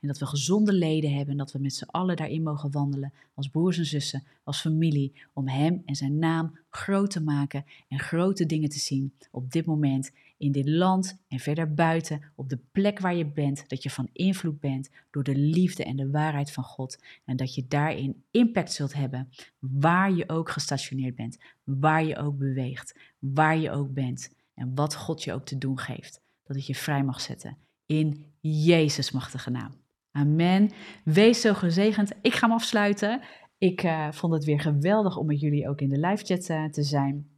En 0.01 0.09
dat 0.09 0.19
we 0.19 0.27
gezonde 0.27 0.73
leden 0.73 1.11
hebben 1.11 1.31
en 1.31 1.37
dat 1.37 1.53
we 1.53 1.59
met 1.59 1.75
z'n 1.75 1.85
allen 1.85 2.17
daarin 2.17 2.43
mogen 2.43 2.71
wandelen. 2.71 3.13
Als 3.35 3.49
broers 3.49 3.79
en 3.79 3.87
zussen, 3.87 4.27
als 4.45 4.61
familie. 4.61 5.13
Om 5.33 5.49
Hem 5.49 5.83
en 5.85 5.95
Zijn 5.95 6.19
naam 6.19 6.59
groot 6.71 7.11
te 7.11 7.23
maken 7.23 7.65
en 7.89 7.99
grote 7.99 8.47
dingen 8.47 8.69
te 8.69 8.79
zien 8.79 9.13
op 9.31 9.53
dit 9.53 9.67
moment 9.67 10.13
in 10.43 10.53
dit 10.53 10.69
land 10.69 11.19
en 11.29 11.39
verder 11.39 11.75
buiten, 11.75 12.33
op 12.35 12.49
de 12.49 12.59
plek 12.73 12.99
waar 12.99 13.15
je 13.15 13.27
bent, 13.27 13.69
dat 13.69 13.83
je 13.83 13.91
van 13.91 14.09
invloed 14.13 14.61
bent 14.61 14.91
door 15.11 15.23
de 15.23 15.37
liefde 15.37 15.85
en 15.85 15.97
de 15.97 16.11
waarheid 16.11 16.53
van 16.53 16.65
God. 16.65 17.05
En 17.25 17.37
dat 17.37 17.55
je 17.55 17.67
daarin 17.69 18.25
impact 18.31 18.73
zult 18.73 18.93
hebben, 18.93 19.29
waar 19.59 20.13
je 20.13 20.29
ook 20.29 20.51
gestationeerd 20.51 21.15
bent, 21.15 21.39
waar 21.65 22.05
je 22.05 22.17
ook 22.17 22.39
beweegt, 22.39 22.99
waar 23.19 23.59
je 23.59 23.71
ook 23.71 23.93
bent 23.93 24.35
en 24.55 24.75
wat 24.75 24.95
God 24.95 25.23
je 25.23 25.33
ook 25.33 25.45
te 25.45 25.59
doen 25.59 25.79
geeft. 25.79 26.21
Dat 26.43 26.57
het 26.57 26.67
je 26.67 26.75
vrij 26.75 27.05
mag 27.05 27.21
zetten 27.21 27.57
in 27.87 28.35
Jezus 28.41 29.11
machtige 29.11 29.51
naam. 29.51 29.81
Amen. 30.11 30.71
Wees 31.05 31.41
zo 31.41 31.55
gezegend. 31.55 32.13
Ik 32.23 32.35
ga 32.35 32.47
hem 32.47 32.57
afsluiten. 32.57 33.21
Ik 33.59 33.83
uh, 33.83 34.13
vond 34.13 34.33
het 34.33 34.45
weer 34.45 34.61
geweldig 34.61 35.17
om 35.17 35.27
met 35.27 35.41
jullie 35.41 35.69
ook 35.69 35.81
in 35.81 35.89
de 35.89 35.99
live 35.99 36.25
chat 36.25 36.49
uh, 36.49 36.65
te 36.65 36.83
zijn. 36.83 37.31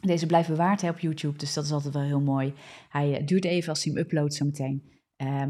Deze 0.00 0.26
blijft 0.26 0.48
bewaard 0.48 0.80
hè, 0.80 0.88
op 0.88 0.98
YouTube, 0.98 1.38
dus 1.38 1.54
dat 1.54 1.64
is 1.64 1.72
altijd 1.72 1.94
wel 1.94 2.02
heel 2.02 2.20
mooi. 2.20 2.54
Hij 2.88 3.20
uh, 3.20 3.26
duurt 3.26 3.44
even 3.44 3.68
als 3.68 3.84
hij 3.84 3.92
hem 3.92 4.02
uploadt 4.02 4.34
zometeen. 4.34 4.92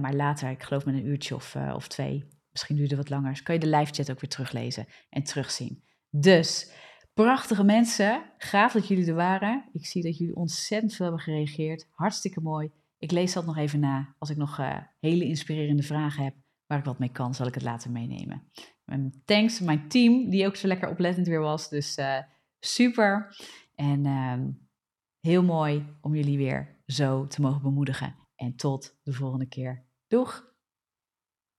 maar 0.00 0.14
later, 0.14 0.50
ik 0.50 0.62
geloof 0.62 0.84
met 0.84 0.94
een 0.94 1.06
uurtje 1.06 1.34
of, 1.34 1.56
of 1.74 1.88
twee, 1.88 2.24
misschien 2.50 2.76
duurt 2.76 2.90
het 2.90 2.98
wat 2.98 3.10
langer, 3.10 3.30
dus 3.30 3.42
kan 3.42 3.54
je 3.54 3.60
de 3.60 3.76
live 3.76 3.92
chat 3.92 4.10
ook 4.10 4.20
weer 4.20 4.30
teruglezen 4.30 4.86
en 5.08 5.22
terugzien. 5.22 5.82
Dus, 6.10 6.72
prachtige 7.14 7.64
mensen, 7.64 8.22
gaaf 8.38 8.72
dat 8.72 8.88
jullie 8.88 9.06
er 9.06 9.14
waren. 9.14 9.64
Ik 9.72 9.86
zie 9.86 10.02
dat 10.02 10.18
jullie 10.18 10.36
ontzettend 10.36 10.94
veel 10.94 11.06
hebben 11.06 11.22
gereageerd. 11.22 11.86
Hartstikke 11.90 12.40
mooi. 12.40 12.70
Ik 13.06 13.12
lees 13.12 13.32
dat 13.32 13.46
nog 13.46 13.56
even 13.56 13.80
na. 13.80 14.14
Als 14.18 14.30
ik 14.30 14.36
nog 14.36 14.60
hele 15.00 15.24
inspirerende 15.24 15.82
vragen 15.82 16.24
heb, 16.24 16.34
waar 16.66 16.78
ik 16.78 16.84
wat 16.84 16.98
mee 16.98 17.12
kan, 17.12 17.34
zal 17.34 17.46
ik 17.46 17.54
het 17.54 17.62
later 17.62 17.90
meenemen. 17.90 18.50
En 18.84 19.22
thanks 19.24 19.60
mijn 19.60 19.88
team, 19.88 20.30
die 20.30 20.46
ook 20.46 20.56
zo 20.56 20.66
lekker 20.66 20.88
oplettend 20.88 21.26
weer 21.26 21.40
was. 21.40 21.68
Dus 21.68 21.98
uh, 21.98 22.18
super. 22.60 23.36
En 23.74 24.04
uh, 24.04 24.34
heel 25.20 25.42
mooi 25.42 25.86
om 26.00 26.14
jullie 26.14 26.36
weer 26.36 26.82
zo 26.86 27.26
te 27.26 27.40
mogen 27.40 27.62
bemoedigen. 27.62 28.14
En 28.36 28.56
tot 28.56 28.98
de 29.02 29.12
volgende 29.12 29.46
keer. 29.46 29.84
Doeg! 30.06 30.55